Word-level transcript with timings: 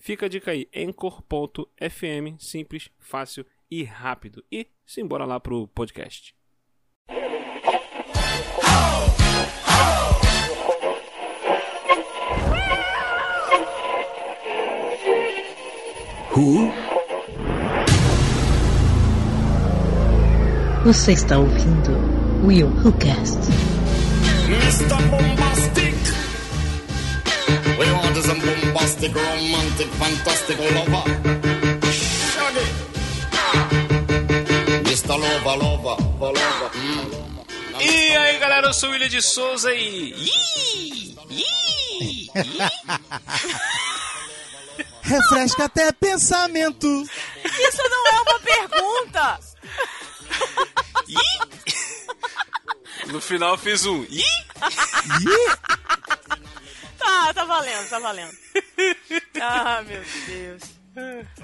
Fica 0.00 0.24
a 0.24 0.28
dica 0.30 0.50
aí, 0.50 0.66
Anchor.fm, 0.74 2.38
simples, 2.38 2.88
fácil 2.98 3.44
e 3.70 3.84
rápido. 3.84 4.42
E 4.50 4.66
simbora 4.86 5.26
lá 5.26 5.38
pro 5.38 5.68
podcast. 5.68 6.34
Who? 16.34 16.72
Você 20.82 21.12
está 21.12 21.38
ouvindo 21.38 21.90
Will 22.46 22.68
Who 22.68 22.92
Cast. 22.94 23.38
Mr. 24.48 24.96
Bombastic. 25.10 25.49
Bombastic, 29.00 29.14
romantic, 29.14 29.88
fantastic 29.94 30.58
lover. 30.58 31.04
Shaggy. 32.32 32.66
Mr. 34.84 35.16
Lover, 35.16 35.56
lover, 35.56 35.96
lover. 36.20 36.70
Mm. 36.74 37.10
E 37.80 38.16
aí 38.16 38.38
galera, 38.38 38.66
eu 38.66 38.74
sou 38.74 38.90
o 38.90 38.92
William 38.92 39.08
de 39.08 39.22
Souza 39.22 39.72
e. 39.72 40.12
Ih! 40.12 41.16
Ih! 41.30 42.30
Refresca 45.02 45.64
até 45.64 45.90
pensamento. 45.92 46.86
Isso 46.86 47.82
não 47.88 48.06
é 48.06 48.20
uma 48.20 48.38
pergunta! 48.40 49.40
No 53.06 53.20
final 53.20 53.52
eu 53.52 53.58
fiz 53.58 53.86
um. 53.86 54.04
Ih! 54.04 54.22
Tá, 57.00 57.34
tá 57.34 57.44
valendo, 57.44 57.88
tá 57.88 57.98
valendo. 57.98 58.32
Ah, 59.42 59.82
meu 59.82 60.02
Deus. 60.26 60.62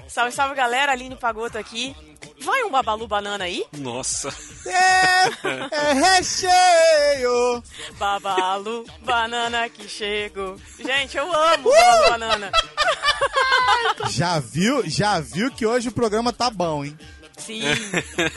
Salve, 0.07 0.31
salve 0.31 0.53
galera, 0.55 0.91
Aline 0.91 1.15
Pagoto 1.15 1.57
aqui. 1.57 1.95
Vai 2.41 2.63
um 2.63 2.69
babalu 2.69 3.07
banana 3.07 3.45
aí? 3.45 3.65
Nossa. 3.77 4.29
É, 4.65 5.23
é 5.75 5.93
recheio. 5.93 7.63
Babalu 7.97 8.85
banana 9.01 9.67
que 9.69 9.89
chego. 9.89 10.61
Gente, 10.77 11.17
eu 11.17 11.25
amo 11.33 11.71
babalu 11.71 12.09
banana. 12.09 12.51
Já 14.11 14.39
viu, 14.39 14.87
já 14.87 15.19
viu 15.19 15.51
que 15.51 15.65
hoje 15.65 15.89
o 15.89 15.91
programa 15.91 16.31
tá 16.31 16.49
bom, 16.51 16.85
hein? 16.85 16.97
Sim. 17.37 17.61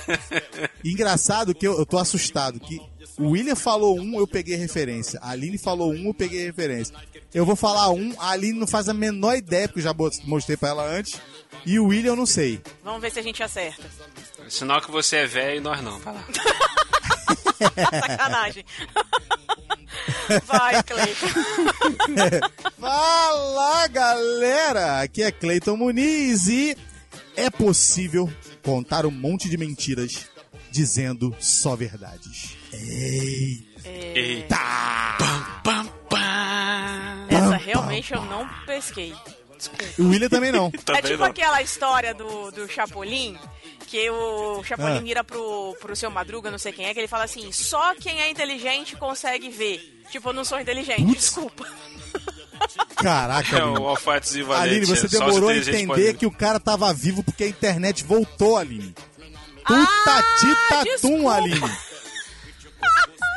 Engraçado 0.84 1.54
que 1.54 1.66
eu, 1.66 1.78
eu 1.78 1.84
tô 1.86 1.98
assustado 1.98 2.58
que 2.58 2.80
o 3.18 3.30
William 3.30 3.54
falou 3.54 3.98
um, 3.98 4.18
eu 4.18 4.26
peguei 4.26 4.56
referência. 4.56 5.20
A 5.22 5.30
Aline 5.30 5.58
falou 5.58 5.92
um, 5.92 6.06
eu 6.06 6.14
peguei 6.14 6.44
referência. 6.44 6.94
Eu 7.32 7.46
vou 7.46 7.54
falar 7.54 7.90
um, 7.90 8.12
a 8.18 8.30
Aline 8.30 8.58
não 8.58 8.66
faz 8.66 8.88
a 8.88 8.94
menor 8.94 9.36
ideia, 9.36 9.68
porque 9.68 9.80
eu 9.80 9.84
já 9.84 9.94
mostrei 10.24 10.56
pra 10.56 10.70
ela 10.70 10.84
antes. 10.84 11.20
E 11.64 11.78
o 11.78 11.86
William 11.86 12.12
eu 12.12 12.16
não 12.16 12.26
sei. 12.26 12.60
Vamos 12.82 13.00
ver 13.00 13.12
se 13.12 13.20
a 13.20 13.22
gente 13.22 13.42
acerta. 13.42 13.84
Sinal 14.48 14.80
que 14.80 14.90
você 14.90 15.16
é 15.16 15.26
velho 15.26 15.58
e 15.58 15.60
nós 15.60 15.80
não. 15.82 15.98
Vai 16.00 16.14
lá. 16.14 16.24
Sacanagem. 18.00 18.64
Vai, 20.46 20.82
Cleiton. 20.82 21.26
Fala 22.80 23.86
galera! 23.88 25.00
Aqui 25.02 25.22
é 25.22 25.30
Cleiton 25.30 25.76
Muniz 25.76 26.46
e 26.48 26.76
é 27.36 27.50
possível 27.50 28.32
contar 28.62 29.04
um 29.04 29.10
monte 29.10 29.48
de 29.48 29.56
mentiras 29.56 30.28
dizendo 30.70 31.34
só 31.40 31.74
verdades. 31.76 32.56
Ei! 32.72 33.68
Eita! 33.84 34.56
Pam, 35.18 35.60
pam. 35.64 35.89
Realmente 37.72 38.12
eu 38.12 38.22
não 38.22 38.48
pesquei. 38.66 39.14
O 39.98 40.08
William 40.08 40.28
também 40.28 40.50
não. 40.52 40.68
É 40.74 40.78
Também 40.78 41.02
tipo 41.02 41.18
não. 41.18 41.26
aquela 41.26 41.60
história 41.60 42.14
do, 42.14 42.50
do 42.50 42.66
Chapolin, 42.68 43.36
que 43.86 44.08
o 44.10 44.62
Chapolin 44.64 44.96
Ah. 44.96 45.00
vira 45.00 45.22
pro, 45.24 45.76
pro 45.80 45.94
seu 45.94 46.10
Madruga, 46.10 46.50
não 46.50 46.58
sei 46.58 46.72
quem 46.72 46.86
é, 46.86 46.94
que 46.94 47.00
ele 47.00 47.06
fala 47.08 47.24
assim, 47.24 47.52
só 47.52 47.94
quem 47.94 48.20
é 48.22 48.30
inteligente 48.30 48.96
consegue 48.96 49.50
ver. 49.50 50.02
Tipo, 50.10 50.30
eu 50.30 50.32
não 50.32 50.44
sou 50.44 50.58
inteligente, 50.58 51.02
Putz. 51.04 51.20
desculpa. 51.20 51.66
Caraca, 52.96 53.56
É 53.58 53.64
o 53.64 53.68
Aline. 53.74 53.86
alfates 53.86 54.34
e 54.34 54.42
valente. 54.42 54.68
Aline, 54.76 54.86
você 54.86 55.06
é 55.06 55.08
demorou 55.08 55.48
a 55.50 55.56
entender 55.56 55.86
pode- 55.86 56.14
que 56.14 56.26
o 56.26 56.30
cara 56.30 56.58
tava 56.60 56.92
vivo 56.92 57.22
porque 57.22 57.44
a 57.44 57.48
internet 57.48 58.02
voltou, 58.04 58.56
Aline. 58.56 58.94
Tutati 59.66 60.46
tatum, 60.68 60.84
desculpa. 60.84 61.34
Aline. 61.34 61.60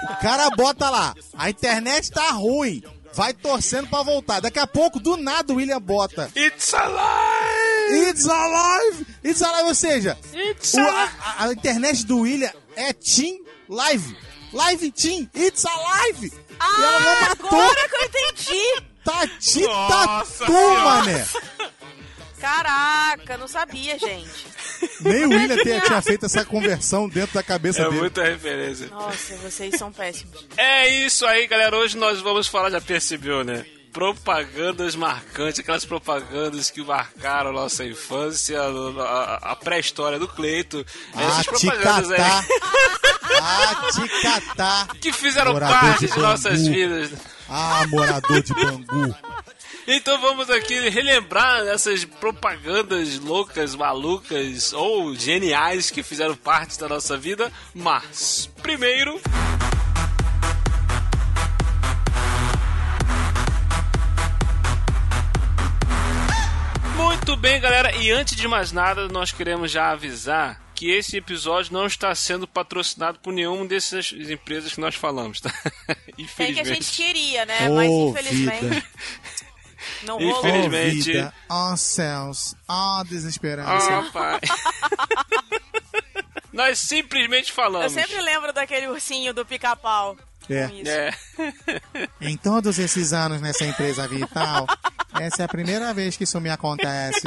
O 0.10 0.16
cara 0.22 0.50
bota 0.52 0.90
lá, 0.90 1.14
a 1.38 1.50
internet 1.50 2.10
tá 2.12 2.30
ruim. 2.32 2.82
Vai 3.14 3.34
torcendo 3.34 3.88
pra 3.90 4.02
voltar. 4.02 4.40
Daqui 4.42 4.60
a 4.60 4.66
pouco, 4.68 5.00
do 5.00 5.16
nada, 5.18 5.54
o 5.54 5.58
William 5.58 5.80
bota. 5.80 6.32
It's 6.36 6.74
alive! 6.74 8.10
It's 8.10 8.26
alive! 8.28 9.06
It's 9.24 9.42
alive, 9.42 9.68
ou 9.68 9.76
seja, 9.76 10.18
It's 10.34 10.74
o- 10.74 10.80
alive! 10.80 11.12
a, 11.22 11.44
a 11.46 11.54
internet 11.54 12.06
do 12.06 12.20
William 12.20 12.52
é 12.76 12.92
Team 12.94 13.40
Live. 13.70 14.18
Live 14.52 14.92
Team, 14.92 15.30
It's 15.36 15.64
alive! 15.66 16.32
e 16.32 16.82
ela 16.84 17.00
não 17.00 17.10
Ah, 17.12 17.28
matou 17.30 17.50
agora 17.50 17.90
que 17.90 17.96
eu 17.96 18.04
entendi! 18.06 18.84
Tati 19.04 19.64
Tatu, 19.64 20.52
mané! 20.84 21.26
Caraca, 22.44 23.38
não 23.38 23.48
sabia, 23.48 23.98
gente. 23.98 24.46
Nem 25.00 25.26
o 25.26 25.30
William 25.30 25.56
tinha, 25.64 25.80
tinha 25.80 26.02
feito 26.02 26.26
essa 26.26 26.44
conversão 26.44 27.08
dentro 27.08 27.34
da 27.36 27.42
cabeça 27.42 27.82
É 27.82 27.86
dele. 27.86 28.00
muita 28.02 28.22
referência. 28.24 28.88
Nossa, 28.88 29.36
vocês 29.38 29.78
são 29.78 29.92
péssimos. 29.94 30.46
É 30.58 30.90
isso 31.06 31.26
aí, 31.26 31.48
galera. 31.48 31.78
Hoje 31.78 31.96
nós 31.98 32.20
vamos 32.20 32.48
falar, 32.50 32.70
já 32.70 32.82
percebeu, 32.82 33.46
né? 33.46 33.66
Propagandas 33.94 34.94
marcantes, 34.96 35.60
aquelas 35.62 35.86
propagandas 35.86 36.70
que 36.70 36.84
marcaram 36.84 37.52
a 37.52 37.54
nossa 37.54 37.86
infância, 37.86 38.60
a, 38.60 38.66
a- 38.68 39.52
a 39.52 39.56
pré-história 39.56 40.20
do 40.20 40.28
Cleito. 40.28 40.86
Ah, 41.14 41.24
Essas 41.24 41.46
propagandas 41.46 42.08
ticatá. 42.10 42.40
aí 42.40 43.40
Ah, 43.40 43.88
ticatá. 43.94 44.88
que 45.00 45.14
fizeram 45.14 45.54
Morador 45.54 45.80
parte 45.80 46.08
de 46.08 46.12
de 46.14 46.20
nossas 46.20 46.68
vidas. 46.68 47.12
Ah, 47.48 47.86
morador 47.88 48.42
de 48.42 48.54
Bangu. 48.54 49.16
Então 49.88 50.20
vamos 50.22 50.50
aqui 50.50 50.90
relembrar 50.90 51.68
essas 51.68 52.06
propagandas 52.06 53.20
loucas, 53.20 53.76
malucas 53.76 54.72
ou 54.72 55.14
geniais 55.16 55.90
que 55.92 56.02
fizeram 56.02 56.36
parte 56.36 56.80
da 56.80 56.88
nossa 56.88 57.18
vida. 57.18 57.52
Mas, 57.74 58.50
primeiro. 58.62 59.20
Muito 66.96 67.36
bem, 67.36 67.60
galera. 67.60 67.96
E 67.98 68.12
antes 68.12 68.36
de 68.36 68.48
mais 68.48 68.72
nada, 68.72 69.08
nós 69.08 69.32
queremos 69.32 69.72
já 69.72 69.92
avisar 69.92 70.62
que 70.76 70.90
esse 70.92 71.18
episódio 71.18 71.72
não 71.72 71.86
está 71.86 72.14
sendo 72.16 72.48
patrocinado 72.48 73.20
por 73.20 73.32
nenhuma 73.32 73.66
dessas 73.66 74.12
empresas 74.12 74.74
que 74.74 74.82
nós 74.82 74.96
falamos, 74.96 75.40
tá? 75.40 75.50
Tem 75.88 75.96
que 75.96 76.22
a 76.22 76.22
Infelizmente. 76.24 76.68
gente 76.84 76.92
queria, 76.96 77.46
né? 77.46 77.70
Mas 77.70 77.90
Ô, 77.90 78.10
infelizmente 78.10 78.60
vida. 78.66 78.84
Não 80.04 80.18
rolou. 80.18 80.36
Ó 80.36 80.40
Infelizmente. 80.40 81.12
vida, 81.14 81.34
ó 81.50 81.76
céus, 81.76 82.56
ó 82.68 83.04
desesperança. 83.04 84.00
Ah, 84.00 84.10
pai. 84.12 84.40
Nós 86.54 86.78
simplesmente 86.80 87.50
Eu 87.50 87.56
falamos. 87.56 87.92
sempre 87.92 88.22
lembro 88.22 88.54
daquele 88.54 88.88
ursinho 88.88 89.34
do 89.34 89.46
pica-pau. 89.46 90.16
É. 90.50 90.70
É. 90.88 91.12
Em 92.22 92.38
todos 92.38 92.78
esses 92.78 93.14
anos 93.14 93.42
nessa 93.42 93.66
empresa 93.66 94.08
vital, 94.08 94.68
essa 95.20 95.42
é 95.42 95.46
a 95.46 95.48
primeira 95.48 95.94
vez 95.94 96.16
que 96.18 96.26
isso 96.26 96.40
me 96.40 96.50
acontece. 96.50 97.22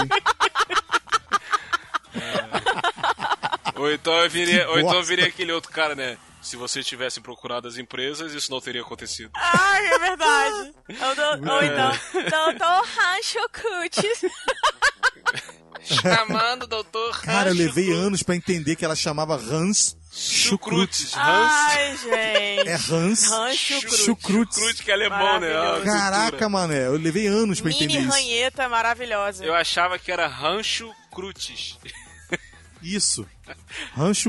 Ou 3.74 3.92
então 3.92 4.12
eu 4.14 4.30
viria, 4.30 4.68
ou 4.70 4.78
então 4.78 4.94
eu 4.94 5.04
viria 5.04 5.26
aquele 5.26 5.52
outro 5.52 5.70
cara, 5.70 5.94
né? 5.94 6.16
Se 6.46 6.56
vocês 6.56 6.86
tivessem 6.86 7.20
procurado 7.20 7.66
as 7.66 7.76
empresas, 7.76 8.32
isso 8.32 8.52
não 8.52 8.60
teria 8.60 8.80
acontecido. 8.80 9.32
Ai, 9.34 9.84
é 9.84 9.98
verdade. 9.98 10.74
Ou, 11.50 11.64
então, 11.64 11.90
doutor 12.30 12.86
Rancho 12.86 13.38
Cutis. 13.52 14.30
Chamando 15.82 16.62
o 16.62 16.66
doutor 16.68 17.20
Cara, 17.20 17.50
eu 17.50 17.54
levei 17.54 17.92
anos 17.92 18.22
pra 18.22 18.36
entender 18.36 18.76
que 18.76 18.84
ela 18.84 18.94
chamava 18.94 19.34
Hans 19.34 19.96
Chucrute. 20.12 21.08
Chucrutes. 21.08 21.16
Hans. 21.16 21.52
Ai, 21.52 21.96
é 22.64 22.74
Hans 22.74 23.30
Hans 23.32 23.60
que 24.84 24.90
é 24.92 24.94
alemão, 24.94 25.40
né? 25.40 25.48
Caraca, 25.84 26.48
mané, 26.48 26.86
eu 26.86 26.96
levei 26.96 27.26
anos 27.26 27.60
pra 27.60 27.70
Mini 27.70 27.84
entender 27.86 28.02
isso. 28.02 28.10
ranheta 28.12 28.68
maravilhosa. 28.68 29.44
Eu 29.44 29.52
achava 29.52 29.98
que 29.98 30.12
era 30.12 30.28
Rancho 30.28 30.88
Crutes. 31.12 31.76
Isso. 32.80 33.26
Hans 33.96 34.24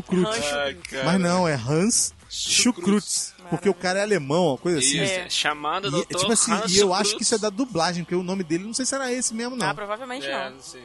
cara. 0.90 1.04
Mas 1.06 1.20
não, 1.20 1.48
é 1.48 1.54
Hans 1.56 2.14
Schukrutz. 2.30 3.34
Porque 3.50 3.70
o 3.70 3.74
cara 3.74 4.00
é 4.00 4.02
alemão, 4.02 4.48
uma 4.48 4.58
coisa 4.58 4.80
assim. 4.80 5.02
Isso, 5.02 5.14
É. 5.14 5.30
chamado 5.30 5.90
doutor 5.90 6.20
tipo 6.20 6.32
assim, 6.34 6.52
Hans 6.52 6.72
e 6.76 6.80
eu 6.80 6.94
acho 6.94 7.16
que 7.16 7.24
isso 7.24 7.34
é 7.34 7.38
da 7.38 7.50
dublagem, 7.50 8.04
porque 8.04 8.16
o 8.16 8.22
nome 8.24 8.44
dele 8.44 8.66
não 8.66 8.74
sei 8.74 8.86
se 8.86 8.94
era 8.94 9.12
esse 9.12 9.34
mesmo, 9.34 9.56
não. 9.56 9.70
Ah, 9.70 9.74
provavelmente 9.74 10.28
É, 10.28 10.50
não. 10.50 10.56
não 10.56 10.62
sei. 10.62 10.84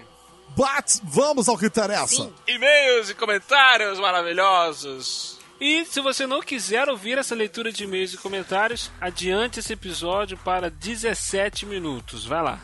But 0.56 1.00
vamos 1.02 1.48
ao 1.48 1.58
que 1.58 1.66
interessa. 1.66 2.30
E-mails 2.46 3.10
e 3.10 3.14
comentários 3.14 3.98
maravilhosos. 3.98 5.38
E 5.60 5.84
se 5.86 6.00
você 6.00 6.26
não 6.26 6.40
quiser 6.42 6.88
ouvir 6.88 7.18
essa 7.18 7.34
leitura 7.34 7.72
de 7.72 7.84
e-mails 7.84 8.12
e 8.14 8.18
comentários, 8.18 8.90
adiante 9.00 9.60
esse 9.60 9.72
episódio 9.72 10.36
para 10.38 10.68
17 10.70 11.66
minutos. 11.66 12.26
Vai 12.26 12.42
lá. 12.42 12.60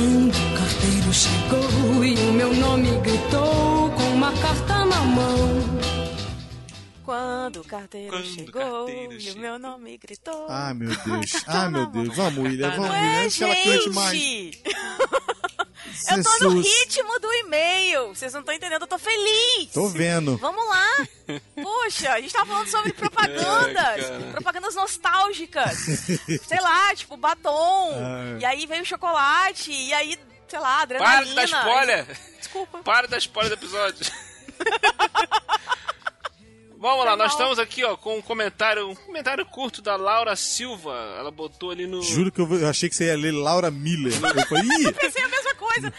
Quando 0.00 0.32
o 0.32 0.56
carteiro 0.56 1.12
chegou 1.12 2.04
e 2.04 2.14
o 2.14 2.32
meu 2.32 2.54
nome 2.54 2.88
gritou 3.02 3.90
com 3.90 4.02
uma 4.14 4.32
carta 4.32 4.84
na 4.86 5.00
mão. 5.02 5.60
Quando 7.04 7.60
o 7.60 7.64
carteiro 7.64 8.10
Quando 8.10 8.24
chegou 8.24 8.86
carteiro 8.86 9.12
e 9.20 9.30
o 9.32 9.38
meu 9.38 9.58
nome 9.58 9.98
gritou. 9.98 10.46
Ah, 10.48 10.72
meu 10.72 10.88
Deus. 11.04 11.42
Ah, 11.46 11.68
meu 11.68 11.86
Deus. 11.86 12.16
Vamos, 12.16 12.38
William, 12.44 12.70
vamos, 12.70 12.90
William. 12.90 13.02
Ué, 13.02 13.24
Antes 13.24 13.36
que 13.36 13.44
ela 13.44 13.56
cante 13.56 13.90
mais. 13.90 14.50
Eu 16.08 16.22
tô 16.22 16.38
no 16.44 16.60
ritmo 16.60 17.18
do 17.20 17.32
e-mail. 17.34 18.08
Vocês 18.08 18.32
não 18.32 18.40
estão 18.40 18.54
entendendo, 18.54 18.82
eu 18.82 18.86
tô 18.88 18.98
feliz. 18.98 19.70
Tô 19.72 19.88
vendo. 19.88 20.36
Vamos 20.38 20.66
lá. 20.68 21.06
Poxa, 21.62 22.12
a 22.12 22.20
gente 22.20 22.32
tava 22.32 22.46
falando 22.46 22.68
sobre 22.68 22.92
propagandas. 22.92 24.10
Ai, 24.10 24.30
propagandas 24.32 24.74
nostálgicas. 24.74 25.78
Sei 26.46 26.60
lá, 26.60 26.94
tipo, 26.94 27.16
batom. 27.16 27.92
Ai. 27.94 28.38
E 28.40 28.44
aí 28.44 28.66
veio 28.66 28.84
chocolate. 28.84 29.70
E 29.72 29.92
aí, 29.92 30.18
sei 30.48 30.58
lá, 30.58 30.86
Para 30.86 30.96
adrenalina. 30.96 31.24
de 31.26 31.34
dar 31.34 31.44
spoiler! 31.44 32.06
Desculpa. 32.38 32.78
Para 32.78 33.06
de 33.06 33.10
dar 33.12 33.18
spoiler 33.18 33.50
do 33.50 33.60
episódio. 33.60 34.06
Vamos 36.80 37.04
lá, 37.04 37.14
nós 37.14 37.32
estamos 37.32 37.58
aqui 37.58 37.84
ó, 37.84 37.94
com 37.94 38.16
um 38.16 38.22
comentário, 38.22 38.88
um 38.88 38.94
comentário 38.94 39.44
curto 39.44 39.82
da 39.82 39.96
Laura 39.96 40.34
Silva. 40.34 40.94
Ela 41.18 41.30
botou 41.30 41.70
ali 41.70 41.86
no. 41.86 42.02
Juro 42.02 42.32
que 42.32 42.40
eu, 42.40 42.50
eu 42.54 42.66
achei 42.66 42.88
que 42.88 42.96
você 42.96 43.08
ia 43.08 43.16
ler 43.18 43.32
Laura 43.32 43.70
Miller. 43.70 44.14
Eu 44.14 44.46
falei, 44.46 44.64
ih, 44.64 44.92
Pensei 44.94 45.22
a 45.22 45.28
mesma 45.28 45.54
coisa. 45.56 45.92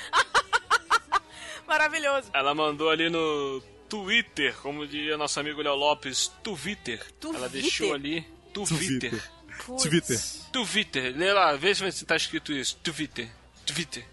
Maravilhoso. 1.67 2.31
Ela 2.33 2.55
mandou 2.55 2.89
ali 2.89 3.11
no 3.11 3.61
Twitter, 3.87 4.55
como 4.55 4.87
diria 4.87 5.15
nosso 5.17 5.39
amigo 5.39 5.61
Léo 5.61 5.75
Lopes, 5.75 6.31
Twitter. 6.41 6.99
Ela 7.23 7.47
deixou 7.47 7.93
ali 7.93 8.25
Twitter. 8.51 9.11
Twitter. 9.11 9.79
Twitter. 9.79 10.19
Twitter. 10.51 11.15
Lê 11.15 11.31
lá, 11.31 11.53
vê 11.53 11.75
se 11.75 12.03
tá 12.05 12.15
escrito 12.15 12.51
isso. 12.51 12.75
Twitter. 12.77 13.29
Twitter. 13.67 14.03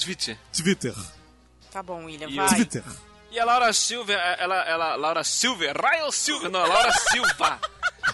Twitter. 0.00 0.38
Twitter. 0.56 0.94
Tá 1.72 1.82
bom, 1.82 2.04
William, 2.04 2.28
E 2.28 2.36
vai. 2.36 2.54
Twitter. 2.54 2.84
E 3.34 3.40
a 3.40 3.44
Laura 3.44 3.72
Silva, 3.72 4.12
ela, 4.12 4.62
ela, 4.62 4.94
Laura 4.94 5.24
Silva, 5.24 5.64
Ryan 5.72 6.10
Silva, 6.12 6.48
não, 6.48 6.64
Laura 6.64 6.92
Silva. 6.92 7.60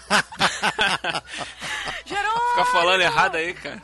Jerônimo! 2.07 2.51
Fica 2.53 2.65
falando 2.73 3.03
errado 3.03 3.35
aí, 3.35 3.53
cara. 3.53 3.83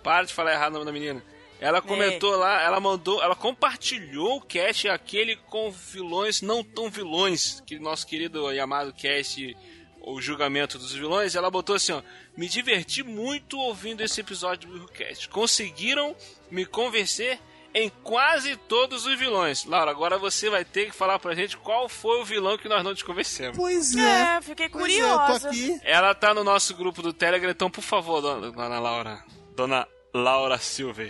Para 0.00 0.22
de 0.22 0.32
falar 0.32 0.52
errado 0.52 0.70
o 0.70 0.74
nome 0.74 0.84
da 0.84 0.92
menina. 0.92 1.24
Ela 1.60 1.82
comentou 1.82 2.36
lá, 2.36 2.62
ela 2.62 2.78
mandou, 2.78 3.20
ela 3.20 3.34
compartilhou 3.34 4.36
o 4.36 4.40
cast 4.40 4.88
aquele 4.88 5.34
com 5.34 5.72
vilões 5.72 6.40
não 6.40 6.62
tão 6.62 6.88
vilões, 6.88 7.60
que 7.66 7.76
nosso 7.80 8.06
querido 8.06 8.52
e 8.52 8.60
amado 8.60 8.92
cast, 8.92 9.56
o 10.02 10.20
julgamento 10.20 10.78
dos 10.78 10.92
vilões, 10.92 11.34
ela 11.34 11.50
botou 11.50 11.74
assim, 11.74 11.90
ó, 11.90 12.02
me 12.36 12.48
diverti 12.48 13.02
muito 13.02 13.58
ouvindo 13.58 14.02
esse 14.02 14.20
episódio 14.20 14.70
do 14.70 14.86
cast. 14.86 15.28
Conseguiram 15.28 16.14
me 16.48 16.64
convencer 16.64 17.40
em 17.74 17.88
quase 18.04 18.56
todos 18.56 19.04
os 19.04 19.18
vilões. 19.18 19.64
Laura, 19.64 19.90
agora 19.90 20.16
você 20.16 20.48
vai 20.48 20.64
ter 20.64 20.86
que 20.86 20.92
falar 20.96 21.18
pra 21.18 21.34
gente 21.34 21.56
qual 21.56 21.88
foi 21.88 22.20
o 22.20 22.24
vilão 22.24 22.56
que 22.56 22.68
nós 22.68 22.84
não 22.84 22.94
te 22.94 23.04
convencemos. 23.04 23.56
Pois 23.56 23.96
é. 23.96 24.36
É, 24.36 24.40
fiquei 24.40 24.68
Pois 24.68 24.84
é, 24.84 25.00
curiosa. 25.00 25.48
aqui. 25.48 25.80
Ela 25.82 26.14
tá 26.14 26.32
no 26.32 26.44
nosso 26.44 26.74
grupo 26.74 27.02
do 27.02 27.12
Telegram, 27.12 27.50
então 27.50 27.68
por 27.70 27.82
favor, 27.82 28.20
dona, 28.20 28.50
dona 28.52 28.78
Laura. 28.78 29.24
Dona 29.56 29.88
Laura 30.14 30.58
Silva. 30.58 31.04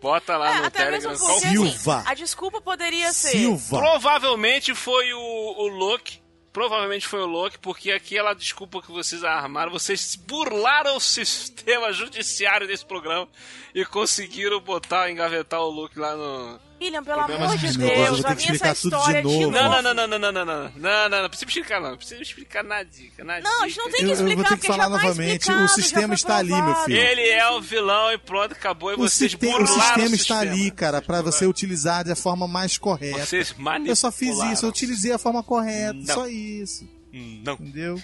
Bota 0.00 0.36
lá 0.36 0.56
É, 0.56 0.60
no 0.62 0.70
Telegram. 0.70 1.16
porque, 1.16 1.48
Silva. 1.48 1.98
assim, 1.98 2.08
a 2.08 2.14
desculpa 2.14 2.60
poderia 2.60 3.12
ser... 3.12 3.28
Silva. 3.30 3.78
Provavelmente 3.78 4.74
foi 4.74 5.12
o, 5.14 5.20
o 5.20 5.68
Loki. 5.68 6.21
Provavelmente 6.52 7.06
foi 7.06 7.20
o 7.20 7.26
Loki, 7.26 7.58
porque 7.58 7.90
aquela 7.90 8.34
desculpa 8.34 8.82
que 8.82 8.92
vocês 8.92 9.24
armaram, 9.24 9.72
vocês 9.72 10.16
burlaram 10.16 10.96
o 10.96 11.00
sistema 11.00 11.92
judiciário 11.92 12.66
desse 12.66 12.84
programa 12.84 13.26
e 13.74 13.84
conseguiram 13.86 14.60
botar, 14.60 15.10
engavetar 15.10 15.60
o 15.60 15.70
Loki 15.70 15.98
lá 15.98 16.14
no. 16.14 16.60
William, 16.82 17.04
pelo 17.04 17.20
amor 17.20 17.56
de 17.56 17.68
de 17.68 17.78
Deus, 17.78 18.18
eu 18.18 18.22
vou 18.22 18.36
que 18.36 18.46
vir 18.46 18.54
essa 18.54 18.70
explicar 18.70 18.74
tudo 18.74 18.90
de 18.90 18.96
história 18.96 19.22
de 19.22 19.28
novo. 19.28 19.50
Não, 19.50 19.82
não, 19.82 19.82
não, 19.82 19.94
não, 19.94 20.06
não, 20.06 20.18
não, 20.18 20.32
não, 20.32 20.44
não. 20.44 20.72
Não, 20.76 21.08
não, 21.08 21.22
não 21.22 21.28
precisa 21.28 21.48
explicar, 21.48 21.80
não. 21.80 21.90
Não 21.90 21.96
precisa 21.96 22.22
explicar 22.22 22.64
nada, 22.64 22.88
nada. 23.24 23.40
Não, 23.40 23.62
a 23.62 23.68
gente 23.68 23.78
não 23.78 23.84
tem 23.90 23.92
Eu, 23.92 24.06
que 24.06 24.12
eu 24.12 24.16
vou 24.16 24.26
explicar, 24.28 24.48
ter 24.48 24.60
que 24.60 24.66
falar 24.66 24.84
já 24.84 24.88
novamente. 24.90 25.52
O 25.52 25.68
sistema 25.68 26.14
está 26.14 26.36
ali, 26.36 26.50
meu 26.52 26.74
filho. 26.84 26.98
Ele 26.98 27.28
é 27.28 27.50
o 27.50 27.60
vilão 27.60 28.12
e 28.12 28.18
pronto, 28.18 28.52
acabou. 28.52 28.90
E 28.90 28.94
O, 28.94 28.98
vocês 28.98 29.30
sistema, 29.30 29.54
o 29.54 29.58
burlaram 29.58 29.84
sistema 29.84 30.10
o 30.10 30.14
está 30.14 30.38
ali, 30.40 30.70
cara, 30.70 31.00
pra 31.00 31.22
você 31.22 31.46
utilizar 31.46 32.04
da 32.04 32.16
forma 32.16 32.48
mais 32.48 32.76
correta. 32.78 33.24
Vocês 33.24 33.52
manipularam. 33.52 33.86
Eu 33.86 33.96
só 33.96 34.10
fiz 34.10 34.36
isso, 34.52 34.64
eu 34.64 34.70
utilizei 34.70 35.12
a 35.12 35.18
forma 35.18 35.42
correta, 35.42 35.94
Não. 35.94 36.14
só 36.14 36.26
isso. 36.26 36.88
Não. 37.12 37.54
Entendeu? 37.54 38.00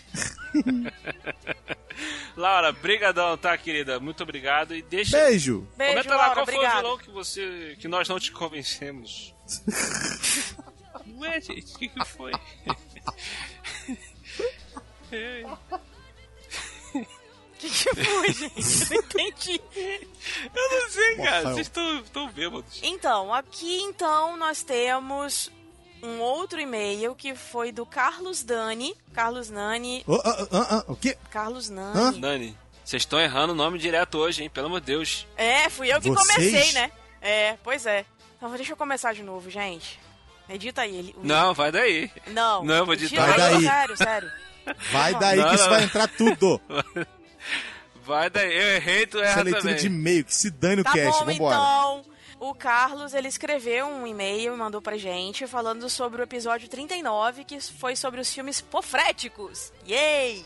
Laura, 2.37 2.71
brigadão, 2.73 3.37
tá, 3.39 3.57
querida? 3.57 3.99
Muito 3.99 4.23
obrigado. 4.23 4.75
E 4.75 4.83
deixa... 4.83 5.19
Beijo! 5.19 5.67
Beijo, 5.77 5.93
Comenta 5.95 6.11
lá 6.11 6.17
Laura, 6.17 6.35
qual 6.35 6.47
foi 6.47 6.57
o 6.57 6.77
vilão 6.77 6.99
que 6.99 7.11
você. 7.11 7.77
que 7.81 7.89
nós 7.89 8.09
não 8.09 8.21
te 8.21 8.31
convencemos. 8.31 9.35
Ué, 11.19 11.41
gente, 11.41 11.75
o 11.75 11.79
que, 11.79 11.89
que 11.89 12.05
foi? 12.05 12.33
O 12.33 12.41
que, 17.59 17.71
que 17.71 18.05
foi, 18.05 18.33
gente? 18.33 18.91
Não 18.91 18.97
entendi. 18.99 19.61
Eu 20.55 20.71
não 20.71 20.91
sei, 20.91 21.17
cara. 21.17 21.51
Vocês 21.51 21.67
estão 21.67 22.03
tão 22.13 22.31
bêbados. 22.31 22.81
Então, 22.83 23.33
aqui 23.33 23.81
então 23.81 24.37
nós 24.37 24.63
temos 24.63 25.51
um 26.03 26.21
outro 26.21 26.61
e-mail 26.61 27.15
que 27.15 27.35
foi 27.35 27.73
do 27.73 27.85
Carlos 27.87 28.43
Dani. 28.43 28.95
Carlos 29.13 29.51
Nani. 29.51 30.05
O 30.87 30.97
quê? 30.97 31.17
Carlos 31.31 31.71
Hã? 31.71 31.73
Nani. 31.95 32.21
Dani, 32.21 32.59
vocês 32.85 33.03
estão 33.03 33.21
errando 33.21 33.53
o 33.53 33.57
nome 33.57 33.79
direto 33.79 34.19
hoje, 34.19 34.43
hein? 34.43 34.51
Pelo 34.51 34.67
amor 34.67 34.81
de 34.81 34.87
Deus. 34.87 35.27
É, 35.37 35.69
fui 35.69 35.93
eu 35.93 36.01
que 36.01 36.11
Vocês? 36.11 36.37
comecei, 36.37 36.73
né? 36.73 36.91
É, 37.21 37.57
pois 37.65 37.85
é. 37.87 38.05
Então 38.37 38.51
deixa 38.53 38.73
eu 38.73 38.77
começar 38.77 39.13
de 39.15 39.23
novo, 39.23 39.51
gente. 39.51 39.99
Edita 40.49 40.83
aí. 40.83 40.97
Ele, 40.97 41.15
o- 41.19 41.27
Não, 41.27 41.53
vai 41.53 41.71
daí. 41.73 42.11
Não. 42.29 42.65
Não, 42.65 42.75
eu 42.77 42.85
vou 42.87 42.95
edita 42.95 43.15
editar. 43.17 43.27
Vai 43.27 43.39
daí. 43.51 43.63
Sério, 43.65 43.97
sério. 43.97 44.33
Vai 44.93 45.15
daí 45.19 45.39
Não, 45.39 45.49
que 45.49 45.55
isso 45.55 45.65
não, 45.65 45.71
vai 45.71 45.79
não. 45.81 45.87
entrar 45.87 46.09
tudo. 46.09 46.61
Vai 48.05 48.31
daí. 48.31 48.55
Eu 48.57 48.69
errei, 48.77 49.07
tu 49.07 49.19
Essa 49.19 49.33
erra 49.33 49.43
leitura 49.43 49.63
também. 49.65 49.77
de 49.77 49.87
e-mail, 49.87 50.25
que 50.25 50.35
se 50.35 50.51
dane 50.51 50.81
o 50.81 50.85
Tá 50.85 50.93
cast, 50.93 51.21
bom, 51.21 51.27
vambora. 51.27 51.57
então. 51.57 52.05
O 52.41 52.55
Carlos, 52.55 53.15
ele 53.15 53.29
escreveu 53.29 53.87
um 53.87 54.07
e-mail 54.07 54.55
e 54.55 54.57
mandou 54.57 54.81
pra 54.81 54.97
gente 54.97 55.47
falando 55.47 55.89
sobre 55.91 56.21
o 56.21 56.25
episódio 56.25 56.69
39, 56.69 57.45
que 57.45 57.61
foi 57.61 57.97
sobre 57.97 58.21
os 58.21 58.33
filmes 58.33 58.61
pofréticos. 58.61 59.73
Yay! 59.87 60.45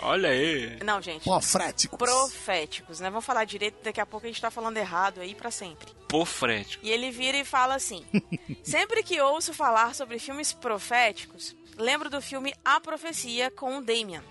Olha 0.00 0.28
aí. 0.30 0.78
Não, 0.84 1.00
gente. 1.02 1.24
Pofréticos. 1.24 1.98
Proféticos, 1.98 3.00
né? 3.00 3.10
Vamos 3.10 3.24
falar 3.24 3.44
direito, 3.44 3.82
daqui 3.82 4.00
a 4.00 4.06
pouco 4.06 4.26
a 4.26 4.28
gente 4.28 4.40
tá 4.40 4.50
falando 4.50 4.76
errado 4.76 5.20
aí 5.20 5.34
pra 5.34 5.50
sempre. 5.50 5.88
Pofrético. 6.08 6.84
E 6.84 6.90
ele 6.90 7.10
vira 7.10 7.36
e 7.36 7.44
fala 7.44 7.74
assim: 7.74 8.04
Sempre 8.62 9.02
que 9.02 9.20
ouço 9.20 9.52
falar 9.52 9.94
sobre 9.94 10.18
filmes 10.18 10.52
proféticos, 10.52 11.56
lembro 11.76 12.08
do 12.08 12.20
filme 12.20 12.54
A 12.64 12.80
Profecia 12.80 13.50
com 13.50 13.78
o 13.78 13.82
Damien. 13.82 14.22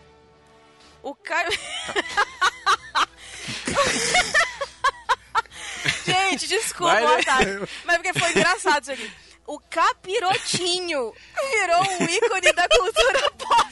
O 1.04 1.14
Caio. 1.14 1.50
Gente, 6.12 6.48
desculpa, 6.48 6.94
Vai, 6.94 7.06
né? 7.06 7.22
Otávio, 7.22 7.70
mas 7.86 7.98
porque 7.98 8.20
foi 8.20 8.30
engraçado 8.32 8.84
isso 8.84 8.92
aqui. 8.92 9.12
O 9.46 9.60
capirotinho 9.60 11.14
virou 11.52 11.82
um 12.00 12.04
ícone 12.04 12.52
da 12.54 12.68
cultura 12.68 13.32
pop. 13.32 13.68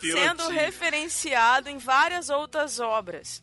sendo 0.00 0.48
referenciado 0.48 1.68
em 1.68 1.78
várias 1.78 2.28
outras 2.30 2.80
obras. 2.80 3.42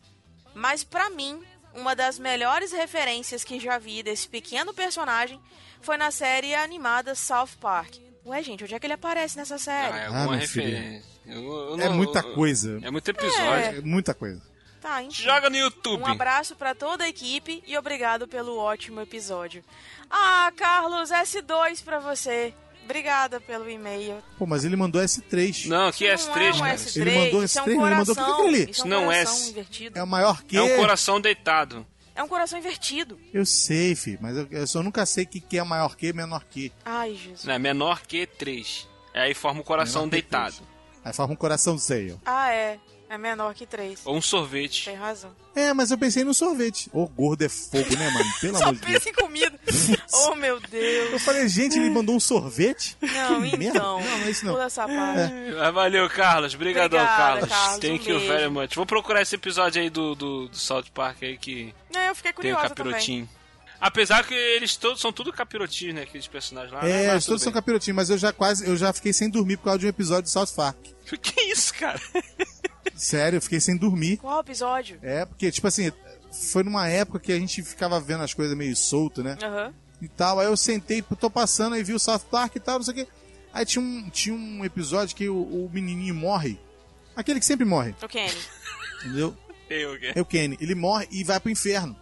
Mas 0.54 0.84
pra 0.84 1.08
mim, 1.10 1.42
uma 1.74 1.94
das 1.96 2.18
melhores 2.18 2.72
referências 2.72 3.42
que 3.44 3.58
já 3.58 3.78
vi 3.78 4.02
desse 4.02 4.28
pequeno 4.28 4.74
personagem 4.74 5.40
foi 5.80 5.96
na 5.96 6.10
série 6.10 6.54
animada 6.54 7.14
South 7.14 7.56
Park. 7.60 7.94
Ué, 8.24 8.42
gente, 8.42 8.62
onde 8.64 8.74
é 8.74 8.78
que 8.78 8.86
ele 8.86 8.92
aparece 8.92 9.36
nessa 9.36 9.56
Ah, 9.56 9.58
série? 9.58 9.98
é 9.98 10.02
Ah, 10.02 10.06
alguma 10.08 10.36
meu 10.36 10.46
filho. 10.48 10.66
referência. 10.66 11.12
Eu- 11.26 11.52
eu 11.70 11.80
É 11.80 11.88
não- 11.88 11.96
muita 11.96 12.18
eu- 12.20 12.34
coisa. 12.34 12.78
É 12.82 12.90
muito 12.90 13.08
episódio. 13.10 13.78
É 13.78 13.80
muita 13.80 14.14
coisa. 14.14 14.42
Tá, 14.82 15.00
enfim. 15.02 15.22
Joga 15.22 15.48
no 15.48 15.56
YouTube. 15.56 16.02
Um 16.02 16.06
abraço 16.06 16.56
pra 16.56 16.74
toda 16.74 17.04
a 17.04 17.08
equipe 17.08 17.62
e 17.66 17.78
obrigado 17.78 18.26
pelo 18.26 18.56
ótimo 18.58 19.00
episódio. 19.00 19.64
Ah, 20.10 20.52
Carlos, 20.56 21.10
S2 21.10 21.82
pra 21.84 22.00
você. 22.00 22.52
Obrigada 22.84 23.40
pelo 23.40 23.70
e-mail. 23.70 24.16
Pô, 24.36 24.44
mas 24.44 24.64
ele 24.64 24.74
mandou 24.74 25.00
S3. 25.00 25.66
Não, 25.68 25.86
aqui 25.86 26.04
é 26.06 26.14
Isso 26.14 26.28
não 26.28 26.34
S3, 26.34 26.42
é 26.42 26.50
um 26.52 26.58
cara. 26.58 26.74
S3, 26.74 26.96
Ele 27.00 27.10
mandou 27.18 27.44
isso 27.44 27.58
é 27.58 27.62
um 27.62 27.64
S3, 27.64 27.70
ele 27.70 27.94
mandou- 27.94 28.02
o 28.02 28.06
que 28.06 28.12
que 28.14 28.20
é 28.20 28.24
coração. 28.24 28.32
aquilo 28.34 28.48
ali? 28.48 28.70
Isso 28.72 28.82
é 28.82 28.84
um 28.84 28.88
Não, 28.88 29.04
coração 29.04 29.34
S. 29.34 29.50
invertido. 29.50 29.98
É 29.98 30.02
o 30.02 30.06
maior 30.06 30.42
que. 30.42 30.56
É 30.56 30.62
um 30.62 30.76
coração 30.76 31.20
deitado. 31.20 31.86
É 32.14 32.22
um 32.24 32.28
coração 32.28 32.58
invertido. 32.58 33.18
Eu 33.32 33.46
sei, 33.46 33.94
fi, 33.94 34.18
mas 34.20 34.36
eu, 34.36 34.46
eu 34.50 34.66
só 34.66 34.82
nunca 34.82 35.06
sei 35.06 35.24
o 35.24 35.26
que, 35.28 35.40
que 35.40 35.58
é 35.58 35.62
maior 35.64 35.94
que 35.96 36.08
e 36.08 36.12
menor 36.12 36.44
que. 36.44 36.72
Ai, 36.84 37.14
Jesus. 37.14 37.44
Né? 37.44 37.56
Menor 37.58 38.02
que 38.02 38.26
3. 38.26 38.86
Aí 39.14 39.32
forma 39.32 39.60
o 39.60 39.64
coração 39.64 40.02
Menor 40.02 40.10
que 40.10 40.16
deitado. 40.22 40.56
Aí 41.04 41.12
forma 41.12 41.32
um 41.34 41.36
coração 41.36 41.78
seio. 41.78 42.20
Ah, 42.26 42.50
é. 42.52 42.78
É 43.12 43.18
menor 43.18 43.52
que 43.52 43.66
três. 43.66 44.00
Ou 44.06 44.16
um 44.16 44.22
sorvete. 44.22 44.86
Tem 44.86 44.94
razão. 44.96 45.30
É, 45.54 45.74
mas 45.74 45.90
eu 45.90 45.98
pensei 45.98 46.24
no 46.24 46.32
sorvete. 46.32 46.88
Ô, 46.94 47.06
gordo 47.06 47.42
é 47.42 47.48
fogo, 47.50 47.94
né, 47.98 48.08
mano? 48.08 48.24
Pelo 48.40 48.56
Só 48.56 48.64
amor 48.64 48.74
de 48.76 48.80
Deus. 48.80 48.92
pensa 48.94 49.10
em 49.10 49.12
comida. 49.12 49.60
oh, 50.14 50.34
meu 50.34 50.54
Eu 50.54 50.60
Deus. 50.60 51.22
falei, 51.22 51.46
gente, 51.46 51.76
ele 51.78 51.90
mandou 51.90 52.16
um 52.16 52.20
sorvete? 52.20 52.96
Não, 53.02 53.42
Que 53.42 53.56
merda. 53.58 53.78
então. 53.78 54.00
Não, 54.00 54.18
não 54.18 54.26
é 54.26 54.30
isso 54.30 54.46
não. 54.46 54.52
Pula 54.54 54.64
essa 54.64 54.86
parte. 54.88 55.32
Mas 55.58 55.74
valeu, 55.74 56.08
Carlos. 56.08 56.54
Obrigadão, 56.54 56.98
Obrigada, 57.00 57.46
Carlos. 57.46 57.48
Carlos. 57.50 57.78
Thank 57.80 58.10
Um 58.10 58.14
you 58.14 58.20
very 58.26 58.48
much. 58.48 58.74
Vou 58.76 58.86
procurar 58.86 59.20
esse 59.20 59.34
episódio 59.34 59.82
aí 59.82 59.90
do, 59.90 60.14
do, 60.14 60.48
do 60.48 60.56
South 60.56 60.84
Park 60.94 61.22
aí 61.22 61.36
que 61.36 61.74
É, 61.94 62.08
eu 62.08 62.14
fiquei 62.14 62.32
tem 62.32 62.50
o 62.52 62.54
curiosa 62.56 62.74
também. 62.74 62.92
capirotinho. 62.94 63.28
Apesar 63.78 64.24
que 64.24 64.32
eles 64.32 64.74
todos 64.76 65.00
são 65.02 65.12
tudo 65.12 65.30
capirotinhos, 65.32 65.96
né? 65.96 66.02
Aqueles 66.04 66.28
personagens 66.28 66.72
lá. 66.72 66.82
né? 66.82 66.88
É, 66.90 67.02
Mas 67.08 67.12
eles 67.12 67.26
todos 67.26 67.42
são 67.42 67.52
capirotinhos, 67.52 67.96
mas 67.96 68.08
eu 68.10 68.16
já 68.16 68.32
quase, 68.32 68.66
eu 68.66 68.74
já 68.76 68.90
fiquei 68.92 69.12
sem 69.12 69.28
dormir 69.28 69.58
por 69.58 69.64
causa 69.64 69.80
de 69.80 69.86
um 69.86 69.88
episódio 69.90 70.22
de 70.22 70.30
South 70.30 70.54
Park. 70.56 70.78
Que 71.20 71.42
isso, 71.42 71.74
cara? 71.74 72.00
Sério, 72.94 73.36
eu 73.38 73.42
fiquei 73.42 73.60
sem 73.60 73.76
dormir. 73.76 74.18
Qual 74.18 74.40
episódio? 74.40 74.98
É, 75.02 75.24
porque, 75.24 75.50
tipo 75.50 75.66
assim, 75.66 75.90
foi 76.50 76.62
numa 76.62 76.88
época 76.88 77.18
que 77.18 77.32
a 77.32 77.38
gente 77.38 77.62
ficava 77.62 78.00
vendo 78.00 78.22
as 78.22 78.32
coisas 78.34 78.56
meio 78.56 78.74
solto, 78.76 79.22
né? 79.22 79.36
Aham. 79.42 79.72
E 80.00 80.08
tal. 80.08 80.40
Aí 80.40 80.46
eu 80.46 80.56
sentei, 80.56 81.02
tô 81.02 81.30
passando, 81.30 81.74
aí 81.74 81.82
vi 81.82 81.92
o 81.94 81.98
South 81.98 82.20
Park 82.30 82.56
e 82.56 82.60
tal, 82.60 82.76
não 82.76 82.82
sei 82.84 82.92
o 82.92 82.96
quê. 82.96 83.08
Aí 83.52 83.66
tinha 83.66 83.82
um, 83.84 84.08
tinha 84.10 84.34
um 84.34 84.64
episódio 84.64 85.14
que 85.14 85.28
o, 85.28 85.36
o 85.42 85.70
menininho 85.72 86.14
morre. 86.14 86.58
Aquele 87.14 87.38
que 87.38 87.46
sempre 87.46 87.64
morre, 87.66 87.94
O 88.02 88.08
Kenny. 88.08 88.32
entendeu? 89.00 89.36
Eu, 89.68 89.98
quê? 89.98 90.12
É 90.14 90.20
o 90.20 90.24
Kenny. 90.24 90.56
Ele 90.60 90.74
morre 90.74 91.06
e 91.10 91.22
vai 91.22 91.38
pro 91.38 91.50
inferno. 91.50 91.96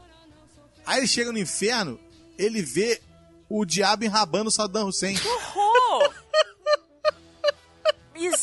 Aí 0.86 0.98
ele 1.00 1.06
chega 1.06 1.30
no 1.32 1.38
inferno, 1.38 1.98
ele 2.38 2.62
vê 2.62 3.00
o 3.48 3.64
diabo 3.64 4.04
enrabando 4.04 4.48
o 4.48 4.50
Saddam 4.52 4.86
Hussein. 4.88 5.16
Horror! 5.16 5.59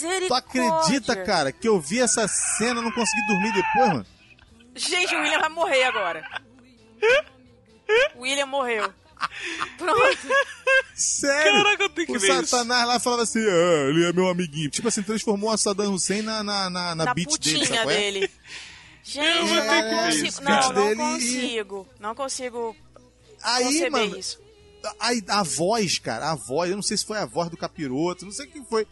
Misericórdia. 0.02 0.28
Tu 0.30 0.34
acredita, 0.34 1.16
cara, 1.24 1.52
que 1.52 1.68
eu 1.68 1.80
vi 1.80 2.00
essa 2.00 2.28
cena 2.28 2.80
e 2.80 2.84
não 2.84 2.92
consegui 2.92 3.28
dormir 3.28 3.54
depois, 3.54 3.88
mano? 3.90 4.06
Gente, 4.76 5.16
o 5.16 5.20
William 5.20 5.40
vai 5.40 5.50
morrer 5.50 5.84
agora. 5.84 6.24
O 8.16 8.22
William 8.22 8.46
morreu. 8.46 8.94
Pronto. 9.78 10.18
Sério? 10.94 11.64
Caraca, 11.64 11.84
eu 11.84 11.90
tenho 11.90 12.08
que 12.08 12.18
o 12.18 12.20
ver 12.20 12.32
isso. 12.42 12.48
Satanás 12.48 12.88
lá 12.88 13.00
falava 13.00 13.24
assim, 13.24 13.40
ah, 13.40 13.90
ele 13.90 14.06
é 14.06 14.14
meu 14.14 14.28
amiguinho. 14.28 14.70
Tipo 14.70 14.88
assim, 14.88 15.02
transformou 15.02 15.50
a 15.52 15.58
Saddam 15.58 15.94
Hussein 15.94 16.22
na, 16.22 16.44
na, 16.44 16.70
na, 16.70 16.96
na, 16.96 17.06
Na 17.06 17.14
beat 17.14 17.40
dele, 17.40 17.66
sabe 17.66 17.94
é? 17.94 17.98
dele. 17.98 18.32
Gente, 19.04 19.26
eu 19.26 19.46
não 19.46 19.48
ver 19.72 19.90
consigo. 19.96 20.26
isso, 20.28 20.44
Não, 20.44 20.60
não 20.62 20.74
Dele 20.74 20.92
e- 20.92 20.98
consigo. 20.98 21.88
Não 22.00 22.14
consigo 22.16 22.76
Aí, 23.42 23.90
mano, 23.90 24.18
isso. 24.18 24.38
a, 25.00 25.40
a 25.40 25.44
voz, 25.44 25.98
cara, 25.98 26.30
a 26.32 26.36
voz, 26.36 26.70
eu 26.70 26.76
não 26.76 26.84
sei 26.84 26.98
se 26.98 27.06
foi 27.06 27.18
a 27.18 27.26
voz 27.26 27.50
do 27.50 27.56
capiroto, 27.56 28.26
não 28.26 28.32
sei 28.34 28.48
o 28.48 28.52
que 28.52 28.62
foi. 28.66 28.86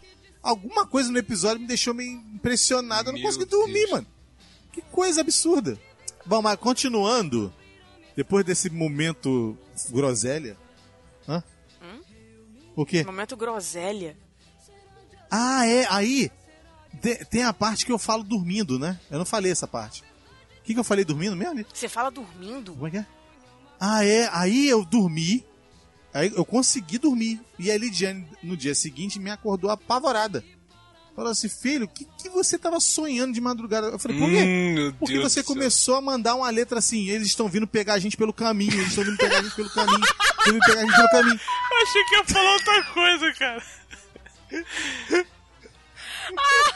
Alguma 0.46 0.86
coisa 0.86 1.12
no 1.12 1.18
episódio 1.18 1.60
me 1.62 1.68
deixou 1.68 1.94
meio 1.94 2.12
impressionado, 2.34 3.10
eu 3.10 3.14
não 3.14 3.20
Meu 3.20 3.28
consegui 3.30 3.46
dormir, 3.50 3.74
Deus. 3.74 3.92
mano. 3.92 4.08
Que 4.72 4.82
coisa 4.82 5.22
absurda. 5.22 5.80
Bom, 6.26 6.42
mas 6.42 6.56
continuando, 6.60 7.52
depois 8.16 8.46
desse 8.46 8.70
momento 8.70 9.58
groselha. 9.90 10.56
Hã? 11.28 11.44
Hum? 11.82 12.02
O 12.76 12.86
quê? 12.86 13.04
Momento 13.04 13.36
groselha. 13.36 14.16
Ah, 15.32 15.66
é, 15.66 15.88
aí 15.90 16.32
te- 17.02 17.26
tem 17.26 17.44
a 17.44 17.52
parte 17.54 17.86
que 17.86 17.92
eu 17.92 17.98
falo 17.98 18.24
dormindo, 18.24 18.78
né? 18.78 19.00
Eu 19.10 19.18
não 19.18 19.26
falei 19.26 19.52
essa 19.52 19.68
parte. 19.68 20.04
O 20.60 20.64
que, 20.64 20.74
que 20.74 20.80
eu 20.80 20.84
falei 20.84 21.04
dormindo 21.06 21.36
mesmo? 21.36 21.66
Você 21.74 21.90
fala 21.90 22.10
dormindo? 22.12 22.74
Como 22.74 22.88
é 22.88 22.92
que 22.92 22.98
é? 22.98 23.06
Ah, 23.80 24.06
é. 24.06 24.30
Aí 24.32 24.68
eu 24.68 24.84
dormi. 24.86 25.46
Aí 26.16 26.32
eu 26.34 26.46
consegui 26.46 26.98
dormir. 26.98 27.42
E 27.60 27.70
a 27.70 27.78
Lidiane, 27.78 28.26
no 28.42 28.56
dia 28.56 28.74
seguinte, 28.74 29.20
me 29.20 29.30
acordou 29.30 29.70
apavorada. 29.70 30.42
Falou 31.14 31.30
assim, 31.32 31.50
filho, 31.50 31.86
o 31.86 31.88
que, 31.90 32.06
que 32.06 32.30
você 32.30 32.58
tava 32.58 32.80
sonhando 32.80 33.34
de 33.34 33.42
madrugada? 33.42 33.88
Eu 33.88 34.00
falei, 34.00 34.18
por 34.18 34.30
quê? 34.30 34.44
Hum, 34.44 34.94
Porque 34.98 35.14
Deus 35.14 35.32
você 35.32 35.44
começou 35.44 35.96
a 35.96 36.02
mandar 36.02 36.36
uma 36.36 36.50
letra 36.50 36.80
assim, 36.80 37.10
eles 37.10 37.28
estão 37.28 37.50
vindo 37.50 37.68
pegar 37.68 37.96
a 37.96 38.00
gente 38.00 38.16
pelo 38.16 38.34
caminho, 38.34 38.74
eles 38.74 38.88
estão 38.90 39.04
vindo 39.04 39.18
pegar 39.18 39.40
a 39.40 39.42
gente 39.42 39.56
pelo 39.56 39.70
caminho, 39.70 40.04
estão 40.04 40.54
vindo 40.54 40.66
pegar 40.66 40.80
a 40.80 40.86
gente 40.86 40.96
pelo 40.96 41.10
caminho. 41.10 41.40
Eu 41.72 41.84
achei 41.84 42.04
que 42.06 42.16
ia 42.16 42.24
falar 42.26 42.54
outra 42.54 42.84
coisa, 42.84 43.34
cara. 43.34 43.64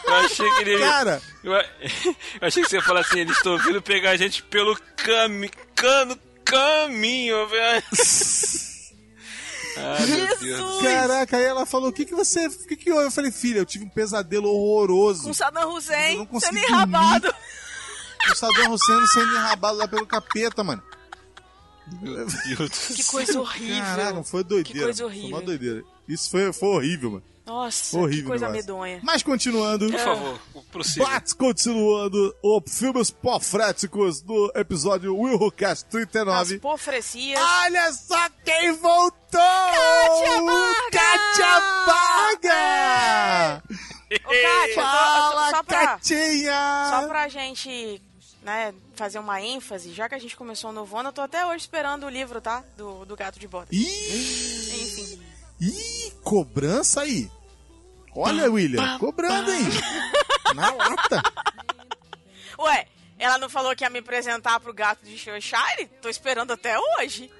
Eu 0.05 0.15
achei 0.15 0.49
que 0.51 0.61
ele. 0.61 0.79
Cara, 0.79 1.21
Eu, 1.43 1.53
eu 1.55 1.65
achei 2.41 2.63
que 2.63 2.69
você 2.69 2.75
ia 2.77 2.81
falar 2.81 3.01
assim, 3.01 3.19
eles 3.19 3.35
estão 3.35 3.57
vindo 3.57 3.81
pegar 3.81 4.11
a 4.11 4.17
gente 4.17 4.43
pelo 4.43 4.77
cami... 4.95 5.49
cano... 5.75 6.17
caminho, 6.45 7.47
velho. 7.47 7.83
Ai, 9.77 10.05
meu 10.05 10.27
Deus. 10.27 10.39
Jesus! 10.39 10.81
caraca, 10.81 11.37
aí 11.37 11.43
ela 11.43 11.65
falou, 11.65 11.89
o 11.89 11.93
que 11.93 12.05
que 12.05 12.15
você, 12.15 12.47
o 12.47 12.67
que 12.67 12.75
que 12.75 12.91
houve? 12.91 13.05
Eu 13.05 13.11
falei, 13.11 13.31
filha, 13.31 13.59
eu 13.59 13.65
tive 13.65 13.85
um 13.85 13.89
pesadelo 13.89 14.49
horroroso. 14.49 15.23
Com 15.23 15.33
Saddam 15.33 15.63
Eu 15.63 15.73
Hussein 15.73 16.17
não 16.17 16.25
consegui 16.25 16.59
sendo 16.59 16.67
enrabado. 16.67 17.33
O 18.31 18.35
Saddam 18.35 18.71
Hussein 18.71 19.07
sendo 19.07 19.31
enrabado 19.31 19.77
lá 19.77 19.87
pelo 19.87 20.05
capeta, 20.05 20.63
mano. 20.63 20.83
Meu 22.01 22.25
Deus. 22.25 22.87
Que 22.95 23.03
coisa 23.03 23.39
horrível. 23.39 23.83
Caraca, 23.83 24.23
foi 24.23 24.43
doideira. 24.43 24.79
Que 24.79 24.83
coisa 24.83 25.03
mano. 25.03 25.15
Foi 25.15 25.19
horrível. 25.19 25.37
uma 25.37 25.45
doideira. 25.45 25.83
Isso 26.07 26.29
foi, 26.29 26.53
foi 26.53 26.69
horrível, 26.69 27.11
mano. 27.11 27.23
Nossa, 27.49 27.97
Horrível 27.97 28.21
que 28.21 28.27
coisa 28.27 28.45
negócio. 28.47 28.67
medonha. 28.67 28.99
Mas 29.03 29.23
continuando. 29.23 29.89
Por 29.89 29.99
favor, 29.99 30.39
prossiga. 30.71 31.05
Bats 31.05 31.33
continuando 31.33 32.35
o 32.43 32.61
filmes 32.67 33.09
pofréticos 33.09 34.21
do 34.21 34.51
episódio 34.55 35.17
Will 35.17 35.35
Who 35.41 35.51
Cast 35.51 35.83
As 35.85 35.91
39. 35.91 36.59
pofrecias. 36.59 37.39
Olha 37.41 37.91
só 37.91 38.29
quem 38.45 38.71
voltou! 38.73 39.09
Kátia 39.31 40.41
Varga! 40.41 40.91
Kátia 40.91 41.59
Varga! 41.85 43.63
Ô, 44.11 44.29
Kátia, 44.29 44.75
Fala, 44.75 45.49
só 45.49 45.63
pra... 45.63 45.87
Catinha! 45.87 46.87
Só 46.91 47.07
pra 47.07 47.27
gente, 47.27 48.01
né, 48.43 48.73
fazer 48.95 49.19
uma 49.19 49.41
ênfase, 49.41 49.91
já 49.93 50.07
que 50.09 50.15
a 50.15 50.19
gente 50.19 50.35
começou 50.35 50.71
no 50.71 50.85
Vono, 50.85 51.09
eu 51.09 51.13
tô 51.13 51.21
até 51.21 51.45
hoje 51.45 51.57
esperando 51.57 52.05
o 52.05 52.09
livro, 52.09 52.39
tá? 52.41 52.63
Do, 52.77 53.05
do 53.05 53.15
Gato 53.15 53.39
de 53.39 53.47
Botas. 53.47 53.69
Ih, 53.71 54.83
Enfim. 54.83 55.21
ih, 55.61 56.11
cobrança 56.23 57.01
aí. 57.01 57.29
Olha, 58.21 58.51
William, 58.51 58.97
cobrando 58.99 59.49
aí. 59.49 59.63
Na 60.55 60.71
lata. 60.71 61.21
Ué, 62.59 62.85
ela 63.17 63.37
não 63.37 63.49
falou 63.49 63.75
que 63.75 63.83
ia 63.83 63.89
me 63.89 63.99
apresentar 63.99 64.59
pro 64.59 64.73
Gato 64.73 65.05
de 65.05 65.17
Cheshire? 65.17 65.87
Tô 66.01 66.09
esperando 66.09 66.51
até 66.51 66.77
hoje. 66.77 67.31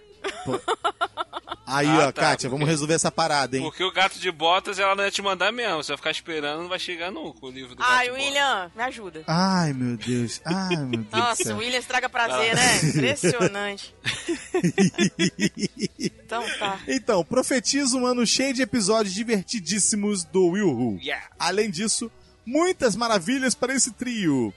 Aí, 1.72 1.88
Ah, 1.88 2.08
ó, 2.08 2.12
tá, 2.12 2.22
Kátia, 2.22 2.32
porque- 2.36 2.48
vamos 2.50 2.68
resolver 2.68 2.94
essa 2.96 3.12
parada, 3.12 3.56
hein? 3.58 3.64
Porque 3.64 3.84
o 3.84 3.92
gato 3.92 4.18
de 4.20 4.32
botas 4.32 4.80
ela 4.80 4.96
não 4.96 5.04
ia 5.04 5.12
te 5.12 5.22
mandar 5.22 5.52
mesmo. 5.52 5.78
Você 5.84 5.92
vai 5.92 5.98
ficar 5.98 6.12
esperando, 6.12 6.62
não 6.62 6.68
vai 6.70 6.80
chegar 6.80 7.12
nunca 7.12 7.46
o 7.46 7.50
livro 7.52 7.76
do 7.76 7.80
gato 7.80 7.90
Ai, 7.92 8.06
de 8.06 8.10
botas. 8.12 8.26
William, 8.26 8.72
me 8.76 8.84
ajuda. 8.84 9.24
Ai, 9.28 9.74
meu 9.74 9.96
Deus. 9.98 10.42
Ai, 10.46 10.76
meu 10.78 11.00
Deus 11.04 11.08
Nossa, 11.12 11.54
o 11.54 11.58
William 11.58 11.78
estraga 11.80 12.10
prazer, 12.10 12.56
né? 12.56 12.80
Impressionante. 12.84 13.94
Então 16.00 16.44
tá. 16.60 16.80
Então, 16.88 17.24
profetiza 17.26 17.98
um 17.98 18.06
ano 18.06 18.26
cheio 18.26 18.54
de 18.54 18.62
episódios 18.62 19.14
divertidíssimos 19.16 20.24
do 20.24 20.48
Will 20.50 20.70
Who. 20.70 21.00
Yeah. 21.02 21.26
Além 21.40 21.70
disso, 21.72 22.12
muitas 22.46 22.96
maravilhas 22.96 23.56
para 23.56 23.74
esse 23.74 23.92
trio. 23.92 24.54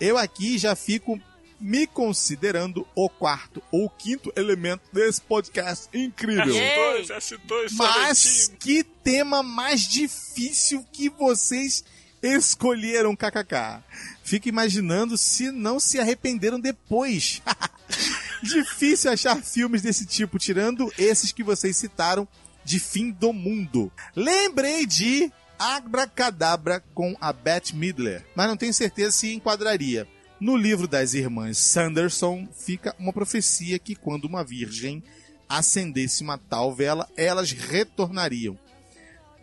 Eu 0.00 0.16
aqui 0.16 0.56
já 0.56 0.74
fico 0.74 1.20
me 1.60 1.86
considerando 1.86 2.86
o 2.94 3.08
quarto 3.08 3.62
ou 3.70 3.88
quinto 3.90 4.32
elemento 4.34 4.82
desse 4.92 5.20
podcast 5.20 5.88
incrível. 5.92 6.54
Ei. 6.54 7.04
Você 7.04 7.12
acertou 7.12 7.64
esse 7.64 7.74
Mas 7.76 8.18
sorvetinho. 8.18 8.58
que 8.58 8.84
tema 8.84 9.42
mais 9.42 9.82
difícil 9.82 10.84
que 10.92 11.08
vocês 11.10 11.84
escolheram, 12.22 13.14
kkk. 13.16 13.82
Fico 14.22 14.48
imaginando 14.48 15.16
se 15.16 15.50
não 15.50 15.80
se 15.80 15.98
arrependeram 15.98 16.58
depois. 16.60 17.42
Difícil 18.42 19.10
achar 19.10 19.36
filmes 19.42 19.82
desse 19.82 20.06
tipo, 20.06 20.38
tirando 20.38 20.90
esses 20.96 21.30
que 21.30 21.42
vocês 21.42 21.76
citaram 21.76 22.26
de 22.64 22.80
fim 22.80 23.10
do 23.10 23.32
mundo. 23.32 23.92
Lembrei 24.16 24.86
de 24.86 25.30
Abracadabra 25.58 26.82
com 26.94 27.14
a 27.20 27.32
Bette 27.34 27.76
Midler, 27.76 28.24
mas 28.34 28.48
não 28.48 28.56
tenho 28.56 28.72
certeza 28.72 29.12
se 29.12 29.34
enquadraria. 29.34 30.08
No 30.40 30.56
livro 30.56 30.88
das 30.88 31.12
irmãs 31.12 31.58
Sanderson 31.58 32.48
fica 32.52 32.96
uma 32.98 33.12
profecia 33.12 33.78
que 33.78 33.94
quando 33.94 34.24
uma 34.24 34.42
virgem 34.42 35.02
acendesse 35.46 36.22
uma 36.22 36.38
tal 36.38 36.74
vela, 36.74 37.06
elas 37.16 37.52
retornariam. 37.52 38.58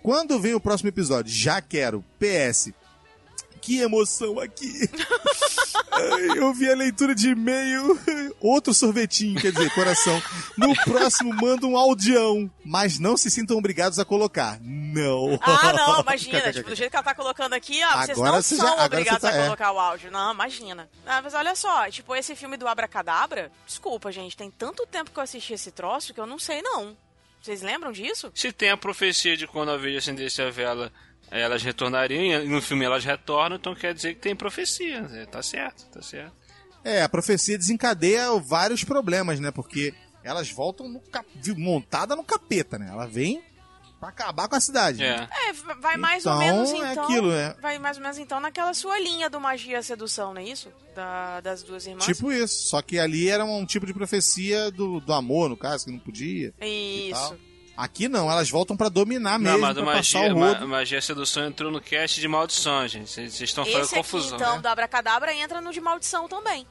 Quando 0.01 0.39
vem 0.39 0.55
o 0.55 0.59
próximo 0.59 0.89
episódio? 0.89 1.31
Já 1.31 1.61
quero. 1.61 2.03
PS. 2.17 2.71
Que 3.61 3.79
emoção 3.79 4.39
aqui. 4.39 4.89
Eu 6.35 6.53
vi 6.53 6.69
a 6.71 6.75
leitura 6.75 7.13
de 7.15 7.29
e-mail. 7.29 7.99
Outro 8.39 8.73
sorvetinho, 8.73 9.39
quer 9.39 9.51
dizer, 9.51 9.69
coração. 9.73 10.21
No 10.57 10.73
próximo, 10.83 11.33
manda 11.33 11.65
um 11.65 11.77
audião. 11.77 12.49
Mas 12.63 12.99
não 12.99 13.17
se 13.17 13.29
sintam 13.31 13.57
obrigados 13.57 13.97
a 13.99 14.05
colocar. 14.05 14.59
Não. 14.61 15.39
Ah, 15.41 15.73
não, 15.73 16.01
imagina. 16.05 16.53
tipo, 16.53 16.69
do 16.69 16.75
jeito 16.75 16.91
que 16.91 16.95
ela 16.95 17.03
tá 17.03 17.15
colocando 17.15 17.53
aqui, 17.53 17.81
ó, 17.83 17.97
vocês 18.03 18.17
Agora 18.17 18.31
não 18.33 18.41
você 18.41 18.55
são 18.55 18.67
já- 18.77 18.85
obrigados 18.85 19.21
tá- 19.21 19.29
a 19.29 19.35
é. 19.35 19.43
colocar 19.45 19.71
o 19.71 19.79
áudio. 19.79 20.11
Não, 20.11 20.33
imagina. 20.33 20.89
Ah, 21.05 21.21
mas 21.21 21.33
olha 21.33 21.55
só, 21.55 21.89
tipo, 21.89 22.15
esse 22.15 22.35
filme 22.35 22.57
do 22.57 22.67
Abracadabra, 22.67 23.51
desculpa, 23.65 24.11
gente, 24.11 24.35
tem 24.37 24.51
tanto 24.51 24.85
tempo 24.85 25.11
que 25.11 25.17
eu 25.19 25.23
assisti 25.23 25.53
esse 25.53 25.71
troço 25.71 26.13
que 26.13 26.19
eu 26.19 26.25
não 26.27 26.37
sei, 26.39 26.61
não. 26.61 26.95
Vocês 27.41 27.61
lembram 27.61 27.91
disso? 27.91 28.31
Se 28.35 28.51
tem 28.51 28.71
a 28.71 28.77
profecia 28.77 29.37
de 29.37 29.47
quando 29.47 29.71
a 29.71 29.77
veja 29.77 29.99
acendesse 29.99 30.41
a 30.41 30.49
vela, 30.49 30.91
elas 31.31 31.61
retornariam, 31.63 32.43
e 32.43 32.47
no 32.47 32.61
filme 32.61 32.85
elas 32.85 33.03
retornam, 33.03 33.57
então 33.57 33.75
quer 33.75 33.93
dizer 33.93 34.13
que 34.15 34.21
tem 34.21 34.35
profecia. 34.35 35.07
É, 35.13 35.25
Tá 35.25 35.41
certo, 35.43 35.85
tá 35.91 36.01
certo. 36.01 36.33
É, 36.83 37.01
a 37.01 37.09
profecia 37.09 37.57
desencadeia 37.57 38.31
vários 38.39 38.83
problemas, 38.83 39.39
né? 39.39 39.51
Porque 39.51 39.93
elas 40.23 40.49
voltam 40.49 40.87
no 40.87 40.99
cap... 41.01 41.27
montada 41.57 42.15
no 42.15 42.23
capeta, 42.23 42.77
né? 42.79 42.87
Ela 42.89 43.05
vem 43.05 43.41
pra 43.99 44.09
acabar 44.09 44.47
com 44.47 44.55
a 44.55 44.59
cidade. 44.59 45.03
É. 45.03 45.27
É, 45.49 45.53
vai 45.81 45.97
mais 45.97 46.25
ou 46.25 46.31
Então, 46.33 46.39
menos 46.39 46.71
é 46.71 46.91
então. 46.91 47.03
aquilo, 47.03 47.31
é. 47.31 47.55
Vai 47.61 47.77
mais 47.79 47.97
ou 47.97 48.03
menos 48.03 48.17
então 48.19 48.39
naquela 48.39 48.73
sua 48.73 48.97
linha 48.99 49.29
do 49.29 49.39
magia 49.41 49.79
e 49.79 49.83
sedução, 49.83 50.33
não 50.33 50.39
é 50.41 50.45
isso? 50.45 50.71
Da- 50.95 51.41
das 51.41 51.61
duas 51.63 51.85
irmãs. 51.87 52.05
Tipo 52.05 52.31
isso. 52.31 52.69
Só 52.69 52.81
que 52.81 52.97
ali 52.99 53.27
era 53.27 53.43
um 53.43 53.65
tipo 53.65 53.85
de 53.85 53.93
profecia 53.93 54.69
do, 54.71 54.99
do 55.01 55.11
amor, 55.13 55.49
no 55.49 55.57
caso, 55.57 55.85
que 55.85 55.91
não 55.91 55.99
podia. 55.99 56.53
e 56.61 57.09
tal. 57.11 57.33
Isso. 57.33 57.39
Aqui 57.77 58.07
não, 58.09 58.29
elas 58.29 58.49
voltam 58.49 58.75
pra 58.75 58.89
dominar 58.89 59.37
Não, 59.37 59.51
mesmo, 59.51 59.59
mas 59.61 59.73
pra 59.75 59.83
a 59.83 59.85
magia, 59.85 60.33
o 60.33 60.39
ma, 60.39 60.65
magia 60.65 60.99
sedução 60.99 61.45
entrou 61.45 61.71
no 61.71 61.79
cast 61.79 62.19
de 62.19 62.27
maldição, 62.27 62.87
gente. 62.87 63.07
Vocês 63.11 63.39
estão 63.39 63.63
fazendo 63.63 63.83
aqui, 63.85 63.95
confusão. 63.95 64.35
então, 64.35 64.55
né? 64.55 64.61
do 64.63 64.67
Abracadabra 64.67 65.31
entra 65.35 65.61
no 65.61 65.71
de 65.71 65.79
maldição 65.79 66.27
também. 66.27 66.65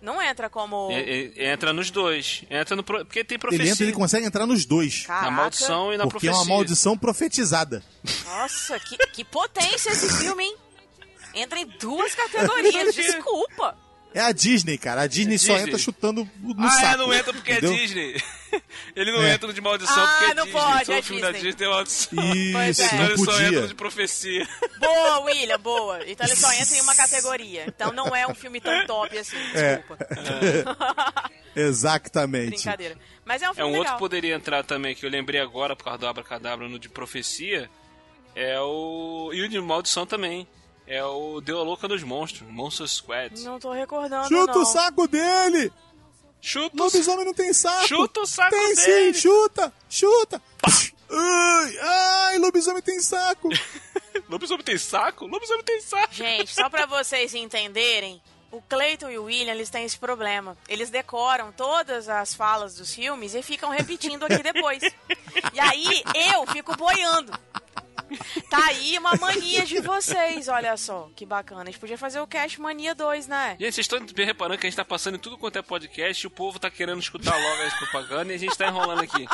Não 0.00 0.20
entra 0.22 0.48
como. 0.48 0.90
E- 0.92 1.32
e- 1.36 1.44
Entra 1.46 1.72
nos 1.72 1.90
dois. 1.90 2.42
Entra 2.50 2.74
no. 2.76 2.82
pro- 2.82 3.04
Porque 3.04 3.22
tem 3.24 3.38
profecia. 3.38 3.64
Ele 3.64 3.70
entra, 3.70 3.84
ele 3.84 3.92
consegue 3.92 4.26
entrar 4.26 4.46
nos 4.46 4.64
dois. 4.64 5.04
Caraca. 5.06 5.24
Na 5.26 5.30
maldição 5.30 5.92
e 5.92 5.96
na 5.96 6.04
Porque 6.04 6.26
é 6.26 6.30
profecia. 6.30 6.32
uma 6.50 6.56
maldição 6.56 6.96
profetizada. 6.98 7.82
Nossa, 8.26 8.78
que, 8.80 8.96
que 9.08 9.24
potência 9.24 9.90
esse 9.90 10.10
filme, 10.18 10.44
hein? 10.44 10.56
Entra 11.34 11.58
em 11.58 11.66
duas 11.66 12.14
categorias, 12.16 12.94
desculpa. 12.94 13.76
É 14.16 14.20
a 14.22 14.32
Disney, 14.32 14.78
cara. 14.78 15.02
A 15.02 15.06
Disney, 15.06 15.38
só 15.38 15.52
Disney. 15.52 15.68
entra 15.68 15.78
chutando 15.78 16.26
no 16.42 16.64
ah, 16.66 16.70
saco. 16.70 16.86
é, 16.86 16.96
não 16.96 17.12
entra 17.12 17.32
porque 17.34 17.52
entendeu? 17.52 17.72
é 17.72 17.76
Disney. 17.76 18.22
Ele 18.96 19.12
não 19.12 19.22
É. 19.22 19.34
entra 19.34 19.46
no 19.46 19.52
de 19.52 19.60
maldição 19.60 19.94
Ah, 20.02 20.06
porque 20.18 20.30
é 20.30 20.34
não 20.34 20.44
Disney. 20.44 20.60
pode, 20.62 20.84
Todo 20.86 20.96
é 20.96 21.02
filme 21.02 21.20
da 21.20 21.30
Disney. 21.32 21.50
Disney 21.52 21.58
tem 21.58 21.68
maldição. 21.68 22.18
Isso, 22.34 22.82
é. 22.82 22.86
Então 22.86 23.04
ele 23.06 23.18
só 23.18 23.40
entra 23.42 23.68
de 23.68 23.74
profecia. 23.74 24.48
Boa, 24.78 25.18
William, 25.20 25.58
boa. 25.58 26.00
Então 26.10 26.26
ele 26.26 26.34
só 26.36 26.50
entra 26.54 26.76
em 26.76 26.80
uma 26.80 26.94
categoria. 26.94 27.64
Então 27.68 27.92
não 27.92 28.16
é 28.16 28.26
um 28.26 28.34
filme 28.34 28.58
tão 28.58 28.86
top 28.86 29.18
assim, 29.18 29.36
É. 29.54 29.76
desculpa. 29.76 30.06
Exatamente. 31.54 32.50
Brincadeira. 32.50 32.96
Mas 33.24 33.42
é 33.42 33.48
um 33.48 33.52
É 33.52 33.54
filme 33.54 33.68
um 33.70 33.72
outro 33.74 33.82
legal. 33.84 33.96
que 33.96 34.00
poderia 34.00 34.34
entrar 34.34 34.62
também, 34.64 34.94
que 34.94 35.04
eu 35.04 35.10
lembrei 35.10 35.40
agora 35.40 35.74
por 35.76 35.84
causa 35.84 35.98
do 35.98 36.06
Abracadabra 36.06 36.68
no 36.68 36.78
de 36.78 36.88
profecia. 36.88 37.68
É 38.34 38.58
o. 38.60 39.30
E 39.32 39.42
o 39.42 39.48
de 39.48 39.60
maldição 39.60 40.06
também. 40.06 40.46
É 40.86 41.02
o 41.04 41.40
Deu 41.40 41.58
a 41.58 41.62
Louca 41.62 41.88
dos 41.88 42.02
Monstros, 42.02 42.48
Monster 42.50 42.86
Squad. 42.86 43.40
Não 43.42 43.58
tô 43.58 43.72
recordando, 43.72 44.28
Chuta 44.28 44.52
não. 44.52 44.62
o 44.62 44.64
saco 44.64 45.08
dele! 45.08 45.72
Chuta 46.40 46.76
o 46.76 46.84
Lobisomem 46.84 47.24
não 47.24 47.34
tem 47.34 47.52
saco! 47.52 47.88
Chuta 47.88 48.20
o 48.20 48.26
saco 48.26 48.50
Tem 48.50 48.74
dele. 48.74 49.14
sim, 49.14 49.20
chuta! 49.20 49.72
Chuta! 49.90 50.40
Ai, 51.10 51.78
ai, 51.80 52.38
lobisomem 52.38 52.82
tem 52.82 53.00
saco! 53.00 53.48
Lobisomem 54.28 54.64
tem 54.64 54.78
saco? 54.78 55.26
Lobisomem 55.26 55.64
tem 55.64 55.80
saco. 55.80 56.12
Gente, 56.14 56.54
só 56.54 56.68
pra 56.68 56.86
vocês 56.86 57.34
entenderem, 57.34 58.20
o 58.50 58.60
Clayton 58.62 59.10
e 59.10 59.18
o 59.18 59.24
William, 59.24 59.52
eles 59.52 59.70
têm 59.70 59.84
esse 59.84 59.98
problema. 59.98 60.56
Eles 60.68 60.90
decoram 60.90 61.52
todas 61.52 62.08
as 62.08 62.34
falas 62.34 62.74
dos 62.76 62.92
filmes 62.94 63.34
e 63.34 63.42
ficam 63.42 63.70
repetindo 63.70 64.24
aqui 64.24 64.42
depois. 64.42 64.82
E 65.52 65.60
aí, 65.60 66.02
eu 66.32 66.46
fico 66.46 66.74
boiando. 66.76 67.30
Tá 68.50 68.66
aí 68.66 68.96
uma 68.98 69.14
mania 69.16 69.64
de 69.64 69.80
vocês, 69.80 70.48
olha 70.48 70.76
só. 70.76 71.08
Que 71.16 71.26
bacana. 71.26 71.62
A 71.62 71.64
gente 71.66 71.78
podia 71.78 71.98
fazer 71.98 72.20
o 72.20 72.26
Cash 72.26 72.56
Mania 72.58 72.94
2, 72.94 73.26
né? 73.26 73.56
Gente, 73.58 73.74
vocês 73.74 73.84
estão 73.84 74.00
bem 74.14 74.26
reparando 74.26 74.58
que 74.58 74.66
a 74.66 74.70
gente 74.70 74.76
tá 74.76 74.84
passando 74.84 75.16
em 75.16 75.18
tudo 75.18 75.36
quanto 75.38 75.58
é 75.58 75.62
podcast 75.62 76.24
e 76.24 76.26
o 76.26 76.30
povo 76.30 76.58
tá 76.58 76.70
querendo 76.70 77.00
escutar 77.00 77.36
logo 77.36 77.62
as 77.62 77.74
propagandas 77.74 78.28
e 78.28 78.34
a 78.34 78.38
gente 78.38 78.56
tá 78.56 78.68
enrolando 78.68 79.02
aqui. 79.02 79.26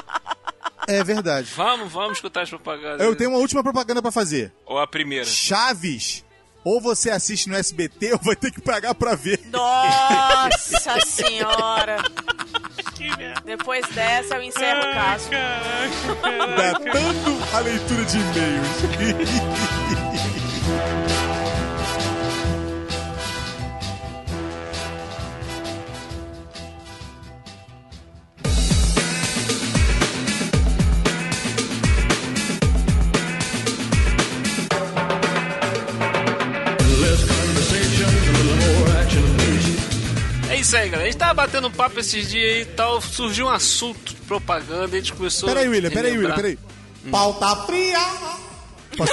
É 0.88 1.04
verdade. 1.04 1.48
Vamos, 1.54 1.92
vamos 1.92 2.18
escutar 2.18 2.42
as 2.42 2.48
propagandas. 2.50 3.06
Eu 3.06 3.14
tenho 3.14 3.30
uma 3.30 3.38
última 3.38 3.62
propaganda 3.62 4.02
pra 4.02 4.10
fazer. 4.10 4.52
Ou 4.66 4.78
a 4.78 4.86
primeira. 4.86 5.24
Chaves! 5.24 6.24
Ou 6.64 6.80
você 6.80 7.10
assiste 7.10 7.48
no 7.48 7.56
SBT 7.56 8.12
ou 8.12 8.18
vai 8.22 8.36
ter 8.36 8.50
que 8.52 8.60
pagar 8.60 8.94
pra 8.94 9.14
ver. 9.14 9.40
Nossa 9.46 11.00
senhora! 11.04 11.96
Depois 13.44 13.86
dessa, 13.88 14.36
eu 14.36 14.42
encerro 14.42 14.80
o 14.80 14.94
caso. 14.94 15.30
Datando 16.56 17.38
a 17.54 17.60
leitura 17.60 18.04
de 18.04 18.18
e-mails. 18.18 18.82
isso 40.62 40.76
aí, 40.76 40.88
galera. 40.88 41.08
A 41.08 41.10
gente 41.10 41.18
tava 41.18 41.34
batendo 41.34 41.68
um 41.68 41.70
papo 41.72 41.98
esses 41.98 42.28
dias 42.28 42.54
aí 42.54 42.62
e 42.62 42.64
tal, 42.64 43.00
surgiu 43.00 43.46
um 43.46 43.50
assunto 43.50 44.14
de 44.14 44.20
propaganda, 44.22 44.96
a 44.96 45.00
gente 45.00 45.12
começou 45.12 45.48
Peraí, 45.48 45.68
William, 45.68 45.90
peraí, 45.90 46.16
William, 46.16 46.34
peraí. 46.34 46.58
Pauta 47.10 47.56
fria! 47.66 47.98
Posso? 48.96 49.12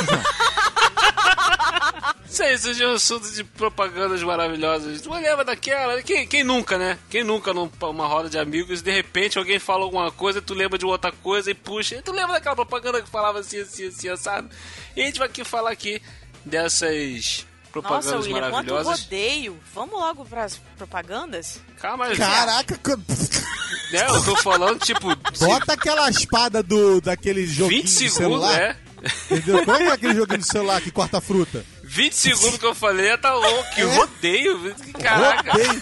Isso 2.29 2.43
aí, 2.43 2.57
surgiu 2.59 2.89
um 2.89 2.93
assunto 2.93 3.31
de 3.31 3.43
propagandas 3.43 4.21
maravilhosas. 4.21 5.01
Tu 5.01 5.11
lembra 5.11 5.43
daquela? 5.43 6.01
Quem, 6.03 6.27
quem 6.27 6.43
nunca, 6.43 6.77
né? 6.77 6.99
Quem 7.09 7.23
nunca 7.23 7.51
numa 7.51 8.05
roda 8.05 8.29
de 8.29 8.37
amigos, 8.37 8.83
de 8.83 8.91
repente 8.91 9.39
alguém 9.39 9.57
fala 9.57 9.83
alguma 9.83 10.11
coisa, 10.11 10.39
tu 10.39 10.53
lembra 10.53 10.77
de 10.77 10.85
outra 10.85 11.11
coisa 11.11 11.49
e 11.49 11.55
puxa. 11.55 11.95
E 11.95 12.01
tu 12.03 12.11
lembra 12.11 12.33
daquela 12.33 12.55
propaganda 12.55 13.01
que 13.01 13.09
falava 13.09 13.39
assim, 13.39 13.59
assim, 13.59 13.87
assim, 13.87 14.15
sabe? 14.15 14.49
E 14.95 15.01
a 15.01 15.05
gente 15.05 15.17
vai 15.17 15.27
aqui 15.27 15.43
falar 15.43 15.71
aqui 15.71 15.99
dessas 16.45 17.47
Nossa, 17.73 18.09
propagandas 18.11 18.25
William, 18.25 18.39
quanto 18.49 18.51
maravilhosas. 18.73 19.01
rodeio. 19.03 19.59
Vamos 19.73 19.93
logo 19.99 20.25
pras 20.25 20.59
propagandas? 20.77 21.59
Calma, 21.79 22.05
aí. 22.05 22.17
Caraca, 22.17 22.79
né? 23.91 24.05
Eu 24.09 24.23
tô 24.23 24.35
falando, 24.37 24.79
tipo, 24.79 25.07
bota 25.39 25.73
aquela 25.73 26.09
espada 26.09 26.61
do, 26.63 26.99
daquele 27.01 27.45
joguinho 27.45 27.81
20 27.83 27.85
de 27.85 27.91
segundos, 28.09 28.15
celular. 28.17 28.59
é? 28.61 28.77
Entendeu? 29.31 29.63
Como 29.65 29.77
é 29.77 29.91
aquele 29.93 30.15
joguinho 30.15 30.39
de 30.39 30.47
celular 30.47 30.81
que 30.81 30.91
corta 30.91 31.21
fruta? 31.21 31.63
20 31.83 32.13
segundos 32.13 32.57
que 32.59 32.65
eu 32.65 32.75
falei, 32.75 33.17
tá 33.17 33.33
louco, 33.33 33.69
que 33.75 33.81
É? 33.81 33.95
rodeio. 33.95 34.75
Caraca. 35.01 35.51
Rodeio. 35.51 35.81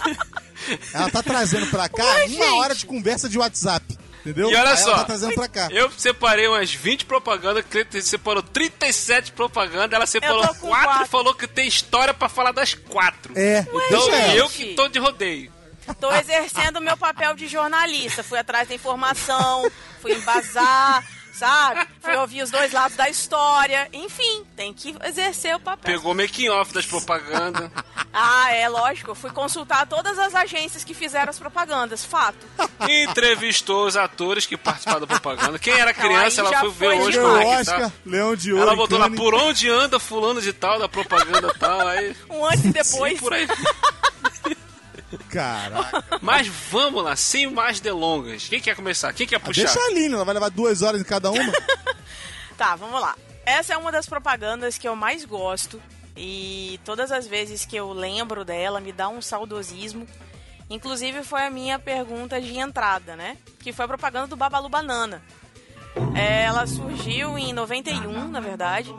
Ela 0.94 1.10
tá 1.10 1.24
trazendo 1.24 1.68
pra 1.68 1.88
cá 1.90 2.04
uma 2.30 2.56
hora 2.58 2.76
de 2.76 2.86
conversa 2.86 3.28
de 3.30 3.38
WhatsApp. 3.38 3.98
Entendeu? 4.28 4.52
E 4.52 4.56
olha 4.56 4.72
Aí 4.72 4.78
só, 4.78 4.90
Ela 4.90 4.98
tá 5.00 5.04
trazendo 5.06 5.34
pra 5.36 5.48
cá. 5.48 5.68
Eu 5.72 5.90
separei 5.92 6.48
umas 6.48 6.74
20 6.74 7.06
propagandas, 7.06 7.64
Cleiton 7.70 8.02
separou 8.02 8.44
37 8.44 9.32
propagandas, 9.32 9.94
ela 9.94 10.06
separou 10.06 10.42
Eu 10.44 10.48
tô 10.50 10.56
com 10.56 10.68
4 10.68 10.84
e 10.84 10.86
quatro. 10.86 11.08
falou 11.08 11.34
que 11.34 11.48
tem 11.48 11.68
história 11.68 12.14
pra 12.14 12.28
falar 12.28 12.52
das 12.52 12.74
4. 12.74 13.38
É, 13.38 13.60
Então 13.88 14.10
eu 14.36 14.50
que 14.50 14.74
tô 14.76 14.88
de 14.90 15.00
rodeio. 15.00 15.52
Tô 16.02 16.12
exercendo 16.14 16.78
o 16.78 16.82
meu 16.82 16.98
papel 16.98 17.34
de 17.36 17.48
jornalista. 17.48 18.22
Fui 18.22 18.38
atrás 18.38 18.68
da 18.68 18.76
informação, 18.76 19.72
fui 20.02 20.14
embasar, 20.14 21.02
sabe? 21.38 21.88
Fui 22.02 22.16
ouvir 22.16 22.42
os 22.42 22.52
dois 22.52 22.72
lados 22.72 22.98
da 22.98 23.10
história. 23.10 23.88
Enfim, 23.94 24.44
tem 24.56 24.74
que 24.74 24.96
exercer 25.04 25.56
o 25.56 25.60
papel. 25.60 25.94
Pegou 25.94 26.12
o 26.12 26.16
making 26.16 26.50
off 26.50 26.74
das 26.74 26.86
propagandas. 26.86 27.70
Ah, 28.20 28.52
é 28.52 28.68
lógico. 28.68 29.12
Eu 29.12 29.16
fui 29.16 29.30
consultar 29.30 29.86
todas 29.86 30.18
as 30.18 30.34
agências 30.34 30.84
que 30.84 30.96
fizeram 30.96 31.30
as 31.30 31.38
propagandas. 31.38 32.04
Fato. 32.04 32.48
entrevistou 32.90 33.86
os 33.86 33.96
atores 33.96 34.46
que 34.48 34.58
participaram 34.58 35.02
da 35.02 35.08
propaganda. 35.08 35.60
Quem 35.60 35.74
era 35.74 35.94
criança, 35.94 36.42
ela 36.42 36.60
foi 36.60 36.72
ver 36.72 36.88
hoje 37.00 37.20
no. 37.20 37.34
Mac, 37.34 37.46
Oscar, 37.46 37.80
tá? 37.82 37.92
Leão 38.04 38.36
de 38.36 38.54
Ouro. 38.54 38.64
Ela 38.64 38.76
botou 38.76 38.98
lá 38.98 39.08
por 39.10 39.36
onde 39.36 39.70
anda 39.70 40.00
fulano 40.00 40.42
de 40.42 40.52
tal 40.52 40.80
da 40.80 40.90
propaganda 40.90 41.54
tal, 41.60 41.88
aí 41.88 42.16
Um 42.28 42.44
antes 42.44 42.66
e 42.66 42.70
depois. 42.74 43.14
sim, 43.14 43.20
por 43.20 43.34
aí. 43.34 43.48
Caraca. 45.30 46.04
Mas 46.22 46.48
vamos 46.48 47.04
lá, 47.04 47.16
sem 47.16 47.52
mais 47.52 47.80
delongas. 47.80 48.48
Quem 48.48 48.60
quer 48.60 48.76
começar? 48.76 49.14
Quem 49.14 49.28
quer 49.28 49.40
puxar? 49.40 49.64
Deixa 49.64 49.80
a 49.80 49.86
Aline, 49.88 50.14
ela 50.14 50.26
vai 50.26 50.34
levar 50.34 50.50
duas 50.50 50.82
horas 50.82 51.02
em 51.02 51.04
cada 51.04 51.32
uma. 51.32 51.52
Tá, 52.58 52.76
vamos 52.76 53.00
lá. 53.00 53.16
Essa 53.46 53.76
é 53.76 53.78
uma 53.78 53.92
das 53.92 54.08
propagandas 54.08 54.80
que 54.80 54.88
eu 54.88 54.96
mais 54.96 55.24
gosto. 55.24 55.80
E 56.16 56.80
todas 56.84 57.12
as 57.12 57.28
vezes 57.28 57.66
que 57.66 57.76
eu 57.76 57.94
lembro 57.94 58.44
dela, 58.44 58.80
me 58.82 58.92
dá 58.92 59.08
um 59.08 59.22
saudosismo. 59.22 60.08
Inclusive, 60.68 61.24
foi 61.24 61.44
a 61.44 61.50
minha 61.52 61.78
pergunta 61.78 62.42
de 62.42 62.58
entrada, 62.58 63.16
né? 63.16 63.38
Que 63.60 63.72
foi 63.72 63.86
a 63.86 63.88
propaganda 63.88 64.26
do 64.26 64.36
Babalu 64.36 64.68
Banana. 64.68 65.22
É, 66.16 66.44
ela 66.44 66.66
surgiu 66.66 67.38
em 67.38 67.54
91, 67.54 68.28
na 68.28 68.40
verdade. 68.40 68.94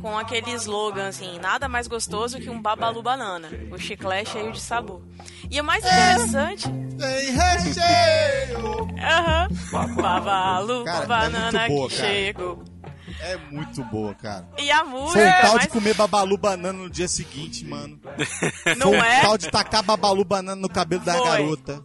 Com 0.00 0.16
aquele 0.18 0.50
slogan 0.52 1.08
assim: 1.08 1.38
nada 1.38 1.68
mais 1.68 1.86
gostoso 1.86 2.38
que 2.38 2.48
um 2.50 2.60
babalu 2.60 3.02
banana, 3.02 3.48
o 3.70 3.78
chiclete 3.78 4.30
cheio 4.30 4.52
de 4.52 4.60
sabor. 4.60 5.02
E 5.50 5.60
o 5.60 5.64
mais 5.64 5.84
interessante. 5.84 6.68
Tem 6.98 7.30
recheio! 7.32 8.88
Aham. 9.00 9.48
Babalu, 9.96 10.84
Cara, 10.84 11.04
é 11.04 11.06
banana 11.06 11.68
boa, 11.68 11.88
que 11.88 11.96
cara. 11.96 12.08
chegou. 12.08 12.64
É 13.20 13.36
muito 13.50 13.82
boa, 13.84 14.14
cara. 14.14 14.46
E 14.58 14.70
a 14.70 14.84
Foi 14.84 14.88
música. 14.90 15.20
um 15.28 15.40
tal 15.40 15.52
mais- 15.54 15.62
de 15.62 15.68
comer 15.68 15.94
babalu 15.94 16.36
banana 16.36 16.72
no 16.72 16.90
dia 16.90 17.08
seguinte, 17.08 17.64
mano. 17.64 17.98
Não 18.76 18.88
Foi 18.90 18.98
um 18.98 19.02
é? 19.02 19.20
tal 19.22 19.38
de 19.38 19.50
tacar 19.50 19.82
babalu 19.82 20.24
banana 20.24 20.60
no 20.60 20.68
cabelo 20.68 21.02
da 21.04 21.14
Foi. 21.14 21.24
garota. 21.24 21.82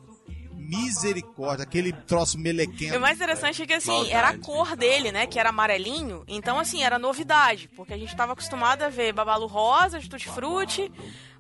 Misericórdia, 0.64 1.64
aquele 1.64 1.92
troço 1.94 2.38
E 2.38 2.40
o 2.40 2.44
melequento. 2.44 3.00
mais 3.00 3.16
interessante 3.18 3.62
é 3.62 3.66
que, 3.68 3.74
assim, 3.74 3.92
Maldade. 3.92 4.14
era 4.14 4.28
a 4.30 4.38
cor 4.38 4.76
dele, 4.76 5.12
né? 5.12 5.26
Que 5.28 5.40
era 5.40 5.50
amarelinho. 5.50 6.24
Então, 6.28 6.60
assim, 6.60 6.84
era 6.84 6.98
novidade. 6.98 7.70
Porque 7.76 7.94
a 7.94 7.98
gente 7.98 8.16
tava 8.16 8.34
acostumado 8.34 8.84
a 8.84 8.90
ver 8.90 9.14
babalu 9.14 9.46
rosa, 9.48 10.00
de 10.00 10.10
tutti-frutti, 10.10 10.92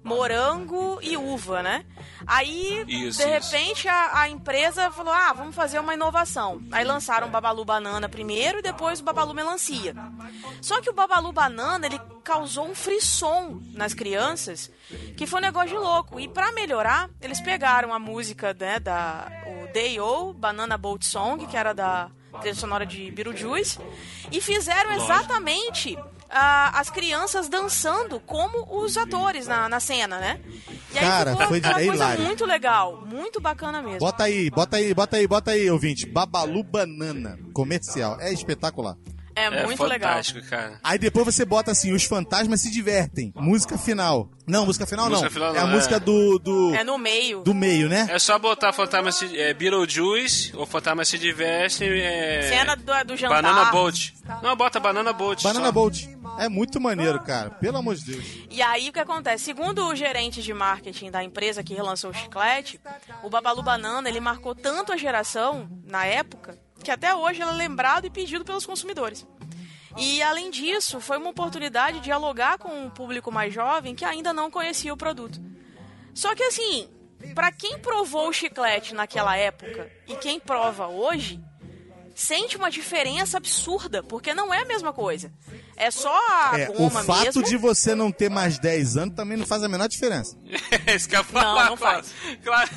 morango 0.03 0.99
e 1.01 1.15
uva, 1.15 1.63
né? 1.63 1.85
Aí, 2.27 2.83
Isso, 2.87 3.19
de 3.19 3.25
repente, 3.25 3.87
a, 3.87 4.21
a 4.21 4.29
empresa 4.29 4.91
falou, 4.91 5.13
ah, 5.13 5.33
vamos 5.33 5.55
fazer 5.55 5.79
uma 5.79 5.93
inovação. 5.93 6.61
Aí 6.71 6.83
lançaram 6.83 7.27
o 7.27 7.29
babalu 7.29 7.63
banana 7.63 8.09
primeiro 8.09 8.59
e 8.59 8.61
depois 8.61 8.99
o 8.99 9.03
babalu 9.03 9.33
melancia. 9.33 9.95
Só 10.61 10.81
que 10.81 10.89
o 10.89 10.93
babalu 10.93 11.31
banana, 11.31 11.85
ele 11.85 11.99
causou 12.23 12.67
um 12.67 12.75
frisson 12.75 13.61
nas 13.73 13.93
crianças, 13.93 14.71
que 15.17 15.25
foi 15.25 15.39
um 15.39 15.43
negócio 15.43 15.69
de 15.69 15.77
louco. 15.77 16.19
E 16.19 16.27
pra 16.27 16.51
melhorar, 16.51 17.09
eles 17.21 17.39
pegaram 17.41 17.93
a 17.93 17.99
música, 17.99 18.55
né, 18.57 18.79
da 18.79 19.31
o 19.45 19.73
Day 19.73 19.99
O, 19.99 20.33
Banana 20.33 20.77
Boat 20.77 21.05
Song, 21.05 21.45
que 21.47 21.57
era 21.57 21.73
da 21.73 22.09
trilha 22.39 22.55
sonora 22.55 22.85
de 22.85 23.11
Beetlejuice, 23.11 23.79
e 24.31 24.41
fizeram 24.41 24.91
exatamente 24.93 25.97
as 26.35 26.89
crianças 26.89 27.47
dançando 27.47 28.19
como 28.19 28.83
os 28.83 28.97
atores 28.97 29.47
na, 29.47 29.69
na 29.69 29.79
cena, 29.79 30.17
né? 30.19 30.39
E 30.93 30.97
aí 30.97 31.05
Cara, 31.05 31.31
ficou 31.31 31.47
foi 31.47 31.59
uma 31.59 31.73
coisa 31.73 31.93
hilário. 31.93 32.23
muito 32.23 32.45
legal, 32.45 33.03
muito 33.05 33.39
bacana 33.39 33.81
mesmo. 33.81 33.99
Bota 33.99 34.23
aí, 34.23 34.49
bota 34.49 34.77
aí, 34.77 34.93
bota 34.93 35.17
aí, 35.17 35.27
bota 35.27 35.51
aí, 35.51 35.69
ouvinte. 35.69 36.05
Babalu 36.05 36.63
Banana, 36.63 37.37
comercial. 37.53 38.19
É 38.19 38.31
espetacular. 38.33 38.97
É, 39.35 39.45
É 39.45 39.65
muito 39.65 39.83
legal. 39.83 40.09
fantástico, 40.11 40.41
cara. 40.47 40.79
Aí 40.83 40.97
depois 40.97 41.25
você 41.25 41.45
bota 41.45 41.71
assim, 41.71 41.93
os 41.93 42.03
fantasmas 42.03 42.61
se 42.61 42.71
divertem. 42.71 43.33
Música 43.35 43.77
final. 43.77 44.29
Não, 44.45 44.65
música 44.65 44.85
final 44.85 45.09
Música 45.09 45.27
não. 45.27 45.31
final 45.33 45.55
é 45.55 45.59
a 45.59 45.65
não, 45.65 45.73
música 45.73 45.95
é. 45.95 45.99
do, 45.99 46.37
do, 46.37 46.75
É 46.75 46.83
no 46.83 46.97
meio. 46.97 47.43
do 47.43 47.53
meio, 47.53 47.87
né? 47.87 48.07
É 48.09 48.19
só 48.19 48.37
botar 48.37 48.73
Fantasma 48.73 49.11
se, 49.11 49.39
é, 49.39 49.53
Beetlejuice, 49.53 50.53
ou 50.55 50.65
Fantasma 50.65 51.05
se 51.05 51.17
diverte, 51.17 51.85
é... 51.85 52.49
Cena 52.49 52.75
do, 52.75 53.03
do 53.05 53.15
jantar. 53.15 53.41
Banana 53.41 53.71
Boat. 53.71 54.13
Não, 54.41 54.55
bota 54.55 54.79
Banana 54.79 55.13
Boat. 55.13 55.43
Banana 55.43 55.67
só. 55.67 55.71
Boat. 55.71 56.09
É 56.39 56.49
muito 56.49 56.79
maneiro, 56.81 57.21
cara. 57.21 57.51
Pelo 57.51 57.77
amor 57.77 57.95
de 57.95 58.05
Deus. 58.05 58.25
E 58.49 58.61
aí 58.61 58.89
o 58.89 58.93
que 58.93 58.99
acontece? 58.99 59.43
Segundo 59.45 59.85
o 59.87 59.95
gerente 59.95 60.41
de 60.41 60.53
marketing 60.53 61.09
da 61.11 61.23
empresa 61.23 61.63
que 61.63 61.73
relançou 61.73 62.09
o 62.09 62.13
chiclete, 62.13 62.79
o 63.21 63.29
Babalu 63.29 63.61
Banana 63.63 64.09
ele 64.09 64.19
marcou 64.19 64.53
tanto 64.53 64.91
a 64.91 64.97
geração 64.97 65.69
na 65.85 66.05
época 66.05 66.57
que 66.83 66.91
até 66.91 67.15
hoje 67.15 67.41
é 67.41 67.45
lembrado 67.45 68.05
e 68.05 68.09
pedido 68.09 68.45
pelos 68.45 68.65
consumidores. 68.65 69.25
E 69.97 70.21
além 70.21 70.49
disso, 70.49 70.99
foi 70.99 71.17
uma 71.17 71.29
oportunidade 71.29 71.97
de 71.97 72.05
dialogar 72.05 72.57
com 72.57 72.85
o 72.85 72.91
público 72.91 73.31
mais 73.31 73.53
jovem 73.53 73.95
que 73.95 74.05
ainda 74.05 74.33
não 74.33 74.51
conhecia 74.51 74.93
o 74.93 74.97
produto. 74.97 75.39
Só 76.13 76.35
que 76.35 76.43
assim, 76.43 76.89
pra 77.33 77.51
quem 77.51 77.79
provou 77.79 78.27
o 78.27 78.33
chiclete 78.33 78.93
naquela 78.93 79.35
época 79.37 79.91
e 80.07 80.15
quem 80.15 80.39
prova 80.39 80.87
hoje, 80.87 81.39
sente 82.15 82.57
uma 82.57 82.69
diferença 82.69 83.37
absurda, 83.37 84.03
porque 84.03 84.33
não 84.33 84.53
é 84.53 84.61
a 84.61 84.65
mesma 84.65 84.91
coisa. 84.93 85.31
É 85.75 85.89
só 85.91 86.09
a 86.15 86.59
É, 86.59 86.69
o 86.69 86.89
fato 86.89 87.23
mesmo. 87.25 87.43
de 87.43 87.57
você 87.57 87.95
não 87.95 88.11
ter 88.11 88.29
mais 88.29 88.59
10 88.59 88.97
anos 88.97 89.15
também 89.15 89.37
não 89.37 89.45
faz 89.45 89.63
a 89.63 89.69
menor 89.69 89.87
diferença. 89.87 90.37
Isso 90.95 91.09
que 91.09 91.15
eu 91.15 91.19
ia 91.19 91.23
falar, 91.25 91.63
Não, 91.63 91.69
não 91.71 91.77
claro. 91.77 92.03
faz. 92.03 92.37
Claro, 92.43 92.69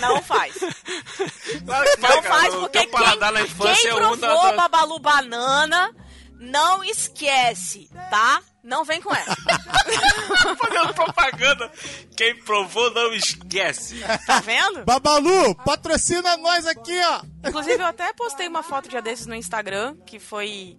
Não 0.00 0.22
faz. 0.22 0.54
claro 1.66 1.90
que 1.90 2.00
Não 2.00 2.22
faz 2.22 2.54
porque 2.54 2.78
teu 2.80 2.90
paladar 2.90 3.32
na 3.32 3.40
quem, 3.40 3.48
infância 3.50 3.74
quem 3.82 3.90
é 3.90 4.06
um 4.06 4.16
da... 4.16 4.28
provou 4.28 4.50
da- 4.50 4.56
Babalu 4.68 4.98
Banana 5.00 5.90
não 6.38 6.84
esquece, 6.84 7.88
tá? 8.10 8.42
Não 8.62 8.84
vem 8.84 9.00
com 9.00 9.14
essa. 9.14 9.34
Fazendo 10.58 10.94
propaganda. 10.94 11.70
Quem 12.16 12.34
provou 12.44 12.90
não 12.92 13.12
esquece. 13.14 14.00
Tá 14.26 14.40
vendo? 14.40 14.84
Babalu, 14.84 15.54
patrocina 15.64 16.36
nós 16.38 16.66
aqui, 16.66 16.98
ó. 17.04 17.22
Inclusive, 17.48 17.82
eu 17.82 17.86
até 17.86 18.12
postei 18.12 18.48
uma 18.48 18.62
foto 18.62 18.88
dia 18.88 19.02
desses 19.02 19.26
no 19.26 19.34
Instagram, 19.34 19.96
que 20.06 20.18
foi 20.18 20.76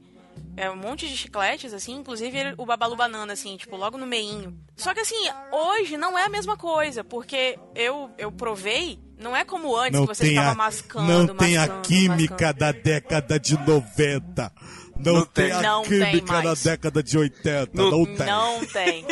é, 0.57 0.69
um 0.71 0.75
monte 0.75 1.07
de 1.07 1.15
chicletes, 1.17 1.73
assim, 1.73 1.93
inclusive 1.95 2.53
o 2.57 2.65
Babalu 2.65 2.95
Banana, 2.95 3.33
assim, 3.33 3.57
tipo, 3.57 3.75
logo 3.75 3.97
no 3.97 4.05
meinho. 4.05 4.57
Só 4.75 4.93
que, 4.93 4.99
assim, 5.01 5.15
hoje 5.51 5.97
não 5.97 6.17
é 6.17 6.23
a 6.25 6.29
mesma 6.29 6.55
coisa, 6.57 7.03
porque 7.03 7.57
eu, 7.75 8.09
eu 8.17 8.31
provei, 8.31 8.99
não 9.19 9.35
é 9.35 9.43
como 9.43 9.75
antes, 9.75 9.99
Não 9.99 10.07
que 10.07 10.15
você 10.15 10.23
tem, 10.23 10.31
ficava 10.31 10.51
a, 10.51 10.55
mascando, 10.55 11.27
não 11.27 11.35
tem 11.35 11.57
a 11.57 11.61
mascando, 11.61 11.81
química 11.87 12.33
mascando. 12.33 12.59
da 12.59 12.71
década 12.71 13.39
de 13.39 13.57
90. 13.57 14.51
Não, 14.97 15.13
Não 15.13 15.25
tem, 15.25 15.45
tem. 15.49 15.51
a 15.51 15.61
Não 15.61 15.81
tem 15.83 15.99
química 15.99 16.33
da 16.37 16.43
mais. 16.43 16.63
década 16.63 17.03
de 17.03 17.17
80. 17.17 17.69
Não- 17.73 17.91
Não, 17.91 18.05
tem. 18.05 18.25
Não 18.25 18.65
tem. 18.65 19.05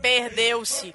Perdeu-se. 0.00 0.94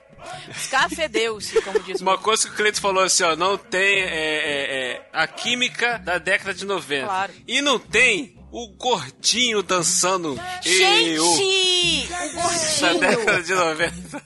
Escafedeu-se, 0.50 1.62
como 1.62 1.80
diz 1.82 2.00
o 2.00 2.04
Uma 2.04 2.18
coisa 2.18 2.48
que 2.48 2.54
o 2.54 2.56
Cleiton 2.58 2.82
falou 2.82 3.04
assim, 3.04 3.24
ó, 3.24 3.36
não 3.36 3.58
tem 3.58 4.02
é, 4.02 4.08
é, 4.08 4.92
é, 4.94 5.10
a 5.14 5.28
química 5.28 6.00
da 6.00 6.18
década 6.18 6.54
de 6.54 6.66
90. 6.66 7.06
Claro. 7.06 7.34
E 7.48 7.62
não 7.62 7.78
tem 7.78 8.36
o 8.56 8.70
gordinho 8.70 9.62
dançando 9.62 10.40
Gente! 10.62 11.10
eu 11.10 11.26
O 11.26 12.10
da 12.10 12.42
gordinho! 12.42 13.00
década 13.00 13.44
de 13.44 13.54
90. 13.54 14.24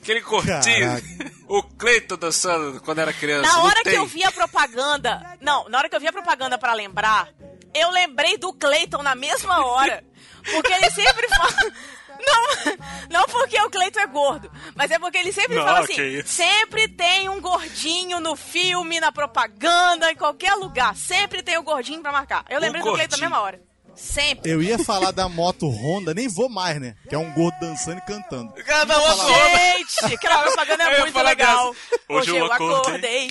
Aquele 0.00 0.20
gordinho. 0.22 0.62
Caraca. 0.62 1.06
O 1.46 1.62
Cleiton 1.62 2.16
dançando 2.16 2.80
quando 2.80 3.00
era 3.00 3.12
criança. 3.12 3.52
Na 3.52 3.62
hora 3.64 3.82
que 3.82 3.90
eu 3.90 4.06
vi 4.06 4.24
a 4.24 4.32
propaganda. 4.32 5.36
Não, 5.42 5.68
na 5.68 5.76
hora 5.76 5.90
que 5.90 5.94
eu 5.94 6.00
vi 6.00 6.08
a 6.08 6.12
propaganda 6.12 6.56
pra 6.56 6.72
lembrar, 6.72 7.28
eu 7.74 7.90
lembrei 7.90 8.38
do 8.38 8.50
Clayton 8.54 9.02
na 9.02 9.14
mesma 9.14 9.66
hora. 9.66 10.02
Porque 10.42 10.72
ele 10.72 10.90
sempre 10.90 11.28
fala. 11.28 11.52
Não, 12.18 12.76
não 13.10 13.26
porque 13.26 13.60
o 13.60 13.68
Cleiton 13.68 14.00
é 14.00 14.06
gordo, 14.06 14.50
mas 14.74 14.90
é 14.90 14.98
porque 14.98 15.18
ele 15.18 15.32
sempre 15.32 15.54
Não, 15.54 15.64
fala 15.64 15.80
assim: 15.80 16.22
sempre 16.24 16.88
tem 16.88 17.28
um 17.28 17.42
gordinho 17.42 18.20
no 18.20 18.34
filme, 18.34 18.98
na 18.98 19.12
propaganda, 19.12 20.10
em 20.10 20.16
qualquer 20.16 20.54
lugar. 20.54 20.96
Sempre 20.96 21.42
tem 21.42 21.58
um 21.58 21.62
gordinho 21.62 22.00
pra 22.00 22.10
marcar. 22.10 22.42
Eu 22.48 22.58
lembrei 22.58 22.82
do 22.82 22.90
Cleiton 22.94 23.16
na 23.16 23.20
mesma 23.20 23.40
hora. 23.42 23.60
Sempre. 23.96 24.50
Eu 24.50 24.62
ia 24.62 24.78
falar 24.78 25.10
da 25.10 25.28
moto 25.28 25.68
Honda, 25.68 26.12
nem 26.14 26.28
vou 26.28 26.48
mais, 26.48 26.78
né? 26.80 26.94
Que 27.08 27.14
é 27.14 27.18
um 27.18 27.32
gordo 27.32 27.56
dançando 27.60 27.98
e 27.98 28.02
cantando. 28.02 28.52
Cada 28.64 28.98
outro 28.98 29.26
onda. 29.26 29.58
Gente, 29.58 30.14
aquela 30.14 30.42
propaganda 30.42 30.84
Eu 30.84 30.90
é 30.90 31.00
muito 31.00 31.18
legal. 31.22 31.72
dessa. 31.72 32.00
Hoje, 32.08 32.36
eu 32.36 32.52
acordei. 32.52 33.30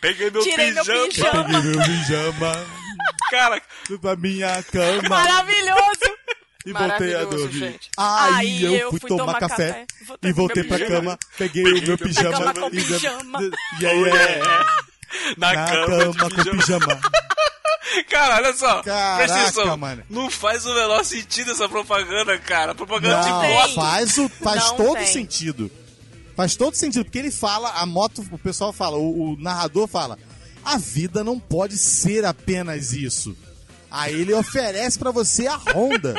Peguei 0.00 0.30
meu 0.30 0.42
Tirei 0.42 0.70
meu 0.70 0.84
pijama. 0.84 1.08
pijama. 1.08 1.44
Peguei 1.44 1.60
meu 1.72 1.84
pijama, 1.84 2.66
Cara, 3.30 3.62
fui 3.84 3.98
pra 3.98 4.16
minha 4.16 4.62
cama 4.64 5.08
Maravilhoso! 5.08 6.18
e 6.64 6.72
voltei 6.72 7.14
a 7.14 7.18
maravilhoso, 7.18 7.36
dormir. 7.36 7.58
gente. 7.58 7.90
Aí, 7.96 8.64
eu, 8.80 8.90
fui 8.90 9.00
tomar, 9.00 9.38
café, 9.38 9.86
e 10.22 10.32
voltei 10.32 10.64
pra 10.64 10.78
pijama. 10.78 11.00
cama, 11.00 11.18
peguei 11.36 11.62
o 11.64 11.82
meu 11.86 11.98
pijama, 11.98 12.32
cama 12.38 12.54
com 12.54 12.66
e, 12.68 12.70
pijama. 12.70 13.38
e 13.80 13.86
aí 13.86 14.04
é, 14.08 14.38
na, 15.36 15.52
na 15.52 15.66
cama, 15.66 16.14
cama 16.14 16.30
com 16.30 16.50
pijama. 16.58 17.00
Cara, 18.10 18.36
olha 18.36 18.54
só. 18.56 18.82
Caraca, 18.82 19.16
presta 19.16 19.40
atenção. 19.42 19.76
mano. 19.76 20.02
Não 20.10 20.30
faz 20.30 20.64
o 20.66 20.74
menor 20.74 21.04
sentido 21.04 21.50
essa 21.52 21.68
propaganda, 21.68 22.38
cara. 22.38 22.74
Propaganda 22.74 23.20
de 23.22 23.28
Não, 23.30 23.40
tem. 23.40 23.54
moto. 23.54 23.74
faz, 23.74 24.18
o, 24.18 24.28
faz 24.28 24.64
Não 24.64 24.76
todo 24.76 24.94
tem. 24.96 25.06
sentido. 25.06 25.70
Faz 26.36 26.54
todo 26.56 26.74
sentido, 26.74 27.04
porque 27.04 27.18
ele 27.18 27.30
fala, 27.32 27.70
a 27.70 27.84
moto, 27.84 28.24
o 28.30 28.38
pessoal 28.38 28.72
fala, 28.72 28.96
o, 28.96 29.32
o 29.32 29.36
narrador 29.40 29.88
fala, 29.88 30.16
a 30.64 30.78
vida 30.78 31.24
não 31.24 31.38
pode 31.40 31.76
ser 31.76 32.24
apenas 32.24 32.92
isso. 32.92 33.36
Aí 33.90 34.14
ele 34.20 34.32
oferece 34.34 34.98
pra 34.98 35.10
você 35.10 35.46
a 35.46 35.56
Honda, 35.56 36.14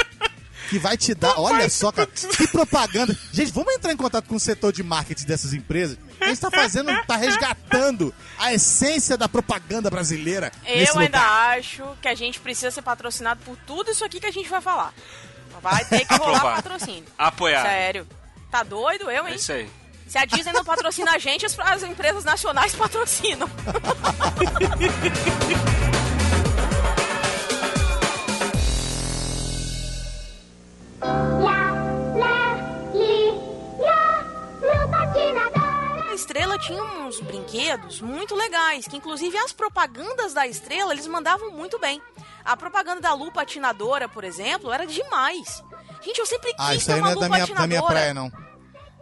que 0.70 0.80
vai 0.80 0.98
te 0.98 1.14
dar, 1.14 1.40
olha 1.40 1.70
só, 1.70 1.92
cara, 1.92 2.08
que 2.08 2.48
propaganda. 2.48 3.18
Gente, 3.32 3.52
vamos 3.52 3.74
entrar 3.74 3.92
em 3.92 3.98
contato 3.98 4.28
com 4.28 4.36
o 4.36 4.40
setor 4.40 4.72
de 4.72 4.84
marketing 4.84 5.26
dessas 5.26 5.54
empresas. 5.54 5.98
A 6.22 6.28
gente 6.28 6.40
tá 6.40 6.52
fazendo, 6.52 6.92
tá 7.06 7.16
resgatando 7.16 8.14
a 8.38 8.54
essência 8.54 9.18
da 9.18 9.28
propaganda 9.28 9.90
brasileira. 9.90 10.52
nesse 10.64 10.92
Eu 10.92 11.00
ainda 11.00 11.18
lugar. 11.18 11.58
acho 11.58 11.84
que 12.02 12.08
a 12.08 12.16
gente 12.16 12.40
precisa 12.40 12.72
ser 12.72 12.82
patrocinado 12.82 13.42
por 13.44 13.58
tudo 13.66 13.92
isso 13.92 14.04
aqui 14.06 14.20
que 14.20 14.28
a 14.28 14.32
gente 14.32 14.50
vai 14.50 14.62
falar. 14.62 14.94
Vai 15.62 15.84
ter 15.86 16.06
que 16.06 16.14
rolar 16.16 16.42
patrocínio. 16.42 17.06
Apoiar. 17.18 17.64
Sério. 17.64 18.08
Tá 18.52 18.64
doido 18.64 19.10
eu, 19.12 19.26
É 19.26 19.30
hein? 19.32 19.36
isso 19.36 19.52
aí. 19.52 19.70
Se 20.08 20.18
a 20.18 20.26
Disney 20.26 20.52
não 20.54 20.66
patrocina 20.66 21.12
a 21.12 21.18
gente, 21.20 21.46
as 21.46 21.84
empresas 21.84 22.24
nacionais 22.24 22.74
patrocinam. 22.74 23.48
brinquedos 37.78 38.02
muito 38.02 38.36
legais, 38.36 38.88
que 38.88 38.98
inclusive 38.98 39.38
as 39.38 39.52
propagandas 39.52 40.34
da 40.34 40.48
Estrela 40.48 40.94
eles 40.94 41.08
mandavam 41.08 41.52
muito 41.52 41.78
bem. 41.80 42.02
A 42.44 42.58
propaganda 42.58 43.02
da 43.02 43.14
Lu 43.14 43.32
Patinadora, 43.32 44.08
por 44.10 44.24
exemplo, 44.24 44.72
era 44.72 44.86
demais. 44.86 45.64
Gente, 46.02 46.20
eu 46.20 46.26
sempre 46.26 46.54
quis 46.54 46.66
Ah, 46.66 46.76
isso 46.76 46.86
ter 46.88 46.94
aí 46.94 47.00
uma 47.00 47.08
não 47.08 47.12
é 47.12 47.16
da 47.16 47.22
lupa 47.28 47.36
minha, 47.36 47.56
da 47.56 47.68
minha 47.68 47.84
praia, 47.84 48.14
não. 48.14 48.32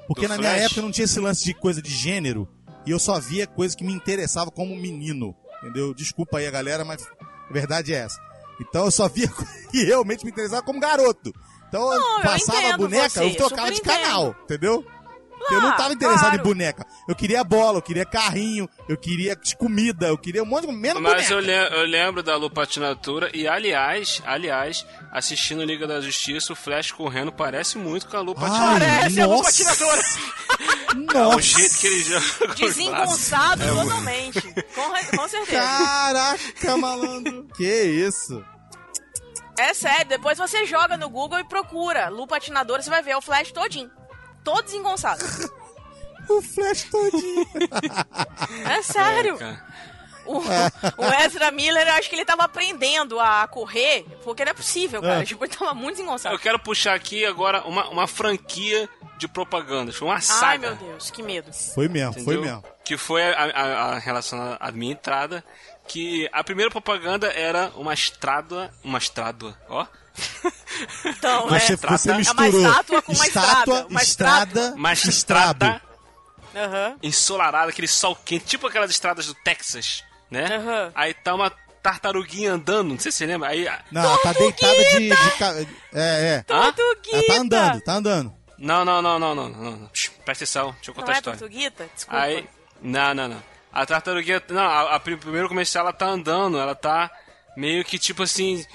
Porque 0.08 0.23
Do 0.23 0.30
na 0.30 0.38
minha 0.38 0.51
Flash? 0.51 0.65
época 0.65 0.82
não 0.82 0.91
tinha 0.91 1.06
esse 1.06 1.19
lance 1.19 1.43
de 1.43 1.53
coisa 1.53 1.82
de 1.82 1.91
gênero. 1.91 2.47
E 2.86 2.91
eu 2.91 2.99
só 2.99 3.19
via 3.19 3.45
coisa 3.45 3.75
que 3.75 3.84
me 3.84 3.93
interessava 3.93 4.49
como 4.49 4.75
menino. 4.75 5.36
Entendeu? 5.62 5.93
Desculpa 5.93 6.38
aí 6.38 6.47
a 6.47 6.51
galera, 6.51 6.84
mas 6.86 7.06
a 7.49 7.53
verdade 7.53 7.93
é 7.93 7.97
essa. 7.97 8.19
Então 8.60 8.86
eu 8.86 8.91
só 8.91 9.08
via 9.08 9.27
que 9.71 9.84
realmente 9.84 10.25
me 10.25 10.32
interessava 10.32 10.63
como 10.63 10.80
garoto. 10.80 11.34
Então 11.67 11.93
eu 11.93 11.99
Não, 11.99 12.17
eu 12.17 12.23
passava 12.23 12.58
a 12.60 12.63
entendo 12.63 12.77
boneca, 12.77 13.10
você, 13.10 13.25
eu 13.25 13.36
trocava 13.36 13.71
de 13.71 13.82
canal, 13.82 14.36
entendeu? 14.43 14.86
Porque 15.47 15.55
eu 15.55 15.62
não 15.62 15.69
Ah, 15.69 15.73
tava 15.77 15.93
interessado 15.93 16.21
claro. 16.31 16.39
em 16.39 16.43
boneca. 16.43 16.86
Eu 17.07 17.15
queria 17.15 17.41
bola, 17.43 17.77
eu 17.77 17.81
queria 17.81 18.05
carrinho, 18.05 18.69
eu 18.89 18.97
queria 18.97 19.38
comida, 19.57 20.07
eu 20.07 20.17
queria 20.17 20.43
um 20.43 20.45
monte 20.45 20.67
de 20.67 20.73
menos 20.73 21.01
Mas 21.01 21.13
boneca. 21.29 21.33
eu, 21.33 21.39
le- 21.39 21.75
eu 21.81 21.86
lembro 21.86 22.21
da 22.21 22.36
Lupatinatura 22.36 23.29
e, 23.33 23.47
aliás, 23.47 24.21
aliás, 24.25 24.86
assistindo 25.12 25.63
Liga 25.63 25.88
da 25.88 26.01
Justiça, 26.01 26.51
o 26.51 26.55
Flash 26.55 26.91
correndo 26.91 27.31
parece 27.31 27.77
muito 27.77 28.07
com 28.07 28.17
a 28.17 28.21
Lupatinatura. 28.21 28.79
Parece 28.86 29.21
a 29.21 29.27
nossa. 29.27 29.38
Lupatinatura. 29.63 30.01
Nossa. 31.13 31.38
O 31.38 31.41
jeito 31.41 31.77
que 31.77 31.88
ele 31.88 32.03
joga. 32.03 32.55
Desengonçado 32.55 33.62
totalmente. 33.67 34.41
Com, 34.73 35.17
com 35.17 35.27
certeza. 35.27 35.62
Caraca, 35.62 36.77
malandro. 36.77 37.47
que 37.55 37.63
isso? 37.83 38.43
É 39.60 39.73
sério, 39.73 40.07
depois 40.07 40.38
você 40.38 40.65
joga 40.65 40.97
no 40.97 41.10
Google 41.10 41.39
e 41.39 41.43
procura 41.43 42.10
Lu 42.10 42.25
patinadora, 42.27 42.81
você 42.81 42.89
vai 42.89 43.01
ver 43.03 43.12
é 43.12 43.17
o 43.17 43.21
Flash 43.21 43.51
todinho. 43.51 43.89
Todo 44.47 44.63
desengonçado. 44.63 45.19
O 46.29 46.41
Flash 46.41 46.83
todinho. 46.91 47.47
É 48.65 48.81
sério. 48.81 49.38
Cara. 49.38 49.65
O, 50.25 50.39
o 50.39 51.05
Ezra 51.23 51.51
Miller, 51.51 51.88
acho 51.93 52.10
que 52.10 52.15
ele 52.17 52.25
tava 52.25 52.43
aprendendo 52.43 53.17
a 53.17 53.47
correr, 53.47 54.05
porque 54.25 54.43
não 54.43 54.51
é 54.51 54.53
possível, 54.53 55.01
cara. 55.01 55.21
É. 55.21 55.25
Tipo, 55.25 55.45
ele 55.45 55.55
tava 55.55 55.73
muito 55.73 55.95
desengonçado. 55.95 56.36
Eu 56.36 56.39
quero 56.39 56.60
puxar 56.60 56.95
aqui 56.95 57.25
agora 57.25 57.62
uma, 57.62 57.88
uma 57.88 58.07
franquia 58.07 58.89
de 59.17 59.25
propagandas. 59.25 59.95
Foi 59.95 60.05
uma 60.05 60.19
saga. 60.19 60.47
Ai, 60.47 60.57
meu 60.57 60.75
Deus, 60.75 61.10
que 61.10 61.23
medo. 61.23 61.49
Foi 61.53 61.88
mesmo, 61.88 62.15
foi 62.15 62.21
entendeu? 62.23 62.41
mesmo. 62.41 62.63
Que 62.83 62.97
foi 62.97 63.23
a, 63.23 63.43
a, 63.45 63.83
a 63.93 63.99
relação 63.99 64.57
à 64.60 64.69
minha 64.69 64.91
entrada. 64.91 65.41
Que 65.88 66.29
a 66.33 66.43
primeira 66.43 66.69
propaganda 66.69 67.27
era 67.31 67.71
uma 67.77 67.93
estrada. 67.93 68.69
Uma 68.83 68.97
estrada, 68.97 69.57
ó. 69.69 69.88
Então, 71.06 71.47
Você, 71.49 71.73
é, 71.73 71.75
você 71.75 72.12
é 72.12 72.17
misturou 72.17 72.47
estátua 72.67 73.01
com 73.01 73.12
uma 73.13 73.25
estátua, 73.27 73.73
estrada. 73.80 73.88
Uma 73.89 74.03
estrada, 74.03 74.73
Uma 74.75 74.93
estrado. 74.93 75.10
estrada 75.65 75.82
Aham. 76.56 76.95
ensolarada, 77.03 77.69
aquele 77.71 77.88
sol 77.88 78.15
quente, 78.15 78.45
tipo 78.45 78.67
aquelas 78.67 78.89
estradas 78.91 79.25
do 79.27 79.34
Texas, 79.36 80.03
né? 80.30 80.45
Aham. 80.56 80.91
Aí 80.95 81.13
tá 81.13 81.34
uma 81.34 81.49
tartaruguinha 81.82 82.53
andando, 82.53 82.89
não 82.89 82.99
sei 82.99 83.12
se 83.12 83.19
você 83.19 83.25
lembra. 83.25 83.49
Aí, 83.49 83.67
Não, 83.91 84.03
ela 84.03 84.17
tá 84.19 84.34
deitada 84.34 84.75
de, 84.86 85.10
de 85.10 85.13
É, 85.93 86.36
é. 86.36 86.43
Tortuguita. 86.43 87.15
Ela 87.17 87.23
tá 87.27 87.34
andando, 87.41 87.82
tá 87.82 87.93
andando. 87.93 88.34
não, 88.58 88.84
não, 88.86 89.01
não, 89.01 89.19
não, 89.19 89.36
não, 89.36 89.49
não, 89.49 89.71
não. 89.71 89.88
Presta 90.25 90.43
atenção, 90.43 90.71
deixa 90.73 90.91
eu 90.91 90.95
contar 90.95 91.08
Não 91.08 91.13
a 91.13 91.15
é 91.15 91.17
história. 91.19 91.39
Tortuguita? 91.39 91.89
Desculpa. 91.95 92.19
Aí, 92.21 92.47
não, 92.82 93.13
não, 93.13 93.27
não. 93.30 93.43
A 93.71 93.86
tartaruguinha, 93.86 94.41
não, 94.49 94.62
a, 94.63 94.95
a 94.95 94.99
prim- 94.99 95.17
primeiro 95.17 95.47
comercial 95.47 95.84
ela 95.86 95.93
tá 95.93 96.08
andando, 96.08 96.58
ela 96.60 96.73
tá 96.75 97.10
meio 97.56 97.84
que 97.86 97.97
tipo 97.99 98.23
assim, 98.23 98.65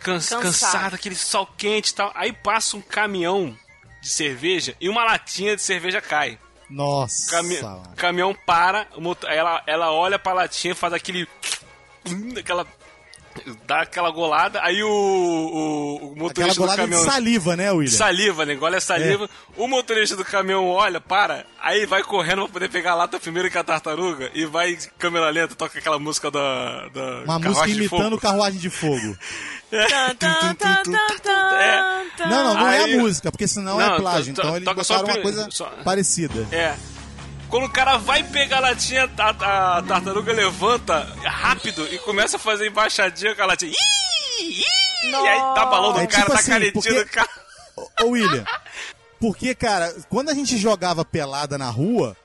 cans- 0.00 0.28
Cansada. 0.28 0.42
cansada, 0.42 0.96
aquele 0.96 1.14
sol 1.16 1.46
quente 1.56 1.90
e 1.90 1.94
tal. 1.94 2.10
Aí 2.14 2.32
passa 2.32 2.76
um 2.76 2.80
caminhão 2.80 3.56
de 4.00 4.08
cerveja 4.08 4.74
e 4.80 4.88
uma 4.88 5.04
latinha 5.04 5.54
de 5.56 5.62
cerveja 5.62 6.00
cai. 6.00 6.38
Nossa. 6.68 7.42
Mano. 7.42 7.94
caminhão 7.96 8.34
para, 8.46 8.86
o 8.94 9.00
motor- 9.00 9.28
ela, 9.30 9.62
ela 9.66 9.90
olha 9.92 10.18
pra 10.18 10.32
latinha, 10.32 10.74
faz 10.74 10.92
aquele. 10.92 11.26
aquela. 12.38 12.66
Dá 13.66 13.82
aquela 13.82 14.10
golada, 14.10 14.60
aí 14.62 14.82
o, 14.82 14.88
o, 14.88 14.92
o 14.92 15.96
Aquela 16.10 16.16
motorista 16.16 16.54
do 16.54 16.60
golada 16.60 16.82
caminhão. 16.82 17.04
de 17.04 17.10
saliva, 17.10 17.56
né, 17.56 17.70
William? 17.72 17.96
Saliva, 17.96 18.44
né? 18.46 18.58
A 18.76 18.80
saliva. 18.80 19.30
O 19.56 19.66
motorista 19.66 20.16
do 20.16 20.24
caminhão 20.24 20.66
olha, 20.68 21.00
para, 21.00 21.46
aí 21.60 21.86
vai 21.86 22.02
correndo 22.02 22.42
pra 22.44 22.52
poder 22.52 22.68
pegar 22.70 22.92
a 22.92 22.94
lata 22.96 23.18
primeiro 23.20 23.50
que 23.50 23.56
a 23.58 23.64
tartaruga 23.64 24.30
e 24.34 24.44
vai 24.46 24.76
câmera 24.98 25.30
lenta, 25.30 25.54
toca 25.54 25.78
aquela 25.78 25.98
música 25.98 26.30
da. 26.30 26.88
da 26.88 27.22
Uma 27.24 27.38
música 27.38 27.66
de 27.66 27.72
imitando 27.74 28.02
Fogo. 28.10 28.20
Carruagem 28.20 28.58
de 28.60 28.70
Fogo. 28.70 29.16
É. 29.72 30.14
tan. 30.14 30.56
Não, 32.28 32.44
não, 32.44 32.54
não 32.54 32.68
é 32.68 32.82
Aí- 32.84 32.94
a 32.94 32.96
música, 32.98 33.30
porque 33.30 33.46
senão 33.46 33.78
Não, 33.78 33.94
é 33.94 33.96
plágio. 34.00 34.32
Então 34.32 34.56
eles 34.56 34.64
toca 34.64 34.82
só 34.84 34.98
botaram 34.98 35.16
uma 35.18 35.22
coisa 35.22 35.48
só- 35.50 35.70
parecida. 35.84 36.46
É. 36.52 36.74
Quando 37.50 37.64
o 37.66 37.70
cara 37.70 37.96
vai 37.98 38.22
pegar 38.22 38.58
a 38.58 38.60
latinha, 38.60 39.10
a, 39.18 39.78
a 39.78 39.82
tartaruga 39.82 40.32
levanta 40.32 41.02
rápido 41.24 41.86
e 41.92 41.98
começa 41.98 42.36
a 42.36 42.40
fazer 42.40 42.68
embaixadinha 42.68 43.34
com 43.34 43.42
a 43.42 43.46
latinha. 43.46 43.72
Ih, 43.72 44.44
ih, 44.60 44.64
E 45.10 45.14
aí 45.14 45.38
tá 45.54 45.66
balão 45.66 45.92
do 45.92 46.00
É 46.00 46.06
cara, 46.06 46.22
tipo 46.22 46.32
tá 46.34 46.38
assim, 46.40 46.50
canetinha 46.50 46.72
porque- 46.72 47.04
do 47.04 47.10
cara. 47.10 47.28
Ô, 48.02 48.08
William, 48.10 48.44
porque, 49.18 49.54
cara, 49.54 49.94
quando 50.08 50.30
a 50.30 50.34
gente 50.34 50.56
jogava 50.58 51.04
pelada 51.04 51.58
na 51.58 51.68
rua, 51.70 52.16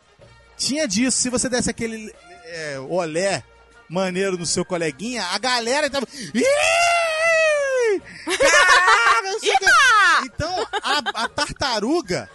tinha 0.58 0.88
disso. 0.88 1.18
Se 1.18 1.30
você 1.30 1.50
desse 1.50 1.70
aquele 1.70 2.14
é, 2.46 2.78
olé 2.90 3.44
maneiro 3.90 4.38
no 4.38 4.46
seu 4.46 4.64
coleguinha, 4.64 5.24
a 5.32 5.38
galera 5.40 5.90
tava. 5.90 6.06
Ih! 6.34 8.02
Caraca. 8.38 10.26
Então, 10.26 10.68
a, 10.82 11.24
a 11.24 11.28
tartaruga 11.30 12.30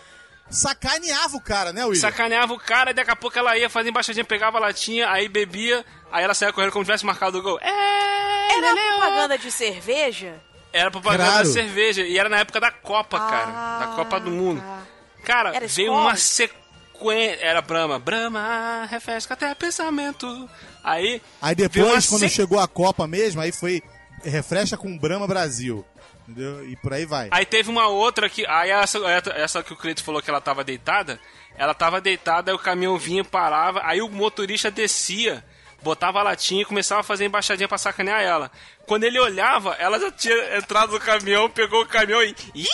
sacaneava 0.50 1.36
o 1.36 1.40
cara, 1.40 1.72
né, 1.72 1.84
William? 1.84 2.00
Sacaneava 2.00 2.52
o 2.52 2.58
cara 2.58 2.90
e 2.90 2.94
daqui 2.94 3.10
a 3.10 3.16
pouco 3.16 3.38
ela 3.38 3.56
ia 3.56 3.70
fazer 3.70 3.88
embaixadinha, 3.90 4.24
pegava 4.24 4.58
a 4.58 4.60
latinha, 4.60 5.08
aí 5.10 5.28
bebia, 5.28 5.84
aí 6.10 6.24
ela 6.24 6.34
saía 6.34 6.52
correndo 6.52 6.72
como 6.72 6.84
tivesse 6.84 7.06
marcado 7.06 7.38
o 7.38 7.42
gol. 7.42 7.58
É, 7.62 8.52
Era 8.56 8.72
Leleu. 8.74 8.98
propaganda 8.98 9.38
de 9.38 9.50
cerveja? 9.50 10.34
Era 10.72 10.90
propaganda 10.90 11.24
Claro. 11.24 11.46
da 11.48 11.52
cerveja. 11.52 12.02
E 12.02 12.18
era 12.18 12.28
na 12.28 12.38
época 12.38 12.60
da 12.60 12.70
Copa, 12.70 13.18
cara. 13.18 13.78
Da 13.80 13.86
Copa 13.96 14.20
do 14.20 14.30
Mundo. 14.30 14.60
tá. 14.60 14.82
Cara, 15.24 15.54
Era 15.54 15.66
veio 15.66 15.92
uma 15.92 16.14
sequência. 16.16 17.38
Era 17.40 17.60
Brahma. 17.62 17.98
Brahma, 17.98 18.86
refresca 18.90 19.34
até 19.34 19.54
pensamento. 19.54 20.48
Aí. 20.84 21.20
Aí 21.42 21.54
depois, 21.54 22.06
quando 22.06 22.20
se- 22.20 22.28
chegou 22.28 22.60
a 22.60 22.68
Copa 22.68 23.06
mesmo, 23.06 23.40
aí 23.40 23.50
foi 23.52 23.82
refresca 24.24 24.76
com 24.76 24.96
Brahma 24.98 25.26
Brasil. 25.26 25.84
Entendeu? 26.30 26.68
E 26.68 26.76
por 26.76 26.92
aí 26.92 27.04
vai. 27.04 27.28
Aí 27.30 27.44
teve 27.44 27.68
uma 27.70 27.88
outra 27.88 28.28
que. 28.28 28.46
Aí 28.46 28.70
essa, 28.70 28.98
essa 29.34 29.62
que 29.62 29.72
o 29.72 29.76
Cleito 29.76 30.04
falou 30.04 30.22
que 30.22 30.30
ela 30.30 30.40
tava 30.40 30.62
deitada. 30.62 31.18
Ela 31.56 31.74
tava 31.74 32.00
deitada, 32.00 32.50
aí 32.50 32.54
o 32.54 32.58
caminhão 32.58 32.96
vinha, 32.96 33.22
parava, 33.24 33.82
aí 33.84 34.00
o 34.00 34.08
motorista 34.08 34.70
descia, 34.70 35.44
botava 35.82 36.20
a 36.20 36.22
latinha 36.22 36.62
e 36.62 36.64
começava 36.64 37.00
a 37.02 37.04
fazer 37.04 37.26
embaixadinha 37.26 37.68
pra 37.68 37.76
sacanear 37.76 38.22
ela. 38.22 38.50
Quando 38.86 39.04
ele 39.04 39.18
olhava, 39.18 39.74
ela 39.74 39.98
já 40.00 40.10
tinha 40.10 40.56
entrado 40.56 40.92
no 40.92 41.00
caminhão, 41.00 41.50
pegou 41.50 41.82
o 41.82 41.86
caminhão 41.86 42.22
e. 42.22 42.34
Ih! 42.54 42.66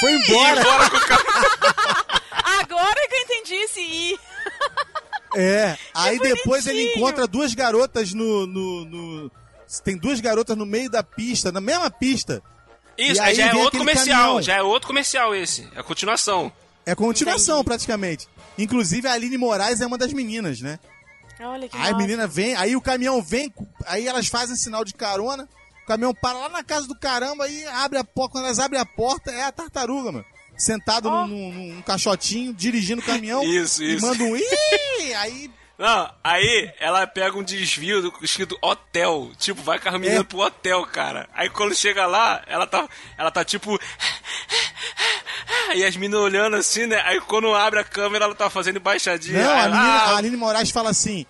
Foi 0.00 0.12
embora! 0.12 0.60
embora 0.60 0.90
com 0.90 0.96
o 0.96 1.00
caminhão. 1.00 1.50
Agora 2.60 3.08
que 3.08 3.14
eu 3.14 3.20
entendi 3.20 3.54
esse 3.54 3.80
I. 3.80 4.18
É, 5.36 5.76
aí 5.94 6.18
depois 6.18 6.66
ele 6.66 6.94
encontra 6.94 7.26
duas 7.26 7.52
garotas 7.54 8.14
no, 8.14 8.46
no, 8.46 8.84
no- 8.84 9.30
Tem 9.84 9.96
duas 9.98 10.20
garotas 10.20 10.56
no 10.56 10.64
meio 10.64 10.88
da 10.88 11.02
pista, 11.02 11.52
na 11.52 11.60
mesma 11.60 11.90
pista. 11.90 12.42
Isso, 12.98 13.20
E 13.20 13.24
aí 13.24 13.34
já 13.34 13.46
é 13.46 13.54
outro 13.54 13.78
comercial, 13.78 14.20
caminhão. 14.22 14.42
já 14.42 14.54
é 14.56 14.62
outro 14.62 14.86
comercial 14.88 15.34
esse. 15.34 15.68
É 15.74 15.80
a 15.80 15.82
continuação. 15.82 16.52
É 16.84 16.94
continuação, 16.94 17.56
Entendi. 17.56 17.66
praticamente. 17.66 18.28
Inclusive 18.58 19.06
a 19.08 19.12
Aline 19.12 19.38
Moraes 19.38 19.80
é 19.80 19.86
uma 19.86 19.96
das 19.98 20.12
meninas, 20.12 20.60
né? 20.60 20.78
Olha 21.42 21.68
que 21.68 21.76
Aí 21.76 21.90
a 21.90 21.96
menina 21.96 22.26
vem, 22.26 22.54
aí 22.54 22.76
o 22.76 22.80
caminhão 22.82 23.22
vem, 23.22 23.50
aí 23.86 24.06
elas 24.06 24.26
fazem 24.26 24.56
sinal 24.56 24.84
de 24.84 24.92
carona, 24.92 25.48
o 25.82 25.86
caminhão 25.86 26.14
para 26.14 26.36
lá 26.38 26.48
na 26.50 26.62
casa 26.62 26.86
do 26.86 26.94
caramba, 26.94 27.44
aí 27.44 27.64
abre 27.68 27.98
a 27.98 28.04
porta, 28.04 28.32
quando 28.32 28.44
elas 28.44 28.58
abrem 28.58 28.78
a 28.78 28.84
porta, 28.84 29.30
é 29.30 29.44
a 29.44 29.50
tartaruga, 29.52 30.12
mano. 30.12 30.24
Sentado 30.58 31.08
Ó. 31.08 31.26
num, 31.26 31.50
num- 31.50 31.74
num 31.76 31.82
caixotinho, 31.82 32.52
dirigindo 32.52 33.00
o 33.00 33.04
caminhão. 33.04 33.42
Isso, 33.42 33.82
e 33.82 33.94
isso. 33.94 34.04
manda 34.06 34.22
um 34.22 34.36
ih! 34.36 35.14
Aí 35.16 35.50
Não, 35.80 36.12
aí 36.22 36.70
ela 36.78 37.06
pega 37.06 37.38
um 37.38 37.42
desvio 37.42 38.02
do 38.02 38.12
escrito 38.22 38.54
hotel. 38.60 39.30
Tipo, 39.38 39.62
vai 39.62 39.78
com 39.78 39.88
a 39.88 39.98
menina 39.98 40.20
É. 40.20 40.22
pro 40.24 40.40
hotel, 40.40 40.84
cara. 40.86 41.26
Aí 41.32 41.48
quando 41.48 41.74
chega 41.74 42.04
lá, 42.06 42.42
ela 42.46 42.66
tá, 42.66 42.86
ela 43.16 43.30
tá 43.30 43.42
tipo. 43.42 43.80
E 45.74 45.82
as 45.84 45.96
meninas 45.96 46.20
olhando 46.20 46.56
assim, 46.56 46.84
né? 46.86 47.00
Aí 47.06 47.20
quando 47.20 47.54
abre 47.54 47.78
a 47.80 47.84
câmera, 47.84 48.24
ela 48.26 48.34
tá 48.34 48.50
fazendo 48.50 48.76
embaixadinha. 48.76 49.42
Não, 49.42 49.52
a, 49.52 49.62
menina, 49.68 49.78
ah, 49.82 50.10
a 50.10 50.16
Aline 50.18 50.36
Moraes 50.36 50.70
fala 50.70 50.90
assim: 50.90 51.24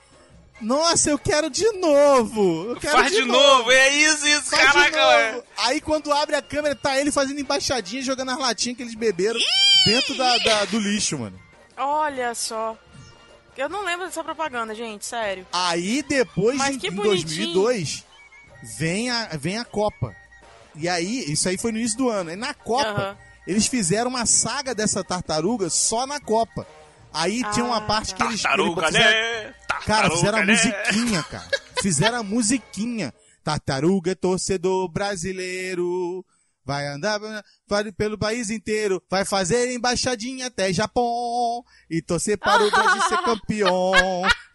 Nossa, 0.61 1.11
eu 1.11 1.19
quero 1.19 1.49
de 1.49 1.71
novo! 1.73 2.71
Eu 2.71 2.77
quero 2.77 2.97
faz 2.99 3.13
de 3.13 3.25
novo, 3.25 3.71
é 3.71 3.89
isso, 3.99 4.27
isso, 4.27 4.51
Faz 4.51 4.67
de 4.67 4.73
caraca, 4.73 4.97
novo. 4.99 5.13
ué. 5.39 5.43
Aí 5.59 5.81
quando 5.81 6.13
abre 6.13 6.35
a 6.37 6.43
câmera, 6.43 6.75
tá 6.75 6.99
ele 6.99 7.13
fazendo 7.13 7.39
embaixadinha, 7.41 8.03
jogando 8.03 8.31
as 8.33 8.39
latinhas 8.39 8.77
que 8.79 8.83
eles 8.83 8.95
beberam 8.95 9.39
dentro 9.87 10.17
da, 10.17 10.39
da- 10.39 10.65
do 10.65 10.79
lixo, 10.81 11.19
mano. 11.19 11.39
Olha 11.77 12.35
só. 12.35 12.77
Eu 13.61 13.69
não 13.69 13.85
lembro 13.85 14.07
dessa 14.07 14.25
propaganda, 14.25 14.75
gente, 14.75 15.05
sério. 15.05 15.47
Aí 15.53 16.03
depois, 16.03 16.57
Mas 16.57 16.83
em, 16.83 16.87
em 16.87 16.91
bonitinho. 16.91 17.53
2002, 17.53 18.05
vem 18.79 19.11
a, 19.11 19.27
vem 19.37 19.59
a 19.59 19.65
Copa. 19.65 20.15
E 20.75 20.89
aí, 20.89 21.31
isso 21.31 21.49
aí 21.49 21.59
foi 21.59 21.73
no 21.73 21.79
início 21.79 21.99
do 21.99 22.09
ano. 22.09 22.31
E 22.31 22.37
na 22.37 22.55
Copa, 22.55 22.89
Aham. 22.89 23.17
eles 23.47 23.67
fizeram 23.67 24.09
uma 24.11 24.25
saga 24.27 24.75
dessa 24.75 25.03
tartaruga 25.05 25.69
só 25.69 26.07
na 26.07 26.21
Copa. 26.21 26.67
Aí 27.13 27.43
tinha 27.53 27.65
uma 27.65 27.79
Ah, 27.79 27.81
parte 27.83 28.15
que 28.15 28.23
eles... 28.23 28.41
Tartaruga, 28.41 28.83
eles 28.83 28.97
fizeram- 28.97 29.11
né? 29.45 29.55
Tartaruga, 29.67 29.85
Cara, 29.87 30.11
fizeram 30.11 30.39
a 30.39 30.45
né? 30.45 30.53
musiquinha, 30.53 31.23
cara. 31.25 31.49
Fizeram 31.83 32.19
a 32.19 32.23
musiquinha. 32.23 33.15
Tartaruga 33.43 34.13
é 34.13 34.15
torcedor 34.15 34.87
brasileiro. 34.89 36.25
Vai 36.71 36.87
andar 36.87 37.19
pelo 37.97 38.17
país 38.17 38.49
inteiro, 38.49 39.03
vai 39.11 39.25
fazer 39.25 39.73
embaixadinha 39.73 40.47
até 40.47 40.73
Japão 40.73 41.65
e 41.91 42.01
torcer 42.01 42.39
para 42.39 42.65
o 42.65 42.71
Brasil 42.71 43.03
ser 43.09 43.19
campeão. 43.27 43.91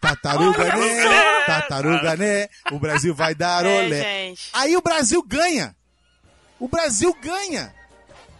Tartaruga, 0.00 0.64
né? 0.64 1.44
Tartaruga, 1.44 2.16
né? 2.16 2.48
O 2.72 2.78
Brasil 2.78 3.14
vai 3.14 3.34
dar 3.34 3.66
É, 3.66 3.68
olé. 3.68 4.34
Aí 4.54 4.74
o 4.74 4.80
Brasil 4.80 5.22
ganha. 5.22 5.76
O 6.58 6.66
Brasil 6.68 7.14
ganha. 7.20 7.74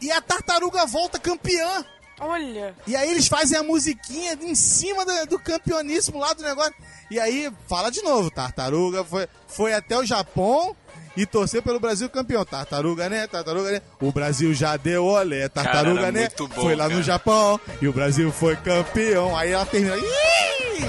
E 0.01 0.11
a 0.11 0.23
tartaruga 0.23 0.87
volta 0.87 1.19
campeã. 1.19 1.85
Olha. 2.19 2.75
E 2.87 2.97
aí 2.97 3.11
eles 3.11 3.29
fazem 3.29 3.59
a 3.59 3.63
musiquinha 3.63 4.39
em 4.41 4.55
cima 4.55 5.05
do, 5.05 5.27
do 5.27 5.39
campeoníssimo 5.39 6.19
lá 6.19 6.33
do 6.33 6.43
negócio. 6.43 6.75
E 7.11 7.21
aí, 7.21 7.53
fala 7.69 7.91
de 7.91 8.01
novo, 8.03 8.31
Tartaruga 8.31 9.05
foi, 9.05 9.29
foi 9.47 9.75
até 9.75 9.99
o 9.99 10.07
Japão 10.07 10.75
e 11.17 11.25
torceu 11.27 11.63
pelo 11.63 11.81
Brasil 11.81 12.09
campeão. 12.11 12.45
Tartaruga, 12.45 13.09
né? 13.09 13.27
Tartaruga, 13.27 13.73
né? 13.73 13.83
O 14.01 14.13
Brasil 14.13 14.53
já 14.53 14.77
deu 14.77 15.05
olé. 15.05 15.49
Tartaruga, 15.49 16.01
Cara, 16.01 16.13
né? 16.13 16.29
bom, 16.39 16.49
foi 16.49 16.77
lá 16.77 16.85
no 16.85 16.91
cara. 16.91 17.03
Japão 17.03 17.61
e 17.81 17.89
o 17.89 17.93
Brasil 17.93 18.31
foi 18.31 18.57
campeão. 18.57 19.37
Aí 19.37 19.53
ela 19.53 19.67
termina. 19.67 19.97
Ih! 19.97 20.03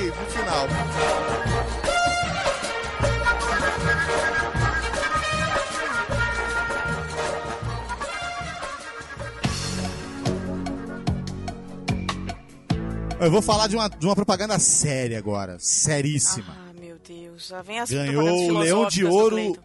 No 0.07 0.25
final. 0.31 0.67
Eu 13.19 13.31
vou 13.31 13.41
falar 13.41 13.67
de 13.67 13.75
uma, 13.75 13.89
de 13.89 14.05
uma 14.05 14.15
propaganda 14.15 14.59
séria 14.59 15.17
agora. 15.17 15.57
Seríssima. 15.59 16.55
Ah, 16.69 16.73
meu 16.79 16.97
Deus. 16.99 17.49
Lá 17.49 17.61
vem 17.63 17.79
as 17.79 17.89
Ganhou 17.89 18.51
o 18.51 18.59
Leão 18.59 18.87
de 18.87 19.03
Ouro. 19.05 19.57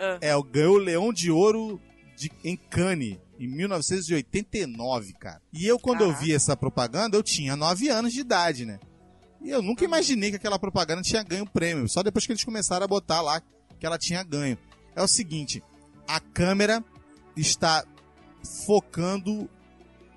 Ah, 0.00 0.18
É, 0.20 0.34
o- 0.36 0.42
ganhou 0.42 0.74
o 0.76 0.78
Leão 0.78 1.12
de 1.12 1.30
Ouro 1.30 1.80
de, 2.16 2.30
em 2.44 2.56
Cannes, 2.56 3.18
em 3.38 3.46
1989, 3.46 5.12
cara. 5.14 5.40
E 5.52 5.66
eu, 5.66 5.78
quando 5.78 6.02
eu 6.02 6.14
vi 6.14 6.32
essa 6.34 6.56
propaganda, 6.56 7.16
eu 7.16 7.22
tinha 7.22 7.56
9 7.56 7.88
anos 7.88 8.12
de 8.12 8.20
idade, 8.20 8.64
né? 8.64 8.78
E 9.42 9.50
eu 9.50 9.62
nunca 9.62 9.84
imaginei 9.84 10.30
que 10.30 10.36
aquela 10.36 10.58
propaganda 10.58 11.00
tinha 11.02 11.22
ganho 11.22 11.46
prêmio. 11.46 11.88
Só 11.88 12.02
depois 12.02 12.26
que 12.26 12.32
eles 12.32 12.44
começaram 12.44 12.84
a 12.84 12.88
botar 12.88 13.20
lá 13.22 13.40
que 13.78 13.86
ela 13.86 13.96
tinha 13.98 14.22
ganho. 14.22 14.58
É 14.94 15.02
o 15.02 15.08
seguinte, 15.08 15.62
a 16.06 16.20
câmera 16.20 16.84
está 17.36 17.84
focando 18.66 19.48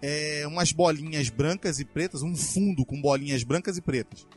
é, 0.02 0.44
umas 0.48 0.72
bolinhas 0.72 1.30
brancas 1.30 1.80
e 1.80 1.86
pretas, 1.86 2.22
um 2.22 2.36
fundo 2.36 2.86
com 2.86 3.00
bolinhas 3.02 3.44
brancas 3.44 3.78
e 3.78 3.82
pretas. 3.82 4.28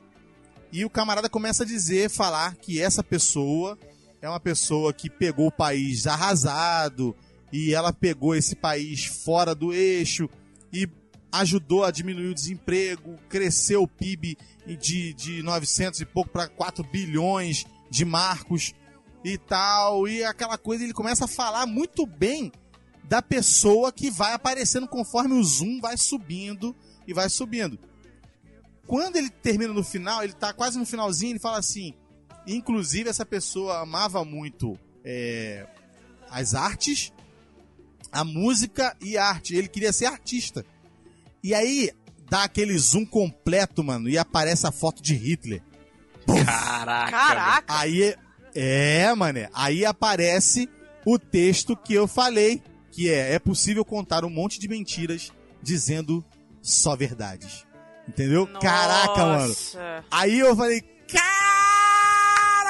E 0.73 0.85
o 0.85 0.91
camarada 0.91 1.29
começa 1.29 1.63
a 1.65 1.67
dizer, 1.67 2.11
falar 2.11 2.55
que 2.57 2.81
essa 2.81 3.03
pessoa 3.03 3.79
é 4.21 4.29
uma 4.29 4.41
pessoa 4.41 4.93
que 4.93 5.11
pegou 5.11 5.49
o 5.49 5.53
país 5.53 6.07
arrasado 6.07 7.15
e 7.53 7.75
ela 7.75 7.93
pegou 7.93 8.35
esse 8.35 8.57
país 8.57 9.05
fora 9.05 9.55
do 9.55 9.73
eixo 9.73 10.29
e 10.73 10.89
ajudou 11.33 11.85
a 11.85 11.91
diminuir 11.91 12.29
o 12.29 12.35
desemprego, 12.35 13.19
cresceu 13.29 13.83
o 13.83 13.89
PIB 13.89 14.37
de, 14.79 15.13
de 15.15 15.43
900 15.43 16.01
e 16.01 16.07
pouco 16.07 16.31
para 16.31 16.49
4 16.49 16.85
bilhões 16.85 17.65
de 17.91 18.05
marcos 18.05 18.75
e 19.25 19.37
tal, 19.37 20.07
e 20.07 20.23
aquela 20.25 20.57
coisa, 20.57 20.85
ele 20.85 20.93
começa 20.93 21.25
a 21.25 21.29
falar 21.29 21.67
muito 21.67 22.07
bem 22.07 22.53
da 23.05 23.21
pessoa 23.21 23.93
que 23.93 24.11
vai 24.11 24.33
aparecendo 24.33 24.87
conforme 24.87 25.35
o 25.35 25.43
zoom 25.43 25.81
vai 25.81 25.97
subindo 25.97 26.75
e 27.07 27.13
vai 27.13 27.29
subindo. 27.29 27.79
Quando 28.87 29.17
ele 29.17 29.29
termina 29.29 29.73
no 29.73 29.83
final, 29.83 30.23
ele 30.23 30.33
tá 30.33 30.53
quase 30.53 30.79
no 30.79 30.87
finalzinho, 30.87 31.33
ele 31.33 31.39
fala 31.41 31.59
assim: 31.59 31.93
inclusive 32.47 33.11
essa 33.11 33.27
pessoa 33.27 33.81
amava 33.81 34.25
muito 34.25 34.79
é, 35.05 35.67
as 36.31 36.55
artes, 36.55 37.13
a 38.13 38.25
música 38.25 38.97
e 39.01 39.17
a 39.17 39.27
arte. 39.27 39.55
Ele 39.55 39.69
queria 39.69 39.93
ser 39.93 40.07
artista. 40.07 40.65
E 41.43 41.55
aí 41.55 41.91
dá 42.29 42.45
aquele 42.45 42.77
zoom 42.79 43.05
completo, 43.07 43.83
mano, 43.85 44.09
e 44.09 44.19
aparece 44.19 44.67
a 44.67 44.73
foto 44.73 45.03
de 45.03 45.15
Hitler. 45.15 45.63
Caraca. 46.27 47.11
Caraca. 47.11 47.65
Aí 47.69 48.15
é, 48.55 49.15
mané. 49.15 49.49
Aí 49.53 49.85
aparece 49.85 50.69
o 51.05 51.19
texto 51.19 51.77
que 51.77 51.95
eu 51.95 52.09
falei, 52.09 52.63
que 52.91 53.09
é 53.11 53.35
é 53.35 53.39
possível 53.39 53.85
contar 53.85 54.25
um 54.25 54.31
monte 54.31 54.59
de 54.59 54.69
mentiras 54.69 55.33
dizendo 55.63 56.25
só 56.63 56.97
verdades. 56.97 57.65
Entendeu? 58.09 58.47
Caraca, 58.47 59.25
mano. 59.25 59.49
Nossa. 59.49 60.05
Aí 60.11 60.39
eu 60.39 60.55
falei, 60.57 60.81
cara, 60.81 61.76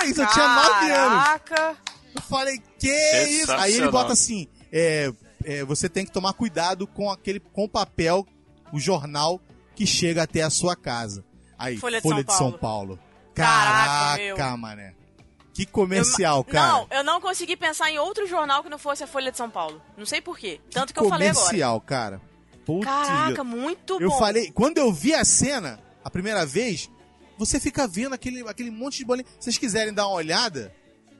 isso 0.07 0.23
eu 0.23 0.27
tinha 0.29 0.49
9 0.49 0.91
anos. 0.91 1.25
Caraca. 1.25 1.77
Eu 2.15 2.23
falei, 2.23 2.63
que 2.79 2.89
isso? 2.89 3.53
Aí 3.53 3.75
ele 3.75 3.91
bota 3.91 4.13
assim, 4.13 4.49
é, 4.73 5.13
é, 5.45 5.65
você 5.65 5.89
tem 5.89 6.05
que 6.07 6.13
tomar 6.13 6.33
cuidado 6.33 6.87
com 6.87 7.11
aquele 7.11 7.41
com 7.41 7.65
o 7.65 7.69
papel, 7.69 8.27
o 8.73 8.81
jornal 8.81 9.41
que 9.75 9.87
chega 9.87 10.23
até 10.23 10.43
a 10.43 10.51
sua 10.51 10.75
casa. 10.75 11.25
Aí, 11.59 11.77
Folha 11.77 12.01
Folha, 12.01 12.17
de 12.23 12.25
de, 12.25 12.33
São 12.33 12.51
São 12.51 12.59
Paulo. 12.59 12.99
Caraca, 13.35 14.19
Caraca, 14.19 14.49
meu. 14.49 14.57
mané. 14.59 14.95
Que 15.53 15.65
comercial, 15.65 16.39
Eu- 16.39 16.45
cara. 16.45 16.73
Não, 16.73 16.87
eu 16.91 17.05
não 17.05 17.21
consegui 17.21 17.57
pensar 17.57 17.91
em 17.91 17.99
outro 17.99 18.27
jornal 18.27 18.63
que 18.63 18.69
não 18.69 18.79
fosse 18.79 19.05
a 19.05 19.07
Folha 19.07 19.31
de 19.31 19.39
São 19.39 19.49
Paulo. 19.49 19.81
Não 19.97 20.05
sei 20.05 20.21
porquê. 20.21 20.61
Tanto 20.71 20.93
que 20.93 21.01
eu 21.01 21.09
falei 21.09 21.29
agora. 21.29 21.45
comercial, 21.47 21.81
cara. 21.81 22.21
Putz, 22.67 22.85
Caraca, 22.85 23.45
muito 23.45 24.01
eu 24.01 24.11
bom. 24.11 24.19
falei, 24.19 24.51
quando 24.51 24.79
eu 24.79 24.93
vi 24.93 25.15
a 25.15 25.25
cena 25.25 25.79
a 26.05 26.11
primeira 26.11 26.45
vez, 26.45 26.91
você 27.39 27.59
fica 27.61 27.87
vendo 27.87 28.15
aquele, 28.15 28.41
aquele 28.49 28.71
monte 28.71 28.99
de 28.99 29.05
bolinha. 29.05 29.27
Se 29.39 29.45
vocês 29.45 29.59
quiserem 29.59 29.93
dar 29.93 30.07
uma 30.07 30.17
olhada, 30.17 30.73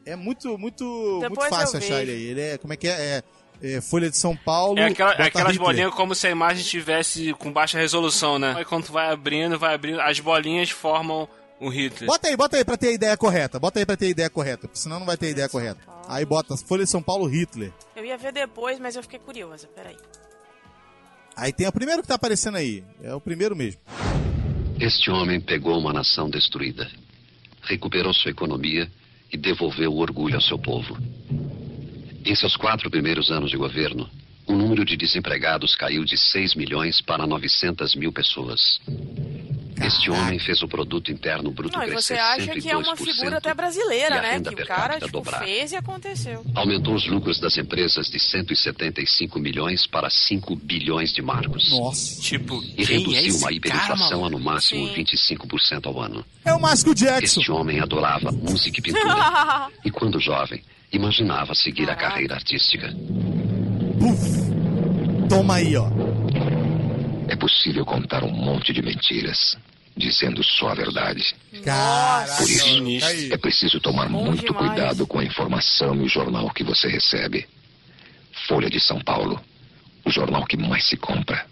é 0.05 0.15
muito 0.17 0.57
muito 0.59 0.85
muito 1.21 1.49
fácil 1.49 1.79
achar 1.79 2.03
ele 2.03 2.13
aí. 2.13 2.23
Ele 2.27 2.41
é, 2.41 2.59
como 2.59 2.73
é 2.73 2.77
que 2.77 2.89
é? 2.89 3.23
É, 3.63 3.77
é 3.77 3.81
Folha 3.81 4.09
de 4.11 4.17
São 4.17 4.37
Paulo. 4.37 4.79
É 4.79 4.87
aquela- 4.87 5.11
bota 5.13 5.23
aquelas 5.25 5.53
Hitler. 5.53 5.67
bolinhas 5.67 5.95
como 5.95 6.15
se 6.15 6.27
a 6.27 6.31
imagem 6.31 6.63
estivesse 6.63 7.33
com 7.35 7.53
baixa 7.53 7.79
resolução, 7.79 8.39
né? 8.39 8.55
Aí 8.57 8.65
quando 8.65 8.87
tu 8.87 8.93
vai 8.93 9.11
abrindo, 9.11 9.59
vai 9.59 9.75
abrindo, 9.75 10.01
as 10.01 10.21
bolinhas 10.21 10.71
formam 10.71 11.29
o 11.59 11.69
Hitler. 11.71 12.07
Bota 12.07 12.29
aí, 12.29 12.37
bota 12.37 12.57
aí 12.59 12.65
pra 12.65 12.77
ter 12.77 12.89
a 12.89 12.93
ideia 12.93 13.17
correta. 13.17 13.59
Bota 13.59 13.79
aí 13.79 13.87
pra 13.87 13.97
ter 13.97 14.07
a 14.07 14.11
ideia 14.11 14.29
correta, 14.31 14.69
porque 14.69 14.79
senão 14.79 14.99
não 14.99 15.07
vai 15.07 15.17
ter 15.17 15.27
a 15.27 15.31
ideia 15.31 15.49
correta. 15.49 15.81
Aí 16.07 16.25
bota 16.25 16.55
Folha 16.57 16.85
de 16.85 16.91
São 16.91 17.03
Paulo 17.03 17.27
Hitler. 17.27 17.73
Eu 17.97 18.05
ia 18.05 18.19
ver 18.19 18.31
depois, 18.33 18.79
mas 18.79 18.95
eu 18.95 19.03
fiquei 19.03 19.19
curiosa. 19.19 19.67
Peraí. 19.75 19.97
Aí 21.35 21.53
tem 21.53 21.67
o 21.67 21.73
primeiro 21.73 22.01
que 22.03 22.09
tá 22.09 22.15
aparecendo 22.15 22.57
aí. 22.57 22.85
É 23.03 23.15
o 23.15 23.21
primeiro 23.21 23.57
mesmo. 23.57 23.81
Este 24.79 25.11
homem 25.11 25.41
pegou 25.41 25.79
uma 25.79 25.93
nação 25.93 26.29
destruída, 26.29 26.87
recuperou 27.63 28.13
sua 28.13 28.31
economia 28.31 28.87
e 29.33 29.37
devolveu 29.37 29.91
o 29.91 29.99
orgulho 29.99 30.35
ao 30.35 30.41
seu 30.41 30.59
povo. 30.59 30.97
Em 32.25 32.35
seus 32.35 32.57
quatro 32.57 32.91
primeiros 32.91 33.31
anos 33.31 33.51
de 33.51 33.57
governo, 33.57 34.09
o 34.47 34.53
número 34.55 34.85
de 34.85 34.97
desempregados 34.97 35.75
caiu 35.75 36.05
de 36.05 36.17
6 36.17 36.55
milhões 36.55 37.01
para 37.01 37.27
900 37.27 37.95
mil 37.97 38.13
pessoas. 38.13 38.79
Este 39.85 40.11
homem 40.11 40.39
fez 40.39 40.63
o 40.63 40.69
produto 40.69 41.13
interno 41.13 41.51
bruto 41.51 41.77
Não, 41.77 41.85
crescer 41.85 42.15
você 42.15 42.15
acha 42.15 42.55
que 42.55 42.71
é 42.71 42.77
uma 42.77 42.97
102% 42.97 43.15
figura 43.15 43.37
até 43.37 43.51
e 43.51 43.55
brasileira, 43.55 44.19
a 44.19 44.23
né? 44.23 44.41
Que 44.41 44.63
o 44.63 44.67
cara, 44.67 44.95
tipo, 44.95 45.09
dobrar. 45.09 45.45
fez 45.45 45.73
e 45.73 45.77
aconteceu. 45.77 46.45
Aumentou 46.55 46.95
os 46.95 47.07
lucros 47.07 47.39
das 47.39 47.59
empresas 47.59 48.07
de 48.07 48.19
175 48.19 49.39
milhões 49.39 49.87
para 49.87 50.09
5 50.09 50.57
bilhões 50.57 51.13
de 51.13 51.21
marcos. 51.21 51.71
Nossa. 51.71 52.23
Tipo, 52.23 52.63
E 52.77 52.83
é 52.83 52.87
reduziu 52.87 53.35
uma 53.35 53.41
cara, 53.43 53.55
hiperinflação 53.55 54.25
a 54.25 54.31
no 54.31 54.39
máximo 54.39 54.89
Sim. 54.89 55.05
25% 55.05 55.87
ao 55.87 56.01
ano. 56.01 56.25
É 56.45 56.55
o 56.55 56.61
Márcio 56.61 56.95
Jackson. 56.95 57.41
Este 57.41 57.53
homem 57.53 57.79
adorava 57.81 58.33
música 58.33 58.79
e 58.79 58.83
pintura. 58.83 59.69
e 59.85 59.91
quando 59.91 60.19
jovem, 60.19 60.63
imaginava 60.91 61.55
seguir 61.55 61.85
a 61.85 61.95
Caraca. 61.95 62.09
carreira 62.09 62.35
artística. 62.37 62.95
Puf. 63.99 64.36
Toma 65.29 65.57
aí, 65.57 65.77
ó. 65.77 65.89
É 67.29 67.37
possível 67.37 67.85
contar 67.85 68.23
um 68.25 68.31
monte 68.31 68.73
de 68.73 68.81
mentiras, 68.83 69.57
dizendo 69.97 70.43
só 70.45 70.69
a 70.69 70.75
verdade. 70.75 71.35
Caraca, 71.65 72.37
Por 72.37 72.49
isso, 72.51 73.01
tá 73.01 73.07
aí. 73.09 73.33
É 73.33 73.37
preciso 73.37 73.81
tomar 73.81 74.09
Bom 74.09 74.25
muito 74.27 74.45
demais. 74.45 74.69
cuidado 74.69 75.07
com 75.07 75.19
a 75.19 75.25
informação 75.25 75.97
e 75.97 76.03
o 76.05 76.09
jornal 76.09 76.49
que 76.51 76.63
você 76.63 76.89
recebe. 76.89 77.47
Folha 78.47 78.71
de 78.71 78.79
São 78.79 79.01
Paulo, 79.01 79.41
o 80.05 80.11
jornal 80.11 80.45
que 80.47 80.57
mais 80.57 80.87
se 80.87 80.97
compra 80.97 81.45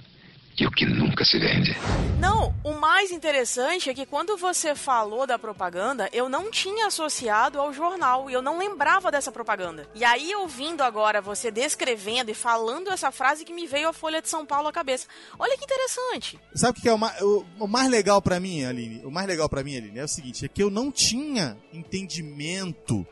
e 0.58 0.66
o 0.66 0.70
que 0.70 0.86
nunca 0.86 1.24
se 1.24 1.38
vende. 1.38 1.76
Não, 2.20 2.54
o 2.62 2.72
mais 2.72 3.10
interessante 3.10 3.90
é 3.90 3.94
que 3.94 4.06
quando 4.06 4.36
você 4.36 4.74
falou 4.74 5.26
da 5.26 5.38
propaganda, 5.38 6.08
eu 6.12 6.28
não 6.28 6.50
tinha 6.50 6.86
associado 6.86 7.60
ao 7.60 7.72
jornal 7.72 8.30
e 8.30 8.32
eu 8.32 8.40
não 8.40 8.58
lembrava 8.58 9.10
dessa 9.10 9.32
propaganda. 9.32 9.88
E 9.94 10.04
aí, 10.04 10.34
ouvindo 10.36 10.82
agora 10.82 11.20
você 11.20 11.50
descrevendo 11.50 12.30
e 12.30 12.34
falando 12.34 12.90
essa 12.90 13.10
frase 13.10 13.44
que 13.44 13.52
me 13.52 13.66
veio 13.66 13.88
a 13.88 13.92
Folha 13.92 14.22
de 14.22 14.28
São 14.28 14.46
Paulo 14.46 14.68
à 14.68 14.72
cabeça. 14.72 15.06
Olha 15.38 15.58
que 15.58 15.64
interessante. 15.64 16.38
Sabe 16.54 16.78
o 16.78 16.82
que 16.82 16.88
é 16.88 16.92
o 16.92 16.98
mais, 16.98 17.20
o, 17.20 17.44
o 17.58 17.66
mais 17.66 17.90
legal 17.90 18.22
pra 18.22 18.38
mim, 18.38 18.64
Aline? 18.64 19.04
O 19.04 19.10
mais 19.10 19.26
legal 19.26 19.48
pra 19.48 19.64
mim, 19.64 19.76
Aline, 19.76 19.98
é 19.98 20.04
o 20.04 20.08
seguinte, 20.08 20.44
é 20.44 20.48
que 20.48 20.62
eu 20.62 20.70
não 20.70 20.90
tinha 20.90 21.56
entendimento 21.72 23.06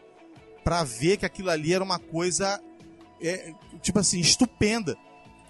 pra 0.63 0.85
ver 0.85 1.17
que 1.17 1.27
aquilo 1.27 1.51
ali 1.51 1.75
era 1.75 1.83
uma 1.83 1.99
coisa 1.99 2.63
é, 3.21 3.53
tipo 3.81 3.99
assim, 3.99 4.21
estupenda. 4.21 4.97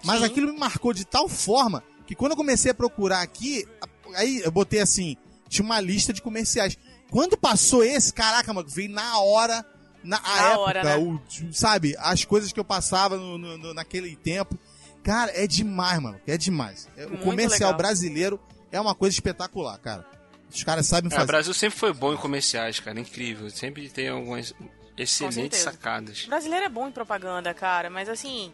Mas 0.03 0.19
Sim. 0.19 0.25
aquilo 0.25 0.51
me 0.51 0.59
marcou 0.59 0.93
de 0.93 1.05
tal 1.05 1.29
forma 1.29 1.83
que 2.07 2.15
quando 2.15 2.31
eu 2.31 2.37
comecei 2.37 2.71
a 2.71 2.73
procurar 2.73 3.21
aqui, 3.21 3.67
aí 4.15 4.41
eu 4.43 4.51
botei 4.51 4.79
assim, 4.81 5.15
tinha 5.49 5.65
uma 5.65 5.79
lista 5.79 6.11
de 6.13 6.21
comerciais. 6.21 6.77
Quando 7.11 7.37
passou 7.37 7.83
esse, 7.83 8.11
caraca, 8.13 8.51
mano, 8.53 8.67
veio 8.67 8.89
na 8.89 9.19
hora 9.19 9.65
Na, 10.03 10.19
Na 10.19 10.37
época, 10.47 10.59
hora, 10.59 10.83
né? 10.83 10.97
o, 10.97 11.21
sabe, 11.53 11.95
as 11.97 12.25
coisas 12.25 12.51
que 12.51 12.59
eu 12.59 12.65
passava 12.65 13.15
no, 13.15 13.37
no- 13.37 13.57
no- 13.57 13.73
naquele 13.73 14.15
tempo. 14.17 14.59
Cara, 15.01 15.31
é 15.33 15.47
demais, 15.47 15.97
mano. 16.01 16.19
É 16.27 16.37
demais. 16.37 16.89
É, 16.97 17.05
o 17.05 17.17
comercial 17.19 17.69
legal. 17.69 17.77
brasileiro 17.77 18.39
é 18.69 18.81
uma 18.81 18.93
coisa 18.93 19.13
espetacular, 19.15 19.77
cara. 19.77 20.05
Os 20.53 20.61
caras 20.63 20.85
sabem 20.87 21.09
É, 21.09 21.13
o 21.13 21.15
fazer. 21.15 21.27
Brasil 21.27 21.53
sempre 21.53 21.79
foi 21.79 21.93
bom 21.93 22.13
em 22.13 22.17
comerciais, 22.17 22.81
cara. 22.81 22.99
Incrível. 22.99 23.49
Sempre 23.49 23.87
tem 23.89 24.09
algumas 24.09 24.53
excelentes 24.97 25.59
sacadas. 25.59 26.25
O 26.25 26.27
brasileiro 26.27 26.65
é 26.65 26.69
bom 26.69 26.87
em 26.87 26.91
propaganda, 26.91 27.53
cara, 27.53 27.89
mas 27.89 28.09
assim, 28.09 28.51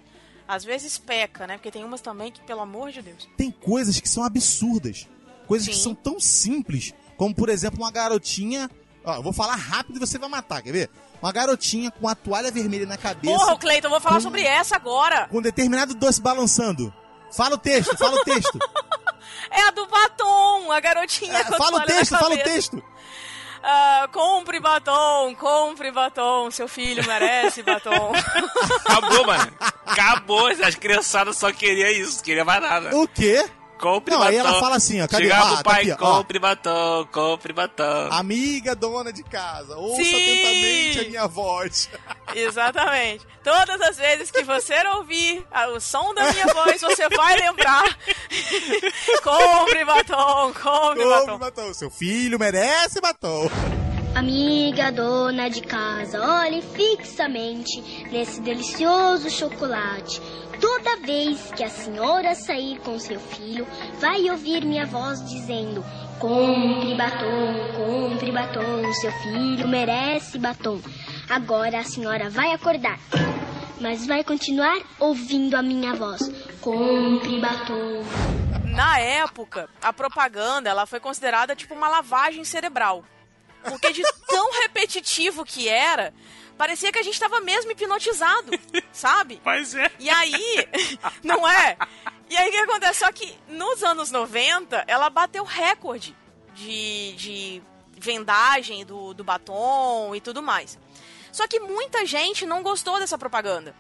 às 0.49 0.63
vezes 0.65 0.97
peca, 0.97 1.45
né? 1.45 1.53
Porque 1.57 1.69
tem 1.69 1.83
umas 1.85 2.01
também 2.01 2.31
que, 2.31 2.41
pelo 2.41 2.61
amor 2.61 2.91
de 2.91 3.03
Deus. 3.03 3.29
Tem 3.37 3.51
coisas 3.51 3.99
que 3.99 4.09
são 4.09 4.23
absurdas. 4.23 5.07
Coisas 5.47 5.67
que 5.67 5.75
Sim. 5.75 5.81
são 5.83 5.95
tão 5.95 6.19
simples. 6.19 6.91
Como, 7.15 7.33
por 7.35 7.49
exemplo, 7.49 7.79
uma 7.79 7.91
garotinha. 7.91 8.69
Ó, 9.05 9.15
eu 9.15 9.21
vou 9.23 9.31
falar 9.31 9.55
rápido 9.55 9.97
e 9.97 9.99
você 9.99 10.17
vai 10.17 10.27
matar, 10.27 10.61
quer 10.63 10.71
ver? 10.71 10.89
Uma 11.21 11.31
garotinha 11.31 11.91
com 11.91 12.07
a 12.07 12.15
toalha 12.15 12.51
vermelha 12.51 12.85
na 12.87 12.97
cabeça. 12.97 13.33
Porra, 13.37 13.57
Cleiton, 13.57 13.87
eu 13.87 13.91
vou 13.91 14.01
falar 14.01 14.15
com- 14.15 14.21
sobre 14.21 14.41
essa 14.41 14.75
agora. 14.75 15.27
Com 15.27 15.37
um 15.37 15.41
determinado 15.41 15.93
doce 15.93 16.19
balançando. 16.19 16.91
Fala 17.31 17.53
o 17.55 17.57
texto, 17.59 17.95
fala 17.97 18.15
o 18.19 18.23
texto. 18.23 18.57
É 19.51 19.61
a 19.67 19.71
do 19.71 19.85
batom, 19.87 20.71
a 20.71 20.79
garotinha 20.79 21.33
É, 21.39 21.43
com 21.43 21.55
a 21.55 21.57
fala 21.57 21.77
o 21.77 21.85
texto, 21.85 22.17
fala 22.17 22.35
o 22.35 22.37
texto. 22.43 22.83
Ah, 23.63 24.07
compre 24.11 24.59
batom, 24.59 25.35
compre 25.35 25.91
batom, 25.91 26.49
seu 26.49 26.67
filho 26.67 27.05
merece 27.05 27.61
batom. 27.61 28.11
Acabou, 28.85 29.25
mano. 29.25 29.51
Acabou. 29.85 30.47
As 30.47 30.75
criançadas 30.75 31.37
só 31.37 31.51
queriam 31.51 31.89
isso. 31.89 32.23
Queria 32.23 32.45
mais 32.45 32.61
nada. 32.61 32.95
O 32.95 33.07
quê? 33.07 33.45
Compre 33.79 34.11
Não, 34.13 34.19
batom. 34.19 34.29
aí 34.31 34.37
ela 34.37 34.59
fala 34.59 34.75
assim, 34.75 35.01
ó, 35.01 35.07
cadê? 35.07 35.23
Chegava 35.23 35.49
Ah, 35.49 35.53
o 35.53 35.57
tá 35.57 35.63
pai, 35.63 35.81
aqui, 35.83 35.91
ó. 35.91 35.95
compre 36.17 36.37
batom, 36.39 37.07
compre 37.11 37.53
batom. 37.53 38.09
Amiga 38.11 38.75
dona 38.75 39.11
de 39.13 39.23
casa, 39.23 39.77
ouça 39.77 40.03
Sim. 40.03 40.15
atentamente 40.15 40.99
a 40.99 41.03
minha 41.09 41.27
voz. 41.27 41.89
Exatamente. 42.35 43.25
Todas 43.43 43.79
as 43.81 43.97
vezes 43.97 44.29
que 44.31 44.43
você 44.43 44.73
ouvir 44.97 45.45
o 45.73 45.79
som 45.79 46.13
da 46.13 46.31
minha 46.33 46.45
voz, 46.47 46.81
você 46.81 47.07
vai 47.09 47.37
lembrar. 47.37 47.85
compre 49.23 49.85
batom, 49.85 50.53
compre 50.53 51.03
Compre 51.03 51.05
batom. 51.05 51.37
batom. 51.37 51.73
Seu 51.73 51.89
filho 51.89 52.37
merece 52.37 52.99
batom. 53.01 53.49
Amiga 54.15 54.91
dona 54.91 55.49
de 55.49 55.61
casa, 55.61 56.19
olhe 56.19 56.61
fixamente 56.61 57.79
nesse 58.11 58.41
delicioso 58.41 59.29
chocolate. 59.29 60.19
Toda 60.59 60.97
vez 60.97 61.51
que 61.55 61.63
a 61.63 61.69
senhora 61.69 62.33
sair 62.35 62.79
com 62.79 62.99
seu 62.99 63.19
filho, 63.19 63.67
vai 63.99 64.29
ouvir 64.29 64.65
minha 64.65 64.85
voz 64.85 65.23
dizendo: 65.29 65.85
Compre 66.19 66.95
batom, 66.95 67.53
compre 67.77 68.31
batom, 68.31 68.93
seu 68.93 69.11
filho 69.11 69.67
merece 69.67 70.37
batom. 70.39 70.81
Agora 71.29 71.79
a 71.79 71.83
senhora 71.83 72.29
vai 72.29 72.51
acordar, 72.51 72.99
mas 73.79 74.05
vai 74.05 74.23
continuar 74.23 74.81
ouvindo 74.99 75.55
a 75.55 75.61
minha 75.61 75.93
voz: 75.93 76.29
Compre 76.59 77.39
batom. 77.39 78.03
Na 78.65 78.99
época, 78.99 79.69
a 79.81 79.93
propaganda 79.93 80.69
ela 80.69 80.85
foi 80.85 80.99
considerada 80.99 81.55
tipo 81.55 81.73
uma 81.73 81.87
lavagem 81.87 82.43
cerebral. 82.43 83.03
Porque 83.63 83.91
de 83.91 84.03
tão 84.27 84.51
repetitivo 84.61 85.43
que 85.45 85.67
era, 85.67 86.13
parecia 86.57 86.91
que 86.91 86.99
a 86.99 87.03
gente 87.03 87.13
estava 87.13 87.39
mesmo 87.41 87.71
hipnotizado, 87.71 88.51
sabe? 88.91 89.41
Mas 89.43 89.75
é. 89.75 89.91
E 89.99 90.09
aí, 90.09 90.67
não 91.23 91.47
é? 91.47 91.77
E 92.29 92.37
aí 92.37 92.49
o 92.49 92.51
que 92.51 92.57
acontece? 92.57 92.99
Só 92.99 93.11
que 93.11 93.35
nos 93.47 93.83
anos 93.83 94.11
90, 94.11 94.83
ela 94.87 95.09
bateu 95.09 95.43
recorde 95.43 96.15
de, 96.53 97.13
de 97.17 97.61
vendagem 97.97 98.85
do, 98.85 99.13
do 99.13 99.23
batom 99.23 100.15
e 100.15 100.21
tudo 100.21 100.41
mais. 100.41 100.77
Só 101.31 101.47
que 101.47 101.59
muita 101.59 102.05
gente 102.05 102.45
não 102.45 102.63
gostou 102.63 102.99
dessa 102.99 103.17
propaganda. 103.17 103.75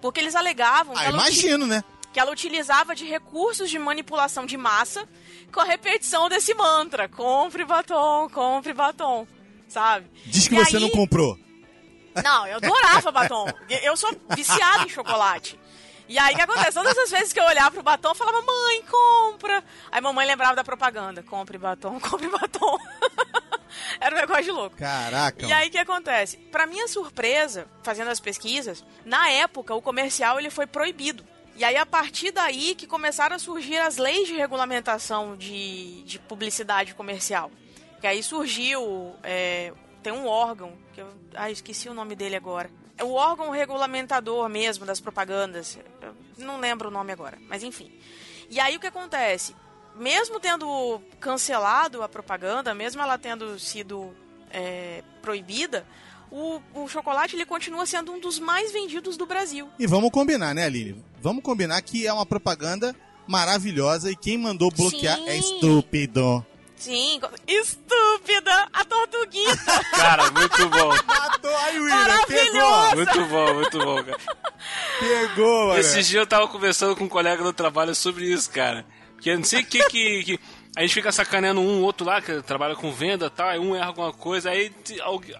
Porque 0.00 0.20
eles 0.20 0.34
alegavam 0.34 0.94
que, 0.94 1.02
Ah, 1.02 1.10
imagino, 1.10 1.66
né? 1.66 1.82
que 2.12 2.20
ela 2.20 2.30
utilizava 2.30 2.94
de 2.94 3.04
recursos 3.04 3.70
de 3.70 3.78
manipulação 3.78 4.46
de 4.46 4.56
massa 4.56 5.08
com 5.54 5.60
a 5.60 5.64
repetição 5.64 6.28
desse 6.28 6.52
mantra: 6.54 7.08
compre 7.08 7.64
batom, 7.64 8.28
compre 8.28 8.72
batom, 8.74 9.26
sabe? 9.68 10.10
Diz 10.26 10.48
que 10.48 10.54
E 10.54 10.58
você 10.64 10.76
aí- 10.76 10.82
não 10.82 10.90
comprou. 10.90 11.38
não, 12.22 12.46
eu 12.46 12.56
adorava 12.56 13.10
batom. 13.12 13.46
Eu 13.82 13.96
sou 13.96 14.10
viciada 14.34 14.84
em 14.84 14.88
chocolate. 14.88 15.58
E 16.06 16.18
aí 16.18 16.34
o 16.34 16.36
que 16.36 16.42
acontece? 16.42 16.72
Todas 16.74 16.98
as 16.98 17.10
vezes 17.10 17.32
que 17.32 17.40
eu 17.40 17.44
olhava 17.44 17.70
pro 17.70 17.82
batom, 17.82 18.10
eu 18.10 18.14
falava, 18.14 18.42
mãe, 18.42 18.82
compra. 18.82 19.64
Aí 19.90 20.02
mamãe 20.02 20.26
lembrava 20.26 20.54
da 20.54 20.62
propaganda. 20.62 21.22
Compre 21.22 21.56
batom, 21.56 21.98
compre 21.98 22.28
batom. 22.28 22.76
Era 23.98 24.14
um 24.14 24.18
negócio 24.20 24.44
de 24.44 24.50
louco. 24.50 24.76
Caraca. 24.76 25.46
E 25.46 25.52
aí 25.52 25.68
o 25.68 25.70
que 25.70 25.78
acontece? 25.78 26.36
Pra 26.36 26.66
minha 26.66 26.86
surpresa, 26.88 27.66
fazendo 27.82 28.10
as 28.10 28.20
pesquisas, 28.20 28.84
na 29.04 29.30
época 29.30 29.74
o 29.74 29.80
comercial 29.82 30.38
ele 30.38 30.50
foi 30.50 30.66
proibido. 30.66 31.24
E 31.56 31.64
aí 31.64 31.76
a 31.76 31.86
partir 31.86 32.32
daí 32.32 32.74
que 32.74 32.86
começaram 32.86 33.36
a 33.36 33.38
surgir 33.38 33.78
as 33.78 33.96
leis 33.96 34.26
de 34.26 34.34
regulamentação 34.34 35.36
de, 35.36 36.02
de 36.02 36.18
publicidade 36.18 36.94
comercial. 36.94 37.50
Que 38.00 38.06
aí 38.06 38.22
surgiu, 38.22 39.14
é, 39.22 39.72
tem 40.02 40.12
um 40.12 40.26
órgão, 40.26 40.76
que 40.92 41.00
eu 41.00 41.08
ah, 41.34 41.50
esqueci 41.50 41.88
o 41.88 41.94
nome 41.94 42.16
dele 42.16 42.36
agora. 42.36 42.70
É 42.98 43.04
o 43.04 43.12
órgão 43.12 43.50
regulamentador 43.50 44.48
mesmo 44.48 44.84
das 44.84 45.00
propagandas. 45.00 45.78
Eu 46.02 46.14
não 46.38 46.58
lembro 46.58 46.88
o 46.88 46.92
nome 46.92 47.12
agora, 47.12 47.38
mas 47.48 47.62
enfim. 47.62 47.92
E 48.50 48.60
aí 48.60 48.76
o 48.76 48.80
que 48.80 48.86
acontece? 48.86 49.54
Mesmo 49.94 50.40
tendo 50.40 51.00
cancelado 51.20 52.02
a 52.02 52.08
propaganda, 52.08 52.74
mesmo 52.74 53.00
ela 53.00 53.16
tendo 53.16 53.58
sido 53.60 54.14
é, 54.50 55.02
proibida, 55.22 55.86
o, 56.34 56.60
o 56.74 56.88
chocolate 56.88 57.36
ele 57.36 57.46
continua 57.46 57.86
sendo 57.86 58.12
um 58.12 58.18
dos 58.18 58.40
mais 58.40 58.72
vendidos 58.72 59.16
do 59.16 59.24
Brasil. 59.24 59.68
E 59.78 59.86
vamos 59.86 60.10
combinar, 60.10 60.52
né, 60.52 60.64
Aline? 60.64 61.00
Vamos 61.22 61.44
combinar 61.44 61.80
que 61.80 62.08
é 62.08 62.12
uma 62.12 62.26
propaganda 62.26 62.94
maravilhosa 63.24 64.10
e 64.10 64.16
quem 64.16 64.36
mandou 64.36 64.68
bloquear 64.72 65.16
Sim. 65.16 65.28
é 65.28 65.36
estúpido. 65.36 66.44
Sim, 66.76 67.20
estúpida, 67.46 68.68
a 68.72 68.84
tortuguita. 68.84 69.84
Cara, 69.94 70.28
muito 70.32 70.68
bom. 70.68 70.88
Matou 71.06 71.56
aí, 71.56 71.78
William. 71.78 71.96
Maravilhoso! 71.96 72.96
Muito 72.96 73.26
bom, 73.26 73.54
muito 73.54 73.78
bom, 73.78 74.04
cara. 74.04 74.18
Pegou, 74.98 75.68
mano. 75.68 75.78
Esse 75.78 76.02
dia 76.02 76.20
eu 76.20 76.26
tava 76.26 76.48
conversando 76.48 76.96
com 76.96 77.04
um 77.04 77.08
colega 77.08 77.44
do 77.44 77.52
trabalho 77.52 77.94
sobre 77.94 78.24
isso, 78.30 78.50
cara. 78.50 78.84
Que 79.20 79.30
eu 79.30 79.36
não 79.36 79.44
sei 79.44 79.62
o 79.62 79.66
que, 79.66 79.84
que, 79.84 80.24
que- 80.24 80.40
A 80.76 80.80
gente 80.82 80.94
fica 80.94 81.12
sacaneando 81.12 81.60
um 81.60 81.82
outro 81.82 82.04
lá, 82.04 82.20
que 82.20 82.42
trabalha 82.42 82.74
com 82.74 82.90
venda 82.92 83.26
e 83.26 83.30
tal, 83.30 83.48
aí 83.48 83.58
um 83.60 83.76
erra 83.76 83.86
alguma 83.86 84.12
coisa, 84.12 84.50
aí 84.50 84.72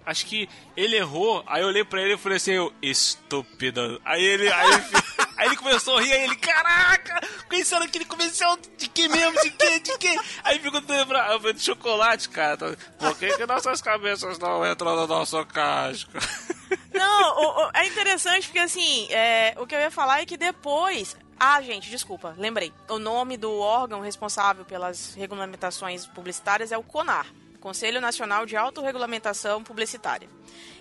acho 0.06 0.26
que 0.26 0.48
ele 0.76 0.96
errou, 0.96 1.42
aí 1.46 1.62
eu 1.62 1.68
olhei 1.68 1.82
pra 1.84 2.00
ele 2.00 2.14
e 2.14 2.16
falei 2.16 2.36
assim, 2.36 2.52
eu, 2.52 2.72
estúpido. 2.80 4.00
Aí 4.04 4.22
ele, 4.24 4.48
aí, 4.52 4.70
aí 5.36 5.46
ele 5.48 5.56
começou 5.56 5.98
a 5.98 6.02
rir, 6.02 6.12
aí 6.12 6.22
ele, 6.24 6.36
caraca, 6.36 7.20
pensando 7.48 7.88
que 7.88 7.98
ele 7.98 8.04
comercial 8.04 8.56
de 8.76 8.88
que 8.88 9.08
mesmo, 9.08 9.40
de 9.42 9.50
que, 9.50 9.80
de 9.80 9.98
que? 9.98 10.20
Aí 10.44 10.58
ficou 10.60 10.80
falei, 10.80 11.52
de 11.54 11.60
chocolate, 11.62 12.28
cara. 12.28 12.56
Tá- 12.56 12.76
Por 12.98 13.18
que, 13.18 13.36
que 13.36 13.46
nossas 13.46 13.82
cabeças 13.82 14.38
não 14.38 14.64
entram 14.70 14.94
na 14.94 15.06
nossa 15.06 15.44
casca? 15.44 16.18
Não, 16.92 17.36
o- 17.38 17.66
o- 17.66 17.70
é 17.74 17.86
interessante 17.88 18.46
porque 18.46 18.58
assim, 18.60 19.08
é, 19.10 19.54
o 19.58 19.66
que 19.66 19.74
eu 19.74 19.80
ia 19.80 19.90
falar 19.90 20.22
é 20.22 20.26
que 20.26 20.36
depois. 20.36 21.16
Ah, 21.38 21.60
gente, 21.60 21.90
desculpa, 21.90 22.34
lembrei. 22.38 22.72
O 22.88 22.98
nome 22.98 23.36
do 23.36 23.52
órgão 23.52 24.00
responsável 24.00 24.64
pelas 24.64 25.14
regulamentações 25.14 26.06
publicitárias 26.06 26.72
é 26.72 26.78
o 26.78 26.82
CONAR 26.82 27.26
Conselho 27.60 28.00
Nacional 28.00 28.44
de 28.44 28.56
Autorregulamentação 28.56 29.64
Publicitária. 29.64 30.28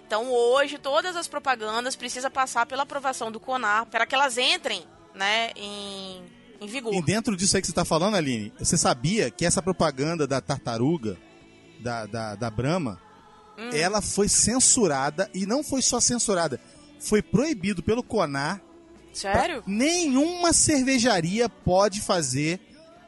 Então 0.05 0.29
hoje 0.29 0.77
todas 0.77 1.15
as 1.15 1.27
propagandas 1.27 1.95
precisam 1.95 2.29
passar 2.29 2.65
pela 2.65 2.83
aprovação 2.83 3.31
do 3.31 3.39
CONAR 3.39 3.85
para 3.85 4.05
que 4.05 4.13
elas 4.13 4.37
entrem 4.37 4.85
né, 5.15 5.51
em, 5.55 6.23
em 6.59 6.67
vigor. 6.67 6.93
E 6.93 7.01
dentro 7.01 7.37
disso 7.37 7.55
aí 7.55 7.61
que 7.61 7.67
você 7.67 7.73
tá 7.73 7.85
falando, 7.85 8.15
Aline, 8.17 8.51
você 8.59 8.77
sabia 8.77 9.31
que 9.31 9.45
essa 9.45 9.61
propaganda 9.61 10.27
da 10.27 10.41
tartaruga, 10.41 11.17
da, 11.79 12.05
da, 12.05 12.35
da 12.35 12.49
Brahma, 12.49 12.99
Hum. 13.57 13.69
ela 13.71 14.01
foi 14.01 14.27
censurada 14.27 15.29
e 15.33 15.45
não 15.45 15.63
foi 15.63 15.81
só 15.81 15.99
censurada, 15.99 16.59
foi 16.99 17.21
proibido 17.21 17.83
pelo 17.83 18.03
CONAR. 18.03 18.61
Sério? 19.13 19.63
Nenhuma 19.65 20.51
cervejaria 20.53 21.47
pode 21.47 22.01
fazer 22.01 22.59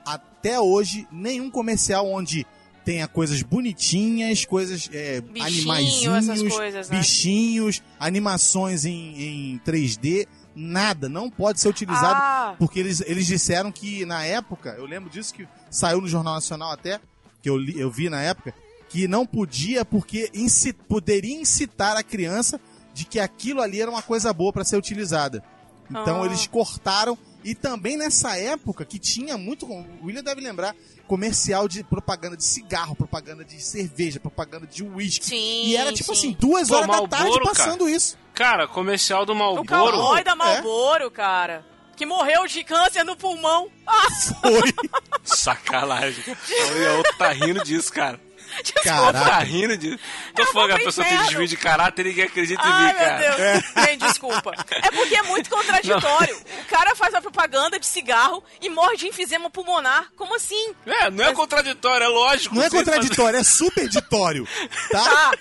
até 0.05 0.59
hoje 0.59 1.07
nenhum 1.11 1.49
comercial 1.49 2.07
onde 2.07 2.45
tenha 2.83 3.07
coisas 3.07 3.41
bonitinhas, 3.41 4.45
coisas 4.45 4.87
é, 4.93 5.19
Bichinho, 5.19 6.13
animaizinhos, 6.13 6.53
coisas, 6.53 6.89
né? 6.89 6.97
bichinhos, 6.99 7.81
animações 7.99 8.85
em, 8.85 9.53
em 9.53 9.61
3D, 9.65 10.27
nada, 10.55 11.09
não 11.09 11.29
pode 11.29 11.59
ser 11.59 11.67
utilizado 11.67 12.15
Ah, 12.21 12.55
porque 12.59 12.79
eles, 12.79 13.01
eles 13.07 13.25
disseram 13.25 13.71
que 13.71 14.05
na 14.05 14.23
época, 14.23 14.75
eu 14.77 14.85
lembro 14.85 15.09
disso 15.09 15.33
que 15.33 15.47
saiu 15.69 15.99
no 15.99 16.07
Jornal 16.07 16.35
Nacional 16.35 16.71
até, 16.71 16.99
que 17.41 17.49
eu, 17.49 17.57
li- 17.57 17.79
eu 17.79 17.89
vi 17.89 18.07
na 18.07 18.21
época, 18.21 18.53
que 18.87 19.07
não 19.07 19.25
podia 19.25 19.83
porque 19.83 20.29
inci- 20.33 20.71
poderia 20.73 21.35
incitar 21.35 21.97
a 21.97 22.03
criança 22.03 22.61
de 22.93 23.03
que 23.03 23.19
aquilo 23.19 23.61
ali 23.61 23.81
era 23.81 23.89
uma 23.89 24.03
coisa 24.03 24.31
boa 24.31 24.53
para 24.53 24.63
ser 24.63 24.77
utilizada. 24.77 25.43
Então 25.89 26.21
Ah. 26.23 26.25
eles 26.25 26.47
cortaram 26.47 27.17
E 27.47 27.53
também 27.53 27.95
nessa 27.95 28.35
época 28.35 28.83
que 28.83 28.97
tinha 28.97 29.37
muito, 29.37 29.67
o 29.67 29.85
William 30.03 30.23
deve 30.23 30.41
lembrar, 30.41 30.75
comercial 31.07 31.67
de 31.67 31.83
propaganda 31.83 32.35
de 32.35 32.43
cigarro, 32.43 32.95
propaganda 32.95 33.45
de 33.45 33.61
cerveja, 33.61 34.19
propaganda 34.19 34.65
de 34.65 34.83
uísque. 34.83 35.27
Sim, 35.27 35.65
E 35.67 35.77
era 35.77 35.93
tipo 35.93 36.15
sim. 36.15 36.29
assim, 36.29 36.37
duas 36.39 36.67
Pô, 36.69 36.73
horas 36.73 36.87
da 36.87 36.93
Marlboro, 36.93 37.09
tarde 37.21 37.33
cara. 37.39 37.45
passando 37.45 37.87
isso. 37.87 38.17
Cara, 38.33 38.67
comercial 38.67 39.27
do 39.27 39.33
O 39.33 39.35
Malboro. 39.35 39.67
cowboy 39.67 40.23
da 40.23 40.31
É? 40.31 40.35
Malboro, 40.35 41.11
cara. 41.11 41.63
Que 41.95 42.03
morreu 42.03 42.47
de 42.47 42.63
câncer 42.63 43.03
no 43.03 43.15
pulmão. 43.15 43.69
Ah, 43.85 44.07
Foi. 44.41 44.73
Sacanagem. 45.23 46.23
cara. 46.23 46.93
O 46.93 46.97
outro 46.97 47.17
tá 47.17 47.29
rindo 47.31 47.63
disso, 47.63 47.93
cara. 47.93 48.19
Tá 48.63 48.81
Caraca. 48.83 49.39
rindo 49.43 49.77
disso. 49.77 49.99
Tô 50.35 50.41
Eu 50.43 50.47
falando 50.53 50.75
que 50.75 50.81
a 50.81 50.85
pessoa 50.85 51.05
tem 51.05 51.13
inferno. 51.15 51.29
desvio 51.31 51.47
de 51.47 51.57
caráter 51.57 52.05
e 52.05 52.09
ninguém 52.09 52.25
acredita 52.25 52.61
em 52.61 52.71
Ai, 52.71 52.87
mim, 52.93 52.99
cara. 52.99 53.17
meu 53.19 53.37
Deus. 53.37 53.87
Gente, 53.89 53.99
desculpa. 54.07 54.51
É 54.71 54.91
porque 54.91 55.15
é 55.15 55.21
muito 55.23 55.49
contraditório. 55.49 56.37
O 56.61 56.65
cara 56.69 56.95
faz 56.95 57.13
uma 57.13 57.21
propaganda 57.21 57.79
de 57.79 57.85
cigarro 57.85 58.43
e 58.61 58.69
morre 58.69 58.97
de 58.97 59.07
enfisema 59.07 59.49
pulmonar. 59.49 60.07
Como 60.15 60.35
assim? 60.35 60.73
É, 60.85 61.09
não 61.09 61.23
é 61.25 61.33
contraditório, 61.33 62.05
é 62.05 62.07
lógico. 62.07 62.55
Não 62.55 62.63
é 62.63 62.69
contraditório, 62.69 63.39
é 63.39 63.43
superditório. 63.43 64.47
Tá? 64.91 65.03
Tá, 65.03 65.31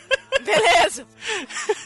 beleza. 0.42 1.06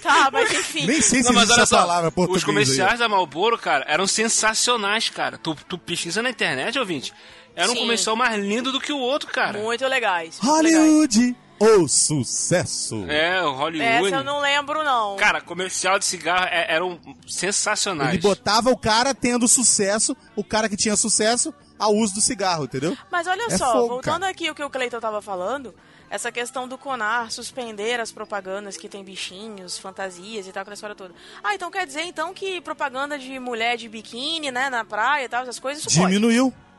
Tá, 0.03 0.31
mas 0.33 0.53
enfim. 0.53 0.87
Nem 0.87 1.01
sei 1.01 1.23
se 1.23 1.29
Não, 1.29 1.33
mas 1.35 1.51
olha 1.51 1.63
essa 1.63 1.67
só, 1.67 1.79
palavra 1.79 2.13
os 2.17 2.45
comerciais 2.45 2.99
da 2.99 3.09
Marlboro, 3.09 3.59
cara, 3.59 3.85
eram 3.89 4.07
sensacionais, 4.07 5.09
cara. 5.11 5.39
Tu, 5.39 5.55
tu 5.69 5.79
pesquisa 5.79 6.23
na 6.23 6.31
internet, 6.31 6.79
ouvinte, 6.79 7.13
era 7.59 7.71
um 7.71 7.75
Sim. 7.75 7.81
comercial 7.81 8.17
mais 8.17 8.43
lindo 8.43 8.73
do 8.73 8.81
que 8.81 8.93
o 8.93 8.99
outro, 8.99 9.29
cara. 9.31 9.59
Muito 9.59 9.87
legais. 9.87 10.39
muito 10.41 10.63
legais. 10.63 10.77
Hollywood, 10.77 11.37
o 11.61 11.89
sucesso. 11.89 13.05
É, 13.11 13.43
o 13.45 13.53
Hollywood. 13.53 14.07
Essa 14.07 14.17
eu 14.17 14.25
não 14.25 14.41
lembro, 14.41 14.85
não. 14.85 15.17
Cara, 15.17 15.41
comercial 15.41 15.99
de 15.99 16.05
cigarro 16.05 16.47
é- 16.51 16.73
eram 16.73 16.99
sensacionais. 17.27 18.11
Ele 18.15 18.23
botava 18.23 18.71
o 18.71 18.77
cara 18.77 19.15
tendo 19.15 19.47
sucesso, 19.49 20.17
o 20.37 20.45
cara 20.45 20.69
que 20.69 20.77
tinha 20.77 20.97
sucesso, 20.97 21.53
ao 21.79 21.95
uso 21.95 22.15
do 22.15 22.21
cigarro, 22.21 22.65
entendeu? 22.65 22.97
Mas 23.11 23.27
olha 23.27 23.47
É 23.53 23.57
só, 23.57 23.73
fogo, 23.73 23.89
voltando 23.89 24.21
cara. 24.21 24.31
aqui 24.33 24.51
o 24.51 24.55
que 24.55 24.63
o 24.65 24.71
Cleiton 24.71 24.99
tava 25.01 25.23
falando, 25.23 25.75
essa 26.11 26.33
questão 26.33 26.67
do 26.67 26.77
Conar 26.79 27.31
suspender 27.31 28.01
as 28.01 28.11
propagandas 28.11 28.77
que 28.77 28.89
tem 28.89 29.05
bichinhos, 29.05 29.79
fantasias 29.79 30.47
e 30.47 30.53
tal, 30.53 30.63
aquela 30.63 30.75
história 30.75 30.97
toda. 30.97 31.15
Ah, 31.45 31.55
então 31.55 31.71
quer 31.71 31.87
dizer 31.87 32.03
então 32.03 32.33
que 32.35 32.61
propaganda 32.61 33.19
de 33.19 33.39
mulher 33.39 33.77
de 33.77 33.89
biquíni, 33.89 34.51
né, 34.51 34.69
na 34.71 34.85
praia 34.85 35.25
e 35.27 35.29
tal, 35.29 35.43
essas 35.43 35.59
coisas, 35.59 35.85
isso 35.85 36.01
pode. 36.01 36.13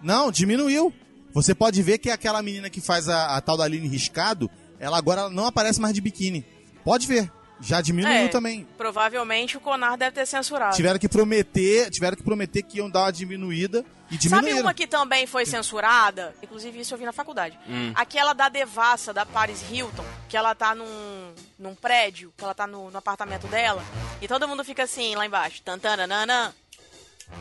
Diminuiu. 0.01 0.23
Não, 0.23 0.31
diminuiu. 0.31 0.93
Você 1.33 1.53
pode 1.53 1.81
ver 1.83 1.97
que 1.99 2.09
aquela 2.09 2.41
menina 2.41 2.69
que 2.69 2.81
faz 2.81 3.07
a, 3.07 3.37
a 3.37 3.41
tal 3.41 3.55
da 3.57 3.63
Aline 3.63 3.87
Riscado, 3.87 4.49
ela 4.79 4.97
agora 4.97 5.29
não 5.29 5.45
aparece 5.45 5.79
mais 5.79 5.93
de 5.93 6.01
biquíni. 6.01 6.45
Pode 6.83 7.05
ver. 7.07 7.31
Já 7.61 7.81
diminuiu 7.81 8.13
É, 8.15 8.27
também. 8.29 8.65
Provavelmente 8.77 9.57
o 9.57 9.59
Conar 9.59 9.97
deve 9.97 10.11
ter 10.13 10.25
censurado. 10.25 10.75
Tiveram 10.77 10.97
que 10.97 11.09
prometer, 11.09 11.89
tiveram 11.89 12.15
que 12.15 12.23
prometer 12.23 12.63
que 12.63 12.77
iam 12.77 12.89
dar 12.89 13.01
uma 13.01 13.11
diminuída 13.11 13.83
e 14.09 14.13
Sabe 14.13 14.17
diminuíram. 14.29 14.61
uma 14.61 14.73
que 14.73 14.87
também 14.87 15.27
foi 15.27 15.45
censurada? 15.45 16.33
Inclusive 16.41 16.79
isso 16.79 16.93
eu 16.93 16.97
vi 16.97 17.03
na 17.03 17.11
faculdade. 17.11 17.59
Aquela 17.95 18.31
da 18.31 18.47
Devassa, 18.47 19.13
da 19.13 19.25
Paris 19.25 19.61
Hilton, 19.69 20.05
que 20.29 20.37
ela 20.37 20.55
tá 20.55 20.73
num, 20.73 21.33
num 21.59 21.75
prédio, 21.75 22.33
que 22.37 22.43
ela 22.45 22.53
tá 22.55 22.65
no, 22.65 22.89
no 22.89 22.97
apartamento 22.97 23.45
dela, 23.47 23.83
e 24.21 24.27
todo 24.27 24.47
mundo 24.47 24.63
fica 24.63 24.83
assim, 24.83 25.13
lá 25.15 25.25
embaixo, 25.25 25.61
tantananana. 25.61 26.55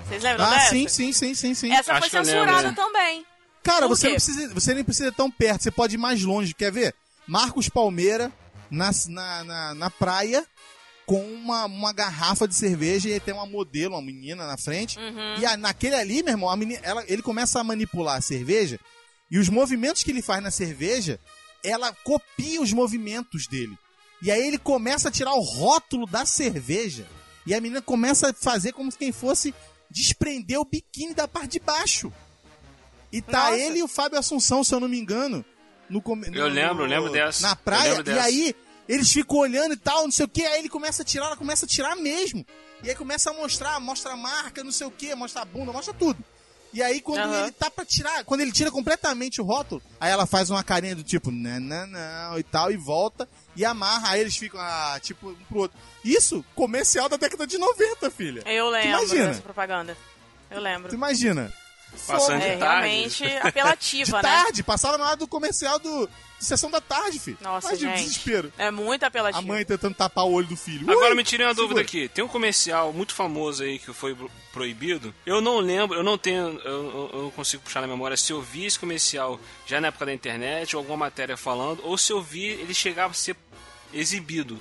Vocês 0.07 0.23
lembram 0.23 0.45
Ah, 0.47 0.55
dessa? 0.55 0.71
sim, 0.71 0.89
sim, 0.89 1.13
sim, 1.13 1.35
sim, 1.35 1.55
sim. 1.55 1.73
Essa 1.73 1.93
Acho 1.93 2.09
foi 2.11 2.25
censurada 2.25 2.73
também. 2.73 3.25
Cara, 3.63 3.87
Por 3.89 3.97
você 3.97 4.07
não, 4.09 4.15
precisa, 4.15 4.55
você 4.55 4.75
nem 4.75 4.85
precisa 4.85 5.09
ir 5.09 5.13
tão 5.15 5.31
perto, 5.31 5.63
você 5.63 5.71
pode 5.71 5.95
ir 5.97 5.99
mais 5.99 6.23
longe. 6.23 6.55
Quer 6.55 6.73
ver? 6.73 6.95
Marcos 7.27 7.69
Palmeira 7.69 8.33
na, 8.71 8.91
na, 9.09 9.45
na, 9.45 9.75
na 9.75 9.91
praia 9.91 10.47
com 11.05 11.23
uma, 11.33 11.65
uma 11.67 11.93
garrafa 11.93 12.47
de 12.47 12.55
cerveja 12.55 13.09
e 13.09 13.15
aí 13.15 13.21
tem 13.21 13.35
uma 13.35 13.47
modelo, 13.47 13.95
uma 13.95 14.03
menina 14.03 14.47
na 14.47 14.57
frente. 14.57 14.99
Uhum. 14.99 15.37
E 15.39 15.45
a- 15.47 15.57
naquele 15.57 15.95
ali, 15.95 16.23
meu 16.23 16.33
irmão, 16.33 16.49
a 16.51 16.57
menina, 16.57 16.81
ela, 16.83 17.05
ele 17.09 17.23
começa 17.23 17.59
a 17.61 17.65
manipular 17.65 18.17
a 18.17 18.21
cerveja 18.23 18.79
e 19.31 19.39
os 19.39 19.49
movimentos 19.49 20.03
que 20.03 20.11
ele 20.11 20.23
faz 20.23 20.43
na 20.43 20.51
cerveja, 20.51 21.19
ela 21.63 21.93
copia 22.05 22.61
os 22.63 22.73
movimentos 22.73 23.47
dele. 23.47 23.77
E 24.23 24.31
aí 24.31 24.47
ele 24.47 24.59
começa 24.59 25.09
a 25.09 25.13
tirar 25.13 25.35
o 25.35 25.41
rótulo 25.41 26.07
da 26.07 26.25
cerveja 26.25 27.07
e 27.47 27.55
a 27.55 27.61
menina 27.61 27.83
começa 27.83 28.31
a 28.31 28.35
fazer 28.35 28.73
como 28.73 28.91
se 28.91 28.99
quem 28.99 29.13
fosse 29.13 29.55
desprender 29.91 30.59
o 30.61 30.65
biquíni 30.65 31.15
da 31.15 31.27
parte 31.29 31.53
de 31.53 31.61
baixo. 31.61 32.13
E 33.11 33.23
tá 33.23 33.45
Nossa. 33.51 33.57
ele 33.57 33.79
e 33.79 33.83
o 33.83 33.89
Fábio 33.89 34.19
Assunção, 34.19 34.63
se 34.63 34.75
eu 34.75 34.81
não 34.81 34.89
me 34.89 34.99
engano, 34.99 35.45
no 35.89 36.03
come- 36.03 36.27
Eu 36.29 36.49
no- 36.49 36.55
lembro, 36.55 36.77
no- 36.85 36.85
lembro 36.85 37.11
dessa. 37.11 37.43
Na 37.49 37.57
praia, 37.57 37.95
e 38.01 38.03
dessa. 38.03 38.23
aí 38.23 38.55
eles 38.87 39.11
ficam 39.11 39.39
olhando 39.39 39.73
e 39.75 39.77
tal, 39.79 40.05
não 40.05 40.11
sei 40.11 40.27
o 40.27 40.29
que, 40.29 40.45
aí 40.45 40.59
ele 40.61 40.69
começa 40.69 41.03
a 41.03 41.05
tirar, 41.05 41.27
ela 41.27 41.37
começa 41.37 41.65
a 41.65 41.69
tirar 41.69 41.97
mesmo. 41.97 42.45
E 42.83 42.91
aí 42.91 42.95
começa 42.95 43.31
a 43.31 43.33
mostrar, 43.35 43.81
mostra 43.81 44.13
a 44.13 44.17
marca, 44.17 44.63
não 44.63 44.71
sei 44.71 44.87
o 44.87 44.91
que, 44.91 45.15
mostra 45.15 45.43
a 45.43 45.45
bunda, 45.45 45.73
mostra 45.73 45.93
tudo. 45.95 46.23
E 46.73 46.83
aí 46.83 47.01
quando 47.01 47.21
Aham. 47.21 47.43
ele 47.45 47.53
tá 47.53 47.71
pra 47.71 47.85
tirar, 47.85 48.23
quando 48.25 48.43
ele 48.43 48.53
tira 48.53 48.71
completamente 48.71 49.41
o 49.41 49.45
rótulo, 49.45 49.81
aí 49.99 50.11
ela 50.13 50.27
faz 50.27 50.51
uma 50.51 50.63
carinha 50.63 50.95
do 50.95 51.03
tipo, 51.03 51.31
não, 51.31 51.59
não, 51.59 51.87
não, 51.87 52.39
e 52.39 52.43
tal, 52.43 52.71
e 52.71 52.77
volta, 52.77 53.27
e 53.59 53.65
amarra, 53.65 54.11
aí 54.11 54.21
eles 54.21 54.37
ficam, 54.37 54.61
ah, 54.61 54.99
tipo, 55.03 55.31
um 55.31 55.35
pro 55.49 55.59
outro. 55.59 55.77
Isso, 56.05 56.45
comercial 56.55 57.09
da 57.09 57.17
década 57.17 57.47
de 57.47 57.59
90, 57.59 58.11
filha. 58.11 58.43
Eu 58.47 58.71
lembro 58.71 58.89
imagina? 59.01 59.27
dessa 59.27 59.43
propaganda. 59.43 59.97
Eu 60.51 60.61
lembro. 60.61 60.89
Tu 60.89 60.95
imagina? 60.95 61.53
Passando 62.07 62.43
É 62.43 62.55
de 62.55 62.59
tarde. 62.59 62.89
realmente 62.89 63.25
De 63.27 63.37
apelativa, 63.49 64.17
né? 64.19 64.23
tarde, 64.23 64.63
passava 64.63 64.99
na 64.99 65.07
hora 65.07 65.17
do 65.17 65.27
comercial 65.27 65.79
do, 65.79 66.07
de 66.39 66.45
sessão 66.45 66.71
da 66.71 66.83
tarde, 66.83 67.19
filho. 67.19 67.39
Nossa, 67.41 67.69
Imagina 67.69 67.97
gente. 67.97 68.07
desespero. 68.09 68.53
É 68.59 68.71
muito 68.71 69.05
apelativo. 69.05 69.43
A 69.43 69.47
mãe 69.47 69.65
tentando 69.65 69.95
tapar 69.95 70.25
o 70.27 70.33
olho 70.33 70.47
do 70.47 70.57
filho. 70.57 70.89
Agora 70.91 71.11
Ui, 71.11 71.15
me 71.17 71.25
tirem 71.25 71.47
uma 71.47 71.55
segura. 71.55 71.69
dúvida 71.69 71.81
aqui. 71.81 72.07
Tem 72.09 72.23
um 72.23 72.29
comercial 72.29 72.93
muito 72.93 73.15
famoso 73.15 73.63
aí 73.63 73.79
que 73.79 73.91
foi 73.95 74.15
pro- 74.15 74.31
proibido. 74.53 75.15
Eu 75.25 75.41
não 75.41 75.59
lembro, 75.61 75.97
eu 75.97 76.03
não 76.05 76.19
tenho, 76.19 76.59
eu, 76.61 76.61
eu- 76.65 77.11
eu 77.15 77.23
não 77.23 77.31
consigo 77.31 77.63
puxar 77.63 77.81
na 77.81 77.87
memória 77.87 78.19
se 78.19 78.33
eu 78.35 78.43
vi 78.43 78.67
esse 78.67 78.79
comercial 78.79 79.41
já 79.67 79.81
na 79.81 79.89
época 79.89 80.05
da 80.07 80.13
internet 80.13 80.77
ou 80.77 80.81
alguma 80.81 80.97
matéria 80.99 81.39
falando, 81.39 81.81
ou 81.85 81.97
se 81.97 82.13
eu 82.13 82.21
vi 82.21 82.45
ele 82.49 82.75
chegava 82.75 83.13
a 83.13 83.15
ser 83.15 83.35
exibido. 83.93 84.61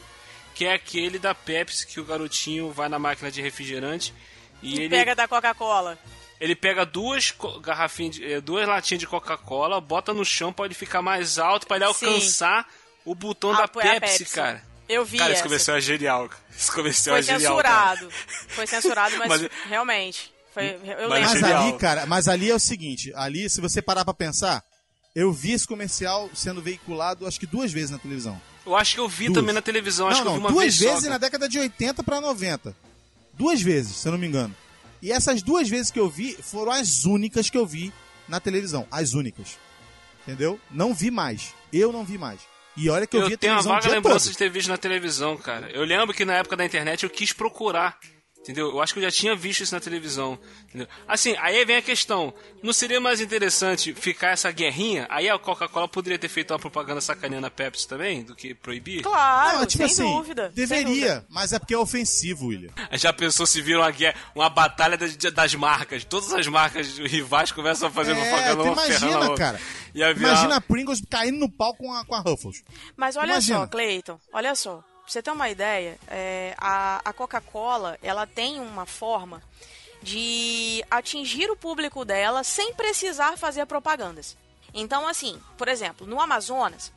Que 0.53 0.65
é 0.65 0.73
aquele 0.73 1.19
da 1.19 1.35
Pepsi 1.35 1.85
que 1.85 1.99
o 1.99 2.03
garotinho 2.05 2.71
vai 2.71 2.89
na 2.89 2.97
máquina 2.97 3.29
de 3.31 3.41
refrigerante 3.41 4.13
e 4.61 4.75
E 4.75 4.79
ele 4.79 4.89
pega 4.89 5.15
da 5.15 5.27
Coca-Cola. 5.27 5.97
ele 6.41 6.55
pega 6.55 6.83
duas 6.85 7.31
garrafinhas, 7.61 8.15
de, 8.15 8.25
eh, 8.33 8.41
duas 8.41 8.67
latinhas 8.67 8.99
de 8.99 9.05
Coca-Cola, 9.07 9.79
bota 9.79 10.13
no 10.13 10.25
chão 10.25 10.51
pra 10.51 10.65
ele 10.65 10.73
ficar 10.73 11.01
mais 11.01 11.37
alto, 11.37 11.67
pra 11.67 11.77
ele 11.77 11.93
Sim. 11.93 12.05
alcançar 12.07 12.67
o 13.05 13.13
botão 13.13 13.51
Ah, 13.53 13.61
da 13.61 13.67
Pepsi, 13.67 14.19
Pepsi. 14.19 14.33
cara. 14.35 14.63
Eu 14.89 15.03
vi 15.05 15.17
Cara, 15.17 15.31
esse 15.31 15.39
essa. 15.41 15.43
comercial 15.49 15.77
é 15.77 15.81
genial. 15.81 16.29
cara. 16.29 16.41
Esse 16.57 16.71
comercial 16.71 17.13
Foi 17.15 17.19
é 17.19 17.23
genial. 17.23 17.57
cara. 17.57 17.89
censurado. 17.97 18.11
Foi 18.47 18.67
censurado, 18.67 19.17
mas, 19.17 19.27
Mas- 19.41 19.51
realmente. 19.67 20.33
Foi, 20.53 20.69
eu 20.69 21.09
Mas 21.09 21.33
lembro. 21.33 21.41
Mas 21.41 21.43
ali, 21.43 21.77
cara, 21.77 22.05
mas 22.07 22.27
ali 22.27 22.49
é 22.49 22.55
o 22.55 22.59
seguinte, 22.59 23.11
ali, 23.15 23.47
se 23.47 23.61
você 23.61 23.79
parar 23.79 24.03
pra 24.03 24.13
pensar, 24.13 24.63
eu 25.15 25.31
vi 25.31 25.51
esse 25.51 25.67
comercial 25.67 26.31
sendo 26.33 26.61
veiculado 26.63 27.27
acho 27.27 27.39
que 27.39 27.45
duas 27.45 27.71
vezes 27.71 27.91
na 27.91 27.99
televisão. 27.99 28.41
Eu 28.67 28.75
acho 28.75 28.95
que 28.95 28.99
eu 28.99 29.07
vi 29.07 29.25
Duas. 29.27 29.35
também 29.37 29.55
na 29.55 29.61
televisão, 29.61 30.07
acho 30.07 30.23
não, 30.23 30.23
que 30.23 30.27
eu 30.27 30.31
não, 30.33 30.39
vi 30.39 30.45
uma 30.45 30.51
duas 30.51 30.65
vez 30.65 30.75
só, 30.75 30.83
vezes 30.85 30.99
cara. 31.03 31.13
na 31.13 31.17
década 31.17 31.47
de 31.49 31.57
80 31.59 32.03
pra 32.03 32.19
90. 32.21 32.75
Duas 33.33 33.61
vezes, 33.61 33.95
se 33.95 34.07
eu 34.07 34.11
não 34.11 34.19
me 34.19 34.27
engano. 34.27 34.53
E 35.01 35.11
essas 35.11 35.41
duas 35.41 35.69
vezes 35.69 35.89
que 35.91 35.99
eu 35.99 36.09
vi 36.09 36.33
foram 36.41 36.71
as 36.71 37.05
únicas 37.05 37.49
que 37.49 37.57
eu 37.57 37.65
vi 37.65 37.93
na 38.27 38.39
televisão. 38.39 38.85
As 38.91 39.13
únicas. 39.13 39.57
Entendeu? 40.23 40.59
Não 40.69 40.93
vi 40.93 41.09
mais. 41.09 41.53
Eu 41.71 41.91
não 41.93 42.03
vi 42.03 42.17
mais. 42.17 42.41
E 42.75 42.89
olha 42.89 43.07
que 43.07 43.15
eu, 43.15 43.21
Eu 43.21 43.27
vi 43.29 43.35
a 43.35 43.37
tenho 43.37 43.53
uma 43.53 43.59
televisão 43.61 43.77
o 43.79 43.81
vaga 43.81 43.95
lembrança 43.95 44.25
todo. 44.25 44.31
de 44.33 44.37
ter 44.37 44.49
visto 44.49 44.67
na 44.67 44.77
televisão, 44.77 45.37
cara. 45.37 45.69
Eu 45.71 45.83
lembro 45.83 46.13
que 46.13 46.25
na 46.25 46.33
época 46.33 46.55
da 46.57 46.65
internet 46.65 47.03
eu 47.03 47.09
quis 47.09 47.31
procurar. 47.31 47.97
Entendeu? 48.47 48.69
Eu 48.69 48.81
acho 48.81 48.93
que 48.93 48.99
eu 48.99 49.03
já 49.03 49.11
tinha 49.11 49.35
visto 49.35 49.61
isso 49.61 49.75
na 49.75 49.81
televisão. 49.81 50.39
Entendeu? 50.69 50.87
Assim, 51.05 51.35
aí 51.39 51.65
vem 51.65 51.75
a 51.75 51.81
questão. 51.81 52.33
Não 52.63 52.71
seria 52.71 53.01
mais 53.01 53.19
interessante 53.19 53.93
ficar 53.93 54.29
essa 54.29 54.49
guerrinha? 54.51 55.05
Aí 55.09 55.29
a 55.29 55.37
Coca-Cola 55.37 55.85
poderia 55.85 56.17
ter 56.17 56.29
feito 56.29 56.51
uma 56.53 56.59
propaganda 56.59 57.01
sacaneando 57.01 57.45
a 57.45 57.51
Pepsi 57.51 57.85
também, 57.85 58.23
do 58.23 58.33
que 58.33 58.53
proibir? 58.53 59.01
Claro, 59.01 59.59
Não, 59.59 59.65
tipo 59.65 59.85
sem 59.89 60.05
assim, 60.05 60.15
dúvida. 60.15 60.45
sem 60.45 60.53
deveria, 60.55 60.85
dúvida. 61.15 61.25
mas 61.29 61.51
é 61.51 61.59
porque 61.59 61.73
é 61.73 61.77
ofensivo, 61.77 62.47
William. 62.47 62.71
Já 62.93 63.11
pensou 63.11 63.45
se 63.45 63.61
vira 63.61 63.79
uma 63.79 63.91
guerra, 63.91 64.15
uma 64.33 64.49
batalha 64.49 64.95
das, 64.97 65.13
das 65.17 65.53
marcas? 65.55 66.05
Todas 66.05 66.31
as 66.33 66.47
marcas 66.47 66.97
rivais 66.99 67.51
começam 67.51 67.89
a 67.89 67.91
fazer 67.91 68.13
É, 68.13 68.15
propaganda 68.15 68.63
uma 68.63 68.71
imagina, 68.87 69.35
cara. 69.35 69.59
Imagina 69.93 70.55
a 70.55 70.61
Pringles 70.61 71.01
caindo 71.09 71.37
no 71.39 71.49
pau 71.51 71.75
com 71.75 71.91
a, 71.93 72.05
com 72.05 72.15
a 72.15 72.19
Ruffles. 72.21 72.63
Mas 72.95 73.17
olha 73.17 73.31
Imagina. 73.33 73.59
só, 73.59 73.67
Cleiton, 73.67 74.19
olha 74.31 74.55
só. 74.55 74.83
Pra 75.07 75.13
você 75.13 75.23
ter 75.23 75.31
uma 75.31 75.49
ideia, 75.49 75.97
é, 76.09 76.53
a, 76.57 76.99
a 77.05 77.13
Coca-Cola, 77.13 77.97
ela 78.03 78.27
tem 78.27 78.59
uma 78.59 78.85
forma 78.85 79.41
de 80.03 80.83
atingir 80.91 81.49
o 81.49 81.55
público 81.55 82.03
dela 82.03 82.43
sem 82.43 82.73
precisar 82.73 83.37
fazer 83.37 83.65
propagandas. 83.67 84.35
Então, 84.73 85.07
assim, 85.07 85.41
por 85.57 85.69
exemplo, 85.69 86.05
no 86.05 86.19
Amazonas, 86.19 86.91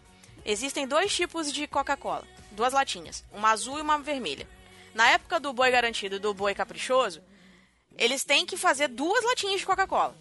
existem 0.45 0.89
dois 0.89 1.15
tipos 1.15 1.53
de 1.53 1.69
Coca-Cola. 1.69 2.27
Duas 2.51 2.73
latinhas, 2.73 3.25
uma 3.31 3.53
azul 3.53 3.79
e 3.79 3.81
uma 3.81 4.01
vermelha. 4.01 4.49
Na 4.93 5.09
época 5.11 5.39
do 5.39 5.53
boi 5.53 5.71
garantido 5.71 6.17
e 6.17 6.19
do 6.19 6.35
boi 6.35 6.53
caprichoso, 6.53 7.23
eles 7.97 8.25
têm 8.25 8.45
que 8.45 8.57
fazer 8.57 8.89
duas 8.89 9.25
latinhas 9.25 9.61
de 9.61 9.67
Coca-Cola. 9.67 10.17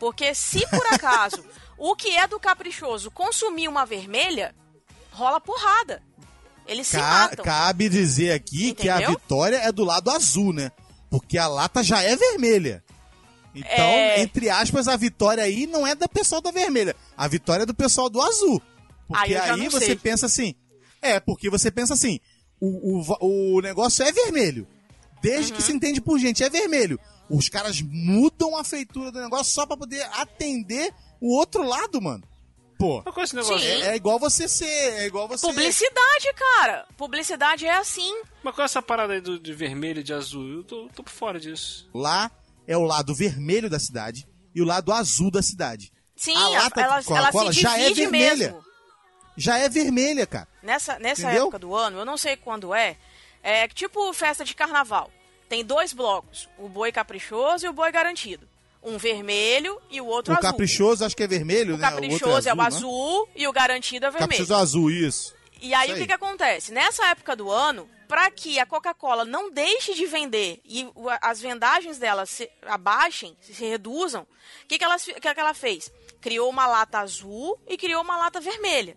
Porque 0.00 0.34
se 0.34 0.66
por 0.70 0.86
acaso 0.94 1.44
o 1.76 1.94
que 1.94 2.16
é 2.16 2.26
do 2.26 2.40
caprichoso 2.40 3.10
consumir 3.10 3.68
uma 3.68 3.84
vermelha, 3.84 4.54
rola 5.12 5.38
porrada. 5.38 6.07
Eles 6.68 6.86
se 6.86 6.96
Ca- 6.96 7.02
matam. 7.02 7.44
cabe 7.44 7.88
dizer 7.88 8.32
aqui 8.32 8.74
que 8.74 8.88
a 8.88 8.96
Entendeu? 8.98 9.10
vitória 9.18 9.56
é 9.56 9.72
do 9.72 9.84
lado 9.84 10.10
azul, 10.10 10.52
né? 10.52 10.70
Porque 11.10 11.38
a 11.38 11.48
lata 11.48 11.82
já 11.82 12.02
é 12.02 12.14
vermelha. 12.14 12.84
Então, 13.54 13.70
É. 13.86 14.20
entre 14.20 14.50
aspas, 14.50 14.86
a 14.86 14.96
vitória 14.96 15.42
aí 15.42 15.66
não 15.66 15.86
é 15.86 15.94
da 15.94 16.06
pessoal 16.06 16.40
da 16.40 16.50
vermelha. 16.50 16.94
A 17.16 17.26
vitória 17.26 17.62
é 17.62 17.66
do 17.66 17.74
pessoal 17.74 18.08
do 18.10 18.20
azul. 18.20 18.62
Porque 19.08 19.34
Aí 19.34 19.50
aí 19.62 19.68
você 19.68 19.86
sei. 19.86 19.96
pensa 19.96 20.26
assim. 20.26 20.54
É, 21.00 21.18
porque 21.18 21.48
você 21.48 21.70
pensa 21.70 21.94
assim. 21.94 22.20
O, 22.60 23.00
o, 23.20 23.56
o 23.56 23.60
negócio 23.62 24.04
é 24.04 24.12
vermelho. 24.12 24.66
Desde 25.22 25.50
Uhum. 25.52 25.56
que 25.56 25.62
se 25.62 25.72
entende 25.72 26.00
por 26.00 26.18
gente, 26.18 26.44
é 26.44 26.50
vermelho. 26.50 27.00
Os 27.30 27.48
caras 27.48 27.80
mudam 27.82 28.56
a 28.56 28.62
feitura 28.62 29.10
do 29.10 29.20
negócio 29.20 29.52
só 29.52 29.64
pra 29.66 29.76
poder 29.76 30.02
atender 30.12 30.92
o 31.20 31.34
outro 31.36 31.62
lado, 31.62 32.00
mano. 32.02 32.22
Pô. 32.78 33.02
É 33.04 33.22
esse 33.22 33.34
negócio? 33.34 33.58
Sim. 33.58 33.66
É, 33.66 33.88
é 33.88 33.96
igual 33.96 34.18
você 34.18 34.46
ser. 34.46 34.66
É 34.66 35.06
igual 35.06 35.26
você. 35.26 35.44
Publicidade, 35.46 36.32
cara. 36.36 36.86
Publicidade 36.96 37.66
é 37.66 37.76
assim. 37.76 38.22
Mas 38.42 38.54
qual 38.54 38.62
é 38.62 38.66
essa 38.66 38.80
parada 38.80 39.14
aí 39.14 39.20
do, 39.20 39.38
de 39.38 39.52
vermelho 39.52 40.00
e 40.00 40.04
de 40.04 40.14
azul? 40.14 40.48
Eu 40.48 40.64
tô, 40.64 40.88
tô 40.94 41.02
por 41.02 41.10
fora 41.12 41.40
disso. 41.40 41.90
Lá 41.92 42.30
é 42.66 42.76
o 42.76 42.84
lado 42.84 43.14
vermelho 43.14 43.68
da 43.68 43.80
cidade 43.80 44.28
e 44.54 44.62
o 44.62 44.64
lado 44.64 44.92
azul 44.92 45.30
da 45.30 45.42
cidade. 45.42 45.92
Sim, 46.14 46.36
A 46.36 46.48
lata 46.48 46.80
ela, 46.80 47.02
ela 47.08 47.52
se 47.52 47.60
já 47.60 47.78
é 47.78 47.92
vermelha. 47.92 48.36
mesmo. 48.36 48.64
Já 49.36 49.58
é 49.58 49.68
vermelha, 49.68 50.26
cara. 50.26 50.48
Nessa, 50.62 50.98
nessa 50.98 51.22
Entendeu? 51.22 51.42
época 51.44 51.58
do 51.60 51.74
ano, 51.74 51.98
eu 51.98 52.04
não 52.04 52.16
sei 52.16 52.36
quando 52.36 52.74
é, 52.74 52.96
é 53.42 53.68
tipo 53.68 54.12
festa 54.12 54.44
de 54.44 54.54
carnaval. 54.54 55.10
Tem 55.48 55.64
dois 55.64 55.92
blocos, 55.92 56.48
o 56.58 56.68
boi 56.68 56.90
caprichoso 56.92 57.64
e 57.64 57.68
o 57.68 57.72
boi 57.72 57.90
garantido. 57.92 58.48
Um 58.82 58.96
vermelho 58.96 59.80
e 59.90 60.00
o 60.00 60.06
outro 60.06 60.32
o 60.32 60.36
azul. 60.36 60.50
caprichoso 60.50 61.04
acho 61.04 61.16
que 61.16 61.22
é 61.22 61.26
vermelho, 61.26 61.74
O 61.74 61.78
né? 61.78 61.86
outro 61.86 62.00
caprichoso 62.02 62.48
é, 62.48 62.52
o 62.52 62.56
né? 62.56 62.64
azul 62.64 63.28
e 63.34 63.46
o 63.48 63.52
garantido 63.52 64.06
é 64.06 64.10
vermelho. 64.10 64.30
Caprichoso 64.30 64.52
é 64.54 64.56
azul, 64.56 64.90
isso. 64.90 65.34
E 65.60 65.74
aí 65.74 65.86
Isso 65.88 65.92
o 65.92 65.96
que, 65.96 66.00
aí. 66.02 66.06
que 66.06 66.12
acontece? 66.12 66.72
Nessa 66.72 67.04
época 67.08 67.34
do 67.34 67.50
ano, 67.50 67.88
para 68.06 68.30
que 68.30 68.60
a 68.60 68.64
Coca-Cola 68.64 69.24
não 69.24 69.50
deixe 69.50 69.92
de 69.94 70.06
vender 70.06 70.60
e 70.64 70.88
o- 70.94 71.08
as 71.20 71.40
vendagens 71.40 71.98
dela 71.98 72.24
se 72.26 72.48
abaixem, 72.62 73.36
se, 73.40 73.52
se 73.52 73.64
reduzam, 73.64 74.22
o 74.22 74.66
que, 74.68 74.78
que, 74.78 74.84
ela, 74.84 74.96
que, 74.98 75.20
que 75.20 75.40
ela 75.40 75.52
fez? 75.54 75.90
Criou 76.20 76.48
uma 76.48 76.66
lata 76.68 77.00
azul 77.00 77.58
e 77.66 77.76
criou 77.76 78.02
uma 78.02 78.16
lata 78.16 78.40
vermelha. 78.40 78.96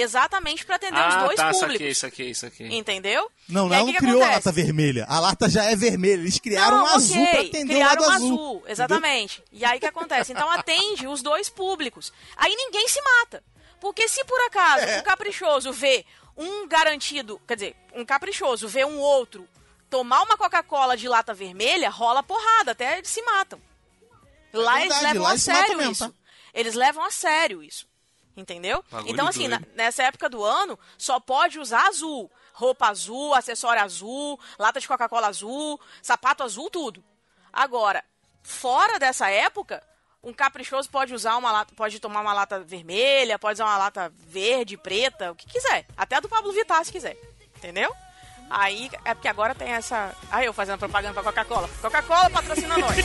Exatamente 0.00 0.64
para 0.66 0.76
atender 0.76 0.98
os 1.06 1.14
ah, 1.14 1.24
dois 1.24 1.36
tá, 1.36 1.50
públicos. 1.50 1.72
saquei, 1.72 1.94
saquei, 1.94 2.34
saquei. 2.34 2.68
Entendeu? 2.76 3.30
Não, 3.48 3.66
E 3.66 3.68
não, 3.70 3.76
aí, 3.76 3.78
não 3.78 3.84
o 3.84 3.86
que 3.86 3.92
que 3.92 3.98
criou 3.98 4.20
a 4.20 4.24
acontece? 4.26 4.48
lata 4.48 4.52
vermelha. 4.52 5.06
A 5.08 5.20
lata 5.20 5.48
já 5.48 5.64
é 5.64 5.76
vermelha. 5.76 6.20
Eles 6.20 6.38
criaram 6.38 6.78
Não, 6.78 6.84
um 6.84 6.88
azul 6.88 7.22
ok, 7.22 7.30
pra 7.32 7.40
atender 7.40 7.74
criaram 7.74 8.02
o 8.02 8.04
um 8.04 8.08
lado 8.08 8.16
azul. 8.16 8.32
azul. 8.34 8.64
Exatamente. 8.66 9.44
E 9.52 9.64
aí 9.64 9.76
o 9.76 9.80
que 9.80 9.86
acontece? 9.86 10.32
Então 10.32 10.50
atende 10.50 11.06
os 11.06 11.22
dois 11.22 11.48
públicos. 11.48 12.12
Aí 12.36 12.54
ninguém 12.56 12.88
se 12.88 13.00
mata. 13.00 13.42
Porque 13.80 14.08
se 14.08 14.24
por 14.24 14.40
acaso 14.46 14.84
É. 14.84 14.98
o 15.00 15.02
caprichoso 15.02 15.72
vê 15.72 16.04
um 16.36 16.66
garantido, 16.66 17.40
quer 17.46 17.54
dizer, 17.54 17.76
um 17.94 18.04
caprichoso 18.04 18.66
vê 18.66 18.84
um 18.84 18.98
outro 18.98 19.46
tomar 19.90 20.22
uma 20.22 20.36
Coca-Cola 20.36 20.96
de 20.96 21.06
lata 21.06 21.32
vermelha, 21.32 21.88
rola 21.90 22.22
porrada, 22.22 22.72
até 22.72 22.96
eles 22.98 23.08
se 23.08 23.22
matam. 23.22 23.60
Lá 24.52 24.80
eles 24.80 24.92
verdade, 24.94 25.04
levam 25.04 25.22
lá 25.22 25.28
a 25.28 25.32
eles 25.32 25.42
sério 25.42 25.76
mesmo, 25.76 25.92
isso. 25.92 26.08
tá? 26.08 26.14
Eles 26.52 26.74
levam 26.74 27.04
a 27.04 27.10
sério 27.10 27.62
isso. 27.62 27.86
Entendeu? 28.36 28.84
Bagulho 28.90 29.12
então, 29.12 29.28
assim, 29.28 29.46
na- 29.48 29.62
nessa 29.74 30.02
época 30.02 30.28
do 30.28 30.42
ano, 30.42 30.78
só 30.98 31.20
pode 31.20 31.58
usar 31.58 31.86
azul. 31.88 32.30
Roupa 32.52 32.88
azul, 32.88 33.34
acessório 33.34 33.82
azul, 33.82 34.38
lata 34.58 34.80
de 34.80 34.88
Coca-Cola 34.88 35.28
azul, 35.28 35.80
sapato 36.02 36.42
azul, 36.42 36.68
tudo. 36.70 37.02
Agora, 37.52 38.02
fora 38.42 38.98
dessa 38.98 39.28
época, 39.30 39.82
um 40.22 40.32
caprichoso 40.32 40.88
pode 40.90 41.14
usar 41.14 41.36
uma 41.36 41.52
lata, 41.52 41.72
pode 41.76 42.00
tomar 42.00 42.20
uma 42.20 42.32
lata 42.32 42.60
vermelha, 42.60 43.38
pode 43.38 43.54
usar 43.54 43.66
uma 43.66 43.76
lata 43.78 44.12
verde, 44.26 44.76
preta, 44.76 45.30
o 45.32 45.34
que 45.34 45.46
quiser. 45.46 45.86
Até 45.96 46.16
a 46.16 46.20
do 46.20 46.28
Pablo 46.28 46.52
Vittar, 46.52 46.84
se 46.84 46.90
quiser. 46.92 47.16
Entendeu? 47.56 47.94
Aí 48.50 48.90
é 49.04 49.14
porque 49.14 49.28
agora 49.28 49.54
tem 49.54 49.68
essa. 49.70 50.14
Aí 50.30 50.46
eu 50.46 50.52
fazendo 50.52 50.78
propaganda 50.78 51.14
pra 51.14 51.22
Coca-Cola. 51.22 51.68
Coca-Cola 51.80 52.30
patrocina 52.30 52.76
nós. 52.78 52.96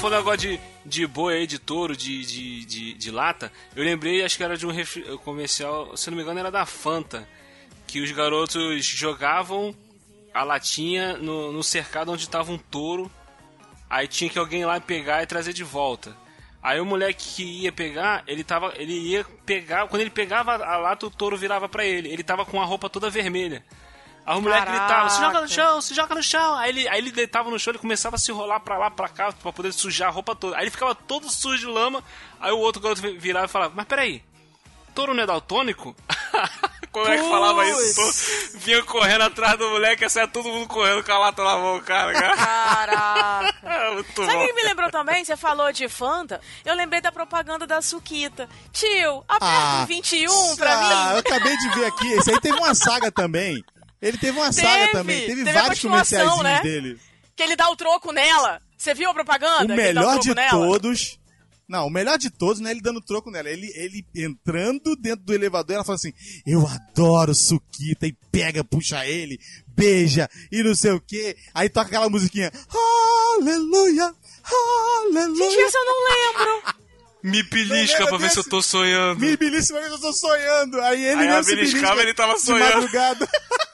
Falando 0.00 0.18
agora 0.18 0.36
de, 0.36 0.58
de 0.84 1.06
boi 1.06 1.34
aí, 1.36 1.46
de 1.46 1.58
touro, 1.58 1.94
de, 1.94 2.24
de, 2.24 2.64
de, 2.64 2.94
de 2.94 3.10
lata. 3.10 3.52
Eu 3.76 3.84
lembrei, 3.84 4.24
acho 4.24 4.36
que 4.36 4.42
era 4.42 4.56
de 4.56 4.66
um 4.66 4.70
refri- 4.70 5.04
comercial, 5.18 5.94
se 5.96 6.08
não 6.10 6.16
me 6.16 6.22
engano, 6.22 6.40
era 6.40 6.50
da 6.50 6.64
Fanta. 6.64 7.28
Que 7.86 8.00
os 8.00 8.10
garotos 8.12 8.84
jogavam 8.84 9.74
a 10.32 10.42
latinha 10.42 11.18
no, 11.18 11.52
no 11.52 11.62
cercado 11.62 12.12
onde 12.12 12.28
tava 12.28 12.50
um 12.50 12.56
touro. 12.56 13.10
Aí 13.90 14.08
tinha 14.08 14.30
que 14.30 14.38
alguém 14.38 14.64
lá 14.64 14.80
pegar 14.80 15.22
e 15.22 15.26
trazer 15.26 15.52
de 15.52 15.64
volta. 15.64 16.16
Aí 16.62 16.80
o 16.80 16.86
moleque 16.86 17.34
que 17.34 17.42
ia 17.62 17.72
pegar, 17.72 18.22
ele 18.26 18.42
tava. 18.44 18.72
Ele 18.76 18.92
ia 18.92 19.24
pegar. 19.44 19.86
Quando 19.88 20.00
ele 20.00 20.10
pegava 20.10 20.54
a 20.54 20.76
lata, 20.78 21.06
o 21.06 21.10
touro 21.10 21.36
virava 21.36 21.68
pra 21.68 21.84
ele. 21.84 22.08
Ele 22.08 22.22
tava 22.22 22.46
com 22.46 22.60
a 22.60 22.64
roupa 22.64 22.88
toda 22.88 23.10
vermelha. 23.10 23.62
Aí 24.24 24.36
o 24.36 24.42
moleque 24.42 24.66
Caraca. 24.66 24.84
gritava, 24.84 25.10
se 25.10 25.20
joga 25.20 25.40
no 25.40 25.48
chão, 25.48 25.80
se 25.80 25.94
joga 25.94 26.14
no 26.14 26.22
chão. 26.22 26.54
Aí 26.56 26.70
ele, 26.70 26.88
aí 26.88 26.98
ele 26.98 27.10
deitava 27.10 27.50
no 27.50 27.58
chão, 27.58 27.72
ele 27.72 27.78
começava 27.78 28.16
a 28.16 28.18
se 28.18 28.30
rolar 28.30 28.60
pra 28.60 28.78
lá, 28.78 28.90
pra 28.90 29.08
cá, 29.08 29.32
pra 29.32 29.52
poder 29.52 29.72
sujar 29.72 30.08
a 30.08 30.12
roupa 30.12 30.34
toda. 30.34 30.56
Aí 30.56 30.64
ele 30.64 30.70
ficava 30.70 30.94
todo 30.94 31.30
sujo 31.30 31.58
de 31.58 31.66
lama. 31.66 32.02
Aí 32.40 32.52
o 32.52 32.58
outro 32.58 32.80
garoto 32.80 33.00
virava 33.18 33.46
e 33.46 33.48
falava, 33.48 33.72
mas 33.74 33.86
peraí, 33.86 34.22
touro 34.94 35.14
não 35.14 35.22
é 35.22 35.26
daltônico? 35.26 35.96
o 36.92 36.98
moleque 36.98 37.22
falava 37.28 37.68
isso, 37.68 38.58
vinha 38.58 38.82
correndo 38.82 39.22
atrás 39.22 39.58
do 39.58 39.68
moleque, 39.70 40.04
assim, 40.04 40.26
todo 40.28 40.48
mundo 40.48 40.66
correndo 40.68 41.02
com 41.02 41.12
a 41.12 41.18
lata 41.18 41.42
na 41.42 41.56
mão, 41.56 41.80
cara. 41.80 42.12
cara. 42.12 42.36
Caraca. 42.36 43.60
É 43.70 43.94
muito 43.94 44.24
Sabe 44.24 44.36
o 44.36 44.46
que 44.46 44.52
me 44.52 44.62
lembrou 44.62 44.90
também? 44.90 45.24
Você 45.24 45.36
falou 45.36 45.72
de 45.72 45.88
Fanta. 45.88 46.40
Eu 46.64 46.74
lembrei 46.74 47.00
da 47.00 47.12
propaganda 47.12 47.66
da 47.66 47.80
Suquita. 47.80 48.48
Tio, 48.72 49.24
aperta 49.28 49.82
o 49.82 49.86
21 49.86 50.56
pra 50.56 50.72
ah, 50.72 50.78
mim. 50.78 51.12
eu 51.12 51.18
acabei 51.18 51.56
de 51.56 51.68
ver 51.70 51.86
aqui. 51.86 52.12
Esse 52.12 52.30
aí 52.30 52.40
teve 52.40 52.58
uma 52.58 52.74
saga 52.74 53.10
também. 53.10 53.62
Ele 54.00 54.16
teve 54.18 54.38
uma 54.38 54.52
saga 54.52 54.68
Teve, 54.78 54.92
também. 54.92 55.20
Teve, 55.26 55.44
teve 55.44 55.58
a 55.58 55.62
vários 55.62 55.80
comerciais 55.80 56.42
né? 56.42 56.60
dele. 56.62 56.98
Que 57.36 57.42
ele 57.42 57.56
dá 57.56 57.68
o 57.70 57.76
troco 57.76 58.12
nela. 58.12 58.60
Você 58.76 58.94
viu 58.94 59.10
a 59.10 59.14
propaganda? 59.14 59.64
O 59.64 59.66
Que 59.66 59.72
ele 59.72 59.92
dá 59.92 60.00
melhor 60.00 60.12
troco 60.12 60.24
de 60.24 60.34
nela? 60.34 60.50
todos. 60.50 61.18
Não, 61.68 61.86
o 61.86 61.90
melhor 61.90 62.18
de 62.18 62.30
todos 62.30 62.60
não 62.60 62.68
é 62.68 62.72
ele 62.72 62.80
dando 62.80 63.00
troco 63.00 63.30
nela. 63.30 63.48
Ele, 63.48 63.70
ele 63.76 64.04
entrando 64.14 64.96
dentro 64.96 65.24
do 65.24 65.32
elevador, 65.32 65.76
ela 65.76 65.84
fala 65.84 65.96
assim: 65.96 66.12
Eu 66.44 66.66
adoro 66.66 67.32
Suquita. 67.34 68.06
E 68.06 68.16
pega, 68.32 68.64
puxa 68.64 69.06
ele, 69.06 69.38
beija 69.68 70.28
e 70.50 70.62
não 70.64 70.74
sei 70.74 70.90
o 70.92 71.00
quê. 71.00 71.36
Aí 71.54 71.68
toca 71.68 71.86
aquela 71.86 72.08
musiquinha: 72.10 72.50
Aleluia, 73.38 74.12
Aleluia. 74.42 75.50
Gente, 75.50 75.60
essa 75.62 75.78
eu 75.78 75.84
não 75.84 76.08
lembro. 76.08 76.80
Me 77.22 77.42
belisca 77.42 78.06
pra 78.06 78.16
ver 78.16 78.30
se 78.30 78.38
eu 78.38 78.44
tô 78.44 78.62
sonhando. 78.62 79.20
Me 79.20 79.36
belisca, 79.36 79.74
mas 79.78 79.92
eu 79.92 79.98
tô 80.00 80.10
sonhando. 80.10 80.80
Aí 80.80 81.04
ele 81.04 81.20
Aí 81.20 81.28
mesmo 81.28 81.44
se 81.44 81.54
beliscava, 81.54 81.96
belisca 81.96 82.02
ele 82.02 82.14
tava 82.14 82.34
de 82.34 82.40
sonhando. 82.40 82.74
madrugada. 82.76 83.28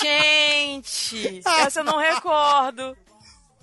Gente, 0.00 1.40
essa 1.44 1.80
eu 1.80 1.84
não 1.84 1.98
recordo. 1.98 2.96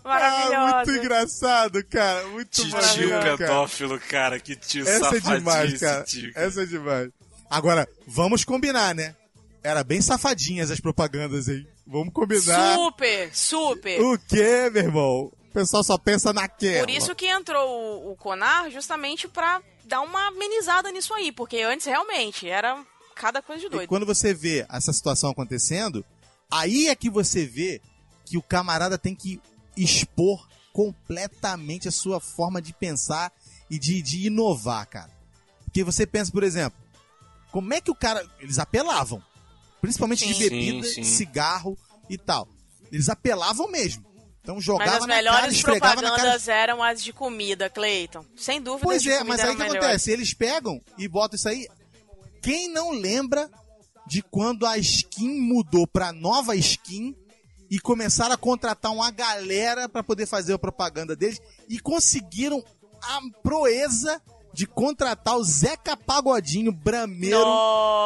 Ah, 0.06 0.10
Maravilhosa. 0.10 0.76
muito 0.76 0.92
engraçado, 0.92 1.86
cara. 1.86 2.28
Muito 2.28 2.50
Tio 2.52 3.10
pedófilo, 3.38 4.00
cara. 4.00 4.40
Que 4.40 4.56
tio 4.56 4.82
Essa 4.82 4.92
é 4.92 5.00
safadinho 5.00 5.38
demais, 5.38 5.80
cara. 5.80 6.04
tio, 6.04 6.34
cara. 6.34 6.46
Essa 6.48 6.64
é 6.64 6.66
demais. 6.66 7.10
Agora, 7.50 7.88
vamos 8.06 8.44
combinar, 8.44 8.94
né? 8.94 9.16
Era 9.64 9.82
bem 9.84 10.02
safadinhas 10.02 10.70
as 10.72 10.80
propagandas 10.82 11.48
aí. 11.48 11.66
Vamos 11.88 12.14
combinar. 12.14 12.76
Super, 12.76 13.30
super. 13.34 14.02
O 14.02 14.20
quê, 14.20 14.70
meu 14.74 14.84
irmão? 14.84 15.32
O 15.32 15.54
pessoal 15.54 15.84
só 15.84 15.98
pensa 15.98 16.34
naquela. 16.34 16.86
Por 16.86 16.90
isso 16.90 17.16
que 17.16 17.28
entrou 17.28 17.70
o, 17.70 18.12
o 18.12 18.16
Conar 18.18 18.70
justamente 18.72 19.28
pra 19.28 19.62
dar 19.86 20.02
uma 20.02 20.28
amenizada 20.28 20.92
nisso 20.92 21.14
aí, 21.14 21.32
porque 21.32 21.62
antes 21.62 21.86
realmente 21.86 22.50
era 22.50 22.78
cada 23.14 23.42
coisa 23.42 23.62
de 23.62 23.68
E 23.68 23.70
doido. 23.70 23.90
quando 23.90 24.06
você 24.06 24.34
vê 24.34 24.66
essa 24.70 24.92
situação 24.92 25.30
acontecendo, 25.30 26.04
aí 26.52 26.88
é 26.88 26.96
que 26.96 27.10
você 27.10 27.46
vê 27.46 27.82
que 28.26 28.38
o 28.38 28.42
camarada 28.42 28.98
tem 28.98 29.14
que 29.16 29.40
expor 29.78 30.48
completamente 30.72 31.88
a 31.88 31.92
sua 31.92 32.20
forma 32.20 32.62
de 32.62 32.74
pensar 32.74 33.32
e 33.70 33.78
de, 33.80 34.02
de 34.02 34.28
inovar, 34.28 34.86
cara. 34.88 35.12
Porque 35.66 35.84
você 35.84 36.06
pensa, 36.06 36.32
por 36.32 36.44
exemplo, 36.44 36.78
como 37.52 37.74
é 37.74 37.82
que 37.82 37.92
o 37.92 37.96
cara. 37.96 38.26
Eles 38.40 38.60
apelavam. 38.60 39.22
Principalmente 39.82 40.26
de 40.26 40.34
Sim. 40.34 40.40
bebida, 40.50 40.88
Sim, 40.88 40.94
sim. 40.96 41.04
cigarro 41.04 41.78
e 42.10 42.18
tal. 42.18 42.48
Eles 42.92 43.10
apelavam 43.10 43.70
mesmo. 43.70 44.06
Então 44.42 44.56
Mas 44.56 44.64
jogava 44.64 44.92
as 44.98 45.02
na 45.02 45.08
cara, 45.08 45.16
melhores 45.16 45.54
esfregava 45.56 45.96
na 45.96 46.02
cara. 46.02 46.12
propagandas 46.16 46.48
eram 46.48 46.84
as 46.84 47.04
de 47.04 47.14
comida, 47.14 47.70
Cleiton. 47.70 48.26
Sem 48.36 48.62
dúvida, 48.62 48.84
Pois 48.86 49.02
de 49.02 49.10
é, 49.12 49.24
mas 49.24 49.40
aí 49.40 49.48
o 49.50 49.52
que 49.52 49.58
melhores. 49.58 49.84
acontece? 49.84 50.12
Eles 50.12 50.34
pegam 50.34 50.82
e 50.98 51.08
botam 51.08 51.36
isso 51.36 51.48
aí. 51.50 51.68
Quem 52.44 52.68
não 52.68 52.92
lembra 52.92 53.50
de 54.06 54.22
quando 54.22 54.66
a 54.66 54.78
skin 54.78 55.40
mudou 55.40 55.88
pra 55.88 56.12
nova 56.12 56.56
skin 56.56 57.16
e 57.72 57.80
começaram 57.80 58.34
a 58.36 58.38
contratar 58.38 58.92
uma 58.92 59.10
galera 59.10 59.88
pra 59.88 60.04
poder 60.04 60.26
fazer 60.28 60.54
a 60.54 60.60
propaganda 60.60 61.16
deles 61.16 61.42
e 61.70 61.80
conseguiram 61.80 62.64
a 63.02 63.20
proeza 63.42 64.22
de 64.54 64.68
contratar 64.68 65.36
o 65.36 65.44
Zeca 65.44 65.98
Pagodinho 65.98 66.72
Brameiro 66.72 67.44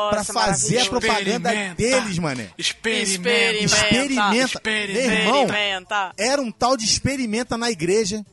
pra 0.09 0.23
fazer 0.23 0.79
a 0.79 0.85
propaganda 0.85 1.51
deles, 1.75 2.17
mané. 2.19 2.51
Experimenta. 2.57 3.29
Experimenta. 3.65 4.35
Experimenta. 4.35 5.07
Meu 5.07 5.11
irmão, 5.11 5.43
Experimenta. 5.43 6.13
era 6.17 6.41
um 6.41 6.51
tal 6.51 6.77
de 6.77 6.85
experimenta 6.85 7.57
na 7.57 7.69
igreja. 7.69 8.25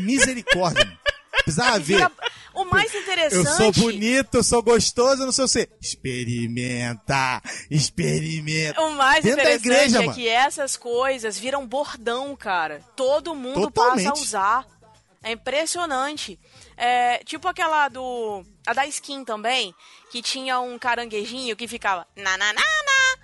Misericórdia. 0.00 0.98
Vira- 1.80 2.10
O 2.54 2.64
mais 2.66 2.92
Eu 2.92 3.00
interessante. 3.00 3.56
sou 3.56 3.72
bonito, 3.72 4.34
eu 4.34 4.42
sou 4.44 4.62
gostoso, 4.62 5.22
eu 5.22 5.26
não 5.26 5.32
sei 5.32 5.44
o 5.44 5.48
que. 5.48 5.68
Experimenta, 5.80 7.42
experimenta. 7.70 8.80
O 8.82 8.90
mais 8.90 9.24
Dentro 9.24 9.42
da 9.42 9.54
interessante 9.54 9.66
igreja, 9.66 9.98
é 9.98 10.06
mano. 10.06 10.14
que 10.14 10.28
essas 10.28 10.76
coisas 10.76 11.38
viram 11.38 11.66
bordão, 11.66 12.36
cara. 12.36 12.80
Todo 12.94 13.34
mundo 13.34 13.70
Totalmente. 13.70 14.04
passa 14.06 14.18
a 14.18 14.22
usar. 14.22 14.66
É 15.22 15.32
impressionante. 15.32 16.38
É, 16.76 17.18
tipo 17.24 17.46
aquela 17.48 17.88
do. 17.88 18.44
A 18.66 18.72
da 18.74 18.86
skin 18.86 19.24
também, 19.24 19.74
que 20.10 20.20
tinha 20.20 20.58
um 20.60 20.78
caranguejinho 20.78 21.56
que 21.56 21.66
ficava. 21.68 22.06
Na, 22.16 22.36
na, 22.36 22.52
na, 22.52 22.60
na. 22.60 23.18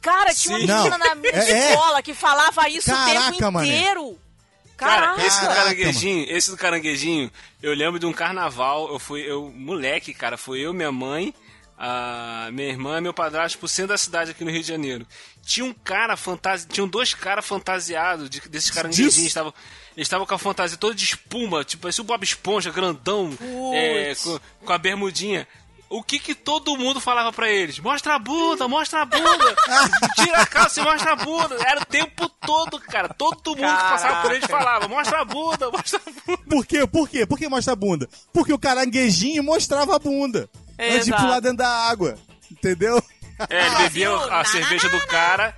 Cara, 0.00 0.32
tinha 0.32 0.56
uma 0.56 0.60
Sim. 0.60 0.66
menina 0.72 0.98
Não, 0.98 1.08
na 1.08 1.14
minha 1.16 1.32
é- 1.32 1.50
é. 1.50 1.70
escola 1.72 2.00
que 2.02 2.14
falava 2.14 2.68
isso 2.68 2.90
o 2.90 2.94
Caraca, 2.94 3.32
tempo 3.32 3.50
mané. 3.52 3.66
Cara, 4.76 5.06
Caraca. 5.06 5.26
esse 5.26 5.40
do 5.40 5.46
caranguejinho, 5.46 6.26
esse 6.28 6.50
do 6.50 6.56
caranguejinho, 6.56 7.30
eu 7.62 7.74
lembro 7.74 7.98
de 7.98 8.06
um 8.06 8.12
carnaval, 8.12 8.92
eu 8.92 8.98
fui, 8.98 9.22
eu, 9.22 9.50
moleque, 9.50 10.12
cara, 10.12 10.36
foi 10.36 10.60
eu, 10.60 10.74
minha 10.74 10.92
mãe, 10.92 11.32
a 11.78 12.50
minha 12.52 12.68
irmã 12.68 12.98
e 12.98 13.00
meu 13.00 13.14
padrasto 13.14 13.58
pro 13.58 13.68
centro 13.68 13.88
da 13.88 13.98
cidade 13.98 14.32
aqui 14.32 14.44
no 14.44 14.50
Rio 14.50 14.60
de 14.60 14.68
Janeiro. 14.68 15.06
Tinha 15.42 15.64
um 15.64 15.72
cara 15.72 16.16
fantasi... 16.16 16.66
tinham 16.66 16.86
dois 16.86 17.14
caras 17.14 17.46
fantasiados 17.46 18.28
de, 18.28 18.40
desses 18.48 18.70
caranguejinhos, 18.70 19.16
estavam 19.18 19.54
eles 19.96 20.06
estavam 20.06 20.26
com 20.26 20.34
a 20.34 20.38
fantasia 20.38 20.76
toda 20.76 20.94
de 20.94 21.04
espuma, 21.04 21.64
tipo, 21.64 21.82
parecia 21.82 22.04
o 22.04 22.06
Bob 22.06 22.22
Esponja, 22.22 22.70
grandão, 22.70 23.30
é, 23.72 24.14
com, 24.14 24.38
com 24.66 24.72
a 24.72 24.76
bermudinha. 24.76 25.48
O 25.88 26.02
que 26.02 26.18
que 26.18 26.34
todo 26.34 26.76
mundo 26.76 27.00
falava 27.00 27.32
pra 27.32 27.48
eles? 27.48 27.78
Mostra 27.78 28.16
a 28.16 28.18
bunda, 28.18 28.66
mostra 28.66 29.02
a 29.02 29.04
bunda, 29.04 29.56
tira 30.16 30.38
a 30.42 30.46
calça 30.46 30.80
e 30.80 30.84
mostra 30.84 31.12
a 31.12 31.16
bunda. 31.16 31.56
Era 31.64 31.80
o 31.80 31.84
tempo 31.84 32.28
todo, 32.28 32.80
cara. 32.80 33.08
Todo 33.08 33.50
mundo 33.56 33.76
que 33.76 33.82
passava 33.84 34.22
por 34.22 34.32
eles 34.34 34.46
falava, 34.46 34.88
mostra 34.88 35.20
a 35.20 35.24
bunda, 35.24 35.70
mostra 35.70 36.00
a 36.04 36.10
bunda. 36.26 36.42
Por 36.50 36.66
quê? 36.66 36.86
Por 36.86 37.08
quê? 37.08 37.24
Por 37.26 37.38
que 37.38 37.48
mostra 37.48 37.72
a 37.72 37.76
bunda? 37.76 38.08
Porque 38.32 38.52
o 38.52 38.58
caranguejinho 38.58 39.44
mostrava 39.44 39.94
a 39.94 39.98
bunda. 39.98 40.50
Antes 40.78 41.04
de 41.04 41.10
Exato. 41.10 41.22
pular 41.22 41.40
dentro 41.40 41.58
da 41.58 41.68
água. 41.68 42.18
Entendeu? 42.50 43.00
É, 43.48 43.66
ele 43.66 43.76
bebia 43.76 44.10
a 44.16 44.44
cerveja 44.44 44.88
do 44.88 45.00
cara. 45.06 45.56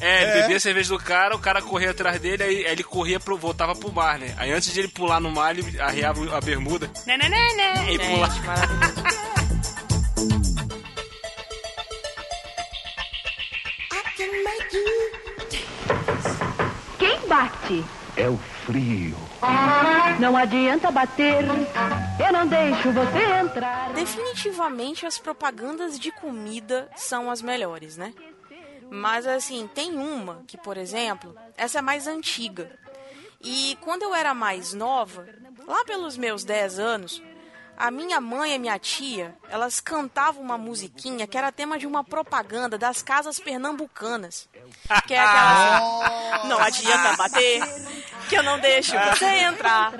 É, 0.00 0.22
ele 0.22 0.30
É. 0.30 0.40
bebia 0.42 0.56
a 0.56 0.60
cerveja 0.60 0.88
do 0.90 0.98
cara, 0.98 1.34
o 1.36 1.38
cara 1.40 1.60
corria 1.60 1.90
atrás 1.90 2.20
dele, 2.20 2.42
aí, 2.42 2.64
aí 2.66 2.72
ele 2.72 2.84
corria 2.84 3.18
pro, 3.18 3.36
voltava 3.36 3.74
pro 3.74 3.92
mar, 3.92 4.18
né? 4.18 4.32
Aí 4.38 4.50
antes 4.52 4.72
de 4.72 4.78
ele 4.78 4.88
pular 4.88 5.18
no 5.20 5.30
mar, 5.30 5.58
ele 5.58 5.80
arriava 5.80 6.36
a 6.36 6.40
bermuda. 6.40 6.88
Né, 7.04 7.16
né, 7.16 7.28
né, 7.28 7.52
né. 7.54 7.92
E 7.92 7.98
pulava. 7.98 9.47
Quem 16.98 17.28
bate? 17.28 17.84
É 18.16 18.28
o 18.28 18.36
frio. 18.66 19.16
Não 20.18 20.36
adianta 20.36 20.90
bater. 20.90 21.44
Eu 21.44 22.32
não 22.32 22.44
deixo 22.44 22.90
você 22.90 23.22
entrar. 23.40 23.92
Definitivamente 23.92 25.06
as 25.06 25.20
propagandas 25.20 26.00
de 26.00 26.10
comida 26.10 26.88
são 26.96 27.30
as 27.30 27.40
melhores, 27.40 27.96
né? 27.96 28.12
Mas 28.90 29.24
assim, 29.24 29.70
tem 29.72 29.96
uma 29.96 30.42
que, 30.48 30.58
por 30.58 30.76
exemplo, 30.76 31.36
essa 31.56 31.78
é 31.78 31.82
mais 31.82 32.08
antiga. 32.08 32.72
E 33.40 33.78
quando 33.82 34.02
eu 34.02 34.12
era 34.12 34.34
mais 34.34 34.72
nova, 34.72 35.28
lá 35.64 35.84
pelos 35.84 36.16
meus 36.16 36.42
10 36.42 36.80
anos, 36.80 37.22
a 37.78 37.92
minha 37.92 38.20
mãe 38.20 38.54
e 38.54 38.58
minha 38.58 38.76
tia, 38.76 39.36
elas 39.48 39.78
cantavam 39.78 40.42
uma 40.42 40.58
musiquinha 40.58 41.28
que 41.28 41.38
era 41.38 41.52
tema 41.52 41.78
de 41.78 41.86
uma 41.86 42.02
propaganda 42.02 42.76
das 42.76 43.02
casas 43.02 43.38
pernambucanas. 43.38 44.48
Que 45.06 45.14
é 45.14 45.18
aquela 45.18 45.76
assim, 45.76 46.48
não 46.48 46.58
adianta 46.58 47.16
bater, 47.16 47.62
que 48.28 48.36
eu 48.36 48.42
não 48.42 48.58
deixo 48.58 48.92
você 48.98 49.26
entrar. 49.26 49.92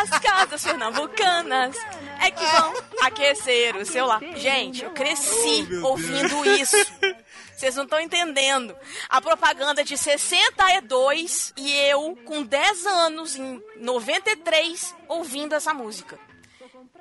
As 0.00 0.18
casas 0.20 0.64
pernambucanas 0.64 1.76
é 2.18 2.30
que 2.30 2.44
vão 2.46 2.72
aquecer 3.02 3.76
o 3.76 3.84
seu 3.84 4.06
lar. 4.06 4.22
Gente, 4.36 4.82
eu 4.82 4.90
cresci 4.92 5.68
ouvindo 5.82 6.46
isso. 6.46 6.76
Vocês 7.54 7.76
não 7.76 7.84
estão 7.84 8.00
entendendo. 8.00 8.74
A 9.08 9.20
propaganda 9.20 9.84
de 9.84 9.98
62 9.98 11.52
e 11.58 11.72
eu, 11.72 12.18
com 12.24 12.42
10 12.42 12.86
anos, 12.86 13.36
em 13.36 13.62
93, 13.76 14.94
ouvindo 15.08 15.54
essa 15.54 15.74
música. 15.74 16.18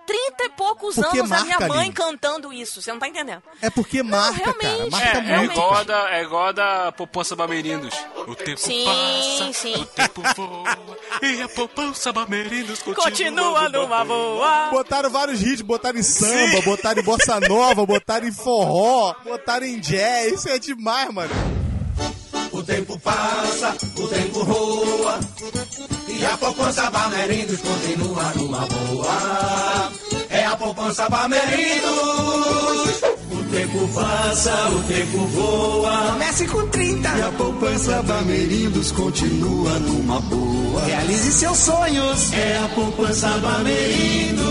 30 0.05 0.43
e 0.43 0.49
poucos 0.49 0.95
Porque 0.95 1.19
anos 1.19 1.31
a 1.31 1.35
marca, 1.35 1.45
minha 1.57 1.59
mãe 1.69 1.79
Aline. 1.79 1.93
cantando 1.93 2.51
isso. 2.51 2.81
Você 2.81 2.91
não 2.91 2.99
tá 2.99 3.07
entendendo. 3.07 3.41
É 3.61 3.69
porque 3.69 4.01
marca, 4.03 4.39
cara. 4.39 4.57
realmente, 4.61 4.91
Marca 4.91 5.07
É, 5.19 5.31
é 5.33 5.37
muito. 5.37 5.51
igual 5.51 5.73
a 5.73 5.83
da, 5.83 6.11
é 6.17 6.23
igual 6.23 6.45
a 6.47 6.51
da 6.51 6.91
poupança 6.91 7.35
Bamerindos. 7.35 7.93
O 8.27 8.35
tempo 8.35 8.59
Sim, 8.59 8.85
passa, 8.85 9.53
sim. 9.53 9.75
o 9.75 9.85
tempo 9.85 10.21
voa, 10.35 10.77
e 11.21 11.41
a 11.41 11.49
poupança 11.49 12.11
Bamerindos 12.11 12.81
continua, 12.81 13.03
Continua 13.09 13.69
numa 13.69 14.03
boa. 14.05 14.67
Botaram 14.71 15.09
vários 15.09 15.41
hits, 15.41 15.61
botaram 15.61 15.97
em 15.99 16.03
samba, 16.03 16.61
botaram 16.61 17.01
em 17.01 17.05
bossa 17.05 17.39
nova, 17.39 17.85
botaram 17.85 18.27
em 18.27 18.31
forró, 18.33 19.13
botaram 19.23 19.65
em 19.65 19.79
jazz. 19.79 20.33
Isso 20.33 20.49
é 20.49 20.59
demais, 20.59 21.09
mano. 21.13 21.33
O 22.51 22.61
tempo 22.63 22.99
passa, 22.99 23.75
o 23.97 24.07
tempo 24.09 24.43
voa 24.43 25.19
E 26.21 26.25
a 26.25 26.37
poupança 26.37 26.87
Bamerindos 26.91 27.59
continua 27.61 28.31
numa 28.35 28.59
boa. 28.67 29.91
É 30.29 30.45
a 30.45 30.55
poupança 30.55 31.09
Bamerindos 31.09 31.81
O 33.31 33.43
tempo 33.49 33.87
passa, 33.87 34.69
o 34.69 34.83
tempo 34.83 35.17
voa. 35.25 36.11
Comece 36.11 36.47
com 36.47 36.67
30 36.67 37.09
E 37.09 37.21
a 37.23 37.31
poupança 37.31 38.03
Bamerindos 38.03 38.91
continua 38.91 39.79
numa 39.79 40.19
boa. 40.19 40.85
Realize 40.85 41.31
seus 41.31 41.57
sonhos. 41.57 42.31
É 42.33 42.57
a 42.65 42.67
poupança 42.75 43.27
Bamerindos 43.39 44.45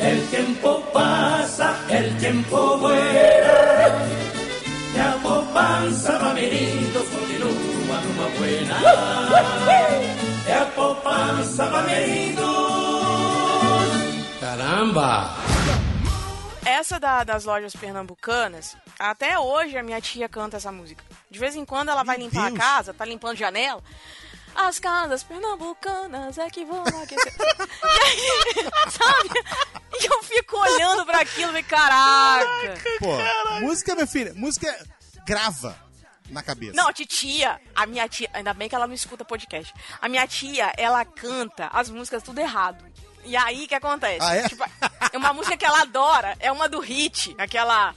El 0.00 0.20
tiempo 0.28 0.82
pasa, 0.92 1.76
el 1.88 2.14
tiempo 2.18 2.76
vuela. 2.76 4.06
E 4.94 5.00
a 5.00 5.18
poupança 5.22 6.18
Bamerindos 6.18 7.08
continua 7.08 7.79
numa 8.20 8.30
buena 8.36 8.74
É 10.46 10.54
a 10.58 10.66
poupança 10.66 11.66
Bamerindos 11.66 12.44
Caramba! 14.40 15.30
Essa 16.64 16.98
da- 17.00 17.24
das 17.24 17.44
lojas 17.44 17.74
pernambucanas, 17.74 18.76
até 18.98 19.38
hoje 19.38 19.76
a 19.76 19.82
minha 19.82 20.00
tia 20.00 20.28
canta 20.28 20.56
essa 20.56 20.70
música. 20.72 21.02
De 21.30 21.38
vez 21.38 21.54
em 21.56 21.64
quando 21.64 21.88
ela 21.90 22.02
vai 22.02 22.16
Meu 22.16 22.26
limpar 22.26 22.48
Deus. 22.50 22.54
a 22.54 22.58
casa, 22.62 22.94
tá 22.94 23.04
limpando 23.04 23.36
janela. 23.36 23.82
As 24.54 24.78
casas 24.78 25.22
pernambucanas 25.22 26.38
é 26.38 26.48
que 26.50 26.64
vão 26.64 26.82
aquecer. 26.82 27.32
e 27.38 28.00
aí, 28.00 28.70
sabe? 28.90 29.30
E 30.00 30.06
eu 30.06 30.22
fico 30.22 30.56
olhando 30.58 31.04
pra 31.06 31.20
aquilo 31.20 31.56
e 31.56 31.62
caraca. 31.62 32.74
Pô, 32.98 33.60
música, 33.60 33.94
minha 33.94 34.06
filha, 34.06 34.32
música 34.34 34.74
grava 35.26 35.76
na 36.30 36.42
cabeça. 36.42 36.72
Não, 36.74 36.92
titia, 36.92 37.60
a 37.74 37.86
minha 37.86 38.08
tia, 38.08 38.28
ainda 38.32 38.54
bem 38.54 38.68
que 38.68 38.74
ela 38.74 38.86
não 38.86 38.94
escuta 38.94 39.24
podcast. 39.24 39.72
A 40.00 40.08
minha 40.08 40.26
tia, 40.26 40.72
ela 40.76 41.04
canta 41.04 41.68
as 41.72 41.90
músicas 41.90 42.22
tudo 42.22 42.38
errado. 42.38 42.84
E 43.24 43.36
aí 43.36 43.64
o 43.64 43.68
que 43.68 43.74
acontece? 43.74 44.18
Ah, 44.20 44.36
é? 44.36 44.48
Tipo, 44.48 44.64
é 45.12 45.18
uma 45.18 45.32
música 45.32 45.56
que 45.56 45.64
ela 45.64 45.82
adora, 45.82 46.36
é 46.40 46.50
uma 46.50 46.68
do 46.68 46.80
hit, 46.80 47.34
aquela 47.38 47.94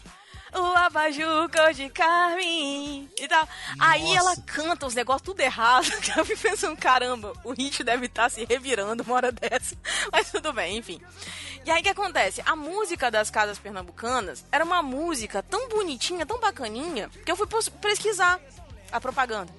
o 0.53 0.77
abajur 0.77 1.49
cor 1.49 1.73
de 1.73 1.89
carmim 1.89 3.09
e 3.19 3.27
tal. 3.27 3.47
Aí 3.79 4.03
Nossa. 4.03 4.17
ela 4.17 4.35
canta 4.45 4.85
os 4.85 4.95
negócios 4.95 5.23
tudo 5.23 5.39
errado. 5.39 5.89
que 6.01 6.17
Eu 6.19 6.25
fico 6.25 6.41
pensando, 6.41 6.77
caramba, 6.77 7.33
o 7.43 7.51
hit 7.51 7.83
deve 7.83 8.05
estar 8.05 8.29
se 8.29 8.45
revirando 8.45 9.03
uma 9.03 9.15
hora 9.15 9.31
dessa. 9.33 9.75
Mas 10.11 10.31
tudo 10.31 10.53
bem, 10.53 10.77
enfim. 10.77 11.01
E 11.65 11.71
aí 11.71 11.79
o 11.79 11.83
que 11.83 11.89
acontece? 11.89 12.41
A 12.45 12.55
música 12.55 13.09
das 13.09 13.29
casas 13.29 13.57
pernambucanas 13.57 14.45
era 14.51 14.63
uma 14.65 14.81
música 14.81 15.41
tão 15.41 15.69
bonitinha, 15.69 16.25
tão 16.25 16.39
bacaninha, 16.39 17.09
que 17.25 17.31
eu 17.31 17.35
fui 17.35 17.47
pesquisar 17.81 18.39
a 18.91 18.99
propaganda. 18.99 19.51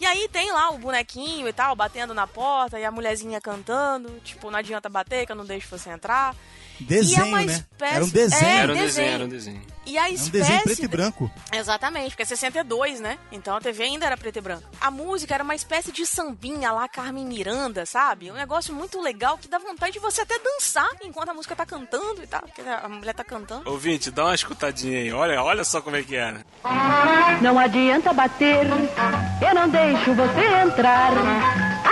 E 0.00 0.06
aí 0.06 0.28
tem 0.28 0.50
lá 0.50 0.70
o 0.70 0.78
bonequinho 0.78 1.48
e 1.48 1.52
tal, 1.52 1.76
batendo 1.76 2.12
na 2.12 2.26
porta, 2.26 2.78
e 2.78 2.84
a 2.84 2.90
mulherzinha 2.90 3.40
cantando, 3.40 4.20
tipo, 4.20 4.50
não 4.50 4.58
adianta 4.58 4.88
bater, 4.88 5.24
que 5.24 5.32
eu 5.32 5.36
não 5.36 5.44
deixo 5.44 5.68
você 5.68 5.90
entrar. 5.90 6.34
Desenho, 6.80 7.18
e 7.18 7.20
é 7.20 7.24
uma 7.24 7.38
né? 7.42 7.52
espécie- 7.52 7.94
Era 7.94 8.04
um 8.04 8.08
desenho. 8.08 8.44
É, 8.44 8.56
Era 8.56 8.72
um 8.72 8.76
desenho, 8.76 8.86
desenho. 8.86 9.14
era 9.14 9.24
um 9.24 9.28
desenho. 9.28 9.62
E 9.86 9.98
a 9.98 10.08
É 10.08 10.10
um 10.10 10.14
espécie... 10.14 10.30
desenho 10.30 10.62
preto 10.62 10.82
e 10.84 10.88
branco. 10.88 11.30
Exatamente, 11.52 12.08
porque 12.10 12.22
é 12.22 12.26
62, 12.26 13.00
né? 13.00 13.18
Então 13.30 13.54
a 13.54 13.60
TV 13.60 13.82
ainda 13.84 14.06
era 14.06 14.16
preto 14.16 14.38
e 14.38 14.40
branco. 14.40 14.64
A 14.80 14.90
música 14.90 15.34
era 15.34 15.44
uma 15.44 15.54
espécie 15.54 15.92
de 15.92 16.06
sambinha 16.06 16.72
lá, 16.72 16.88
Carmen 16.88 17.26
Miranda, 17.26 17.84
sabe? 17.84 18.30
Um 18.30 18.34
negócio 18.34 18.74
muito 18.74 19.00
legal 19.00 19.36
que 19.36 19.46
dá 19.46 19.58
vontade 19.58 19.92
de 19.92 19.98
você 19.98 20.22
até 20.22 20.38
dançar 20.38 20.88
enquanto 21.02 21.28
a 21.28 21.34
música 21.34 21.54
tá 21.54 21.66
cantando 21.66 22.22
e 22.22 22.26
tal. 22.26 22.40
Porque 22.42 22.62
a 22.62 22.88
mulher 22.88 23.14
tá 23.14 23.22
cantando. 23.24 23.68
Ouvinte, 23.70 24.10
dá 24.10 24.24
uma 24.24 24.34
escutadinha 24.34 24.98
aí. 25.00 25.12
Olha, 25.12 25.42
olha 25.42 25.64
só 25.64 25.82
como 25.82 25.96
é 25.96 26.02
que 26.02 26.16
era. 26.16 26.44
Não 27.42 27.58
adianta 27.58 28.12
bater. 28.14 28.64
Eu 29.46 29.54
não 29.54 29.68
deixo 29.68 30.14
você 30.14 30.44
entrar. 30.64 31.12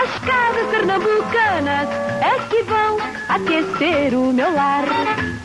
As 0.03 0.19
casas 0.19 0.69
pernambucanas 0.69 1.89
é 2.21 2.49
que 2.49 2.63
vão 2.65 2.97
aquecer 3.29 4.19
o 4.19 4.33
meu 4.33 4.53
lar. 4.53 4.85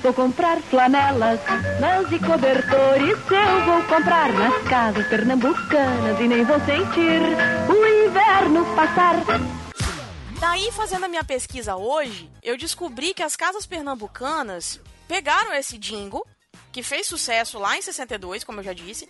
Vou 0.02 0.12
comprar 0.12 0.60
flanelas, 0.62 1.40
lãs 1.80 2.12
e 2.12 2.18
cobertores. 2.18 3.20
Eu 3.30 3.66
vou 3.66 3.84
comprar 3.84 4.34
nas 4.34 4.64
casas 4.64 5.06
pernambucanas 5.10 6.20
e 6.20 6.28
nem 6.28 6.44
vou 6.44 6.60
sentir 6.62 7.22
o 7.70 8.08
inverno 8.08 8.66
passar. 8.76 9.18
Daí, 10.40 10.72
fazendo 10.72 11.04
a 11.04 11.08
minha 11.08 11.24
pesquisa 11.24 11.76
hoje, 11.76 12.28
eu 12.42 12.58
descobri 12.58 13.14
que 13.14 13.22
as 13.22 13.36
casas 13.36 13.68
pernambucanas 13.68 14.82
pegaram 15.08 15.54
esse 15.54 15.78
jingle, 15.78 16.26
que 16.72 16.82
fez 16.82 17.06
sucesso 17.06 17.60
lá 17.60 17.78
em 17.78 17.82
62, 17.84 18.44
como 18.44 18.62
eu 18.62 18.64
já 18.64 18.74
disse, 18.74 19.08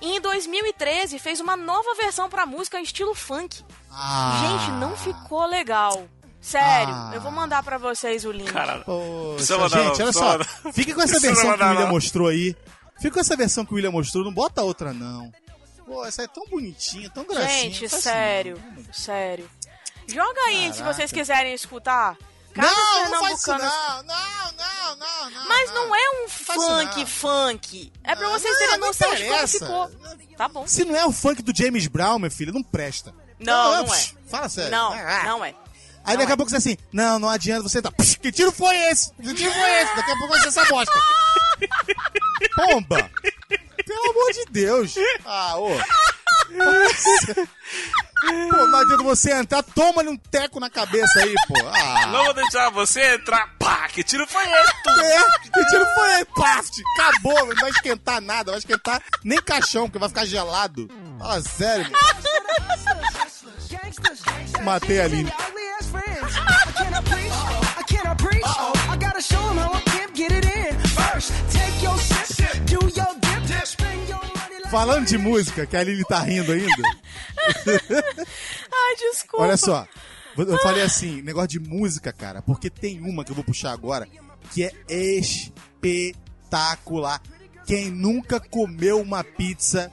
e 0.00 0.16
em 0.16 0.20
2013 0.20 1.18
fez 1.18 1.40
uma 1.40 1.56
nova 1.56 1.94
versão 1.94 2.28
pra 2.28 2.46
música 2.46 2.78
em 2.78 2.82
estilo 2.82 3.14
funk. 3.14 3.62
Ah. 3.90 4.40
Gente, 4.58 4.70
não 4.78 4.96
ficou 4.96 5.44
legal. 5.46 6.06
Sério, 6.40 6.94
Ah. 6.94 7.10
eu 7.14 7.20
vou 7.20 7.30
mandar 7.30 7.62
pra 7.62 7.76
vocês 7.76 8.24
o 8.24 8.32
link. 8.32 8.50
Caralho. 8.50 8.82
Poxa, 8.84 9.58
mandar, 9.58 9.84
gente, 9.84 10.02
olha 10.02 10.12
só. 10.12 10.24
mandar. 10.32 10.44
Fica 10.72 10.94
com 10.94 11.02
essa 11.02 11.20
versão 11.20 11.56
que 11.56 11.62
o 11.62 11.68
William 11.68 11.86
mostrou 11.88 12.28
aí. 12.28 12.56
Fica 12.96 13.14
com 13.14 13.20
essa 13.20 13.36
versão 13.36 13.64
que 13.64 13.72
o 13.72 13.76
William 13.76 13.90
mostrou. 13.90 14.24
Não 14.24 14.32
bota 14.32 14.62
outra, 14.62 14.92
não. 14.94 15.30
Pô, 15.86 16.04
essa 16.04 16.22
é 16.22 16.26
tão 16.28 16.46
bonitinha, 16.46 17.10
tão 17.10 17.24
gracinha. 17.24 17.48
Gente, 17.72 17.88
sério, 17.88 18.62
não. 18.76 18.92
sério. 18.92 19.50
Joga 20.06 20.40
aí 20.46 20.72
se 20.72 20.78
Caraca. 20.78 20.94
vocês 20.94 21.12
quiserem 21.12 21.52
escutar. 21.52 22.16
Casas 22.54 22.76
Não, 22.76 23.10
não 23.10 23.20
faz 23.20 23.38
isso 23.38 23.48
não. 23.50 23.58
Não, 23.58 24.02
não, 24.02 24.96
não, 24.96 25.30
não. 25.30 25.46
Mas 25.48 25.70
não 25.72 25.94
é 25.94 26.24
um 26.24 26.28
funk 26.28 26.98
não. 26.98 27.06
funk. 27.06 27.92
É 28.02 28.14
pra 28.16 28.24
Não, 28.24 28.32
vocês 28.32 28.52
não, 28.52 28.58
terem 28.58 28.78
não 28.78 28.86
noção 28.88 29.14
de 29.14 29.24
como 29.24 29.48
ficou. 29.48 29.90
Tá 30.36 30.48
bom. 30.48 30.66
Se 30.66 30.84
não 30.84 30.96
é 30.96 31.04
o 31.06 31.12
funk 31.12 31.42
do 31.42 31.56
James 31.56 31.86
Brown, 31.86 32.18
meu 32.18 32.30
filho, 32.30 32.52
não 32.52 32.62
presta. 32.62 33.14
Não, 33.38 33.76
não 33.76 33.84
psh, 33.86 34.14
é. 34.26 34.30
Fala 34.30 34.48
sério. 34.48 34.70
Não, 34.70 34.92
Ah. 34.92 35.22
não 35.24 35.44
é. 35.44 35.54
Aí 36.02 36.16
daqui 36.16 36.32
a 36.32 36.36
pouco 36.36 36.50
você 36.50 36.56
assim, 36.56 36.76
não, 36.92 37.18
não 37.18 37.28
adianta 37.28 37.62
você 37.62 37.80
tá. 37.80 37.92
Que 38.20 38.32
tiro 38.32 38.50
foi 38.50 38.74
esse? 38.90 39.12
Que 39.12 39.34
tiro 39.34 39.52
foi 39.52 39.70
esse? 39.82 39.96
Daqui 39.96 40.10
a 40.10 40.16
pouco 40.16 40.28
vai 40.28 40.40
ser 40.40 40.48
essa 40.48 40.64
bosta. 40.64 40.92
Pomba! 42.56 43.10
Pelo 43.86 44.10
amor 44.10 44.32
de 44.32 44.44
Deus! 44.50 44.94
Ah, 45.24 45.56
ô! 45.58 45.68
Pô, 48.20 48.66
não 48.66 48.78
adianta 48.80 49.02
você 49.02 49.32
entrar, 49.32 49.62
toma-lhe 49.62 50.08
um 50.08 50.16
teco 50.16 50.60
na 50.60 50.68
cabeça 50.68 51.20
aí, 51.20 51.34
pô. 51.48 51.54
Ah! 51.68 52.06
Não 52.08 52.24
vou 52.24 52.34
deixar 52.34 52.70
você 52.70 53.14
entrar. 53.14 53.54
Pá, 53.58 53.88
que 53.88 54.02
tiro 54.04 54.26
foi 54.26 54.44
esse? 54.44 54.72
É, 55.00 55.22
que 55.42 55.66
tiro 55.66 55.84
foi 55.94 56.12
esse? 56.12 56.24
Paft! 56.26 56.82
Acabou, 56.98 57.46
não 57.46 57.56
vai 57.56 57.70
esquentar 57.70 58.20
nada, 58.20 58.50
vai 58.52 58.58
esquentar 58.58 59.02
nem 59.24 59.40
caixão, 59.40 59.84
porque 59.86 59.98
vai 59.98 60.08
ficar 60.08 60.26
gelado. 60.26 60.88
Fala 61.18 61.40
sério, 61.40 61.90
meu. 61.90 62.00
Matei 64.64 65.00
a 65.00 65.04
Aline. 65.04 65.32
Falando 74.70 75.04
de 75.04 75.18
música, 75.18 75.66
que 75.66 75.76
a 75.76 75.80
Aline 75.80 76.04
tá 76.04 76.20
rindo 76.20 76.52
ainda. 76.52 76.70
Ai, 78.72 78.96
desculpa. 78.96 79.44
Olha 79.44 79.56
só, 79.56 79.84
eu 80.36 80.58
falei 80.58 80.82
assim, 80.82 81.20
negócio 81.22 81.48
de 81.48 81.58
música, 81.58 82.12
cara, 82.12 82.40
porque 82.40 82.70
tem 82.70 83.00
uma 83.00 83.24
que 83.24 83.32
eu 83.32 83.34
vou 83.34 83.42
puxar 83.42 83.72
agora 83.72 84.06
que 84.52 84.62
é 84.64 84.72
espetacular. 85.88 87.20
Quem 87.66 87.90
nunca 87.90 88.38
comeu 88.38 89.00
uma 89.00 89.24
pizza 89.24 89.90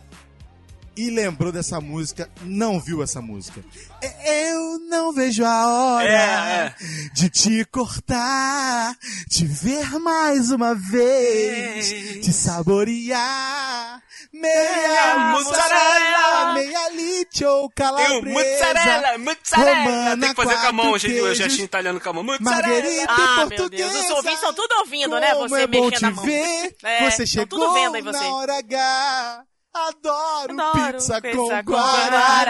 e 0.97 1.09
lembrou 1.09 1.51
dessa 1.51 1.79
música, 1.79 2.29
não 2.41 2.79
viu 2.79 3.01
essa 3.03 3.21
música. 3.21 3.63
É, 4.01 4.49
Eu 4.51 4.79
não 4.89 5.11
vejo 5.13 5.45
a 5.45 5.67
hora 5.67 6.03
É, 6.09 6.75
de 7.13 7.29
te 7.29 7.63
cortar, 7.65 8.95
te 9.29 9.45
ver 9.45 9.99
mais 9.99 10.49
uma 10.51 10.73
vez, 10.75 11.89
te 12.23 12.31
saborear. 12.33 14.01
Meia 14.33 15.29
mussarela, 15.31 16.53
meia 16.53 16.89
licho, 16.89 17.69
calabresa. 17.75 18.13
Eu, 18.13 18.23
mozzarella. 18.23 19.11
romana, 19.55 20.17
Tem 20.17 20.29
que 20.29 20.35
fazer 20.43 20.55
com 20.61 20.67
a 20.67 20.71
mão, 20.71 20.97
gente, 20.97 21.11
o 21.19 21.23
queijos, 21.23 21.37
gestinho 21.37 21.65
italiano 21.65 21.99
com 21.99 22.09
a 22.09 22.13
mão. 22.13 22.23
Mozzarella. 22.23 23.05
Ah, 23.09 23.45
meu. 23.49 23.69
Deus, 23.69 23.95
os 23.95 24.09
ouvintes 24.09 24.35
estão 24.39 24.53
tudo 24.53 24.75
ouvindo, 24.79 25.19
né? 25.19 25.33
Você 25.35 25.61
é 25.61 25.67
mexendo 25.67 25.91
te 25.97 26.05
a 26.05 26.11
mão. 26.11 26.23
ver. 26.25 26.75
É, 26.83 27.09
você 27.09 27.25
chegou 27.25 27.47
tudo 27.59 27.73
vendo 27.73 27.95
aí 27.95 28.01
você. 28.01 28.19
na 28.19 28.35
hora 28.35 28.57
H. 28.59 29.43
Adoro, 29.87 30.53
Adoro 30.61 30.93
pizza, 30.93 31.21
pizza 31.21 31.35
com, 31.37 31.47
com 31.65 31.71
guaraná. 31.71 32.43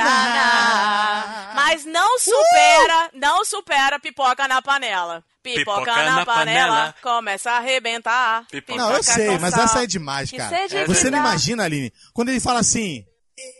guaraná. 0.58 1.52
Mas 1.56 1.86
não 1.86 2.20
supera, 2.20 3.10
não 3.14 3.46
supera 3.46 4.00
pipoca 4.00 4.48
na 4.48 4.62
panela. 4.62 5.24
Pipoca, 5.44 5.80
Pipoca 5.82 5.96
na, 5.96 6.16
na 6.18 6.26
panela, 6.26 6.76
panela. 6.76 6.96
começa 7.02 7.52
a 7.52 7.58
arrebentar. 7.58 8.46
Pipoca 8.52 8.78
Não, 8.80 8.92
eu 8.92 9.04
sei, 9.04 9.38
mas 9.40 9.54
essa 9.58 9.84
é 9.84 9.88
demais, 9.88 10.30
cara. 10.32 10.68
que 10.68 10.86
Você 10.86 11.10
não 11.10 11.20
imagina, 11.20 11.64
Aline, 11.64 11.92
quando 12.14 12.30
ele 12.30 12.40
fala 12.40 12.60
assim, 12.60 13.04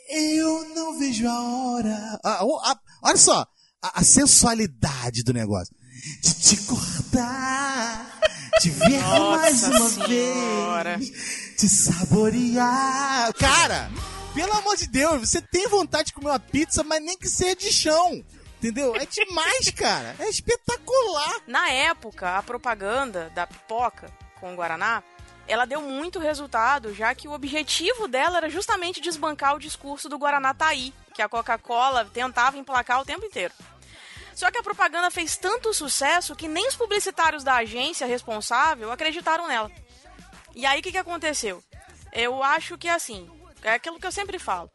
eu 0.09 0.65
não 0.76 0.97
vejo 0.99 1.28
a 1.28 1.41
hora. 1.41 2.20
Ah, 2.24 2.43
o- 2.43 2.59
a- 2.59 2.78
olha 3.03 3.18
só, 3.18 3.45
a, 3.82 3.99
a 4.01 4.03
sensualidade 4.03 5.24
do 5.24 5.32
negócio. 5.34 5.74
De 6.21 6.33
te 6.33 6.57
cortar, 6.63 8.19
te 8.59 8.69
ver 8.69 9.01
Nossa 9.01 9.37
mais 9.37 9.63
uma 9.63 9.89
Senhora. 9.89 10.97
vez, 10.97 11.09
te 11.57 11.67
saborear. 11.69 13.33
Cara, 13.33 13.89
pelo 14.33 14.53
amor 14.53 14.75
de 14.77 14.87
Deus, 14.87 15.29
você 15.29 15.41
tem 15.41 15.67
vontade 15.67 16.07
de 16.07 16.13
comer 16.13 16.29
uma 16.29 16.39
pizza, 16.39 16.83
mas 16.83 17.01
nem 17.01 17.17
que 17.17 17.27
seja 17.27 17.55
de 17.55 17.71
chão. 17.71 18.23
Entendeu? 18.57 18.95
É 18.95 19.05
demais, 19.05 19.69
cara. 19.69 20.15
É 20.17 20.29
espetacular. 20.29 21.41
Na 21.45 21.69
época, 21.69 22.37
a 22.37 22.43
propaganda 22.43 23.31
da 23.35 23.45
pipoca 23.45 24.11
com 24.39 24.55
Guaraná, 24.55 25.03
ela 25.47 25.65
deu 25.65 25.81
muito 25.81 26.19
resultado, 26.19 26.93
já 26.93 27.13
que 27.13 27.27
o 27.27 27.31
objetivo 27.31 28.07
dela 28.07 28.37
era 28.37 28.49
justamente 28.49 28.99
desbancar 28.99 29.55
o 29.55 29.59
discurso 29.59 30.09
do 30.09 30.17
Guaraná 30.17 30.53
tá 30.53 30.67
aí, 30.67 30.93
que 31.13 31.21
a 31.21 31.29
Coca-Cola 31.29 32.05
tentava 32.05 32.57
emplacar 32.57 32.99
o 33.01 33.05
tempo 33.05 33.25
inteiro. 33.25 33.53
Só 34.38 34.51
que 34.51 34.59
a 34.59 34.63
propaganda 34.63 35.09
fez 35.09 35.35
tanto 35.35 35.73
sucesso 35.73 36.35
que 36.35 36.47
nem 36.47 36.67
os 36.67 36.75
publicitários 36.75 37.43
da 37.43 37.55
agência 37.55 38.05
responsável 38.05 38.91
acreditaram 38.91 39.47
nela. 39.47 39.71
E 40.53 40.63
aí 40.63 40.79
o 40.79 40.83
que, 40.83 40.91
que 40.91 40.97
aconteceu? 40.99 41.63
Eu 42.13 42.43
acho 42.43 42.77
que 42.77 42.88
assim, 42.88 43.27
é 43.63 43.71
aquilo 43.71 43.99
que 43.99 44.05
eu 44.05 44.11
sempre 44.11 44.38
falo. 44.38 44.69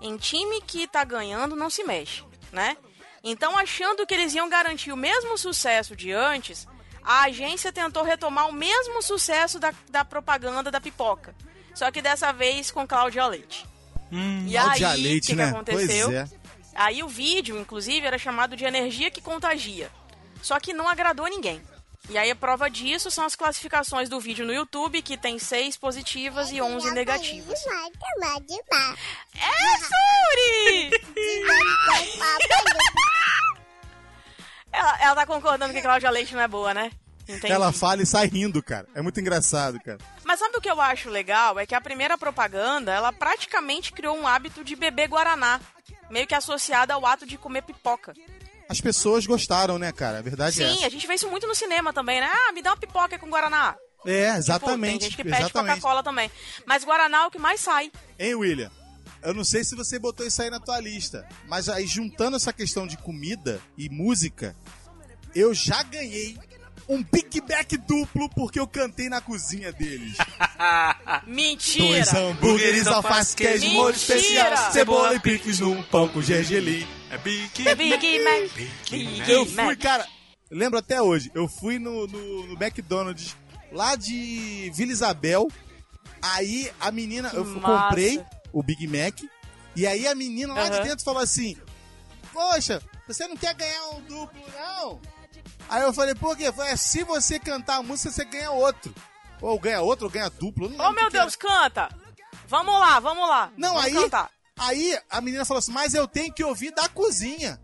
Em 0.00 0.16
time 0.16 0.62
que 0.62 0.86
tá 0.86 1.02
ganhando 1.02 1.56
não 1.56 1.68
se 1.68 1.82
mexe, 1.82 2.22
né? 2.52 2.76
Então, 3.24 3.58
achando 3.58 4.06
que 4.06 4.14
eles 4.14 4.36
iam 4.36 4.48
garantir 4.48 4.92
o 4.92 4.96
mesmo 4.96 5.36
sucesso 5.36 5.96
de 5.96 6.12
antes, 6.12 6.68
a 7.02 7.22
agência 7.22 7.72
tentou 7.72 8.04
retomar 8.04 8.48
o 8.48 8.52
mesmo 8.52 9.02
sucesso 9.02 9.58
da, 9.58 9.74
da 9.90 10.04
propaganda 10.04 10.70
da 10.70 10.80
pipoca. 10.80 11.34
Só 11.74 11.90
que 11.90 12.00
dessa 12.00 12.32
vez 12.32 12.70
com 12.70 12.86
Cláudia 12.86 13.26
Leite. 13.26 13.66
e 14.46 14.52
Cláudia 14.52 14.90
aí, 14.90 15.18
o 15.18 15.20
que, 15.20 15.34
né? 15.34 15.42
que 15.42 15.50
aconteceu? 15.50 16.08
Aí 16.78 17.02
o 17.02 17.08
vídeo, 17.08 17.58
inclusive, 17.58 18.06
era 18.06 18.16
chamado 18.16 18.54
de 18.56 18.64
Energia 18.64 19.10
que 19.10 19.20
Contagia. 19.20 19.90
Só 20.40 20.60
que 20.60 20.72
não 20.72 20.88
agradou 20.88 21.26
ninguém. 21.26 21.60
E 22.08 22.16
aí 22.16 22.30
a 22.30 22.36
prova 22.36 22.70
disso 22.70 23.10
são 23.10 23.24
as 23.24 23.34
classificações 23.34 24.08
do 24.08 24.20
vídeo 24.20 24.46
no 24.46 24.54
YouTube, 24.54 25.02
que 25.02 25.16
tem 25.16 25.40
6 25.40 25.76
positivas 25.76 26.52
e 26.52 26.62
11 26.62 26.92
negativas. 26.92 27.58
É, 29.34 29.50
Suri! 29.80 30.90
ela, 34.72 35.02
ela 35.02 35.14
tá 35.16 35.26
concordando 35.26 35.74
que 35.74 35.82
Cláudia 35.82 36.10
Leite 36.10 36.32
não 36.32 36.42
é 36.42 36.48
boa, 36.48 36.72
né? 36.72 36.92
Entendi. 37.28 37.52
Ela 37.52 37.72
fala 37.72 38.02
e 38.02 38.06
sai 38.06 38.28
rindo, 38.28 38.62
cara. 38.62 38.86
É 38.94 39.02
muito 39.02 39.18
engraçado, 39.18 39.80
cara. 39.80 39.98
Mas 40.22 40.38
sabe 40.38 40.56
o 40.56 40.60
que 40.60 40.70
eu 40.70 40.80
acho 40.80 41.10
legal? 41.10 41.58
É 41.58 41.66
que 41.66 41.74
a 41.74 41.80
primeira 41.80 42.16
propaganda, 42.16 42.94
ela 42.94 43.12
praticamente 43.12 43.92
criou 43.92 44.16
um 44.16 44.28
hábito 44.28 44.62
de 44.62 44.76
beber 44.76 45.08
Guaraná. 45.08 45.60
Meio 46.10 46.26
que 46.26 46.34
associado 46.34 46.92
ao 46.92 47.04
ato 47.06 47.26
de 47.26 47.36
comer 47.36 47.62
pipoca. 47.62 48.14
As 48.68 48.80
pessoas 48.80 49.26
gostaram, 49.26 49.78
né, 49.78 49.90
cara? 49.92 50.18
A 50.18 50.22
verdade 50.22 50.62
é 50.62 50.68
Sim, 50.68 50.84
a 50.84 50.88
gente 50.88 51.06
vê 51.06 51.14
isso 51.14 51.28
muito 51.28 51.46
no 51.46 51.54
cinema 51.54 51.92
também, 51.92 52.20
né? 52.20 52.28
Ah, 52.30 52.52
me 52.52 52.62
dá 52.62 52.70
uma 52.70 52.76
pipoca 52.76 53.18
com 53.18 53.30
Guaraná. 53.30 53.76
É, 54.06 54.26
Tipo, 54.26 54.38
exatamente. 54.38 54.98
tem 55.00 55.10
gente 55.10 55.16
que 55.16 55.24
pede. 55.24 55.50
Coca-Cola 55.52 56.02
também. 56.02 56.30
Mas 56.66 56.84
Guaraná 56.84 57.24
é 57.24 57.26
o 57.26 57.30
que 57.30 57.38
mais 57.38 57.60
sai. 57.60 57.90
Hein, 58.18 58.34
William? 58.34 58.70
Eu 59.22 59.34
não 59.34 59.42
sei 59.42 59.64
se 59.64 59.74
você 59.74 59.98
botou 59.98 60.24
isso 60.26 60.40
aí 60.40 60.50
na 60.50 60.60
tua 60.60 60.78
lista, 60.80 61.26
mas 61.48 61.68
aí 61.68 61.86
juntando 61.86 62.36
essa 62.36 62.52
questão 62.52 62.86
de 62.86 62.96
comida 62.96 63.60
e 63.76 63.88
música, 63.88 64.54
eu 65.34 65.52
já 65.52 65.82
ganhei 65.82 66.38
um 66.88 67.02
Mac 67.02 67.76
duplo 67.86 68.28
porque 68.30 68.58
eu 68.58 68.66
cantei 68.66 69.08
na 69.08 69.20
cozinha 69.20 69.70
deles. 69.72 70.16
Mentira! 71.26 71.88
Dois 71.88 72.14
hambúrgueres, 72.14 72.86
alface, 72.86 73.36
queijo, 73.36 73.68
molho 73.70 73.94
especial, 73.94 74.72
cebola 74.72 75.14
e 75.14 75.20
picles 75.20 75.60
num 75.60 75.82
pão 75.84 76.08
com 76.08 76.22
gergelim. 76.22 76.86
É 77.10 77.18
Big 77.18 77.48
Big 77.74 78.18
Mac. 78.20 78.52
Big 78.90 79.30
Eu 79.30 79.44
fui, 79.46 79.76
cara, 79.76 80.06
lembro 80.50 80.78
até 80.78 81.00
hoje, 81.02 81.30
eu 81.34 81.46
fui 81.48 81.78
no, 81.78 82.06
no, 82.06 82.46
no 82.46 82.52
McDonald's 82.62 83.36
lá 83.72 83.94
de 83.96 84.70
Vila 84.74 84.92
Isabel, 84.92 85.48
aí 86.22 86.70
a 86.80 86.90
menina, 86.90 87.30
eu 87.34 87.44
Que 87.44 87.60
comprei 87.60 88.16
massa. 88.18 88.30
o 88.52 88.62
Big 88.62 88.86
Mac, 88.86 89.20
e 89.76 89.86
aí 89.86 90.06
a 90.06 90.14
menina 90.14 90.54
lá 90.54 90.68
de 90.68 90.76
Aham. 90.76 90.84
dentro 90.86 91.04
falou 91.04 91.22
assim, 91.22 91.56
poxa, 92.32 92.82
você 93.06 93.26
não 93.28 93.36
quer 93.36 93.54
ganhar 93.54 93.88
um 93.90 94.00
duplo, 94.02 94.42
não? 94.54 95.00
Aí 95.68 95.82
eu 95.82 95.92
falei, 95.92 96.14
por 96.14 96.36
quê? 96.36 96.50
Falei, 96.52 96.72
"É, 96.72 96.76
se 96.76 97.02
você 97.04 97.38
cantar 97.38 97.76
a 97.76 97.82
música, 97.82 98.10
você 98.10 98.24
ganha 98.24 98.50
outro. 98.50 98.94
Ou 99.40 99.58
ganha 99.58 99.80
outro, 99.80 100.06
ou 100.06 100.10
ganha 100.10 100.30
duplo. 100.30 100.68
não 100.68 100.86
Oh, 100.86 100.90
meu 100.92 101.08
que 101.10 101.16
era. 101.16 101.24
Deus, 101.24 101.36
canta! 101.36 101.88
Vamos 102.48 102.78
lá, 102.80 102.98
vamos 102.98 103.28
lá. 103.28 103.50
Não, 103.56 103.74
vamos 103.74 103.84
aí, 103.84 103.94
cantar. 103.94 104.30
aí 104.58 104.98
a 105.10 105.20
menina 105.20 105.44
falou 105.44 105.58
assim, 105.58 105.70
mas 105.72 105.92
eu 105.94 106.08
tenho 106.08 106.32
que 106.32 106.42
ouvir 106.42 106.72
da 106.72 106.88
cozinha. 106.88 107.60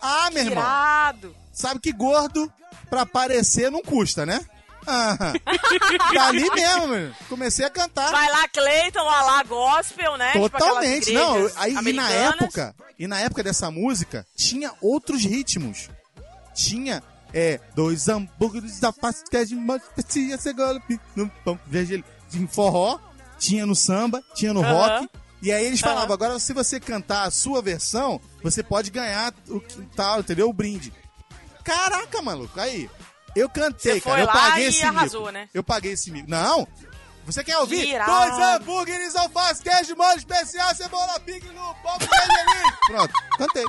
Ah, 0.00 0.30
meu 0.30 0.44
irmão. 0.44 0.62
Irado. 0.62 1.36
Sabe 1.52 1.80
que 1.80 1.92
gordo, 1.92 2.50
pra 2.88 3.02
aparecer, 3.02 3.70
não 3.70 3.82
custa, 3.82 4.24
né? 4.24 4.40
Ah, 4.86 5.16
dali 6.14 6.48
mesmo, 6.52 6.88
meu. 6.88 7.12
comecei 7.28 7.66
a 7.66 7.70
cantar. 7.70 8.10
Vai 8.10 8.30
lá, 8.30 8.48
Cleiton, 8.48 9.02
lá, 9.02 9.22
lá, 9.22 9.42
gospel, 9.42 10.16
né? 10.16 10.32
Tipo 10.32 10.48
Totalmente, 10.48 11.12
não. 11.12 11.36
igrejas 11.36 11.56
Aí, 11.58 11.74
e 11.74 11.92
na 11.92 12.10
época, 12.10 12.74
e 12.98 13.06
na 13.06 13.20
época 13.20 13.42
dessa 13.42 13.70
música, 13.70 14.26
tinha 14.34 14.72
outros 14.80 15.22
ritmos. 15.24 15.90
Tinha, 16.54 17.02
é, 17.32 17.60
dois 17.74 18.08
hambúrgueres 18.08 18.80
da 18.80 18.92
pastel 18.92 19.44
de 19.46 19.54
mantequilla, 19.54 20.36
cebola, 20.38 20.80
no 21.16 21.28
pão, 21.44 21.58
gergelim. 21.70 22.04
Em 22.34 22.46
forró, 22.46 22.98
tinha 23.38 23.66
no 23.66 23.74
samba, 23.74 24.22
tinha 24.34 24.52
no 24.52 24.60
Aham. 24.62 24.72
rock. 24.98 25.08
E 25.42 25.50
aí 25.50 25.64
eles 25.64 25.80
falavam, 25.80 26.12
agora 26.12 26.38
se 26.38 26.52
você 26.52 26.78
cantar 26.78 27.22
a 27.22 27.30
sua 27.30 27.62
versão, 27.62 28.20
você 28.42 28.62
pode 28.62 28.90
ganhar 28.90 29.32
o 29.48 29.58
que- 29.60 29.82
tal, 29.96 30.20
entendeu? 30.20 30.48
O 30.48 30.52
brinde. 30.52 30.92
Caraca, 31.64 32.20
maluco, 32.20 32.58
aí. 32.60 32.90
Eu 33.34 33.48
cantei, 33.48 33.94
Você 33.94 34.00
cara. 34.00 34.20
Eu 34.22 34.26
paguei 34.26 34.66
esse 34.66 34.82
arrasou, 34.82 35.20
mico. 35.22 35.32
né? 35.32 35.48
Eu 35.54 35.62
paguei 35.62 35.92
esse 35.92 36.10
mico. 36.10 36.28
Não! 36.28 36.66
Você 37.26 37.44
quer 37.44 37.58
ouvir? 37.58 37.88
irado. 37.88 38.10
Dois 38.12 38.38
hambúrgueres, 38.44 39.14
alface, 39.14 39.62
queijo, 39.62 39.94
molho 39.96 40.18
especial, 40.18 40.74
cebola, 40.74 41.18
pique 41.20 41.46
no 41.48 41.74
pão. 41.76 41.96
Pronto, 42.88 43.12
cantei. 43.38 43.64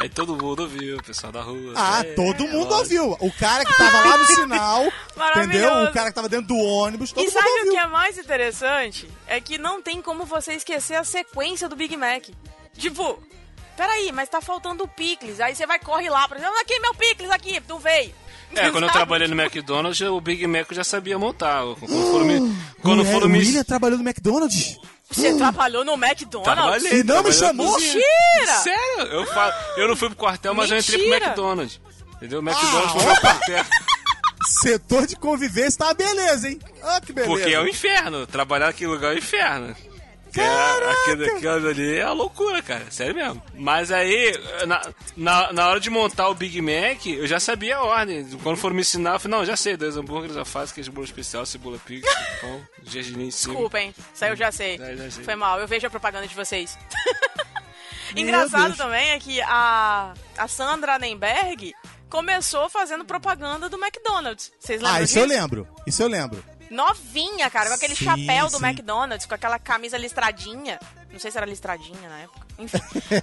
Aí 0.00 0.08
todo 0.08 0.34
mundo 0.36 0.62
ouviu, 0.62 0.96
o 0.96 1.02
pessoal 1.02 1.30
da 1.32 1.42
rua. 1.42 1.74
Ah, 1.76 2.00
É, 2.00 2.14
todo 2.14 2.44
mundo 2.48 2.70
lógico. 2.70 3.02
ouviu. 3.04 3.16
O 3.20 3.30
cara 3.32 3.62
que 3.64 3.76
tava 3.76 4.00
lá 4.08 4.16
no 4.16 4.24
sinal, 4.26 4.84
entendeu? 5.36 5.68
O 5.84 5.92
cara 5.92 6.08
que 6.08 6.14
tava 6.14 6.28
dentro 6.30 6.46
do 6.48 6.56
ônibus, 6.56 7.12
todo 7.12 7.22
E 7.22 7.26
mundo 7.26 7.32
sabe 7.34 7.46
o 7.48 7.52
ouviu. 7.58 7.72
que 7.72 7.78
é 7.78 7.86
mais 7.86 8.16
interessante? 8.18 9.08
É 9.26 9.38
que 9.40 9.58
não 9.58 9.82
tem 9.82 10.00
como 10.00 10.24
você 10.24 10.54
esquecer 10.54 10.94
a 10.94 11.04
sequência 11.04 11.68
do 11.68 11.76
Big 11.76 11.94
Mac. 11.96 12.24
Tipo, 12.76 13.22
peraí, 13.76 14.10
mas 14.12 14.30
tá 14.30 14.40
faltando 14.40 14.84
o 14.84 14.88
picles. 14.88 15.40
Aí 15.40 15.54
você 15.54 15.66
vai, 15.66 15.78
corre 15.78 16.08
lá, 16.08 16.26
por 16.26 16.38
exemplo, 16.38 16.56
aqui 16.58 16.80
meu 16.80 16.94
picles, 16.94 17.30
aqui, 17.30 17.60
tu 17.60 17.78
veio. 17.78 18.14
É, 18.54 18.70
quando 18.70 18.84
eu 18.84 18.90
trabalhei 18.92 19.28
no 19.28 19.40
McDonald's, 19.40 20.00
o 20.02 20.20
Big 20.20 20.46
Mac 20.46 20.66
eu 20.70 20.76
já 20.76 20.84
sabia 20.84 21.18
montar. 21.18 21.62
Quando 21.78 22.10
foram 22.10 22.24
me. 22.24 22.56
Quando 22.82 23.00
o 23.00 23.04
foram 23.04 23.28
me. 23.28 23.38
William 23.38 23.62
trabalhou 23.64 23.98
no 23.98 24.04
McDonald's? 24.08 24.78
Você 25.12 25.36
trabalhou 25.36 25.84
no 25.84 25.92
McDonald's? 25.94 26.54
Trabalhei, 26.54 27.00
E 27.00 27.04
não 27.04 27.22
me 27.22 27.32
chamou? 27.32 27.78
Mentira! 27.78 28.02
Sério? 28.62 29.06
Eu, 29.12 29.26
falo, 29.26 29.52
eu 29.76 29.88
não 29.88 29.96
fui 29.96 30.08
pro 30.08 30.16
quartel, 30.16 30.54
mas 30.54 30.70
eu 30.70 30.78
entrei 30.78 30.98
pro 30.98 31.08
Mentira! 31.08 31.26
McDonald's. 31.26 31.80
Entendeu? 32.16 32.40
O 32.40 32.42
McDonald's 32.42 32.86
Ah, 32.86 32.98
foi 32.98 33.04
meu 33.04 33.20
quartel. 33.20 33.64
Setor 34.44 35.06
de 35.06 35.16
convivência 35.16 35.78
tá 35.78 35.86
uma 35.86 35.94
beleza, 35.94 36.48
hein? 36.48 36.58
Ah, 36.82 37.00
que 37.00 37.12
beleza. 37.12 37.32
Porque 37.32 37.52
é 37.54 37.60
o 37.60 37.68
inferno. 37.68 38.26
Trabalhar 38.26 38.66
naquele 38.66 38.90
lugar 38.90 39.12
é 39.12 39.14
o 39.14 39.18
inferno. 39.18 39.76
É, 40.40 40.90
aquele, 41.02 41.30
aquele 41.30 41.68
ali 41.68 41.98
é 41.98 42.02
a 42.02 42.12
loucura, 42.12 42.62
cara. 42.62 42.90
Sério 42.90 43.14
mesmo. 43.14 43.42
Mas 43.54 43.90
aí, 43.92 44.32
na, 44.66 44.82
na, 45.16 45.52
na 45.52 45.68
hora 45.68 45.80
de 45.80 45.90
montar 45.90 46.28
o 46.28 46.34
Big 46.34 46.60
Mac, 46.62 47.04
eu 47.06 47.26
já 47.26 47.38
sabia 47.38 47.76
a 47.76 47.82
ordem. 47.84 48.24
Quando 48.42 48.56
foram 48.56 48.74
me 48.74 48.80
ensinar, 48.80 49.14
eu 49.14 49.20
falei, 49.20 49.38
não, 49.38 49.44
já 49.44 49.56
sei, 49.56 49.76
dois 49.76 49.96
hambúrgueres, 49.96 50.36
alface, 50.36 50.72
queijo 50.72 50.90
bolo 50.92 51.04
especial, 51.04 51.44
cebola 51.44 51.78
pique, 51.84 52.08
pão, 52.40 52.66
gergelim 52.84 53.26
em 53.26 53.30
cima. 53.30 53.52
Desculpa, 53.54 53.80
hein? 53.80 53.94
Isso 54.14 54.24
aí 54.24 54.30
eu 54.30 54.36
já 54.36 54.50
sei. 54.52 54.78
Já, 54.78 54.94
já 54.94 55.10
sei. 55.10 55.24
Foi 55.24 55.34
mal, 55.34 55.60
eu 55.60 55.68
vejo 55.68 55.86
a 55.86 55.90
propaganda 55.90 56.26
de 56.26 56.34
vocês. 56.34 56.78
Engraçado 58.16 58.76
também 58.76 59.10
é 59.10 59.18
que 59.18 59.40
a, 59.42 60.12
a 60.36 60.48
Sandra 60.48 60.98
Nenberg 60.98 61.72
começou 62.10 62.68
fazendo 62.68 63.04
propaganda 63.04 63.68
do 63.70 63.82
McDonald's. 63.82 64.52
Vocês 64.60 64.80
lembram 64.82 64.96
Ah, 64.98 65.02
isso 65.02 65.14
disso? 65.14 65.18
eu 65.18 65.26
lembro. 65.40 65.68
Isso 65.86 66.02
eu 66.02 66.08
lembro. 66.08 66.44
Novinha, 66.72 67.50
cara, 67.50 67.68
com 67.68 67.74
aquele 67.74 67.94
Sim, 67.94 68.06
chapéu 68.06 68.46
do 68.46 68.56
sim. 68.56 68.64
McDonald's, 68.64 69.26
com 69.26 69.34
aquela 69.34 69.58
camisa 69.58 69.98
listradinha. 69.98 70.80
Não 71.12 71.18
sei 71.18 71.30
se 71.30 71.36
era 71.36 71.44
listradinha 71.44 72.08
na 72.08 72.20
época. 72.20 72.46
Enfim. 72.58 72.78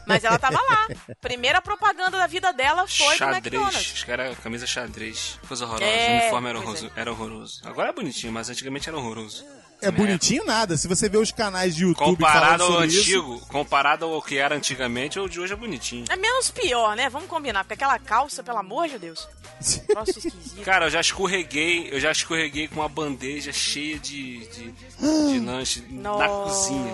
Mas 0.06 0.24
ela 0.24 0.38
tava 0.38 0.62
lá. 0.62 0.88
Primeira 1.20 1.60
propaganda 1.60 2.18
da 2.18 2.28
vida 2.28 2.54
dela 2.54 2.88
foi 2.88 3.16
do 3.16 3.18
xadrez. 3.18 3.38
McDonald's. 3.38 3.91
Acho 3.93 4.06
que 4.06 4.12
era 4.12 4.36
camisa 4.36 4.68
xadrez. 4.68 5.39
Coisa 5.47 5.66
horrorosa. 5.66 5.91
É, 5.91 6.10
o 6.10 6.22
uniforme 6.22 6.50
era 6.50 6.60
horroroso, 6.60 6.91
era 6.95 7.12
horroroso. 7.12 7.62
Agora 7.68 7.89
é 7.89 7.93
bonitinho, 7.93 8.32
mas 8.32 8.50
antigamente 8.52 8.88
era 8.88 8.97
horroroso. 8.97 9.43
É 9.82 9.89
bonitinho 9.89 10.45
nada. 10.45 10.75
Se 10.77 10.88
você 10.88 11.07
vê 11.07 11.17
os 11.17 11.32
canais 11.32 11.75
de 11.75 11.84
YouTube 11.84 12.17
Comparado 12.17 12.63
ao 12.63 12.80
antigo, 12.80 13.36
isso, 13.36 13.47
comparado 13.47 14.05
ao 14.05 14.21
que 14.21 14.38
era 14.38 14.55
antigamente, 14.55 15.19
o 15.19 15.27
de 15.27 15.39
hoje 15.39 15.53
é 15.53 15.55
bonitinho. 15.55 16.05
É 16.09 16.15
menos 16.15 16.51
pior, 16.51 16.95
né? 16.95 17.09
Vamos 17.09 17.30
combinar, 17.30 17.63
porque 17.63 17.75
aquela 17.75 17.97
calça, 17.97 18.43
pelo 18.43 18.57
amor 18.57 18.88
de 18.89 18.97
Deus. 18.97 19.27
Esquisito. 19.59 20.61
Cara, 20.63 20.88
eu 20.88 20.89
já 20.89 20.99
escorreguei, 20.99 21.89
eu 21.91 21.99
já 21.99 22.11
escorreguei 22.11 22.67
com 22.67 22.82
uma 22.82 22.89
bandeja 22.89 23.51
cheia 23.53 23.97
de, 23.97 24.47
de, 24.47 24.71
de 24.71 25.39
lanche 25.39 25.86
na 25.89 26.27
cozinha. 26.27 26.93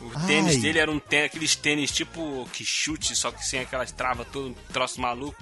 O 0.00 0.26
tênis 0.26 0.56
Ai. 0.56 0.60
dele 0.60 0.78
era 0.78 0.90
um 0.90 0.98
tênis, 0.98 1.26
aqueles 1.26 1.56
tênis 1.56 1.90
tipo 1.90 2.48
que 2.52 2.64
chute, 2.64 3.16
só 3.16 3.32
que 3.32 3.44
sem 3.44 3.60
aquelas 3.60 3.90
travas, 3.90 4.26
todo 4.30 4.48
um 4.48 4.54
troço 4.72 5.00
maluco. 5.00 5.36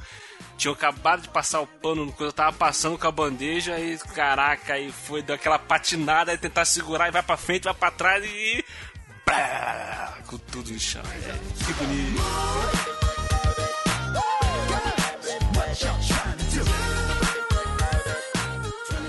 Tinha 0.57 0.72
acabado 0.72 1.22
de 1.22 1.28
passar 1.28 1.61
o 1.61 1.66
pano 1.66 2.07
no 2.07 2.12
coisa, 2.12 2.28
eu 2.30 2.32
tava 2.32 2.57
passando 2.57 2.98
com 2.98 3.07
a 3.07 3.11
bandeja 3.11 3.78
e 3.78 3.98
caraca, 3.98 4.74
aí 4.74 4.92
foi 4.92 5.22
daquela 5.22 5.59
patinada, 5.59 6.30
aí 6.30 6.38
tentar 6.38 6.64
segurar 6.64 7.09
e 7.09 7.11
vai 7.11 7.22
pra 7.22 7.36
frente, 7.36 7.64
vai 7.64 7.74
pra 7.74 7.90
trás 7.90 8.24
e. 8.24 8.64
Pá, 9.24 10.18
com 10.26 10.38
tudo 10.38 10.72
no 10.72 10.78
chão. 10.78 11.03
É, 11.03 11.64
que 11.64 11.72
bonito. 11.74 12.22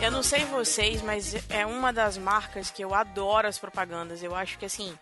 Eu 0.02 0.12
não 0.12 0.22
sei 0.22 0.44
vocês, 0.44 1.02
mas 1.02 1.34
é 1.50 1.66
uma 1.66 1.94
das 1.94 2.18
marcas 2.18 2.70
que 2.70 2.84
eu 2.84 2.94
adoro 2.94 3.48
as 3.48 3.58
propagandas. 3.58 4.22
Eu 4.22 4.36
acho 4.36 4.60
que 4.60 4.66
assim, 4.66 4.94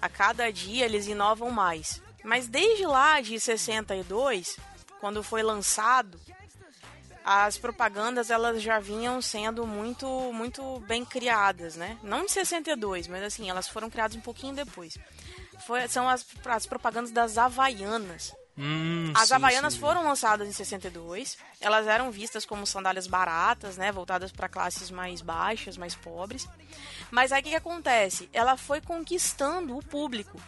a 0.00 0.08
cada 0.08 0.52
dia 0.52 0.84
eles 0.84 1.08
inovam 1.08 1.50
mais. 1.50 2.00
Mas 2.22 2.46
desde 2.46 2.86
lá 2.86 3.20
de 3.20 3.40
62, 3.40 4.56
quando 5.00 5.22
foi 5.22 5.42
lançado, 5.42 6.20
as 7.24 7.58
propagandas 7.58 8.30
elas 8.30 8.62
já 8.62 8.78
vinham 8.80 9.20
sendo 9.20 9.66
muito 9.66 10.06
muito 10.32 10.80
bem 10.86 11.04
criadas, 11.04 11.76
né? 11.76 11.98
Não 12.02 12.24
em 12.24 12.28
62, 12.28 13.06
mas 13.08 13.22
assim, 13.22 13.50
elas 13.50 13.68
foram 13.68 13.90
criadas 13.90 14.16
um 14.16 14.20
pouquinho 14.20 14.54
depois. 14.54 14.96
Foi- 15.66 15.86
são 15.88 16.08
as, 16.08 16.24
as 16.46 16.66
propagandas 16.66 17.10
das 17.10 17.36
Havaianas. 17.36 18.34
Hum, 18.60 19.12
As 19.14 19.28
sim, 19.28 19.34
Havaianas 19.34 19.74
sim. 19.74 19.78
foram 19.80 20.02
lançadas 20.02 20.48
em 20.48 20.52
62. 20.52 21.36
Elas 21.60 21.86
eram 21.86 22.10
vistas 22.10 22.44
como 22.44 22.66
sandálias 22.66 23.06
baratas, 23.06 23.76
né? 23.76 23.92
Voltadas 23.92 24.32
para 24.32 24.48
classes 24.48 24.90
mais 24.90 25.20
baixas, 25.20 25.76
mais 25.76 25.94
pobres. 25.94 26.48
Mas 27.10 27.30
aí 27.30 27.40
o 27.40 27.44
que, 27.44 27.50
que 27.50 27.56
acontece? 27.56 28.28
Ela 28.32 28.56
foi 28.56 28.80
conquistando 28.80 29.76
o 29.76 29.84
público. 29.84 30.40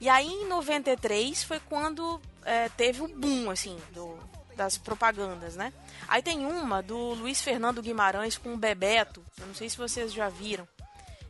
E 0.00 0.08
aí 0.08 0.28
em 0.28 0.46
93 0.46 1.42
foi 1.42 1.58
quando 1.60 2.20
é, 2.44 2.68
teve 2.70 3.02
o 3.02 3.08
boom, 3.08 3.50
assim, 3.50 3.78
do- 3.92 4.18
das 4.56 4.76
propagandas, 4.76 5.56
né? 5.56 5.72
Aí 6.08 6.22
tem 6.22 6.44
uma 6.44 6.82
do 6.82 6.96
Luiz 7.14 7.40
Fernando 7.40 7.80
Guimarães 7.82 8.36
com 8.36 8.52
o 8.52 8.56
Bebeto. 8.58 9.24
Eu 9.38 9.46
não 9.46 9.54
sei 9.54 9.68
se 9.70 9.76
vocês 9.78 10.12
já 10.12 10.28
viram. 10.28 10.66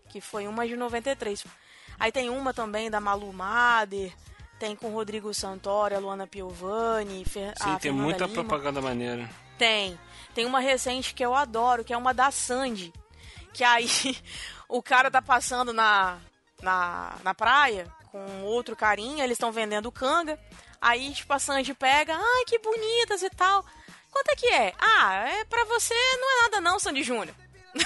Que 0.09 0.21
foi 0.21 0.49
uma 0.49 0.67
de 0.67 0.75
93. 0.77 1.45
Aí 1.99 2.11
tem 2.11 2.29
uma 2.31 2.53
também 2.53 2.91
da 2.91 2.99
Malu 3.01 3.33
Mader. 3.33 4.13
Tem 4.59 4.75
com 4.75 4.89
o 4.89 4.93
Rodrigo 4.95 5.33
Santoro, 5.33 5.95
a 5.95 5.99
Luana 5.99 6.27
Piovani, 6.27 7.25
Fer 7.25 7.53
Sim, 7.57 7.65
tem 7.71 7.79
Fernanda 7.79 8.03
muita 8.03 8.27
Lima. 8.27 8.35
propaganda 8.45 8.81
maneira. 8.81 9.31
Tem. 9.57 9.99
Tem 10.35 10.45
uma 10.45 10.59
recente 10.61 11.15
que 11.15 11.25
eu 11.25 11.35
adoro, 11.35 11.85
que 11.85 11.93
é 11.93 11.97
uma 11.97 12.13
da 12.13 12.31
Sandy. 12.31 12.93
Que 13.55 13.63
aí 13.65 13.87
o 14.69 14.83
cara 14.83 15.11
tá 15.11 15.23
passando 15.23 15.73
na, 15.73 16.19
na, 16.61 17.15
na 17.23 17.35
praia 17.35 17.87
com 18.11 18.43
outro 18.43 18.75
carinha, 18.75 19.23
eles 19.25 19.37
estão 19.37 19.53
vendendo 19.53 19.93
canga. 19.93 20.39
Aí, 20.81 21.13
tipo, 21.13 21.33
a 21.33 21.39
Sandy 21.39 21.75
pega, 21.75 22.17
ai, 22.17 22.45
que 22.47 22.59
bonitas 22.59 23.23
e 23.23 23.31
tal. 23.31 23.65
Quanto 24.11 24.31
é 24.31 24.37
que 24.37 24.47
é? 24.47 24.73
Ah, 24.79 25.29
é 25.29 25.45
pra 25.45 25.65
você, 25.65 25.95
não 25.95 26.39
é 26.39 26.43
nada 26.43 26.61
não, 26.61 26.79
Sandy 26.79 27.03
Júnior. 27.03 27.35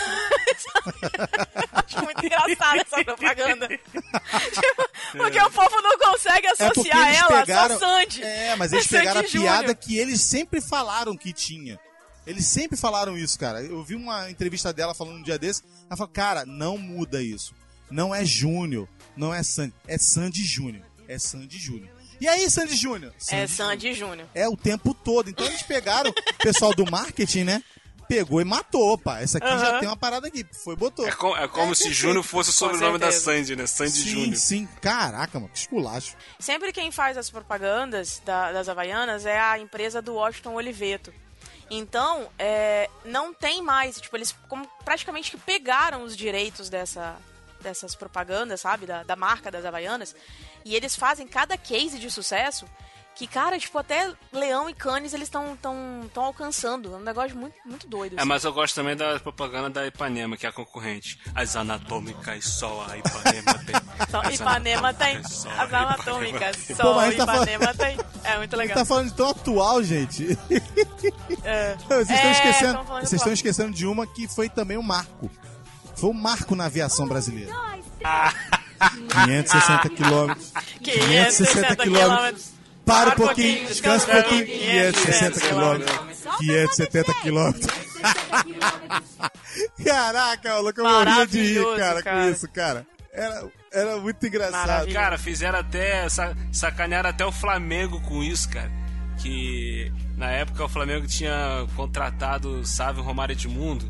Acho 1.72 2.03
muito 2.05 2.24
engraçada 2.24 2.80
essa 2.80 3.05
propaganda. 3.05 3.68
Tipo, 3.68 4.88
porque 5.12 5.40
o 5.40 5.51
povo 5.51 5.82
não 5.82 5.99
consegue 5.99 6.47
é 6.47 6.51
associar 6.53 7.09
eles 7.09 7.20
ela 7.20 7.40
pegaram. 7.40 7.76
a 7.76 7.78
só 7.78 7.86
Sandy. 7.86 8.22
É, 8.22 8.57
mas 8.57 8.72
eles 8.72 8.86
Sandy 8.88 8.99
pegaram 9.03 9.20
a 9.20 9.24
Júnior. 9.24 9.53
piada 9.53 9.74
que 9.74 9.99
eles 9.99 10.20
sempre 10.22 10.61
falaram 10.61 11.16
que 11.16 11.32
tinha. 11.32 11.78
Eles 12.26 12.47
sempre 12.47 12.78
falaram 12.78 13.18
isso, 13.18 13.38
cara. 13.38 13.61
Eu 13.61 13.84
vi 13.84 13.95
uma 13.95 14.30
entrevista 14.30 14.72
dela 14.72 14.95
falando 14.95 15.18
um 15.18 15.22
dia 15.22 15.38
desse. 15.38 15.62
Ela 15.86 15.97
falou, 15.97 16.12
cara, 16.12 16.47
não 16.47 16.78
muda 16.78 17.22
isso. 17.22 17.55
Não 17.90 18.14
é 18.14 18.24
Júnior, 18.24 18.88
não 19.14 19.34
é 19.34 19.42
Sandy. 19.42 19.74
É 19.86 19.99
Sandy 19.99 20.42
Júnior. 20.42 20.84
É 21.07 21.18
Sandy 21.18 21.59
Júnior. 21.59 21.93
E 22.24 22.28
aí, 22.28 22.50
Sandy 22.50 22.74
Júnior? 22.74 23.12
É 23.30 23.46
Sandy 23.46 23.92
Júnior. 23.92 24.26
É 24.34 24.48
o 24.48 24.56
tempo 24.56 24.94
todo. 24.94 25.28
Então 25.28 25.44
eles 25.44 25.62
pegaram, 25.62 26.10
o 26.10 26.34
pessoal 26.42 26.74
do 26.74 26.90
marketing, 26.90 27.44
né? 27.44 27.62
Pegou 28.08 28.40
e 28.40 28.44
matou, 28.44 28.96
pá. 28.96 29.20
Essa 29.20 29.36
aqui 29.38 29.46
já 29.46 29.78
tem 29.78 29.88
uma 29.88 29.96
parada 29.96 30.28
aqui. 30.28 30.44
Foi, 30.64 30.74
botou. 30.76 31.06
É, 31.06 31.12
com- 31.12 31.36
é 31.36 31.46
como 31.48 31.72
É, 31.72 31.74
se. 31.74 31.92
Júnior 31.92 32.22
fosse 32.24 32.48
o 32.50 32.52
sobrenome 32.52 32.98
da. 32.98 33.12
Sandy, 33.12 33.54
né? 33.56 33.66
Sandy 33.66 33.90
Sim, 33.92 34.08
Júnior. 34.08 34.36
sim. 34.36 34.68
Caraca, 34.80 35.38
mano, 35.38 35.50
que 35.52 35.58
esculacho. 35.58 36.14
Sempre 36.38 36.72
quem 36.72 36.90
faz 36.90 37.16
as 37.18 37.28
propagandas 37.30 38.20
da- 38.24 38.52
das 38.52 38.68
Havaianas 38.68 39.24
é 39.26 39.38
a 39.38 39.58
empresa 39.58 40.00
do 40.02 40.14
Washington 40.14 40.54
Oliveto. 40.54 41.12
Então, 41.70 42.28
é, 42.38 42.88
não 43.04 43.32
tem 43.34 43.62
mais, 43.62 43.98
tipo, 44.00 44.16
eles 44.16 44.34
como 44.48 44.66
praticamente 44.84 45.30
que 45.30 45.36
pegaram 45.38 46.02
os 46.04 46.14
direitos 46.16 46.68
dessa, 46.68 47.16
dessas 47.64 47.96
propagandas, 47.96 48.60
sabe? 48.60 48.86
Da, 48.86 49.02
da 49.02 49.16
marca 49.16 49.50
das 49.50 49.64
Havaianas. 49.64 50.14
E 50.64 50.76
eles 50.76 50.94
fazem 50.94 51.26
cada 51.26 51.58
case 51.58 51.98
de 51.98 52.10
sucesso 52.10 52.66
que, 53.16 53.28
cara, 53.28 53.56
tipo, 53.60 53.78
até 53.78 54.12
Leão 54.32 54.68
e 54.68 54.74
Canes 54.74 55.14
eles 55.14 55.28
estão 55.28 55.56
tão, 55.56 56.10
tão 56.12 56.24
alcançando. 56.24 56.92
É 56.94 56.96
um 56.96 57.00
negócio 57.00 57.36
muito, 57.36 57.54
muito 57.64 57.86
doido. 57.86 58.14
É, 58.14 58.18
assim. 58.18 58.28
mas 58.28 58.42
eu 58.42 58.52
gosto 58.52 58.74
também 58.74 58.96
da 58.96 59.20
propaganda 59.20 59.70
da 59.70 59.86
Ipanema, 59.86 60.36
que 60.36 60.44
é 60.46 60.48
a 60.48 60.52
concorrente. 60.52 61.20
As 61.32 61.54
anatômicas 61.54 62.44
só 62.44 62.84
a 62.90 62.98
Ipanema 62.98 63.54
tem. 63.64 63.74
Só 64.10 64.20
As 64.20 64.34
Ipanema 64.34 64.92
tem. 64.94 65.22
só 65.24 65.48
As 65.50 65.72
anatômicas. 65.72 66.56
Só 66.76 66.82
Pô, 66.82 66.98
a 66.98 67.04
tá 67.04 67.12
Ipanema 67.12 67.74
tem. 67.74 67.96
É 68.24 68.36
muito 68.38 68.56
legal. 68.56 68.76
tá 68.78 68.84
falando 68.84 69.08
de 69.10 69.14
tão 69.14 69.28
atual, 69.30 69.82
gente. 69.82 70.36
É. 71.44 71.76
Vocês 71.76 72.10
estão 72.10 72.16
É, 72.28 72.32
esquecendo, 72.32 72.74
tão 72.74 72.84
falando 72.86 73.06
vocês 73.06 73.20
estão 73.20 73.32
esquecendo 73.32 73.72
de 73.72 73.86
uma 73.86 74.06
que 74.06 74.26
foi 74.26 74.48
também 74.48 74.78
um 74.78 74.82
marco. 74.82 75.30
Foi 75.97 76.11
um 76.11 76.14
marco 76.14 76.55
na 76.57 76.66
aviação 76.66 77.07
brasileira. 77.07 77.53
560 79.24 79.88
quilômetros. 79.90 80.53
560 80.82 81.76
quilômetros. 81.76 82.55
Para 82.84 83.11
um 83.11 83.12
pouquinho, 83.14 83.66
descansa 83.66 84.07
um 84.07 84.22
pouquinho. 84.22 84.47
560 84.47 85.40
quilômetros. 85.40 85.99
570 86.38 87.14
quilômetros. 87.14 87.66
Caraca, 89.84 90.59
o 90.59 90.62
louco, 90.62 90.80
eu 90.80 90.84
morria 90.84 91.26
de 91.26 91.38
rir, 91.42 91.76
cara, 91.76 92.03
com 92.03 92.30
isso, 92.30 92.49
cara. 92.51 92.86
Era, 93.12 93.47
era 93.72 93.97
muito 93.99 94.26
engraçado. 94.26 94.86
Cara, 94.92 95.16
fizeram 95.18 95.59
até. 95.61 96.09
sa- 96.09 96.34
Sacanearam 96.53 97.11
até 97.11 97.24
o 97.24 97.32
Flamengo 97.32 98.01
com 98.03 98.22
isso, 98.22 98.49
cara. 98.51 98.70
Que 99.18 99.92
na 100.16 100.30
época 100.30 100.64
o 100.64 100.68
Flamengo 100.68 101.07
tinha 101.07 101.66
contratado 101.76 102.61
o 102.61 102.66
Sávio 102.66 103.03
Romário 103.03 103.32
Edmundo. 103.32 103.88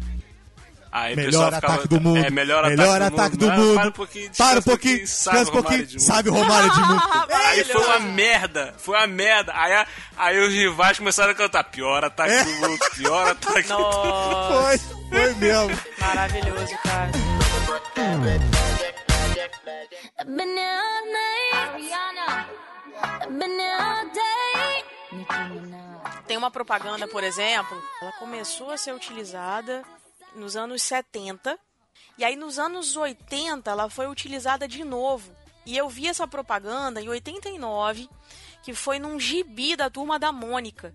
Aí 0.96 1.12
o 1.12 1.16
Melhor 1.16 1.30
pessoal 1.30 1.52
ficava- 1.52 1.72
ataque 1.74 1.88
do 1.88 2.00
mundo. 2.00 2.24
É, 2.24 2.30
melhor, 2.30 2.68
melhor 2.68 3.02
ataque, 3.02 3.14
ataque 3.20 3.36
do 3.36 3.46
do 3.46 3.52
mundo. 3.52 3.66
mundo. 3.66 3.78
Ah, 3.78 3.80
Para 3.80 3.88
um 3.88 3.92
pouquinho, 3.92 4.30
Para 4.38 4.58
um 4.58 4.62
pouquinho, 4.62 4.98
descansa 5.00 5.50
um 5.50 5.54
Romário 5.54 5.78
pouquinho. 5.80 6.00
Sabe 6.00 6.30
Romário 6.30 6.70
de 6.70 6.80
mundo. 6.80 7.02
Aí 7.48 7.64
foi 7.64 7.84
uma 7.84 7.98
merda, 7.98 8.74
foi 8.78 8.96
uma 8.96 9.06
merda. 9.08 9.52
Aí, 9.56 9.72
a- 9.72 9.86
aí 10.16 10.38
os 10.38 10.54
rivais 10.54 10.96
começaram 10.96 11.32
a 11.32 11.34
cantar: 11.34 11.64
pior 11.64 12.04
ataque 12.04 12.32
É. 12.32 12.44
do 12.44 12.50
mundo, 12.52 12.78
pior 12.94 13.26
ataque 13.26 13.68
do 13.68 13.76
mundo. 13.78 14.62
Foi, 14.62 14.78
foi 14.78 15.34
mesmo. 15.34 15.80
maravilhoso, 16.00 16.78
cara. 16.84 17.10
Tem 26.26 26.36
uma 26.36 26.50
propaganda, 26.50 27.06
por 27.06 27.22
exemplo, 27.22 27.80
ela 28.00 28.12
começou 28.12 28.70
a 28.70 28.76
ser 28.78 28.92
utilizada 28.94 29.82
nos 30.34 30.56
anos 30.56 30.82
70 30.82 31.58
e 32.16 32.24
aí 32.24 32.36
nos 32.36 32.58
anos 32.58 32.96
80 32.96 33.70
ela 33.70 33.90
foi 33.90 34.06
utilizada 34.06 34.68
de 34.68 34.84
novo. 34.84 35.30
E 35.66 35.76
eu 35.76 35.88
vi 35.88 36.06
essa 36.06 36.26
propaganda 36.26 37.00
em 37.00 37.08
89, 37.08 38.08
que 38.62 38.74
foi 38.74 38.98
num 38.98 39.18
gibi 39.18 39.74
da 39.74 39.88
turma 39.88 40.18
da 40.18 40.30
Mônica, 40.30 40.94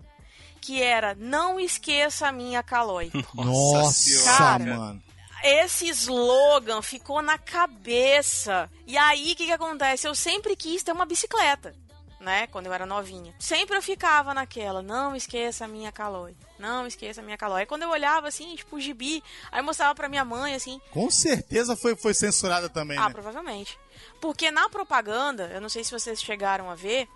que 0.60 0.80
era 0.80 1.14
Não 1.14 1.58
esqueça 1.58 2.28
a 2.28 2.32
minha 2.32 2.62
Calói. 2.62 3.10
Nossa, 3.34 4.24
Cara. 4.24 4.76
mano. 4.76 5.02
Esse 5.42 5.88
slogan 5.88 6.82
ficou 6.82 7.22
na 7.22 7.38
cabeça. 7.38 8.70
E 8.86 8.96
aí, 8.96 9.32
o 9.32 9.36
que, 9.36 9.46
que 9.46 9.52
acontece? 9.52 10.06
Eu 10.06 10.14
sempre 10.14 10.54
quis 10.54 10.82
ter 10.82 10.92
uma 10.92 11.06
bicicleta, 11.06 11.74
né? 12.20 12.46
Quando 12.48 12.66
eu 12.66 12.72
era 12.72 12.84
novinha. 12.84 13.34
Sempre 13.38 13.76
eu 13.76 13.82
ficava 13.82 14.34
naquela, 14.34 14.82
não 14.82 15.16
esqueça 15.16 15.64
a 15.64 15.68
minha 15.68 15.90
calói. 15.90 16.36
Não 16.58 16.86
esqueça 16.86 17.20
a 17.20 17.24
minha 17.24 17.38
calói. 17.38 17.62
Aí 17.62 17.66
quando 17.66 17.82
eu 17.82 17.90
olhava, 17.90 18.28
assim, 18.28 18.54
tipo, 18.54 18.76
o 18.76 18.80
gibi, 18.80 19.24
aí 19.50 19.62
mostrava 19.62 19.94
pra 19.94 20.08
minha 20.08 20.24
mãe, 20.24 20.54
assim, 20.54 20.80
Com 20.90 21.10
certeza 21.10 21.74
foi, 21.74 21.96
foi 21.96 22.12
censurada 22.12 22.68
também, 22.68 22.98
ah, 22.98 23.06
né? 23.06 23.12
provavelmente. 23.12 23.78
Porque 24.20 24.50
na 24.50 24.68
propaganda, 24.68 25.50
eu 25.52 25.60
não 25.60 25.68
sei 25.68 25.82
se 25.82 25.90
vocês 25.90 26.22
chegaram 26.22 26.70
a 26.70 26.74
ver, 26.74 27.08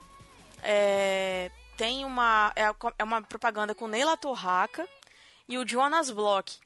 é, 0.63 1.51
tem 1.77 2.05
uma. 2.05 2.53
É, 2.57 2.75
é 2.99 3.05
uma 3.05 3.23
propaganda 3.23 3.75
com 3.75 3.87
Neila 3.87 4.17
Torraca 4.17 4.89
e 5.47 5.59
o 5.59 5.69
Jonas 5.69 6.11
Bloch. 6.11 6.59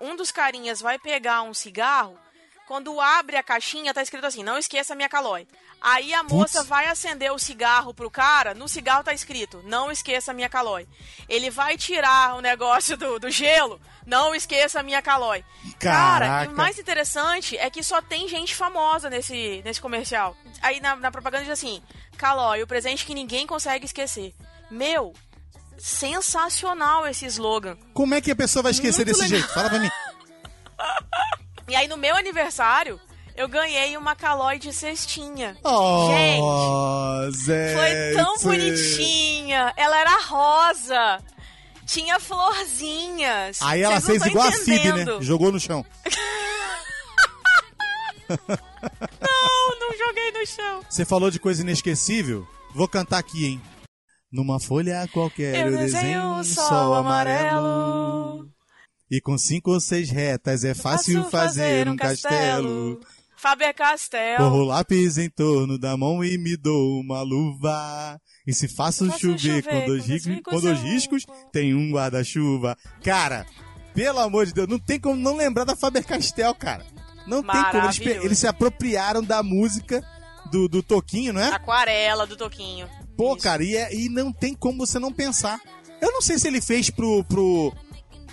Um 0.00 0.16
dos 0.16 0.32
carinhas 0.32 0.80
vai 0.80 0.98
pegar 0.98 1.42
um 1.42 1.54
cigarro. 1.54 2.18
Quando 2.66 2.98
abre 3.00 3.36
a 3.36 3.42
caixinha, 3.42 3.92
tá 3.92 4.00
escrito 4.02 4.24
assim: 4.24 4.42
não 4.42 4.56
esqueça 4.56 4.94
a 4.94 4.96
minha 4.96 5.08
calói. 5.08 5.46
Aí 5.82 6.14
a 6.14 6.22
moça 6.22 6.58
Putz. 6.58 6.68
vai 6.68 6.86
acender 6.86 7.32
o 7.32 7.38
cigarro 7.38 7.92
pro 7.92 8.08
cara, 8.08 8.54
no 8.54 8.68
cigarro 8.68 9.02
tá 9.02 9.12
escrito: 9.12 9.60
não 9.64 9.90
esqueça 9.90 10.30
a 10.30 10.34
minha 10.34 10.48
calói. 10.48 10.86
Ele 11.28 11.50
vai 11.50 11.76
tirar 11.76 12.36
o 12.36 12.40
negócio 12.40 12.96
do, 12.96 13.18
do 13.18 13.28
gelo, 13.30 13.80
não 14.06 14.32
esqueça 14.32 14.78
a 14.78 14.82
minha 14.82 15.02
calói. 15.02 15.44
Cara, 15.80 16.26
Caraca. 16.26 16.52
o 16.52 16.56
mais 16.56 16.78
interessante 16.78 17.58
é 17.58 17.68
que 17.68 17.82
só 17.82 18.00
tem 18.00 18.28
gente 18.28 18.54
famosa 18.54 19.10
nesse, 19.10 19.60
nesse 19.64 19.80
comercial. 19.80 20.36
Aí 20.60 20.78
na, 20.80 20.94
na 20.94 21.10
propaganda 21.10 21.42
diz 21.44 21.52
assim: 21.52 21.82
Calói, 22.16 22.62
o 22.62 22.66
presente 22.66 23.04
que 23.04 23.14
ninguém 23.14 23.44
consegue 23.44 23.84
esquecer. 23.84 24.32
Meu, 24.70 25.12
sensacional 25.76 27.06
esse 27.08 27.26
slogan. 27.26 27.76
Como 27.92 28.14
é 28.14 28.20
que 28.20 28.30
a 28.30 28.36
pessoa 28.36 28.62
vai 28.62 28.70
esquecer 28.72 29.04
Muito 29.04 29.18
desse 29.18 29.22
legal. 29.22 29.38
jeito? 29.40 29.52
Fala 29.52 29.68
pra 29.68 29.78
mim. 29.80 29.90
E 31.68 31.76
aí 31.76 31.86
no 31.88 31.96
meu 31.96 32.14
aniversário, 32.16 33.00
eu 33.36 33.48
ganhei 33.48 33.96
uma 33.96 34.14
calói 34.14 34.58
de 34.58 34.72
cestinha. 34.72 35.56
Oh, 35.64 36.08
Gente, 37.30 37.44
Zé. 37.44 37.74
foi 37.74 38.22
tão 38.22 38.38
bonitinha. 38.38 39.72
Ela 39.76 39.98
era 40.00 40.20
rosa. 40.22 41.18
Tinha 41.86 42.18
florzinhas. 42.20 43.58
Aí 43.60 43.82
ela 43.82 44.00
fez 44.00 44.24
igual 44.24 44.48
a 44.48 44.52
Phoebe, 44.52 44.74
entendendo. 44.88 45.18
né? 45.18 45.22
Jogou 45.24 45.50
no 45.52 45.60
chão. 45.60 45.84
Não, 49.20 49.78
não 49.78 49.96
joguei 49.98 50.32
no 50.32 50.46
chão. 50.46 50.80
Você 50.88 51.04
falou 51.04 51.30
de 51.30 51.38
coisa 51.38 51.62
inesquecível? 51.62 52.46
Vou 52.74 52.88
cantar 52.88 53.18
aqui, 53.18 53.44
hein? 53.46 53.62
Numa 54.32 54.58
folha 54.58 55.06
qualquer 55.12 55.66
Eu 55.66 55.72
eu 55.72 55.78
desenho 55.78 56.22
um 56.22 56.42
sol 56.44 56.94
amarelo. 56.94 58.48
E 59.10 59.20
com 59.20 59.36
cinco 59.36 59.72
ou 59.72 59.80
seis 59.80 60.08
retas 60.10 60.64
é 60.64 60.72
fácil 60.74 61.24
fazer 61.28 61.86
um 61.88 61.96
castelo. 61.96 62.98
Faber 63.42 63.74
Castell. 63.74 64.36
Corro 64.36 64.62
lápis 64.62 65.18
em 65.18 65.28
torno 65.28 65.76
da 65.76 65.96
mão 65.96 66.22
e 66.22 66.38
me 66.38 66.56
dou 66.56 67.00
uma 67.00 67.22
luva. 67.22 68.20
E 68.46 68.54
se 68.54 68.68
faço 68.68 69.04
Faço 69.06 69.18
chover, 69.18 69.38
chover 69.38 69.62
com 69.64 69.86
dois 69.86 70.06
riscos, 70.06 70.40
com 70.44 70.60
dois 70.60 70.80
riscos, 70.80 71.26
tem 71.52 71.74
um 71.74 71.90
guarda-chuva. 71.90 72.76
Cara, 73.02 73.44
pelo 73.92 74.20
amor 74.20 74.46
de 74.46 74.52
Deus, 74.54 74.68
não 74.68 74.78
tem 74.78 75.00
como 75.00 75.16
não 75.16 75.34
lembrar 75.36 75.64
da 75.64 75.74
Faber 75.74 76.04
Castell, 76.06 76.54
cara. 76.54 76.86
Não 77.26 77.42
tem 77.42 77.64
como. 77.72 77.84
Eles, 77.84 77.98
eles 77.98 78.38
se 78.38 78.46
apropriaram 78.46 79.24
da 79.24 79.42
música 79.42 80.00
do, 80.52 80.68
do 80.68 80.80
Toquinho, 80.80 81.32
não 81.32 81.40
é? 81.40 81.48
Aquarela 81.48 82.24
do 82.28 82.36
Toquinho. 82.36 82.88
Pô, 83.16 83.34
Isso. 83.34 83.42
cara, 83.42 83.64
e, 83.64 83.74
é- 83.74 83.92
e 83.92 84.08
não 84.08 84.32
tem 84.32 84.54
como 84.54 84.86
você 84.86 85.00
não 85.00 85.12
pensar. 85.12 85.60
Eu 86.00 86.12
não 86.12 86.22
sei 86.22 86.38
se 86.38 86.46
ele 86.46 86.60
fez 86.60 86.90
pro. 86.90 87.24
pro... 87.24 87.74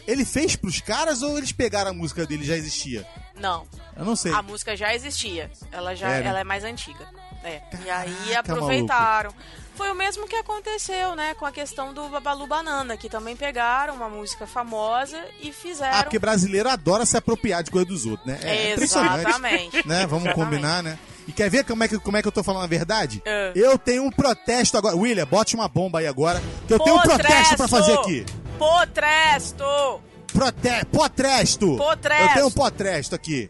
Ele 0.07 0.23
fez 0.23 0.55
pros 0.55 0.79
caras 0.81 1.23
ou 1.23 1.35
eles 1.35 1.51
pegaram 1.51 1.89
a 1.91 1.93
música 1.93 2.27
dele 2.27 2.43
já 2.43 2.55
existia? 2.55 3.07
Não, 3.39 3.65
Eu 3.99 4.05
não 4.05 4.15
sei. 4.15 4.31
a 4.33 4.41
música 4.41 4.75
já 4.75 4.95
existia. 4.95 5.51
Ela 5.71 5.93
já 5.93 6.09
É, 6.09 6.21
né? 6.21 6.29
ela 6.29 6.39
é 6.39 6.43
mais 6.43 6.63
antiga. 6.63 7.05
É. 7.43 7.61
e 7.85 7.89
aí 7.89 8.13
Caraca, 8.29 8.39
aproveitaram. 8.53 9.31
Foi 9.75 9.89
o 9.89 9.95
mesmo 9.95 10.27
que 10.27 10.35
aconteceu, 10.35 11.15
né, 11.15 11.33
com 11.35 11.45
a 11.45 11.53
questão 11.53 11.93
do 11.93 12.09
Babalu 12.09 12.45
Banana, 12.45 12.97
que 12.97 13.07
também 13.07 13.33
pegaram 13.33 13.95
uma 13.95 14.09
música 14.09 14.45
famosa 14.45 15.17
e 15.41 15.53
fizeram. 15.53 15.99
Ah, 15.99 16.03
porque 16.03 16.19
brasileiro 16.19 16.67
adora 16.67 17.05
se 17.05 17.15
apropriar 17.15 17.63
de 17.63 17.71
coisa 17.71 17.87
dos 17.87 18.05
outros, 18.05 18.27
né? 18.27 18.39
É 18.43 18.73
impressionante. 18.73 19.21
Exatamente. 19.21 19.87
Né? 19.87 20.05
Vamos 20.05 20.25
Exatamente. 20.25 20.33
combinar, 20.33 20.83
né? 20.83 20.99
E 21.27 21.31
quer 21.31 21.49
ver 21.49 21.63
como 21.63 21.81
é 21.83 21.87
que, 21.87 21.97
como 21.99 22.17
é 22.17 22.21
que 22.21 22.27
eu 22.27 22.31
tô 22.31 22.43
falando 22.43 22.63
a 22.63 22.67
verdade? 22.67 23.21
É. 23.23 23.53
Eu 23.55 23.77
tenho 23.77 24.03
um 24.03 24.09
protesto 24.11 24.77
agora. 24.77 24.97
William, 24.97 25.25
bote 25.25 25.55
uma 25.55 25.69
bomba 25.69 25.99
aí 25.99 26.07
agora. 26.07 26.41
Que 26.67 26.73
eu 26.73 26.79
tenho 26.79 26.97
um 26.97 27.01
protesto 27.01 27.55
pra 27.55 27.67
fazer 27.67 27.93
aqui. 27.93 28.25
Potresto! 28.57 30.01
Prote... 30.33 30.85
Potresto! 30.91 31.77
Potresto. 31.77 32.23
Eu 32.23 32.33
tenho 32.33 32.47
um 32.47 32.51
potresto 32.51 33.15
aqui. 33.15 33.49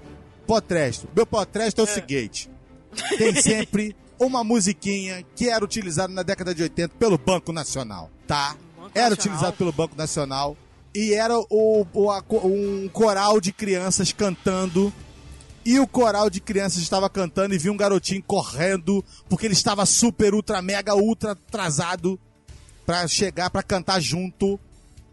Potresto. 0.54 1.08
Meu 1.16 1.26
potresto 1.28 1.80
é 1.82 1.84
o 1.84 1.88
seguinte: 1.88 2.50
tem 3.18 3.36
sempre 3.40 3.96
uma 4.20 4.44
musiquinha 4.44 5.24
que 5.36 5.48
era 5.48 5.64
utilizada 5.64 6.12
na 6.12 6.24
década 6.24 6.56
de 6.56 6.64
80 6.64 6.96
pelo 6.98 7.18
Banco 7.20 7.54
Nacional, 7.54 8.10
tá? 8.28 8.56
Banco 8.76 8.92
Era 8.96 9.12
Nacional? 9.12 9.14
utilizado 9.14 9.58
pelo 9.58 9.72
Banco 9.72 9.96
Nacional 9.96 10.58
e 10.94 11.14
era 11.14 11.38
o, 11.38 11.86
o- 11.94 12.10
a 12.12 12.24
um 12.44 12.90
coral 12.92 13.40
de 13.40 13.52
crianças 13.52 14.12
cantando. 14.12 14.92
E 15.64 15.78
o 15.80 15.86
coral 15.86 16.30
de 16.32 16.40
crianças 16.42 16.82
estava 16.82 17.08
cantando 17.10 17.54
e 17.54 17.58
viu 17.60 17.72
um 17.72 17.78
garotinho 17.78 18.24
correndo 18.24 19.06
porque 19.30 19.46
ele 19.46 19.54
estava 19.54 19.86
super, 19.86 20.34
ultra, 20.34 20.62
mega, 20.64 20.96
ultra 20.96 21.34
atrasado 21.34 22.20
pra 22.88 23.08
chegar 23.08 23.52
pra 23.52 23.62
cantar 23.62 24.00
junto 24.02 24.60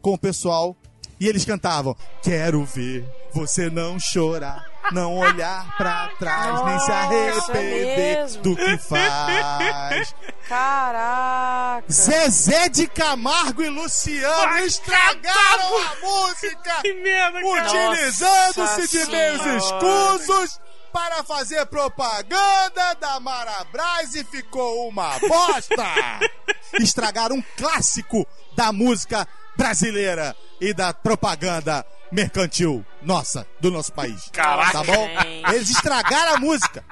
com 0.00 0.14
o 0.14 0.18
pessoal. 0.18 0.74
E 1.20 1.26
eles 1.28 1.44
cantavam: 1.44 1.94
Quero 2.22 2.64
ver 2.64 3.04
você 3.34 3.68
não 3.68 3.98
chorar, 4.00 4.64
não 4.92 5.16
olhar 5.16 5.76
pra 5.76 6.10
trás, 6.18 6.64
nem 6.64 6.78
se 6.80 6.88
Nossa, 6.88 6.94
arrepender 6.94 8.16
mesmo. 8.18 8.42
do 8.42 8.56
que 8.56 8.78
faz. 8.78 10.14
Caraca! 10.48 11.84
Zezé 11.90 12.68
de 12.68 12.86
Camargo 12.86 13.62
e 13.62 13.68
Luciano 13.68 14.58
estragaram 14.58 15.78
a 15.78 15.96
música! 16.02 16.76
Que 16.82 16.94
merda, 16.94 17.38
Utilizando-se 17.40 18.88
de 18.88 19.10
meios 19.10 19.44
escusos 19.64 20.60
para 20.92 21.22
fazer 21.24 21.64
propaganda 21.66 22.94
da 23.00 23.18
Marabras 23.20 24.14
e 24.14 24.24
ficou 24.24 24.88
uma 24.88 25.18
bosta! 25.20 25.84
Estragaram 26.80 27.36
um 27.36 27.42
clássico 27.56 28.26
da 28.54 28.72
música 28.72 29.26
brasileira 29.56 30.36
e 30.60 30.72
da 30.74 30.92
propaganda 30.92 31.84
mercantil 32.10 32.84
nossa, 33.02 33.46
do 33.60 33.70
nosso 33.70 33.92
país. 33.92 34.28
Caraca. 34.32 34.72
Tá 34.72 34.84
bom? 34.84 35.08
Gente. 35.08 35.54
Eles 35.54 35.70
estragaram 35.70 36.34
a 36.34 36.38
música. 36.38 36.84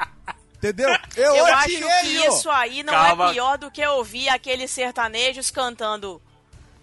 Entendeu? 0.56 0.88
Eu, 1.16 1.36
Eu 1.36 1.46
acho 1.46 1.64
odiei, 1.76 2.00
que 2.00 2.26
isso 2.28 2.50
aí 2.50 2.82
não 2.82 2.92
Calma. 2.92 3.28
é 3.28 3.32
pior 3.32 3.58
do 3.58 3.70
que 3.70 3.86
ouvir 3.86 4.28
aqueles 4.30 4.70
sertanejos 4.70 5.50
cantando 5.50 6.22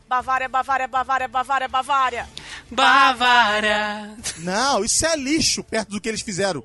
Bavária, 0.07 0.47
Bavária, 0.47 0.87
Bavária, 0.87 1.27
Bavária, 1.27 1.67
Bavária. 1.67 2.29
Bavária. 2.69 4.15
Não, 4.39 4.83
isso 4.83 5.05
é 5.05 5.15
lixo 5.15 5.63
perto 5.63 5.89
do 5.89 6.01
que 6.01 6.09
eles 6.09 6.21
fizeram. 6.21 6.63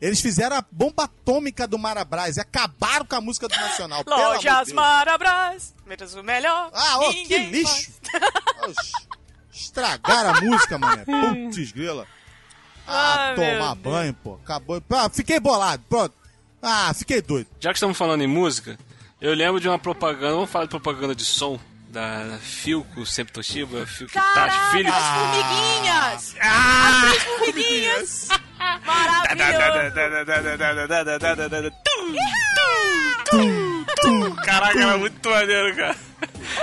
Eles 0.00 0.20
fizeram 0.20 0.56
a 0.56 0.64
bomba 0.70 1.04
atômica 1.04 1.66
do 1.66 1.78
Marabras 1.78 2.36
e 2.36 2.40
acabaram 2.40 3.06
com 3.06 3.16
a 3.16 3.20
música 3.22 3.48
do 3.48 3.56
Nacional. 3.56 4.02
Lojas. 4.06 4.70
Marabras, 4.72 5.74
menos 5.86 6.14
o 6.14 6.22
melhor. 6.22 6.68
Ah, 6.74 6.98
ó, 6.98 7.10
que 7.12 7.38
lixo! 7.38 7.92
Estragaram 9.74 10.30
a 10.30 10.40
música, 10.40 10.78
mané. 10.78 11.04
Putz, 11.50 11.72
grila. 11.72 12.06
Ah, 12.86 13.14
Ai, 13.16 13.36
meu 13.36 13.52
tomar 13.58 13.74
Deus. 13.74 13.94
banho, 13.94 14.14
pô. 14.14 14.38
Acabou. 14.44 14.80
Ah, 14.90 15.10
fiquei 15.12 15.40
bolado, 15.40 15.82
pronto. 15.88 16.14
Ah, 16.62 16.92
fiquei 16.94 17.20
doido. 17.20 17.48
Já 17.58 17.70
que 17.70 17.76
estamos 17.76 17.96
falando 17.98 18.22
em 18.22 18.26
música, 18.26 18.78
eu 19.20 19.34
lembro 19.34 19.60
de 19.60 19.68
uma 19.68 19.78
propaganda, 19.78 20.34
vamos 20.34 20.50
falar 20.50 20.64
de 20.66 20.70
propaganda 20.70 21.14
de 21.14 21.24
som, 21.24 21.58
da 21.88 22.38
Filco, 22.40 23.04
sempre 23.04 23.32
Toshiba, 23.34 23.84
Filco 23.86 24.12
Tachi, 24.14 24.34
Caraca, 24.34 24.70
Philips. 24.70 24.94
as 24.96 25.04
formiguinhas! 25.16 26.36
Ah! 26.40 27.10
As 27.10 27.22
formiguinhas! 27.22 28.28
Maravilhoso! 28.84 29.44
Caraca, 34.44 34.78
era 34.80 34.98
muito 34.98 35.28
maneiro, 35.30 35.76
cara. 35.76 35.96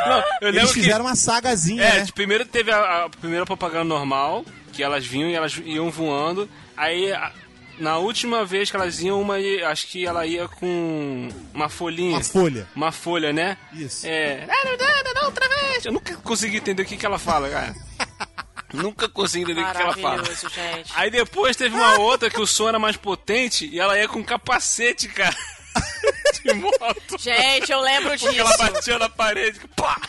Não, 0.09 0.17
eu 0.41 0.47
Eles 0.49 0.55
lembro 0.55 0.73
que... 0.73 0.79
fizeram 0.81 1.05
uma 1.05 1.15
sagazinha, 1.15 1.83
É, 1.83 1.99
né? 1.99 2.07
primeiro 2.13 2.45
teve 2.45 2.71
a, 2.71 3.05
a 3.05 3.09
primeira 3.09 3.45
propaganda 3.45 3.85
normal, 3.85 4.45
que 4.73 4.81
elas 4.83 5.05
vinham 5.05 5.29
e 5.29 5.33
elas 5.33 5.59
iam 5.65 5.89
voando. 5.91 6.49
Aí, 6.77 7.11
a- 7.11 7.31
na 7.79 7.97
última 7.97 8.45
vez 8.45 8.69
que 8.69 8.75
elas 8.75 8.99
iam, 9.01 9.19
uma, 9.21 9.39
ia- 9.39 9.69
acho 9.69 9.87
que 9.87 10.05
ela 10.05 10.25
ia 10.25 10.47
com 10.47 11.29
uma 11.53 11.67
folhinha. 11.69 12.17
Uma 12.17 12.23
folha. 12.23 12.67
Uma 12.75 12.91
folha, 12.91 13.33
né? 13.33 13.57
Isso. 13.73 14.05
É. 14.05 14.45
"Ah, 14.49 14.65
não, 14.65 14.77
não, 14.77 15.03
não, 15.03 15.13
não, 15.21 15.25
outra 15.25 15.47
vez! 15.49 15.85
Eu 15.85 15.91
nunca 15.91 16.15
consegui 16.17 16.57
entender 16.57 16.83
o 16.83 16.85
que, 16.85 16.95
que 16.97 17.05
ela 17.05 17.17
fala, 17.17 17.49
cara. 17.49 17.75
nunca 18.73 19.09
consegui 19.09 19.43
entender 19.51 19.61
o 19.67 19.71
que, 19.73 19.81
ela 19.81 19.95
fala. 19.97 20.23
Gente. 20.23 20.91
Aí 20.95 21.09
depois 21.09 21.55
teve 21.57 21.75
uma 21.75 21.97
outra 21.99 22.29
que 22.29 22.39
o 22.39 22.45
som 22.47 22.69
era 22.69 22.77
mais 22.79 22.95
potente 22.97 23.67
e 23.67 23.79
ela 23.79 23.97
ia 23.97 24.07
com 24.07 24.23
capacete, 24.23 25.07
cara. 25.07 25.35
De 26.43 26.53
moto. 26.53 27.17
Gente, 27.19 27.71
eu 27.71 27.81
lembro 27.81 28.09
Porque 28.17 28.39
ela 28.39 28.49
disso. 28.51 28.71
batia 28.71 28.99
na 28.99 29.09
parede. 29.09 29.59
Pá! 29.75 29.99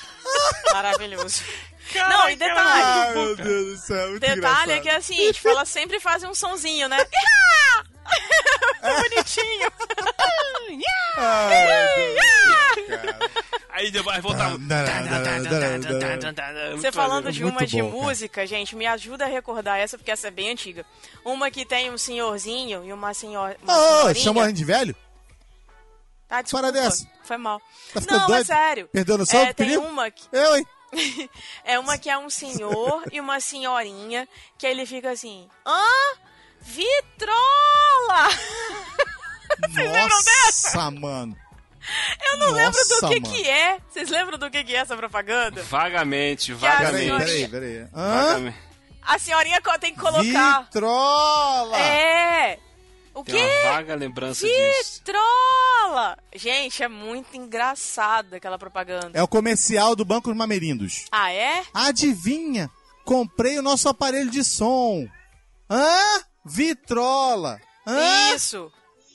Maravilhoso. 0.73 1.43
Caraca, 1.93 2.17
Não, 2.17 2.31
e 2.31 2.37
detalhe. 2.37 2.83
Ai, 2.83 3.13
meu 3.15 3.37
Deus 3.37 3.81
do 3.81 3.87
céu, 3.87 4.09
muito 4.11 4.21
Detalhe 4.21 4.73
é 4.73 4.79
engraçado. 4.79 4.83
que 4.83 4.89
assim, 4.89 5.33
tipo, 5.33 5.49
elas 5.49 5.69
sempre 5.69 6.01
fazem 6.01 6.29
um 6.31 6.35
sonzinho, 6.35 6.89
né? 6.89 6.97
Bonitinho. 8.83 9.71
Cara. 11.15 11.89
Aí 13.71 13.91
depois 13.91 14.23
voltava. 14.23 14.59
Você 16.77 16.93
falando 16.93 17.33
de 17.33 17.45
uma 17.45 17.67
de 17.67 17.83
bom, 17.83 17.91
cara. 17.91 18.03
música, 18.05 18.47
gente, 18.47 18.77
me 18.77 18.87
ajuda 18.87 19.25
a 19.25 19.29
recordar 19.29 19.79
essa, 19.79 19.97
porque 19.99 20.11
essa 20.11 20.29
é 20.29 20.31
bem 20.31 20.51
antiga. 20.51 20.85
Uma 21.25 21.51
que 21.51 21.65
tem 21.65 21.91
um 21.91 21.99
senhorzinho 21.99 22.85
e 22.85 22.93
uma, 22.93 23.15
senhor, 23.15 23.57
uma 23.63 23.77
Ô, 23.77 23.99
senhorinha. 24.01 24.25
chamou 24.25 24.43
a 24.43 24.49
gente 24.49 24.57
de 24.59 24.65
velho? 24.65 24.97
Tá, 26.33 26.41
desculpa, 26.41 26.67
Fora 26.67 26.73
dessa. 26.73 27.07
Foi 27.25 27.37
mal. 27.37 27.61
Tá 27.93 28.01
ficando 28.01 28.21
Não, 28.21 28.25
é 28.25 28.29
doido? 28.29 28.47
sério. 28.47 28.89
Perdeu 28.91 29.17
a 29.17 29.19
noção 29.19 29.41
é, 29.41 29.53
tem 29.53 29.67
perigo? 29.67 29.85
uma 29.85 30.11
que... 30.11 30.25
Eu, 30.33 30.57
hein? 30.57 30.67
É 31.63 31.79
uma 31.79 31.99
que 31.99 32.09
é 32.09 32.17
um 32.17 32.31
senhor 32.31 33.05
e 33.13 33.21
uma 33.21 33.39
senhorinha 33.39 34.27
que 34.57 34.67
ele 34.67 34.87
fica 34.87 35.11
assim: 35.11 35.47
Hã? 35.67 35.85
Vitrola! 36.63 38.29
Nossa, 39.75 40.91
mano. 40.91 41.37
Eu 42.25 42.39
não 42.39 42.53
lembro 42.53 42.83
do 42.83 43.01
Nossa, 43.03 43.09
que 43.09 43.21
mano. 43.21 43.35
que 43.35 43.51
é. 43.51 43.79
Vocês 43.91 44.09
lembram 44.09 44.39
do 44.39 44.51
que 44.51 44.65
que 44.65 44.75
é 44.75 44.79
essa 44.79 44.97
propaganda? 44.97 45.63
Vagamente, 45.65 46.53
a 46.53 46.57
Peraí, 46.57 47.09
vagamente. 47.11 47.25
peraí, 47.27 47.49
peraí. 47.49 47.79
Hã? 47.95 48.25
Vagamente. 48.25 48.59
A 49.03 49.19
senhorinha 49.19 49.61
tem 49.79 49.93
que 49.93 50.01
colocar. 50.01 50.63
Vitrola! 50.63 51.77
É! 51.79 52.59
O 53.15 53.23
Tem 53.23 53.35
quê? 53.35 53.61
uma 53.65 53.73
vaga 53.73 53.95
lembrança 53.95 54.47
disso. 54.47 54.95
Vitrola! 55.05 56.17
Gente, 56.35 56.83
é 56.83 56.89
muito 56.89 57.37
engraçado 57.37 58.35
aquela 58.35 58.59
propaganda. 58.59 59.11
É 59.13 59.23
o 59.23 59.29
comercial 59.29 59.95
do 59.95 60.05
Banco 60.05 60.29
dos 60.29 60.37
Mamerindos. 60.37 61.05
Ah, 61.13 61.31
é? 61.33 61.63
Adivinha? 61.75 62.71
Comprei 63.05 63.59
o 63.59 63.63
nosso 63.63 63.89
aparelho 63.89 64.31
de 64.31 64.43
som. 64.43 65.07
Hã? 65.71 66.23
Vitrola. 66.45 67.61
Hã? 67.87 68.35
Isso! 68.35 68.73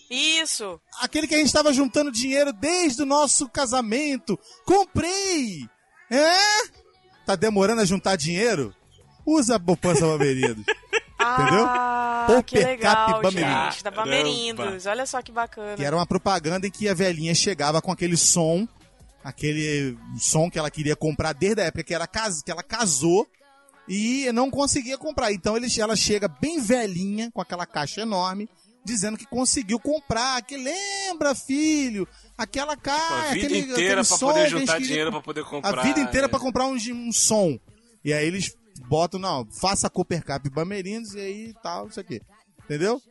Isso! 0.09 0.79
Aquele 1.01 1.27
que 1.27 1.35
a 1.35 1.37
gente 1.37 1.47
estava 1.47 1.73
juntando 1.73 2.11
dinheiro 2.11 2.53
desde 2.53 3.01
o 3.01 3.05
nosso 3.05 3.49
casamento. 3.49 4.39
Comprei! 4.65 5.67
Hã? 6.11 6.71
Tá 7.25 7.35
demorando 7.35 7.81
a 7.81 7.85
juntar 7.85 8.15
dinheiro? 8.15 8.73
Usa 9.25 9.55
a 9.55 9.59
poupança 9.59 10.05
Mamerindos. 10.05 10.63
Entendeu? 11.33 11.65
Ah, 11.67 12.23
Pouper 12.27 12.43
que 12.43 12.59
legal, 12.59 13.21
Bamerindos. 13.21 13.73
gente. 13.73 13.83
Da 13.83 13.91
Bamerindos. 13.91 14.85
Olha 14.85 15.05
só 15.05 15.21
que 15.21 15.31
bacana. 15.31 15.75
Que 15.75 15.83
era 15.83 15.95
uma 15.95 16.05
propaganda 16.05 16.67
em 16.67 16.71
que 16.71 16.87
a 16.89 16.93
velhinha 16.93 17.33
chegava 17.33 17.81
com 17.81 17.91
aquele 17.91 18.17
som, 18.17 18.67
aquele 19.23 19.97
som 20.19 20.49
que 20.49 20.57
ela 20.59 20.69
queria 20.71 20.95
comprar 20.95 21.33
desde 21.33 21.61
a 21.61 21.65
época 21.65 21.83
que, 21.83 21.93
era, 21.93 22.07
cas- 22.07 22.41
que 22.41 22.51
ela 22.51 22.63
casou 22.63 23.27
e 23.87 24.29
não 24.33 24.49
conseguia 24.49 24.97
comprar. 24.97 25.31
Então 25.31 25.55
ele, 25.55 25.67
ela 25.79 25.95
chega 25.95 26.27
bem 26.27 26.59
velhinha, 26.59 27.29
com 27.33 27.41
aquela 27.41 27.65
caixa 27.65 28.01
enorme, 28.01 28.49
dizendo 28.83 29.17
que 29.17 29.25
conseguiu 29.25 29.79
comprar. 29.79 30.41
Que 30.41 30.57
lembra, 30.57 31.33
filho? 31.35 32.07
Aquela 32.37 32.75
caixa. 32.75 33.29
A 33.29 33.33
vida 33.33 33.45
aquele, 33.47 33.59
inteira 33.59 33.73
aquele 33.73 33.95
pra 33.95 34.03
som 34.03 34.27
poder 34.27 34.49
juntar 34.49 34.79
dinheiro 34.79 35.11
pra 35.11 35.21
poder 35.21 35.43
comprar. 35.43 35.79
A 35.79 35.83
vida 35.83 35.99
inteira 35.99 36.25
é. 36.25 36.29
pra 36.29 36.39
comprar 36.39 36.65
um, 36.67 36.75
um 36.75 37.11
som. 37.11 37.57
E 38.03 38.13
aí 38.13 38.25
eles 38.25 38.55
botam, 38.87 39.19
não, 39.19 39.45
faça 39.51 39.89
Cooper 39.89 40.23
Cap 40.23 40.49
Bamerindos 40.49 41.13
e 41.13 41.19
aí 41.19 41.53
tal, 41.61 41.87
isso 41.87 41.99
aqui. 41.99 42.21
Entendeu? 42.63 43.01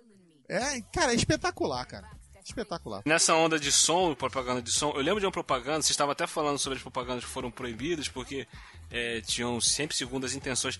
É, 0.48 0.80
cara, 0.92 1.12
é 1.12 1.14
espetacular, 1.14 1.84
cara. 1.86 2.08
Espetacular. 2.44 3.02
Nessa 3.04 3.34
onda 3.34 3.58
de 3.58 3.72
som, 3.72 4.14
propaganda 4.14 4.62
de 4.62 4.70
som, 4.70 4.90
eu 4.90 5.02
lembro 5.02 5.18
de 5.18 5.26
uma 5.26 5.32
propaganda, 5.32 5.82
vocês 5.82 5.90
estavam 5.90 6.12
até 6.12 6.28
falando 6.28 6.58
sobre 6.58 6.76
as 6.76 6.82
propagandas 6.82 7.24
que 7.24 7.30
foram 7.30 7.50
proibidas, 7.50 8.06
porque 8.06 8.46
é, 8.88 9.20
tinham 9.20 9.60
sempre 9.60 9.96
segundas 9.96 10.32
intenções. 10.32 10.78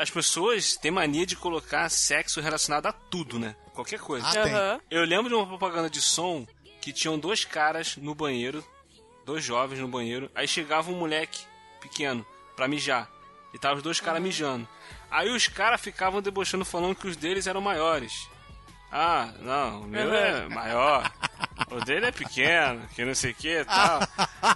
As 0.00 0.08
pessoas 0.08 0.76
têm 0.76 0.92
mania 0.92 1.26
de 1.26 1.34
colocar 1.34 1.88
sexo 1.88 2.40
relacionado 2.40 2.86
a 2.86 2.92
tudo, 2.92 3.40
né? 3.40 3.56
Qualquer 3.74 3.98
coisa. 3.98 4.24
Ah. 4.24 4.44
Aham. 4.44 4.80
Eu 4.88 5.04
lembro 5.04 5.28
de 5.28 5.34
uma 5.34 5.46
propaganda 5.46 5.90
de 5.90 6.00
som 6.00 6.46
que 6.80 6.92
tinham 6.92 7.18
dois 7.18 7.44
caras 7.44 7.96
no 7.96 8.14
banheiro, 8.14 8.64
dois 9.26 9.42
jovens 9.44 9.80
no 9.80 9.88
banheiro, 9.88 10.30
aí 10.32 10.46
chegava 10.46 10.92
um 10.92 10.96
moleque 10.96 11.40
pequeno 11.80 12.24
pra 12.54 12.68
mijar. 12.68 13.10
E 13.52 13.58
tava 13.58 13.76
os 13.76 13.82
dois 13.82 14.00
caras 14.00 14.22
mijando. 14.22 14.68
Aí 15.10 15.30
os 15.30 15.48
caras 15.48 15.80
ficavam 15.80 16.22
debochando 16.22 16.64
falando 16.64 16.94
que 16.94 17.08
os 17.08 17.16
deles 17.16 17.46
eram 17.46 17.60
maiores. 17.60 18.28
Ah, 18.92 19.32
não, 19.40 19.82
o 19.82 19.86
meu 19.86 20.12
é 20.12 20.48
maior. 20.48 21.10
O 21.70 21.84
dele 21.84 22.06
é 22.06 22.10
pequeno, 22.12 22.86
que 22.94 23.04
não 23.04 23.14
sei 23.14 23.30
o 23.30 23.34
que 23.34 23.60
e 23.60 23.64
tal. 23.64 24.00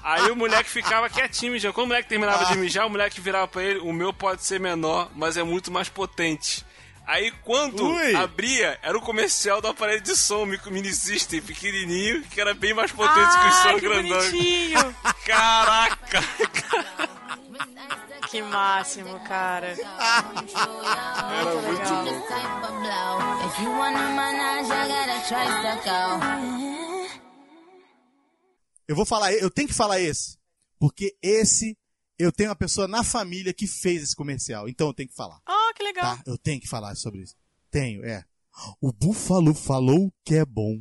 Aí 0.02 0.30
o 0.30 0.36
moleque 0.36 0.68
ficava 0.68 1.08
quietinho 1.08 1.52
mijando. 1.52 1.74
Quando 1.74 1.86
o 1.86 1.88
moleque 1.88 2.08
terminava 2.08 2.46
de 2.46 2.58
mijar, 2.58 2.86
o 2.86 2.90
moleque 2.90 3.20
virava 3.20 3.46
pra 3.46 3.62
ele: 3.62 3.78
O 3.78 3.92
meu 3.92 4.12
pode 4.12 4.42
ser 4.42 4.58
menor, 4.58 5.08
mas 5.14 5.36
é 5.36 5.42
muito 5.42 5.70
mais 5.70 5.88
potente. 5.88 6.64
Aí 7.06 7.30
quando 7.42 7.84
Ui. 7.86 8.14
abria, 8.16 8.78
era 8.82 8.96
o 8.96 9.00
comercial 9.00 9.60
do 9.60 9.68
aparelho 9.68 10.00
de 10.00 10.16
som, 10.16 10.46
micro 10.46 10.70
mini 10.72 10.92
system, 10.92 11.42
pequenininho, 11.42 12.22
que 12.22 12.40
era 12.40 12.54
bem 12.54 12.72
mais 12.72 12.90
potente 12.92 13.14
que 13.14 13.20
o 13.20 13.48
Ah, 13.48 13.62
som 13.62 13.74
que 13.74 13.80
grandão. 13.80 14.18
bonitinho! 14.18 14.96
Caraca! 15.26 16.20
que 18.30 18.40
máximo, 18.42 19.20
cara. 19.20 19.68
Era 19.68 21.54
muito 21.62 21.88
bom. 21.88 22.24
Eu 28.86 28.94
vou 28.96 29.06
falar, 29.06 29.32
eu 29.32 29.50
tenho 29.50 29.68
que 29.68 29.74
falar 29.74 30.00
esse. 30.00 30.36
Porque 30.78 31.16
esse, 31.22 31.76
eu 32.18 32.32
tenho 32.32 32.50
uma 32.50 32.56
pessoa 32.56 32.86
na 32.86 33.02
família 33.02 33.52
que 33.52 33.66
fez 33.66 34.02
esse 34.02 34.16
comercial. 34.16 34.68
Então 34.68 34.88
eu 34.88 34.94
tenho 34.94 35.08
que 35.08 35.14
falar. 35.14 35.40
Ah, 35.46 35.72
que 35.74 35.82
legal. 35.82 36.16
Tá? 36.16 36.22
Eu 36.26 36.38
tenho 36.38 36.60
que 36.60 36.68
falar 36.68 36.94
sobre 36.94 37.22
isso. 37.22 37.34
Tenho, 37.70 38.04
é. 38.04 38.24
O 38.80 38.92
búfalo 38.92 39.52
falou 39.52 40.12
que 40.24 40.36
é 40.36 40.44
bom. 40.44 40.80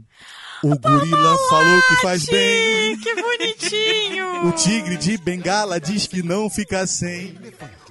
O 0.64 0.78
gorila 0.78 1.38
falou 1.50 1.82
que 1.88 1.96
faz 2.02 2.26
bem. 2.26 3.00
Que 3.00 3.16
bonitinho! 3.16 4.24
O 4.44 4.52
tigre 4.52 4.98
de 4.98 5.18
bengala 5.18 5.80
diz 5.80 6.06
que 6.06 6.22
não 6.22 6.50
fica 6.50 6.86
sem. 6.86 7.34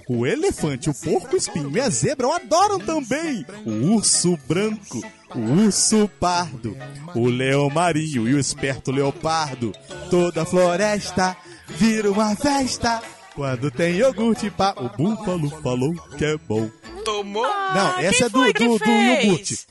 O 0.06 0.26
elefante, 0.26 0.90
o 0.90 0.94
porco 0.94 1.34
espinho 1.34 1.74
e 1.74 1.80
a 1.80 1.88
zebra 1.88 2.28
o 2.28 2.32
adoram 2.32 2.78
também. 2.78 3.44
O 3.64 3.94
urso 3.94 4.36
branco 4.46 5.00
o 5.34 5.64
urso 5.64 6.08
pardo, 6.20 6.76
o 7.14 7.26
leão 7.26 7.70
marinho 7.70 8.28
e 8.28 8.34
o 8.34 8.38
esperto 8.38 8.90
leopardo. 8.90 9.72
Toda 10.10 10.44
floresta 10.44 11.36
vira 11.68 12.10
uma 12.10 12.36
festa. 12.36 13.02
Quando 13.34 13.70
tem 13.70 13.94
iogurte 13.96 14.50
pá, 14.50 14.74
o 14.76 14.88
búfalo 14.90 15.48
falou 15.62 15.94
que 16.18 16.24
é 16.24 16.36
bom. 16.36 16.68
Tomou? 17.04 17.42
Não, 17.42 17.50
Ah, 17.50 17.96
essa 18.02 18.28
quem 18.30 18.44
é 18.44 18.52
do, 18.52 18.52
do, 18.52 18.78
do 18.78 18.78
fez? 18.78 19.24
iogurte. 19.24 19.66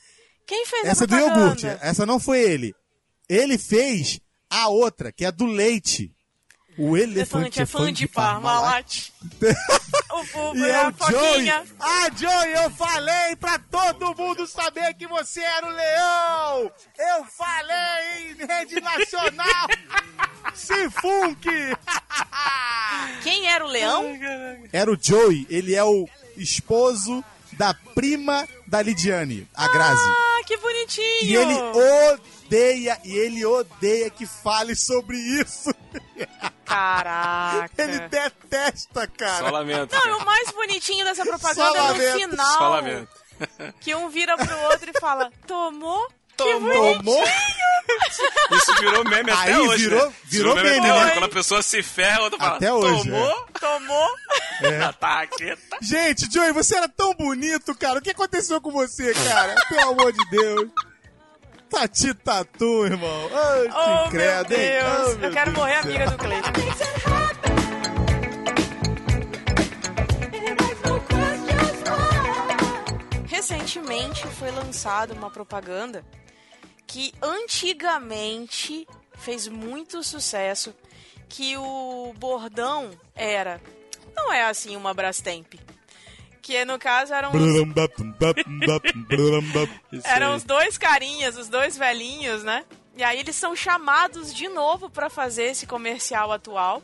Quem 0.46 0.66
fez 0.66 0.84
Essa 0.84 1.04
é 1.04 1.06
do 1.06 1.16
iogurte. 1.16 1.66
Essa 1.66 2.04
não 2.04 2.18
foi 2.18 2.40
ele. 2.40 2.74
Ele 3.28 3.56
fez 3.56 4.20
a 4.50 4.68
outra, 4.68 5.12
que 5.12 5.24
é 5.24 5.30
do 5.32 5.46
leite. 5.46 6.12
O 6.78 6.96
elefante 6.96 7.58
Elefante 7.58 7.62
é 7.62 7.66
fã 7.66 7.92
de 7.92 8.08
Parmalat. 8.08 9.10
O 10.12 10.24
Bubu 10.24 10.58
E 10.58 10.64
é 10.64 10.68
é 10.68 10.76
a 10.76 10.88
o 10.88 11.10
Joey. 11.10 11.28
Foquinha. 11.32 11.64
Ah, 11.80 12.10
Joey, 12.14 12.52
eu 12.52 12.70
falei 12.70 13.34
pra 13.36 13.58
todo 13.58 14.14
mundo 14.14 14.46
saber 14.46 14.92
que 14.94 15.06
você 15.06 15.40
era 15.40 15.66
o 15.66 15.70
leão. 15.70 16.72
Eu 16.98 17.24
falei 17.24 18.32
em 18.32 18.46
rede 18.46 18.78
nacional. 18.80 19.68
Se 20.54 20.90
funk. 20.90 21.48
Quem 23.22 23.46
era 23.48 23.64
o 23.64 23.68
leão? 23.68 24.04
Era 24.70 24.92
o 24.92 24.98
Joey, 25.00 25.46
ele 25.48 25.74
é 25.74 25.82
o 25.84 26.06
esposo 26.36 27.24
da 27.52 27.72
prima 27.94 28.46
da 28.66 28.82
Lidiane, 28.82 29.48
a 29.54 29.68
Grazi. 29.68 30.00
Ah, 30.04 30.42
que 30.46 30.56
bonitinho. 30.58 31.22
E 31.22 31.36
ele 31.36 31.54
odeia, 31.54 32.20
e 32.56 33.16
ele 33.18 33.44
odeia 33.44 34.10
que 34.10 34.26
fale 34.26 34.74
sobre 34.76 35.16
isso. 35.16 35.74
Caraca. 36.64 37.70
Ele 37.82 37.98
detesta, 38.08 39.06
cara. 39.06 39.38
Só 39.46 39.50
lamento. 39.50 39.94
Não, 39.94 40.06
e 40.18 40.22
o 40.22 40.24
mais 40.24 40.50
bonitinho 40.50 41.04
dessa 41.04 41.24
propaganda 41.24 41.54
Só 41.54 41.74
é 41.76 41.78
no 41.80 41.86
lamento. 41.92 42.30
final. 42.30 42.58
Só 42.58 42.68
lamento. 42.68 43.08
Que 43.80 43.94
um 43.94 44.08
vira 44.08 44.36
pro 44.36 44.58
outro 44.70 44.90
e 44.94 45.00
fala, 45.00 45.30
tomou? 45.46 46.08
Tomou. 46.36 46.96
Tomou? 46.96 47.24
Isso 48.52 48.74
virou 48.80 49.04
meme 49.04 49.30
até 49.30 49.52
Aí 49.52 49.58
hoje. 49.60 49.84
virou- 49.88 50.06
né? 50.06 50.14
virou 50.24 50.54
meme 50.54 50.70
meme, 50.70 50.90
hoje. 50.92 51.04
né? 51.04 51.10
Quando 51.12 51.24
a 51.24 51.28
pessoa 51.28 51.62
se 51.62 51.82
ferra, 51.82 52.22
outra 52.22 52.38
fala. 52.38 52.56
Até 52.56 52.72
hoje, 52.72 53.10
Tomou? 53.10 53.46
Tomou? 53.60 54.08
É. 54.62 54.92
Taqueta. 54.98 55.76
Gente, 55.82 56.32
Joey, 56.32 56.52
você 56.52 56.76
era 56.76 56.88
tão 56.88 57.12
bonito, 57.14 57.74
cara. 57.74 57.98
O 57.98 58.02
que 58.02 58.10
aconteceu 58.10 58.60
com 58.60 58.70
você, 58.70 59.12
cara? 59.12 59.54
Pelo 59.68 59.90
amor 59.90 60.12
de 60.12 60.30
Deus. 60.30 60.70
Tati 61.72 62.12
Tatu, 62.12 62.84
irmão. 62.84 63.30
Ai, 63.32 63.62
que 63.62 63.74
Oh, 63.74 63.96
meu 64.02 64.10
credo, 64.10 64.52
hein? 64.52 64.58
Deus. 64.58 65.06
Oh, 65.06 65.10
Eu 65.10 65.18
meu 65.18 65.32
quero 65.32 65.50
Deus 65.52 65.56
morrer 65.58 65.74
amiga 65.76 66.10
do 66.10 66.18
Cleiton. 66.18 66.52
Recentemente 73.26 74.26
foi 74.26 74.50
lançada 74.50 75.14
uma 75.14 75.30
propaganda 75.30 76.04
que 76.86 77.14
antigamente 77.22 78.86
fez 79.16 79.48
muito 79.48 80.02
sucesso, 80.02 80.74
que 81.28 81.56
o 81.56 82.12
bordão 82.18 82.90
era 83.14 83.60
não 84.14 84.30
é 84.30 84.44
assim 84.44 84.76
uma 84.76 84.92
Brastemp, 84.92 85.54
que 86.42 86.64
no 86.64 86.78
caso 86.78 87.14
eram 87.14 87.30
os, 87.30 87.34
eram 90.04 90.34
os 90.36 90.42
dois 90.42 90.76
carinhas, 90.76 91.36
os 91.36 91.48
dois 91.48 91.76
velhinhos, 91.78 92.42
né? 92.42 92.64
E 92.96 93.02
aí 93.02 93.18
eles 93.20 93.36
são 93.36 93.56
chamados 93.56 94.34
de 94.34 94.48
novo 94.48 94.90
pra 94.90 95.08
fazer 95.08 95.44
esse 95.44 95.66
comercial 95.66 96.30
atual. 96.32 96.82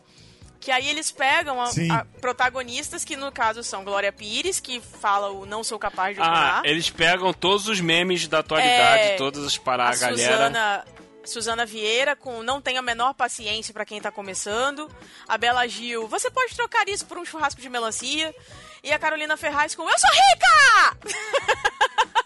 Que 0.61 0.73
aí 0.73 0.89
eles 0.89 1.13
pegam 1.13 1.61
a- 1.63 1.71
a 1.93 2.05
protagonistas, 2.21 3.05
que 3.05 3.15
no 3.17 3.31
caso 3.31 3.63
são 3.63 3.85
Glória 3.85 4.13
Pires, 4.13 4.59
que 4.59 4.81
fala 4.81 5.31
o 5.31 5.47
Não 5.47 5.63
Sou 5.63 5.79
Capaz 5.79 6.17
de 6.17 6.21
Ah, 6.23 6.25
Opinar. 6.27 6.63
eles 6.65 6.91
pegam 6.91 7.33
todos 7.33 7.69
os 7.69 7.81
memes 7.81 8.27
da 8.27 8.41
atualidade, 8.41 9.03
É, 9.03 9.17
todas 9.17 9.45
as 9.45 9.57
a 9.57 9.61
paradas, 9.61 10.03
a 10.03 10.11
galera. 10.11 10.33
Suzana, 10.33 10.85
Suzana 11.25 11.67
Vieira 11.67 12.17
com 12.17 12.43
Não 12.43 12.61
Tem 12.61 12.77
a 12.77 12.83
Menor 12.83 13.15
Paciência 13.15 13.73
pra 13.73 13.85
quem 13.85 14.01
tá 14.01 14.11
começando. 14.11 14.91
A 15.29 15.39
Bela 15.39 15.65
Gil, 15.69 16.09
você 16.09 16.29
pode 16.29 16.55
trocar 16.57 16.89
isso 16.89 17.07
por 17.07 17.19
um 17.19 17.25
churrasco 17.25 17.61
de 17.61 17.69
melancia. 17.69 18.35
E 18.83 18.93
a 18.93 18.99
Carolina 18.99 19.37
Ferraz 19.37 19.75
com 19.75 19.89
Eu 19.89 19.99
sou 19.99 20.11
rica! 20.11 20.97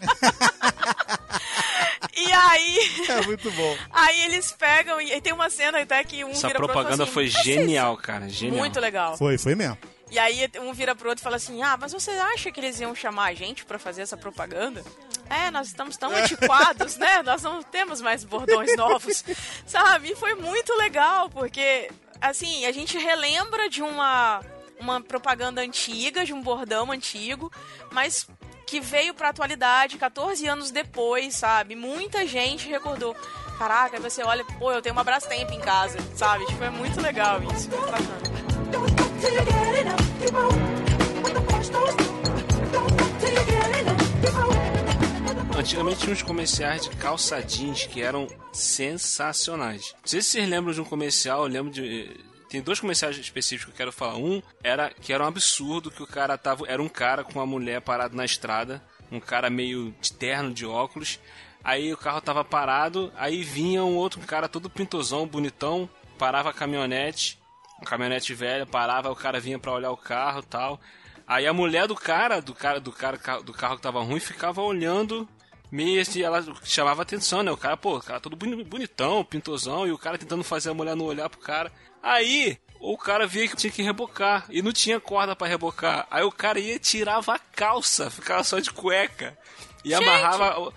e 2.16 2.32
aí. 2.32 2.78
É 3.08 3.20
muito 3.22 3.50
bom. 3.52 3.76
Aí 3.90 4.24
eles 4.24 4.52
pegam 4.52 5.00
e, 5.00 5.12
e 5.12 5.20
tem 5.20 5.32
uma 5.32 5.50
cena 5.50 5.80
até 5.80 6.02
que 6.04 6.24
um 6.24 6.30
Essa 6.30 6.48
vira 6.48 6.58
pro 6.58 6.68
outro 6.68 6.74
propaganda 6.74 7.04
assim, 7.04 7.12
foi 7.12 7.28
genial, 7.28 7.96
cara. 7.96 8.28
Genial. 8.28 8.58
Muito 8.58 8.80
legal. 8.80 9.16
Foi, 9.16 9.38
foi 9.38 9.54
mesmo. 9.54 9.78
E 10.10 10.18
aí 10.18 10.50
um 10.60 10.74
vira 10.74 10.94
pro 10.94 11.08
outro 11.08 11.22
e 11.22 11.24
fala 11.24 11.36
assim: 11.36 11.62
Ah, 11.62 11.76
mas 11.80 11.92
você 11.92 12.10
acha 12.10 12.52
que 12.52 12.60
eles 12.60 12.78
iam 12.80 12.94
chamar 12.94 13.30
a 13.30 13.34
gente 13.34 13.64
pra 13.64 13.78
fazer 13.78 14.02
essa 14.02 14.16
propaganda? 14.16 14.84
É, 15.30 15.50
nós 15.50 15.68
estamos 15.68 15.96
tão 15.96 16.14
antiquados, 16.14 16.98
né? 16.98 17.22
Nós 17.22 17.42
não 17.42 17.62
temos 17.62 18.02
mais 18.02 18.22
bordões 18.22 18.76
novos. 18.76 19.24
Sabe? 19.66 20.12
E 20.12 20.14
foi 20.14 20.34
muito 20.34 20.74
legal, 20.74 21.30
porque, 21.30 21.88
assim, 22.20 22.66
a 22.66 22.72
gente 22.72 22.98
relembra 22.98 23.70
de 23.70 23.82
uma, 23.82 24.42
uma 24.82 25.00
propaganda 25.00 25.60
antiga, 25.60 26.24
de 26.24 26.32
um 26.32 26.42
bordão 26.42 26.90
antigo, 26.90 27.50
mas 27.90 28.28
que 28.66 28.80
veio 28.80 29.14
pra 29.14 29.28
atualidade 29.28 29.96
14 29.96 30.46
anos 30.46 30.70
depois, 30.70 31.34
sabe? 31.36 31.76
Muita 31.76 32.26
gente 32.26 32.68
recordou. 32.68 33.14
Caraca, 33.58 34.00
você 34.00 34.22
olha, 34.22 34.44
pô, 34.58 34.72
eu 34.72 34.82
tenho 34.82 34.94
uma 34.94 35.04
Brastemp 35.04 35.50
em 35.50 35.60
casa, 35.60 35.98
sabe? 36.16 36.44
Tipo, 36.46 36.64
é 36.64 36.70
muito 36.70 37.00
legal 37.00 37.40
isso. 37.54 37.68
Antigamente 45.56 46.00
tinha 46.00 46.12
uns 46.12 46.22
comerciais 46.22 46.82
de 46.82 46.90
calça 46.96 47.40
jeans 47.42 47.86
que 47.86 48.02
eram 48.02 48.26
sensacionais. 48.52 49.94
Não 50.00 50.06
sei 50.06 50.22
se 50.22 50.30
vocês 50.30 50.48
lembram 50.48 50.72
de 50.72 50.80
um 50.80 50.84
comercial, 50.84 51.42
eu 51.42 51.48
lembro 51.48 51.70
de. 51.70 52.31
Tem 52.52 52.60
dois 52.60 52.78
comerciais 52.78 53.16
específicos 53.16 53.64
que 53.64 53.70
eu 53.72 53.76
quero 53.78 53.92
falar. 53.92 54.16
Um 54.18 54.42
era 54.62 54.90
que 54.90 55.10
era 55.10 55.24
um 55.24 55.26
absurdo 55.26 55.90
que 55.90 56.02
o 56.02 56.06
cara 56.06 56.36
tava. 56.36 56.68
Era 56.68 56.82
um 56.82 56.88
cara 56.88 57.24
com 57.24 57.38
uma 57.38 57.46
mulher 57.46 57.80
parado 57.80 58.14
na 58.14 58.26
estrada. 58.26 58.82
Um 59.10 59.18
cara 59.18 59.48
meio 59.48 59.94
de 60.02 60.12
terno, 60.12 60.52
de 60.52 60.66
óculos. 60.66 61.18
Aí 61.64 61.90
o 61.92 61.96
carro 61.96 62.20
tava 62.20 62.44
parado, 62.44 63.10
aí 63.16 63.42
vinha 63.42 63.82
um 63.82 63.96
outro 63.96 64.20
cara 64.20 64.48
todo 64.48 64.68
pintosão, 64.68 65.26
bonitão, 65.26 65.88
parava 66.18 66.50
a 66.50 66.52
caminhonete, 66.52 67.38
uma 67.78 67.86
caminhonete 67.86 68.34
velha, 68.34 68.66
parava, 68.66 69.10
o 69.10 69.16
cara 69.16 69.38
vinha 69.40 69.58
pra 69.58 69.72
olhar 69.72 69.90
o 69.92 69.96
carro 69.96 70.42
tal. 70.42 70.78
Aí 71.26 71.46
a 71.46 71.52
mulher 71.54 71.86
do 71.86 71.94
cara, 71.94 72.42
do 72.42 72.52
cara, 72.52 72.80
do 72.80 72.92
cara 72.92 73.16
do 73.42 73.52
carro 73.52 73.76
que 73.76 73.82
tava 73.82 74.02
ruim, 74.02 74.20
ficava 74.20 74.60
olhando 74.60 75.26
meio 75.70 76.02
assim, 76.02 76.20
ela 76.20 76.44
chamava 76.64 77.00
atenção, 77.00 77.42
né? 77.42 77.50
O 77.50 77.56
cara, 77.56 77.76
pô, 77.78 77.96
o 77.96 78.02
cara 78.02 78.20
todo 78.20 78.36
boni- 78.36 78.64
bonitão, 78.64 79.24
pintosão, 79.24 79.86
e 79.86 79.92
o 79.92 79.96
cara 79.98 80.18
tentando 80.18 80.44
fazer 80.44 80.70
a 80.70 80.74
mulher 80.74 80.94
não 80.94 81.06
olhar 81.06 81.30
pro 81.30 81.40
cara. 81.40 81.72
Aí, 82.02 82.58
o 82.80 82.98
cara 82.98 83.26
via 83.26 83.46
que 83.46 83.56
tinha 83.56 83.72
que 83.72 83.82
rebocar, 83.82 84.44
e 84.50 84.60
não 84.60 84.72
tinha 84.72 84.98
corda 84.98 85.36
pra 85.36 85.46
rebocar. 85.46 86.06
Aí 86.10 86.24
o 86.24 86.32
cara 86.32 86.58
ia 86.58 86.74
e 86.74 86.78
tirava 86.78 87.34
a 87.34 87.38
calça, 87.38 88.10
ficava 88.10 88.42
só 88.42 88.58
de 88.58 88.70
cueca. 88.72 89.38
E 89.84 89.90
Gente! 89.90 90.02
amarrava 90.02 90.72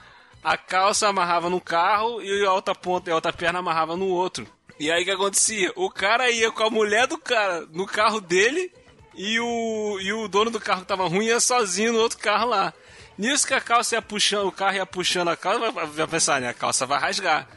a 0.45 0.55
calça 0.55 1.07
amarrava 1.07 1.49
no 1.49 1.59
carro 1.59 2.21
e 2.21 2.45
a 2.45 2.53
outra 2.53 2.75
ponta 2.75 3.09
e 3.09 3.11
a 3.11 3.15
outra 3.15 3.33
perna 3.33 3.57
amarrava 3.57 3.97
no 3.97 4.05
outro. 4.05 4.47
E 4.79 4.91
aí 4.91 5.01
o 5.01 5.05
que 5.05 5.09
acontecia? 5.11 5.73
O 5.75 5.89
cara 5.89 6.29
ia 6.29 6.51
com 6.51 6.61
a 6.63 6.69
mulher 6.69 7.07
do 7.07 7.17
cara 7.17 7.65
no 7.71 7.87
carro 7.87 8.21
dele 8.21 8.71
e 9.15 9.39
o, 9.39 9.99
e 9.99 10.13
o 10.13 10.27
dono 10.27 10.51
do 10.51 10.59
carro 10.59 10.81
que 10.81 10.87
tava 10.87 11.07
ruim 11.07 11.25
ia 11.25 11.39
sozinho 11.39 11.93
no 11.93 11.99
outro 11.99 12.19
carro 12.19 12.49
lá. 12.49 12.71
Nisso 13.17 13.47
que 13.47 13.55
a 13.55 13.61
calça 13.61 13.95
ia 13.95 14.01
puxando, 14.03 14.47
o 14.47 14.51
carro 14.51 14.75
ia 14.75 14.85
puxando 14.85 15.29
a 15.29 15.37
calça, 15.37 15.71
vai, 15.71 15.85
vai 15.87 16.07
pensar, 16.07 16.39
né? 16.39 16.49
A 16.49 16.53
calça 16.53 16.85
vai 16.85 16.99
rasgar. 16.99 17.47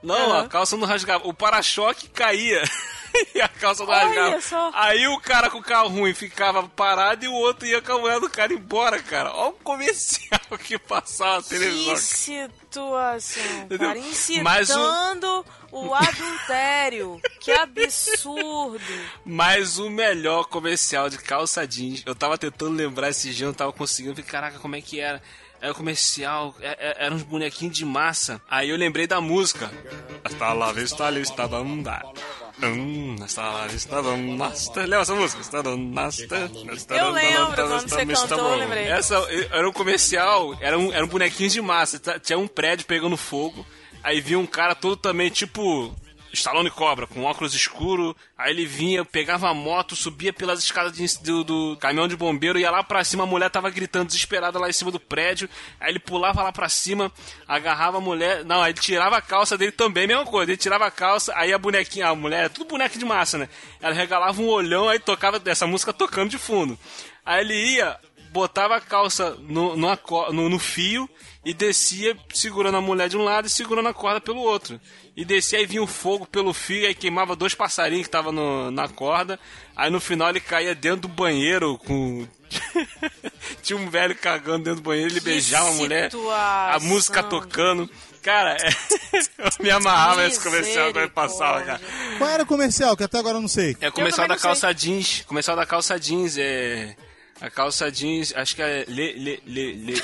Não, 0.00 0.14
Aham. 0.30 0.44
a 0.44 0.48
calça 0.48 0.76
não 0.76 0.86
rasgava. 0.86 1.26
O 1.26 1.34
para-choque 1.34 2.08
caía. 2.08 2.62
e 3.34 3.40
a 3.40 3.48
calça 3.48 3.84
não 3.84 3.92
rasgava. 3.92 4.40
só. 4.40 4.70
Aí 4.74 5.06
o 5.08 5.18
cara 5.20 5.50
com 5.50 5.58
o 5.58 5.62
carro 5.62 5.88
ruim 5.88 6.14
ficava 6.14 6.62
parado 6.68 7.24
e 7.24 7.28
o 7.28 7.32
outro 7.34 7.66
ia 7.66 7.80
com 7.82 7.92
a 7.92 7.98
mulher 7.98 8.20
do 8.20 8.28
cara 8.30 8.52
embora, 8.52 9.02
cara. 9.02 9.32
Olha 9.32 9.50
o 9.50 9.52
comercial 9.54 10.40
que 10.62 10.78
passava 10.78 11.36
na 11.36 11.42
televisão. 11.42 11.94
Que 11.94 12.00
situação, 12.00 13.68
cara. 13.78 13.98
Incitando 13.98 14.44
Mas 14.44 14.70
o- 14.70 15.44
o... 15.72 15.94
adultério. 15.94 17.20
que 17.40 17.50
absurdo. 17.52 18.80
Mas 19.24 19.78
o 19.78 19.88
melhor 19.90 20.44
comercial 20.46 21.08
de 21.08 21.18
calça 21.18 21.66
jeans, 21.66 22.02
eu 22.06 22.14
tava 22.14 22.36
tentando 22.38 22.74
lembrar 22.76 23.10
esse 23.10 23.30
dia, 23.32 23.44
eu 23.44 23.48
não 23.48 23.54
tava 23.54 23.72
conseguindo. 23.72 24.22
Caraca, 24.22 24.58
como 24.58 24.76
é 24.76 24.80
que 24.80 25.00
era? 25.00 25.22
Era 25.60 25.72
o 25.72 25.74
comercial, 25.74 26.54
é- 26.60 26.76
é- 27.00 27.04
eram 27.06 27.16
uns 27.16 27.22
bonequinhos 27.22 27.74
de 27.76 27.84
massa. 27.84 28.40
Aí 28.48 28.68
eu 28.68 28.76
lembrei 28.76 29.06
da 29.06 29.20
música. 29.22 29.70
Hasta 30.22 30.52
la 30.52 30.70
vista, 30.72 31.08
lista, 31.08 31.48
banda. 31.48 32.02
Hum, 32.04 32.45
hasta 33.22 33.42
la 33.42 33.66
vista, 33.66 34.02
banda. 34.02 34.52
Lembra 34.76 35.00
essa 35.02 35.14
música? 35.14 35.40
Hasta 35.40 35.62
la 35.62 35.76
vista, 36.72 36.96
Eu 36.96 37.10
lembro, 37.10 37.54
quando 37.54 37.80
você 37.88 38.06
cantou, 38.06 38.38
eu 38.52 38.58
lembrei. 38.58 38.84
Essa 38.84 39.14
era 39.50 39.68
um 39.68 39.72
comercial, 39.72 40.56
era 40.60 40.78
um, 40.78 40.92
era 40.92 41.04
um 41.04 41.08
bonequinho 41.08 41.50
de 41.50 41.60
massa. 41.60 41.98
tá- 41.98 42.18
Tinha 42.18 42.38
um 42.38 42.48
prédio 42.48 42.86
pegando 42.86 43.16
fogo. 43.16 43.66
Aí 44.02 44.20
vinha 44.20 44.38
um 44.38 44.46
cara 44.46 44.74
todo 44.74 44.96
também, 44.96 45.28
tipo, 45.28 45.94
Stallone 46.36 46.70
Cobra, 46.70 47.06
com 47.06 47.24
óculos 47.24 47.54
escuro. 47.54 48.16
Aí 48.36 48.50
ele 48.52 48.66
vinha, 48.66 49.04
pegava 49.04 49.48
a 49.48 49.54
moto, 49.54 49.96
subia 49.96 50.32
pelas 50.32 50.58
escadas 50.62 50.92
de- 50.92 51.18
do, 51.22 51.42
do 51.44 51.76
caminhão 51.78 52.06
de 52.06 52.16
bombeiro, 52.16 52.58
ia 52.58 52.70
lá 52.70 52.82
pra 52.82 53.02
cima, 53.04 53.24
a 53.24 53.26
mulher 53.26 53.50
tava 53.50 53.70
gritando 53.70 54.06
desesperada 54.06 54.58
lá 54.58 54.68
em 54.68 54.72
cima 54.72 54.90
do 54.90 55.00
prédio. 55.00 55.48
Aí 55.80 55.90
ele 55.90 55.98
pulava 55.98 56.42
lá 56.42 56.52
pra 56.52 56.68
cima, 56.68 57.10
agarrava 57.48 57.98
a 57.98 58.00
mulher. 58.00 58.44
Não, 58.44 58.62
aí 58.62 58.72
ele 58.72 58.80
tirava 58.80 59.16
a 59.16 59.22
calça 59.22 59.56
dele 59.56 59.72
também, 59.72 60.06
mesma 60.06 60.24
coisa. 60.26 60.50
Ele 60.50 60.56
tirava 60.58 60.86
a 60.86 60.90
calça, 60.90 61.32
aí 61.36 61.52
a 61.52 61.58
bonequinha, 61.58 62.08
a 62.08 62.14
mulher, 62.14 62.50
tudo 62.50 62.68
boneca 62.68 62.98
de 62.98 63.04
massa, 63.04 63.38
né? 63.38 63.48
Ela 63.80 63.94
regalava 63.94 64.40
um 64.40 64.48
olhão, 64.48 64.88
aí 64.88 64.98
tocava 64.98 65.40
essa 65.46 65.66
música 65.66 65.92
tocando 65.92 66.30
de 66.30 66.38
fundo. 66.38 66.78
Aí 67.24 67.40
ele 67.40 67.54
ia, 67.76 67.96
botava 68.30 68.76
a 68.76 68.80
calça 68.80 69.36
no, 69.40 69.96
co- 69.96 70.32
no, 70.32 70.48
no 70.48 70.58
fio 70.58 71.08
e 71.46 71.54
descia 71.54 72.16
segurando 72.34 72.76
a 72.76 72.80
mulher 72.80 73.08
de 73.08 73.16
um 73.16 73.22
lado 73.22 73.46
e 73.46 73.50
segurando 73.50 73.88
a 73.88 73.94
corda 73.94 74.20
pelo 74.20 74.40
outro. 74.40 74.80
E 75.16 75.24
descia 75.24 75.60
e 75.60 75.64
vinha 75.64 75.80
o 75.80 75.86
fogo 75.86 76.26
pelo 76.26 76.52
fio, 76.52 76.88
aí 76.88 76.92
queimava 76.92 77.36
dois 77.36 77.54
passarinhos 77.54 78.02
que 78.02 78.08
estavam 78.08 78.32
na 78.72 78.88
corda. 78.88 79.38
Aí 79.76 79.88
no 79.88 80.00
final 80.00 80.28
ele 80.30 80.40
caía 80.40 80.74
dentro 80.74 81.02
do 81.02 81.08
banheiro 81.08 81.78
com. 81.78 82.26
Tinha 83.62 83.76
um 83.78 83.88
velho 83.88 84.16
cagando 84.16 84.64
dentro 84.64 84.80
do 84.80 84.88
banheiro, 84.88 85.12
ele 85.12 85.20
Que 85.20 85.26
beijava 85.26 85.68
a 85.68 85.72
mulher, 85.74 86.10
a 86.72 86.80
música 86.80 87.22
tocando. 87.22 87.88
Cara, 88.24 88.56
eu 89.14 89.50
me 89.60 89.70
amarrava 89.70 90.24
nesse 90.24 90.40
comercial 90.40 90.86
quando 90.86 91.04
ele 91.04 91.10
passava, 91.10 91.62
cara. 91.62 91.80
Qual 92.18 92.28
era 92.28 92.42
o 92.42 92.46
comercial? 92.46 92.96
Que 92.96 93.04
até 93.04 93.20
agora 93.20 93.36
eu 93.36 93.40
não 93.40 93.46
sei. 93.46 93.76
É 93.80 93.88
o 93.88 93.92
comercial 93.92 94.26
da 94.26 94.34
não 94.34 94.40
sei. 94.40 94.48
calça 94.48 94.74
jeans. 94.74 95.22
Comercial 95.24 95.56
da 95.56 95.64
calça 95.64 95.96
jeans 95.96 96.36
é. 96.36 96.96
A 97.40 97.48
calça 97.48 97.88
jeans, 97.88 98.32
acho 98.34 98.56
que 98.56 98.62
é. 98.62 98.84
Le, 98.88 99.12
le, 99.12 99.42
le, 99.46 99.72
le. 99.74 100.02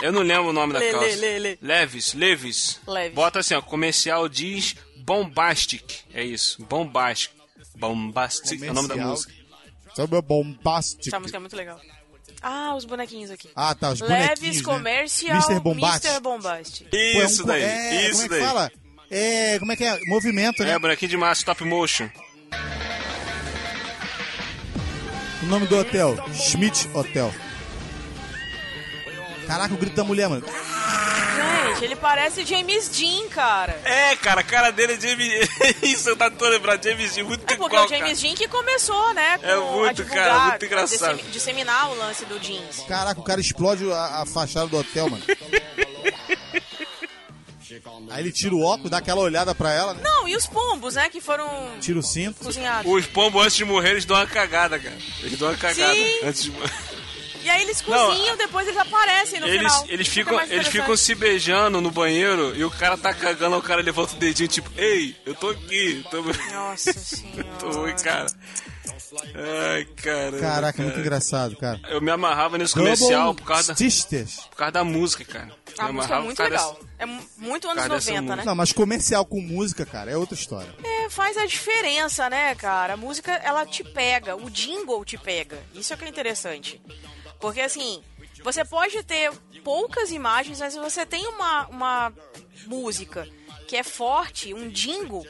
Eu 0.00 0.12
não 0.12 0.22
lembro 0.22 0.48
o 0.48 0.52
nome 0.52 0.72
da 0.72 0.78
Le, 0.78 0.90
calça. 0.92 1.16
le, 1.16 1.38
le. 1.40 1.58
Leves, 1.60 2.14
Leves. 2.14 2.80
Leves. 2.86 3.14
Bota 3.14 3.40
assim, 3.40 3.54
ó. 3.54 3.60
Comercial 3.60 4.28
jeans 4.28 4.76
Bombastic. 4.98 5.82
É 6.14 6.22
isso. 6.22 6.62
Bombastic. 6.64 7.32
Bombastic 7.76 8.62
é 8.62 8.70
o 8.70 8.74
nome 8.74 8.88
da 8.88 8.94
Comercial. 8.94 9.10
música. 9.10 9.32
Sabe 9.96 10.16
o 10.16 10.22
bombástico. 10.22 11.02
Essa 11.08 11.18
música 11.18 11.36
é 11.38 11.40
muito 11.40 11.56
legal. 11.56 11.80
Ah, 12.40 12.74
os 12.76 12.84
bonequinhos 12.84 13.30
aqui. 13.32 13.48
Ah, 13.56 13.74
tá, 13.74 13.90
os 13.90 13.98
bonequinhos, 14.00 14.28
Leves 14.40 14.56
né? 14.58 14.62
Comercial 14.62 15.36
Mr. 15.36 15.60
Bombast. 15.60 16.06
Mr. 16.06 16.20
Bombast. 16.22 16.84
Pô, 16.84 16.96
é 16.96 17.22
um 17.22 17.26
Isso 17.26 17.42
co- 17.42 17.48
daí. 17.48 17.62
é, 17.62 18.10
isso 18.10 18.12
como 18.12 18.22
é 18.22 18.22
que 18.22 18.28
daí. 18.28 18.40
fala? 18.44 18.72
É, 19.10 19.58
como 19.58 19.72
é 19.72 19.76
que 19.76 19.84
é? 19.84 19.98
Movimento, 20.06 20.62
né? 20.62 20.70
É, 20.72 20.78
bonequinho 20.78 21.08
de 21.10 21.16
massa, 21.16 21.40
stop 21.40 21.64
motion. 21.64 22.08
O 25.42 25.46
nome 25.46 25.66
do 25.66 25.76
hotel? 25.78 26.14
Schmidt 26.32 26.88
Hotel. 26.94 27.32
Caraca, 29.48 29.74
o 29.74 29.76
grito 29.78 29.96
da 29.96 30.04
mulher, 30.04 30.28
mano. 30.28 30.44
Gente, 31.68 31.84
ele 31.84 31.96
parece 31.96 32.44
James 32.44 32.88
Dean, 32.88 33.28
cara. 33.28 33.80
É, 33.84 34.14
cara, 34.16 34.40
a 34.42 34.44
cara 34.44 34.70
dele 34.70 34.92
é 34.92 35.00
James. 35.00 35.48
Isso, 35.82 36.08
eu 36.10 36.16
tá 36.16 36.30
todo 36.30 36.50
lembrado. 36.50 36.82
James 36.84 37.14
Dean, 37.14 37.24
muito 37.24 37.42
É 37.50 37.56
porque 37.56 37.64
igual, 37.74 37.86
o 37.86 37.88
James 37.88 38.18
cara. 38.18 38.28
Dean 38.28 38.34
que 38.36 38.46
começou, 38.48 39.14
né? 39.14 39.38
Com 39.38 39.46
É 39.46 39.56
muito, 39.56 39.88
a 39.88 39.92
divulgar, 39.92 40.24
cara, 40.28 40.48
muito 40.50 40.64
engraçado. 40.66 41.14
dissemi- 41.16 41.32
Disseminar 41.32 41.90
o 41.90 41.94
lance 41.96 42.24
do 42.26 42.38
jeans. 42.38 42.84
Caraca, 42.86 43.18
o 43.20 43.24
cara 43.24 43.40
explode 43.40 43.90
a, 43.90 44.22
a 44.22 44.26
fachada 44.26 44.66
do 44.66 44.76
hotel, 44.76 45.08
mano. 45.08 45.24
Aí 48.10 48.22
ele 48.22 48.32
tira 48.32 48.54
o 48.54 48.62
óculos, 48.62 48.90
dá 48.90 48.98
aquela 48.98 49.20
olhada 49.20 49.54
pra 49.54 49.72
ela, 49.72 49.92
né? 49.94 50.00
Não, 50.02 50.26
e 50.26 50.34
os 50.34 50.46
pombos, 50.46 50.94
né? 50.94 51.08
Que 51.10 51.20
foram 51.20 51.70
Tira 51.80 51.98
o 51.98 52.02
cinto. 52.02 52.42
cozinhados. 52.42 52.90
Os 52.90 53.06
pombos 53.06 53.42
antes 53.42 53.56
de 53.56 53.64
morrer, 53.64 53.90
eles 53.90 54.04
dão 54.06 54.16
uma 54.16 54.26
cagada, 54.26 54.78
cara. 54.78 54.96
Eles 55.22 55.38
dão 55.38 55.48
uma 55.48 55.56
cagada 55.56 55.94
Sim. 55.94 56.20
antes 56.24 56.42
de 56.44 56.50
morrer. 56.52 56.70
E 57.48 57.50
aí 57.50 57.62
eles 57.62 57.82
Não, 57.86 58.08
cozinham, 58.10 58.36
depois 58.36 58.68
eles 58.68 58.78
aparecem 58.78 59.40
no 59.40 59.46
Eles, 59.48 59.72
final. 59.72 59.86
eles, 59.88 60.06
Fica 60.08 60.30
ficam, 60.32 60.46
eles 60.54 60.68
ficam 60.68 60.94
se 60.98 61.14
beijando 61.14 61.80
no 61.80 61.90
banheiro 61.90 62.54
e 62.54 62.62
o 62.62 62.70
cara 62.70 62.94
tá 62.98 63.14
cagando, 63.14 63.56
o 63.56 63.62
cara 63.62 63.80
levanta 63.80 64.12
o 64.14 64.18
dedinho, 64.18 64.48
tipo, 64.50 64.70
ei, 64.76 65.16
eu 65.24 65.34
tô 65.34 65.48
aqui. 65.48 66.04
Tô... 66.10 66.20
Nossa 66.52 66.92
senhora. 66.92 67.44
tô 67.58 67.70
ruim, 67.70 67.94
cara. 67.96 68.26
Ai, 69.74 69.84
cara. 69.96 70.38
Caraca, 70.38 70.82
muito 70.82 70.98
engraçado, 71.00 71.56
cara. 71.56 71.80
Eu 71.88 72.00
me 72.02 72.10
amarrava 72.10 72.58
nesse 72.58 72.74
comercial 72.74 73.34
por 73.34 73.44
causa, 73.46 73.68
da, 73.68 73.76
Sisters. 73.76 74.36
por 74.50 74.56
causa 74.56 74.72
da 74.72 74.84
música, 74.84 75.24
cara. 75.24 75.48
A 75.78 75.86
Me 75.86 75.92
música 75.92 76.14
é 76.16 76.20
muito 76.20 76.42
legal. 76.42 76.72
dessa- 76.74 76.88
É 76.98 77.06
mu- 77.06 77.22
muito 77.38 77.66
anos 77.68 77.84
causa 77.84 77.94
dessa 77.94 78.10
90, 78.12 78.36
né? 78.36 78.42
Não, 78.44 78.54
mas 78.54 78.72
comercial 78.72 79.24
com 79.24 79.40
música, 79.40 79.86
cara, 79.86 80.10
é 80.10 80.16
outra 80.16 80.34
história. 80.34 80.68
É, 80.84 81.08
faz 81.08 81.36
a 81.38 81.46
diferença, 81.46 82.28
né, 82.28 82.54
cara? 82.56 82.94
A 82.94 82.96
música, 82.96 83.32
ela 83.32 83.64
te 83.64 83.82
pega, 83.84 84.36
o 84.36 84.50
jingle 84.50 85.02
te 85.04 85.16
pega. 85.16 85.58
Isso 85.74 85.94
é 85.94 85.96
que 85.96 86.04
é 86.04 86.08
interessante. 86.08 86.80
Porque, 87.40 87.60
assim, 87.60 88.02
você 88.42 88.64
pode 88.64 89.02
ter 89.04 89.32
poucas 89.64 90.10
imagens, 90.10 90.60
mas 90.60 90.72
se 90.72 90.78
você 90.80 91.04
tem 91.06 91.26
uma, 91.28 91.66
uma 91.68 92.12
música 92.66 93.28
que 93.66 93.76
é 93.76 93.82
forte, 93.82 94.54
um 94.54 94.70
jingle, 94.70 95.26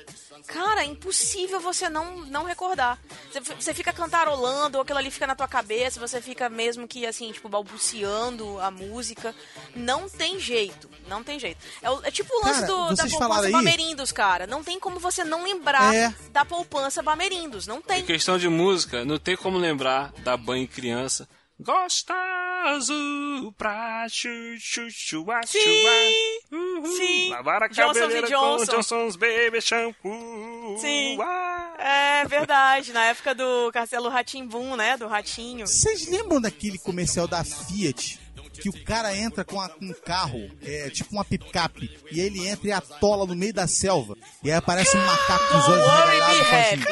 cara, 0.47 0.83
é 0.83 0.85
impossível 0.85 1.59
você 1.59 1.89
não, 1.89 2.19
não 2.27 2.45
recordar. 2.45 2.97
Você, 3.33 3.41
você 3.41 3.75
fica 3.75 3.93
cantarolando, 3.93 4.79
ou 4.79 4.83
aquilo 4.83 4.99
ali 4.99 5.11
fica 5.11 5.27
na 5.27 5.35
tua 5.35 5.49
cabeça, 5.49 5.99
você 5.99 6.23
fica 6.23 6.49
mesmo 6.49 6.87
que, 6.87 7.05
assim, 7.05 7.33
tipo, 7.33 7.49
balbuciando 7.49 8.61
a 8.61 8.71
música. 8.71 9.35
Não 9.75 10.09
tem 10.09 10.39
jeito, 10.39 10.89
não 11.09 11.25
tem 11.25 11.39
jeito. 11.39 11.59
É, 11.83 12.09
é 12.09 12.11
tipo 12.13 12.33
o 12.33 12.47
lance 12.47 12.61
Cara, 12.61 12.67
do, 12.73 12.95
da 12.95 13.09
poupança 13.09 13.47
aí- 13.47 13.53
Bamerindos, 13.53 14.13
cara. 14.13 14.47
Não 14.47 14.63
tem 14.63 14.79
como 14.79 15.01
você 15.01 15.25
não 15.25 15.43
lembrar 15.43 15.93
É. 15.95 16.15
da 16.31 16.45
poupança 16.45 17.03
Bamerindos. 17.03 17.67
Não 17.67 17.79
Em 17.79 17.83
tem. 17.83 18.05
questão 18.05 18.39
de 18.39 18.49
música, 18.49 19.05
não 19.05 19.19
tem 19.19 19.37
como 19.37 19.59
lembrar 19.59 20.13
da 20.23 20.37
banho 20.37 20.69
criança. 20.69 21.29
Gostoso 21.61 23.53
pra 23.59 24.07
chuchu 24.09 24.89
chua 24.91 25.41
Sim, 25.47 25.59
chua. 25.61 26.89
sim. 26.97 27.29
Lavar 27.31 27.63
a 27.65 27.69
Johnson's 27.69 27.99
cabeleira 27.99 28.27
e 28.27 28.31
Johnson. 28.31 28.67
com 28.67 28.73
Johnson's 28.77 29.17
Baby 29.17 29.61
Shampoo. 29.61 30.79
Sim. 30.81 31.19
Ah. 31.21 31.75
É 31.79 32.25
verdade. 32.27 32.93
Na 32.93 33.05
época 33.07 33.35
do 33.35 33.71
Castelo 33.73 34.09
Ratimbum, 34.09 34.77
né? 34.77 34.97
Do 34.97 35.07
Ratinho. 35.07 35.67
Vocês 35.67 36.09
lembram 36.09 36.41
daquele 36.41 36.79
comercial 36.79 37.27
da 37.29 37.43
Fiat? 37.45 38.19
Que 38.61 38.69
o 38.69 38.85
cara 38.85 39.15
entra 39.17 39.45
com 39.45 39.61
a- 39.61 39.69
com 39.69 39.85
um 39.85 39.93
carro, 40.05 40.51
é 40.63 40.91
tipo 40.91 41.13
uma 41.13 41.25
picape, 41.25 41.89
e 42.11 42.19
ele 42.19 42.45
entra 42.49 42.67
e 42.69 42.73
atola 42.73 43.25
no 43.25 43.37
meio 43.37 43.55
da 43.55 43.69
selva. 43.69 44.17
E 44.43 44.51
aí 44.51 44.57
aparece 44.57 44.97
um 44.97 45.07
macaco 45.07 45.47
com 45.49 45.59
os 45.59 45.69
olhos 45.69 45.87
regalados 45.87 46.39
e 46.39 46.55
assim. 46.55 46.85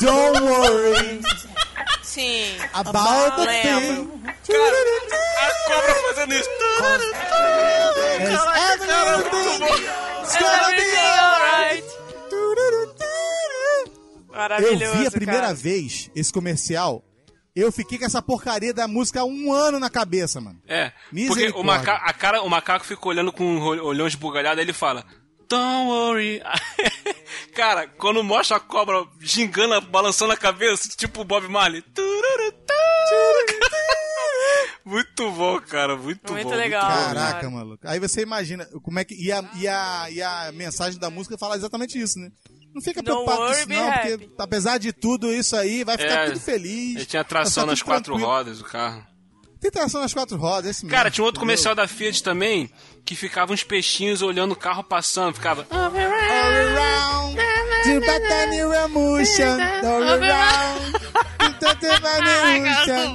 Don't 0.00 0.40
worry 0.42 1.20
Sim. 2.04 2.56
about 2.74 3.36
the 3.36 3.44
Lembro. 3.46 4.04
thing. 4.44 4.54
A 5.38 5.50
cobra 5.68 5.94
fazendo 6.08 6.34
isso. 6.34 6.48
Yes, 8.20 8.40
everything 8.70 9.64
is 9.64 10.36
gonna 10.38 10.70
be 10.76 10.82
alright. 10.96 11.84
alright. 11.84 11.84
Eu 14.30 14.36
Maravilhoso, 14.36 14.96
vi 14.98 15.06
a 15.06 15.10
primeira 15.10 15.42
cara. 15.42 15.54
vez 15.54 16.10
esse 16.14 16.32
comercial, 16.32 17.04
eu 17.54 17.70
fiquei 17.70 17.98
com 17.98 18.04
essa 18.04 18.20
porcaria 18.20 18.74
da 18.74 18.88
música 18.88 19.20
há 19.20 19.24
um 19.24 19.52
ano 19.52 19.78
na 19.78 19.88
cabeça, 19.88 20.40
mano. 20.40 20.60
É, 20.66 20.90
porque 20.90 21.14
Misericórdia. 21.14 21.60
o, 21.60 21.64
maca 21.64 21.92
a 21.94 22.12
cara, 22.12 22.42
o 22.42 22.48
macaco 22.50 22.84
fica 22.84 23.08
olhando 23.08 23.32
com 23.32 23.44
um 23.44 23.62
ol- 23.62 23.84
olhão 23.86 24.06
esbugalhado, 24.08 24.58
aí 24.60 24.64
ele 24.66 24.72
fala, 24.72 25.04
Don't 25.48 25.88
worry. 25.88 26.40
cara, 27.54 27.86
quando 27.88 28.22
mostra 28.24 28.56
a 28.56 28.60
cobra 28.60 29.04
gingando, 29.20 29.80
balançando 29.82 30.32
a 30.32 30.36
cabeça, 30.36 30.88
tipo 30.96 31.20
o 31.20 31.24
Bob 31.24 31.46
Marley. 31.48 31.82
muito 34.84 35.30
bom, 35.32 35.60
cara, 35.60 35.96
muito, 35.96 36.32
Muito 36.32 36.48
bom. 36.48 36.54
legal. 36.54 36.82
bom. 36.82 36.88
Caraca, 37.04 37.32
cara. 37.40 37.50
maluco. 37.50 37.86
Aí 37.88 37.98
você 37.98 38.22
imagina 38.22 38.66
como 38.82 38.98
é 38.98 39.04
que. 39.04 39.14
E 39.14 39.32
a, 39.32 39.44
e 39.56 39.68
a, 39.68 40.06
e 40.10 40.22
a 40.22 40.52
mensagem 40.52 40.98
da 40.98 41.10
música 41.10 41.38
fala 41.38 41.56
exatamente 41.56 41.98
isso, 42.00 42.18
né? 42.18 42.30
Não 42.74 42.82
fica 42.82 43.00
Don't 43.02 43.24
preocupado 43.24 43.54
com 43.54 43.60
isso, 43.60 43.68
não, 43.68 43.88
happy. 43.88 44.18
porque 44.18 44.34
apesar 44.38 44.78
de 44.78 44.92
tudo 44.92 45.32
isso 45.32 45.54
aí, 45.54 45.84
vai 45.84 45.96
ficar 45.96 46.24
É, 46.24 46.26
tudo 46.26 46.40
feliz. 46.40 46.96
Ele 46.96 47.06
tinha 47.06 47.22
tração 47.24 47.66
nas 47.66 47.80
quatro 47.82 48.04
tranquilo. 48.14 48.28
rodas 48.28 48.58
do 48.58 48.64
carro. 48.64 49.06
Tem 49.64 49.70
tração 49.70 50.02
nas 50.02 50.12
quatro 50.12 50.36
rodas, 50.36 50.72
esse 50.72 50.86
Cara, 50.86 51.04
mesmo, 51.04 51.14
tinha 51.14 51.22
um 51.22 51.26
outro 51.26 51.38
entendeu? 51.40 51.56
comercial 51.56 51.74
da 51.74 51.88
Fiat 51.88 52.22
também, 52.22 52.68
que 53.02 53.16
ficava 53.16 53.50
uns 53.50 53.64
peixinhos 53.64 54.20
olhando 54.20 54.52
o 54.52 54.56
carro 54.56 54.84
passando, 54.84 55.36
ficava... 55.36 55.66
All 55.70 55.78
around, 55.80 56.04
all 56.04 56.52
around, 56.52 57.40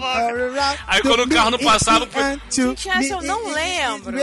all 0.02 0.40
around, 0.40 0.80
Aí 0.88 1.02
quando 1.04 1.22
o 1.22 1.30
carro 1.30 1.52
não 1.52 1.60
passava, 1.60 2.08
Gente, 2.50 2.90
essa 2.90 3.14
eu 3.14 3.22
não 3.22 3.54
lembro. 3.54 4.18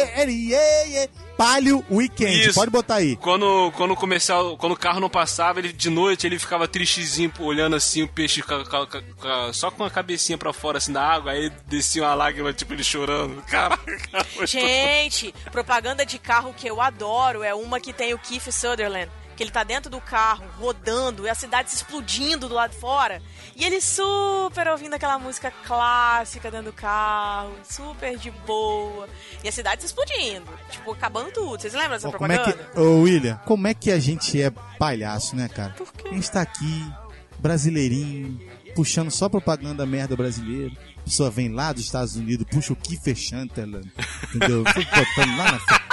Palio 1.37 1.85
Weekend, 1.91 2.47
Isso. 2.47 2.55
pode 2.55 2.71
botar 2.71 2.97
aí. 2.97 3.17
Quando, 3.17 3.71
quando 3.77 3.91
o 3.93 3.97
comercial, 3.97 4.57
quando 4.57 4.73
o 4.73 4.77
carro 4.77 5.01
não 5.01 5.11
passava, 5.11 5.59
ele 5.59 5.73
de 5.73 5.91
noite 5.91 6.27
ele 6.27 6.39
ficava 6.39 6.67
tristezinho, 6.67 7.33
olhando 7.39 7.77
assim 7.77 8.03
o 8.03 8.09
peixe 8.09 8.43
ca- 8.43 8.65
ca- 8.65 8.87
ca- 8.87 9.03
ca- 9.21 9.53
só 9.53 9.71
com 9.71 9.85
a 9.85 9.91
cabecinha 9.91 10.39
pra 10.39 10.53
fora 10.53 10.79
assim 10.79 10.93
da 10.93 11.03
água, 11.07 11.33
aí 11.33 11.51
descia 11.67 12.03
uma 12.03 12.15
lágrima, 12.15 12.53
tipo 12.53 12.73
ele 12.73 12.83
chorando. 12.85 13.43
Caraca, 13.51 14.27
muito 14.35 14.47
Gente, 14.47 15.35
propaganda 15.53 16.07
de 16.07 16.19
carro 16.19 16.55
que 16.57 16.67
eu 16.67 16.81
adoro 16.81 17.43
é 17.43 17.55
uma 17.55 17.79
que 17.81 17.93
tem 17.93 18.15
o 18.15 18.19
Keith 18.19 18.51
Sutherland. 18.51 19.11
Que 19.37 19.43
ele 19.43 19.51
tá 19.51 19.63
dentro 19.63 19.91
do 19.91 20.01
carro, 20.01 20.45
rodando, 20.59 21.27
e 21.27 21.29
a 21.29 21.35
cidade 21.35 21.71
se 21.71 21.77
explodindo 21.77 22.49
do 22.49 22.55
lado 22.55 22.71
de 22.71 22.79
fora. 22.79 23.21
E 23.55 23.65
ele 23.65 23.81
super 23.81 24.67
ouvindo 24.69 24.95
aquela 24.95 25.19
música 25.19 25.53
clássica 25.65 26.51
dentro 26.51 26.67
do 26.67 26.73
carro, 26.73 27.55
super 27.63 28.17
de 28.17 28.31
boa. 28.31 29.07
E 29.45 29.49
a 29.49 29.53
cidade 29.53 29.83
se 29.83 29.87
explodindo, 29.89 30.47
tipo, 30.71 30.93
acabando 30.93 31.31
tudo. 31.33 31.61
Vocês 31.61 31.75
lembram 31.75 31.93
dessa 31.93 32.09
Ó, 32.09 32.13
como 32.13 32.33
é 32.33 32.39
propaganda? 32.39 32.71
que, 32.73 32.81
ô 32.81 33.03
William, 33.03 33.37
como 33.45 33.67
é 33.67 33.75
que 33.75 33.91
a 33.91 33.99
gente 33.99 34.41
é 34.41 34.51
palhaço, 34.79 35.37
né, 35.37 35.49
cara? 35.49 35.75
Por 35.75 35.93
quê? 35.93 36.09
A 36.09 36.15
gente 36.15 36.31
tá 36.31 36.41
aqui, 36.41 36.93
brasileirinho, 37.39 38.41
puxando 38.75 39.11
só 39.11 39.29
propaganda 39.29 39.85
merda 39.87 40.17
brasileira. 40.17 40.73
A 40.99 41.03
pessoa 41.03 41.31
vem 41.31 41.51
lá 41.51 41.73
dos 41.73 41.85
Estados 41.85 42.17
Unidos, 42.17 42.47
puxa 42.51 42.73
o 42.73 42.77
Kiefer 42.77 43.17
Sutherland, 43.17 43.93
entendeu? 44.35 44.65
Botando 44.65 45.37
lá 45.37 45.53
na 45.53 45.59
frente. 45.61 45.86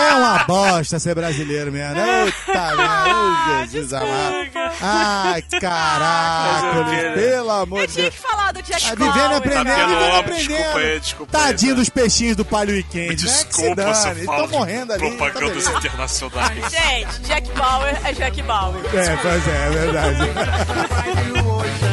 É 0.00 0.14
uma 0.14 0.44
bosta 0.44 0.98
ser 0.98 1.14
brasileiro 1.14 1.70
mesmo. 1.72 1.94
né? 1.94 2.24
Eita, 2.26 2.74
meu 2.76 3.66
Jesus 3.68 3.92
amado. 3.92 4.34
Ai, 4.80 5.42
caraca, 5.60 6.84
pelo 7.14 7.50
amor 7.50 7.80
Eu 7.80 7.86
de 7.86 7.92
tinha 7.92 8.02
Deus. 8.10 8.14
que 8.16 8.20
falar 8.22 8.52
do 8.52 8.62
Jack 8.62 8.86
Ah, 8.86 8.96
Bauer. 8.96 9.12
vivendo 9.12 9.32
e 9.32 9.36
aprendendo, 9.36 9.64
Tá 9.76 9.86
vivendo 9.86 10.16
aprendendo. 10.16 10.48
desculpa 10.48 10.78
aí, 10.78 11.00
desculpa 11.00 11.38
aí, 11.38 11.44
Tadinho 11.44 11.74
tá. 11.74 11.78
dos 11.80 11.88
peixinhos 11.88 12.36
do 12.36 12.44
Palio 12.44 12.74
Weekend, 12.74 13.08
né? 13.08 13.14
Desculpa 13.14 13.80
eu 13.82 13.86
eles 13.88 13.98
falo 14.02 14.18
estão 14.44 14.48
morrendo 14.48 14.92
ali. 14.92 15.10
tá 15.10 15.16
propagandas 15.16 15.66
internacionais. 15.68 16.70
Gente, 16.70 17.20
Jack 17.22 17.50
Bauer 17.52 17.98
é 18.04 18.12
Jack 18.12 18.42
Bauer. 18.42 18.80
É, 18.94 19.16
pois 19.16 19.48
é, 19.48 19.66
é 19.66 19.70
verdade. 19.70 20.20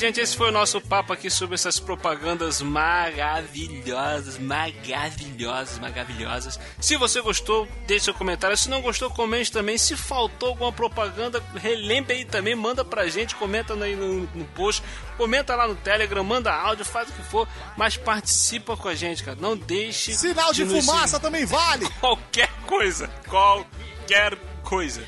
gente. 0.00 0.18
Esse 0.20 0.36
foi 0.36 0.48
o 0.48 0.52
nosso 0.52 0.80
papo 0.80 1.12
aqui 1.12 1.30
sobre 1.30 1.54
essas 1.54 1.78
propagandas 1.78 2.60
maravilhosas, 2.60 4.38
maravilhosas, 4.38 5.78
maravilhosas. 5.78 6.58
Se 6.80 6.96
você 6.96 7.20
gostou, 7.20 7.68
deixe 7.86 8.06
seu 8.06 8.14
comentário. 8.14 8.56
Se 8.56 8.68
não 8.68 8.80
gostou, 8.82 9.10
comente 9.10 9.52
também. 9.52 9.78
Se 9.78 9.96
faltou 9.96 10.48
alguma 10.50 10.72
propaganda, 10.72 11.42
relembre 11.54 12.14
aí 12.16 12.24
também. 12.24 12.54
Manda 12.54 12.84
pra 12.84 13.06
gente, 13.08 13.34
comenta 13.36 13.74
aí 13.74 13.94
no, 13.94 14.22
no 14.34 14.44
post, 14.46 14.82
comenta 15.16 15.54
lá 15.54 15.68
no 15.68 15.76
Telegram, 15.76 16.24
manda 16.24 16.52
áudio, 16.52 16.84
faz 16.84 17.08
o 17.08 17.12
que 17.12 17.22
for, 17.22 17.46
mas 17.76 17.96
participa 17.96 18.76
com 18.76 18.88
a 18.88 18.94
gente, 18.94 19.22
cara. 19.22 19.36
Não 19.40 19.56
deixe. 19.56 20.12
Sinal 20.14 20.52
de 20.52 20.64
nos- 20.64 20.84
fumaça 20.84 21.20
também 21.20 21.44
vale. 21.44 21.88
Qualquer 22.00 22.50
coisa. 22.66 23.08
Qualquer 23.28 24.36
coisa. 24.62 25.02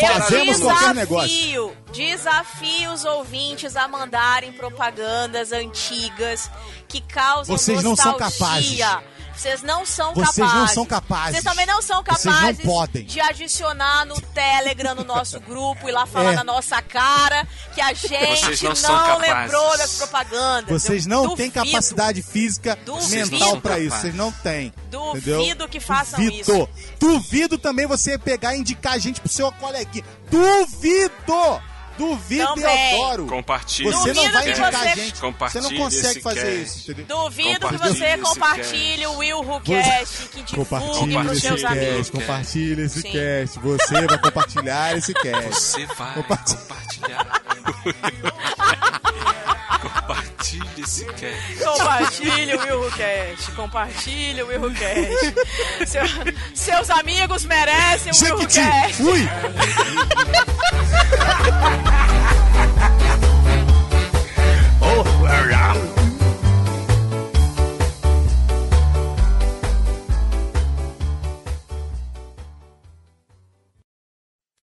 Fazemos 0.00 0.60
qualquer 0.60 0.94
negócio. 0.94 1.28
desafio, 1.28 1.76
desafio 1.92 2.92
os 2.92 3.04
ouvintes 3.04 3.74
a 3.76 3.88
mandarem 3.88 4.52
propagandas 4.52 5.52
antigas 5.52 6.50
que 6.86 7.00
causam 7.00 7.56
Vocês 7.56 7.82
não 7.82 7.96
são 7.96 8.18
nostalgia. 8.18 8.86
capazes. 8.86 9.17
Vocês 9.38 9.62
não 9.62 9.86
são 9.86 10.12
Vocês 10.14 10.36
capazes. 10.36 10.54
não 10.58 10.66
são 10.68 10.84
capazes. 10.86 11.30
Vocês 11.32 11.44
também 11.44 11.66
não 11.66 11.80
são 11.80 12.02
Vocês 12.02 12.24
não 12.24 12.32
capazes 12.32 12.64
podem. 12.64 13.04
de 13.04 13.20
adicionar 13.20 14.04
no 14.04 14.20
Telegram, 14.20 14.94
no 14.96 15.04
nosso 15.04 15.38
grupo 15.46 15.88
e 15.88 15.92
lá 15.92 16.06
falar 16.06 16.32
É. 16.32 16.36
na 16.36 16.42
nossa 16.44 16.82
cara 16.82 17.46
que 17.72 17.80
a 17.80 17.92
gente 17.92 18.08
Vocês 18.56 18.82
não 18.82 19.08
não, 19.08 19.18
lembrou 19.18 19.78
das 19.78 19.94
propagandas. 19.96 20.82
Vocês 20.82 21.06
não 21.06 21.36
têm 21.36 21.50
duvido. 21.50 21.70
capacidade 21.70 22.20
física 22.22 22.76
Duvido. 22.84 23.30
mental 23.30 23.60
pra 23.60 23.74
Vocês 23.76 23.86
não 23.86 23.86
isso. 23.86 23.96
Vocês 24.00 24.14
não 24.14 24.32
têm. 24.32 24.72
Duvido 24.90 25.18
entendeu? 25.38 25.68
que 25.68 25.78
façam 25.78 26.18
Duvido. 26.18 26.40
isso. 26.52 26.68
Duvido 26.98 27.58
também 27.58 27.86
você 27.86 28.18
pegar 28.18 28.56
e 28.56 28.58
indicar 28.58 28.94
a 28.94 28.98
gente 28.98 29.20
pro 29.20 29.30
seu 29.30 29.52
coleguinha. 29.52 30.04
Duvido! 30.30 31.62
Duvido 31.98 32.46
Também. 32.54 32.64
e 32.64 32.94
adoro. 33.02 33.26
Compartilhe. 33.26 33.90
Você 33.90 34.12
não 34.14 34.30
vai 34.32 34.42
que 34.44 34.50
indicar 34.50 34.72
você- 34.72 34.76
a 34.88 34.94
gente. 34.94 35.16
Você 35.18 35.22
não 35.22 35.32
Compartilhe 35.32 35.78
consegue 35.78 36.20
fazer 36.22 36.40
cast. 36.40 36.62
isso, 36.62 36.90
entendeu? 36.92 37.16
Duvido 37.18 37.68
que 37.68 37.76
você 37.76 38.18
compartilhe 38.18 39.06
o 39.06 39.16
Will 39.18 39.38
Who 39.40 39.60
Cast, 39.60 40.28
que 40.28 40.42
divulgue 40.42 40.68
Compartilhe 40.70 41.14
pros 41.18 41.32
esse 41.32 41.40
seus 41.40 41.62
cast, 41.62 41.78
amigos. 41.78 42.10
compartilhe 42.10 42.82
esse 42.82 43.00
Sim. 43.02 43.10
cast. 43.12 43.58
Você 43.58 44.06
vai 44.06 44.18
compartilhar 44.18 44.96
esse 44.96 45.12
cast. 45.14 45.48
Você 45.54 45.86
vai 45.86 46.14
Compartilha. 46.14 46.58
compartilhar. 46.60 47.42
Compartilhe 50.38 50.82
esse 50.82 51.04
cast. 51.04 51.64
Compartilhe 51.64 52.54
o 52.54 52.60
Willcast. 52.60 53.52
Compartilhe 53.56 54.42
o 54.42 54.46
Willcast. 54.46 55.34
Seu, 55.84 56.02
seus 56.54 56.90
amigos 56.90 57.44
merecem 57.44 58.12
o 58.12 58.36
Willcast. 58.36 58.94
Fui! 58.94 59.28
oh, 64.80 65.02
where 65.20 65.50
around. 65.50 65.97